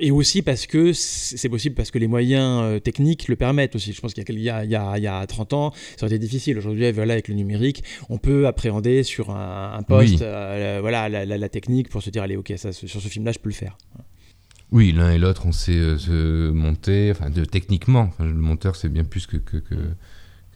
et 0.00 0.10
aussi 0.10 0.42
parce 0.42 0.66
que 0.66 0.92
c'est 0.92 1.48
possible 1.48 1.74
parce 1.74 1.90
que 1.90 1.98
les 1.98 2.08
moyens 2.08 2.62
euh, 2.62 2.78
techniques 2.78 3.28
le 3.28 3.36
permettent 3.36 3.76
aussi. 3.76 3.92
Je 3.92 4.00
pense 4.00 4.14
qu'il 4.14 4.38
y, 4.38 4.42
y, 4.42 4.44
y, 4.44 5.06
a 5.06 5.26
30 5.26 5.52
ans, 5.52 5.72
ça 5.96 6.06
aurait 6.06 6.14
été 6.14 6.18
difficile. 6.18 6.58
Aujourd'hui, 6.58 6.90
voilà, 6.92 7.14
avec 7.14 7.28
le 7.28 7.34
numérique, 7.34 7.82
on 8.08 8.18
peut 8.18 8.46
appréhender 8.46 9.02
sur 9.02 9.30
un, 9.30 9.82
poste 9.82 10.22
euh, 10.22 10.78
voilà, 10.80 11.08
la, 11.08 11.48
technique 11.48 11.88
pour 11.88 12.02
se 12.02 12.10
dire 12.10 12.22
allez, 12.22 12.36
ok, 12.36 12.52
ça, 12.56 12.72
sur 12.72 13.00
ce 13.00 13.08
film-là, 13.08 13.32
je 13.32 13.38
peux 13.38 13.48
le 13.48 13.54
faire. 13.54 13.76
Oui, 14.70 14.92
l'un 14.92 15.10
et 15.12 15.18
l'autre, 15.18 15.46
on 15.46 15.52
sait 15.52 15.72
euh, 15.72 15.96
se 15.96 16.50
monter, 16.50 17.10
enfin, 17.10 17.30
de, 17.30 17.44
techniquement. 17.44 18.10
le 18.20 18.34
monteur, 18.34 18.76
c'est 18.76 18.90
bien 18.90 19.04
plus 19.04 19.26
que, 19.26 19.38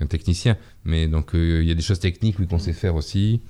technicien. 0.07 0.57
Mais 0.85 1.09
donc, 1.09 1.31
il 1.35 1.65
y 1.65 1.71
a 1.71 1.75
des 1.75 1.83
choses 1.83 2.01
techniques 2.01 2.37
qu'on 2.49 2.59
sait 2.59 2.73
faire 2.73 2.95
aussi. 2.95 3.41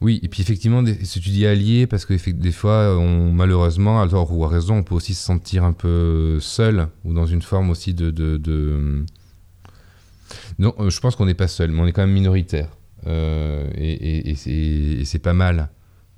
Oui, 0.00 0.18
et 0.22 0.28
puis 0.28 0.40
effectivement, 0.40 0.82
que 0.82 0.90
tu 0.90 1.28
dis 1.28 1.46
allié, 1.46 1.86
parce 1.86 2.06
que 2.06 2.30
des 2.30 2.52
fois, 2.52 2.96
on, 2.98 3.32
malheureusement, 3.32 4.06
tort 4.08 4.32
ou 4.32 4.44
à 4.44 4.48
raison, 4.48 4.76
on 4.76 4.82
peut 4.82 4.94
aussi 4.94 5.12
se 5.12 5.22
sentir 5.22 5.62
un 5.62 5.74
peu 5.74 6.38
seul, 6.40 6.88
ou 7.04 7.12
dans 7.12 7.26
une 7.26 7.42
forme 7.42 7.68
aussi 7.68 7.92
de... 7.92 8.10
de, 8.10 9.04
Non, 10.58 10.74
euh, 10.78 10.88
je 10.88 11.00
pense 11.00 11.16
qu'on 11.16 11.26
n'est 11.26 11.34
pas 11.34 11.48
seul, 11.48 11.70
mais 11.70 11.80
on 11.80 11.86
est 11.86 11.92
quand 11.92 12.00
même 12.00 12.14
minoritaire. 12.14 12.70
Euh, 13.06 13.68
et, 13.76 14.34
c'est 15.04 15.18
pas 15.18 15.34
mal, 15.34 15.68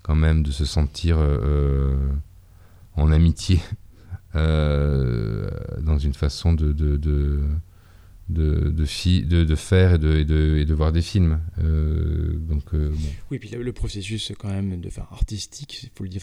quand 0.03 0.15
même, 0.15 0.45
de 0.45 0.53
se 0.53 0.65
sentir 0.65 1.17
euh, 1.19 1.97
en 2.95 3.11
amitié, 3.11 3.61
dans 4.35 5.99
une 5.99 6.15
façon 6.15 6.53
de 6.53 6.73
de, 6.73 7.43
de, 8.33 8.71
de, 8.71 9.55
faire 9.55 9.95
et 9.95 9.99
de, 9.99 10.65
de, 10.65 10.75
voir 10.75 10.93
des 10.93 11.03
films. 11.03 11.41
Euh, 11.63 12.35
donc, 12.39 12.75
euh, 12.75 12.93
Oui, 13.31 13.39
puis 13.39 13.51
le, 13.51 13.73
processus 13.73 14.33
quand 14.39 14.49
même 14.49 14.81
de, 14.81 14.91
artistique, 15.11 15.85
il 15.85 15.91
faut 15.95 16.05
le 16.05 16.11
dire, 16.11 16.23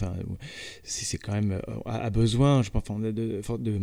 c'est 0.82 1.18
quand 1.18 1.32
même 1.32 1.60
à, 1.86 2.06
euh, 2.06 2.10
besoin, 2.10 2.62
je 2.62 2.70
pense, 2.70 2.84
de, 3.00 3.10
de, 3.10 3.40
de 3.58 3.80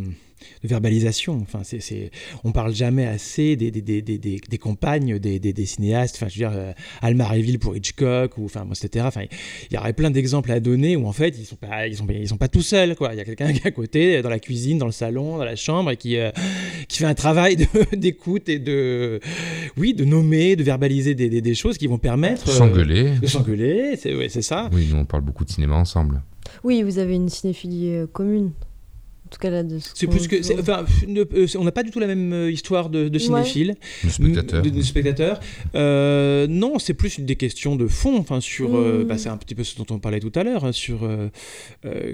verbalisation. 0.64 1.40
Enfin, 1.42 1.62
c'est, 1.64 2.12
on 2.44 2.52
parle 2.52 2.74
jamais 2.74 3.06
assez 3.06 3.56
des, 3.56 3.72
des, 3.72 3.82
des, 3.82 4.02
des, 4.02 4.18
des 4.18 4.58
compagnes 4.58 5.20
des, 5.20 5.40
des, 5.40 5.66
cinéastes. 5.66 6.16
Enfin, 6.18 6.28
je 6.28 6.44
veux 6.44 6.50
dire, 6.50 6.74
Alma 7.02 7.28
Réville 7.28 7.60
pour 7.60 7.76
Hitchcock, 7.76 8.38
ou 8.38 8.46
enfin, 8.46 8.68
etc. 8.70 9.06
Enfin, 9.08 9.24
il 9.70 9.76
y 9.76 9.78
aurait 9.78 9.94
plein 9.94 10.12
d'exemples 10.12 10.52
à 10.52 10.60
donner 10.60 10.96
où 10.96 11.08
en 11.08 11.14
fait, 11.14 11.36
ils 11.38 11.46
sont 11.46 11.56
pas, 11.56 11.88
ils 11.88 11.98
sont, 11.98 12.08
ils 12.10 12.28
sont 12.28 12.38
pas 12.38 12.48
tout 12.48 12.62
seuls. 12.62 12.96
Quoi. 12.96 13.14
Il 13.14 13.18
y 13.18 13.22
a 13.22 13.26
quelqu'un 13.26 13.52
qui 13.54 13.60
est 13.60 13.68
à 13.68 13.72
côté, 13.72 14.22
dans 14.22 14.30
la 14.30 14.40
cuisine, 14.40 14.78
dans 14.78 14.86
le 14.86 14.92
salon, 14.92 15.38
dans 15.38 15.46
la 15.46 15.56
chambre, 15.56 15.92
et 15.92 15.98
qui, 15.98 16.18
qui 16.88 17.00
fait 17.00 17.06
un 17.06 17.16
travail 17.16 17.58
d'écoute 18.18 18.50
et 18.50 18.60
de, 18.60 19.20
oui, 19.78 19.94
de 19.94 20.04
nommer, 20.04 20.56
de 20.56 20.64
verbaliser 20.64 21.16
des, 21.16 21.42
des, 21.42 21.56
choses 21.56 21.78
qui 21.78 21.88
vont 21.88 21.98
permettre. 21.98 22.50
Euh, 22.50 22.54
s'engueuler. 22.54 23.12
de 23.22 23.28
s'engueuler, 23.28 23.96
c'est 23.96 24.16
ouais, 24.16 24.30
ça. 24.30 24.70
Oui, 24.74 24.90
nous 24.92 24.98
on 24.98 25.06
parle 25.06 25.24
beaucoup 25.24 25.46
de 25.46 25.50
cinéma 25.50 25.76
ensemble. 25.76 26.22
Oui, 26.64 26.82
vous 26.82 26.98
avez 26.98 27.16
une 27.16 27.30
cinéphilie 27.30 28.08
commune. 28.12 28.52
En 29.28 29.30
tout 29.30 29.40
cas, 29.40 29.50
là, 29.50 29.62
de 29.62 29.78
C'est 29.94 30.08
plus 30.08 30.26
que. 30.26 30.38
Enfin, 30.58 30.86
euh, 31.10 31.48
on 31.58 31.66
n'a 31.66 31.74
pas 31.74 31.84
du 31.84 31.92
tout 31.92 32.00
la 32.00 32.08
même 32.08 32.32
euh, 32.32 32.50
histoire 32.50 32.90
de, 32.90 33.10
de 33.10 33.20
cinéphile. 33.20 33.76
De 34.06 34.10
spectateur. 34.10 34.62
De, 34.62 34.82
spectateur. 34.82 35.40
Euh, 35.76 36.48
non, 36.48 36.80
c'est 36.80 36.94
plus 36.94 37.20
des 37.20 37.36
questions 37.36 37.76
de 37.76 37.88
fond. 37.88 38.18
Enfin, 38.18 38.40
sur. 38.40 38.70
Mm. 38.70 39.04
Bah, 39.04 39.18
c'est 39.18 39.28
un 39.28 39.36
petit 39.36 39.54
peu 39.54 39.66
ce 39.66 39.76
dont 39.76 39.86
on 39.90 40.00
parlait 40.00 40.22
tout 40.22 40.32
à 40.36 40.46
l'heure. 40.46 40.64
Hein, 40.64 40.72
sur 40.72 41.06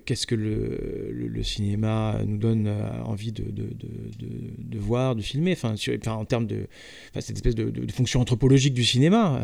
qu'est-ce 0.06 0.26
que 0.26 0.34
le, 0.34 1.12
le, 1.12 1.44
cinéma 1.44 2.18
nous 2.26 2.38
donne 2.38 2.68
envie 3.06 3.32
de, 3.32 3.44
de, 3.44 4.80
voir, 4.80 5.16
de 5.16 5.22
filmer. 5.22 5.52
Enfin, 5.52 5.76
sur, 5.76 5.94
enfin 5.96 6.14
en 6.14 6.26
termes 6.26 6.48
de. 6.48 6.66
Enfin, 7.12 7.22
cette 7.22 7.36
espèce 7.36 7.54
de, 7.54 7.72
fonction 7.94 8.22
anthropologique 8.22 8.74
du 8.74 8.84
cinéma 8.84 9.40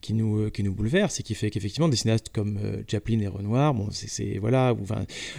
qui, 0.00 0.14
nous, 0.14 0.48
qui 0.48 0.62
nous 0.62 0.72
bouleverse 0.72 1.20
et 1.20 1.22
qui 1.22 1.34
fait 1.34 1.50
qu'effectivement, 1.50 1.90
des 1.90 1.96
cinéastes 1.96 2.30
comme 2.32 2.58
Chaplin 2.90 3.20
et 3.20 3.26
Renoir, 3.26 3.74
bon, 3.74 3.88
c'est. 3.90 4.38
Voilà. 4.38 4.74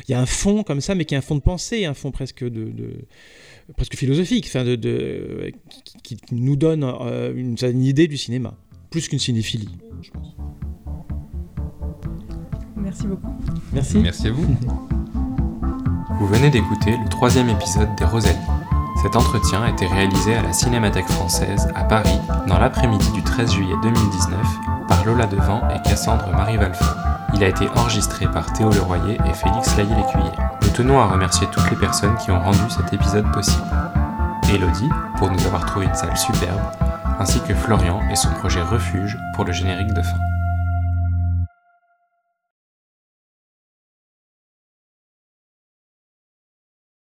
Il 0.07 0.11
y 0.11 0.13
a 0.13 0.21
un 0.21 0.27
fond 0.27 0.61
comme 0.61 0.79
ça, 0.79 0.93
mais 0.93 1.05
qui 1.05 1.15
est 1.15 1.17
un 1.17 1.22
fond 1.23 1.35
de 1.35 1.41
pensée, 1.41 1.85
un 1.85 1.93
fond 1.93 2.11
presque 2.11 2.43
de, 2.43 2.71
presque 3.75 3.95
philosophique, 3.95 4.45
enfin 4.47 4.63
de, 4.63 5.51
qui, 6.03 6.17
nous 6.31 6.55
donne 6.55 6.83
euh, 6.83 7.33
une, 7.35 7.55
une, 7.61 7.83
idée 7.83 8.07
du 8.07 8.17
cinéma, 8.17 8.55
plus 8.89 9.07
qu'une 9.07 9.19
cinéphilie, 9.19 9.69
je 10.01 10.11
pense. 10.11 10.35
Merci 12.77 13.07
beaucoup. 13.07 13.33
Merci. 13.71 13.97
Merci 13.97 14.27
à 14.27 14.31
vous. 14.31 14.45
Vous 16.19 16.27
venez 16.27 16.49
d'écouter 16.49 16.91
le 16.91 17.09
troisième 17.09 17.49
épisode 17.49 17.89
des 17.97 18.05
Roselles. 18.05 18.37
Cet 19.03 19.17
entretien 19.17 19.61
a 19.63 19.69
été 19.69 19.85
réalisé 19.85 20.33
à 20.33 20.41
la 20.41 20.53
Cinémathèque 20.53 21.09
française 21.09 21.67
à 21.75 21.83
Paris 21.83 22.21
dans 22.47 22.57
l'après-midi 22.57 23.11
du 23.11 23.21
13 23.21 23.51
juillet 23.51 23.75
2019 23.83 24.39
par 24.87 25.03
Lola 25.03 25.25
Devant 25.25 25.61
et 25.69 25.81
Cassandre 25.81 26.31
Marie 26.31 26.55
Valfond. 26.55 26.85
Il 27.33 27.43
a 27.43 27.49
été 27.49 27.67
enregistré 27.75 28.27
par 28.27 28.53
Théo 28.53 28.69
Leroyer 28.71 29.17
et 29.29 29.33
Félix 29.33 29.75
Laillé-Lécuyer. 29.75 30.31
Nous 30.61 30.69
tenons 30.69 31.01
à 31.01 31.07
remercier 31.07 31.45
toutes 31.51 31.69
les 31.69 31.75
personnes 31.75 32.15
qui 32.15 32.31
ont 32.31 32.39
rendu 32.39 32.69
cet 32.69 32.93
épisode 32.93 33.29
possible. 33.33 33.67
Elodie, 34.49 34.89
pour 35.17 35.29
nous 35.29 35.45
avoir 35.47 35.65
trouvé 35.65 35.85
une 35.87 35.95
salle 35.95 36.15
superbe, 36.15 36.61
ainsi 37.19 37.41
que 37.41 37.53
Florian 37.53 37.99
et 38.09 38.15
son 38.15 38.29
projet 38.29 38.61
Refuge 38.61 39.17
pour 39.35 39.43
le 39.43 39.51
générique 39.51 39.93
de 39.93 40.01
fin. 40.01 40.17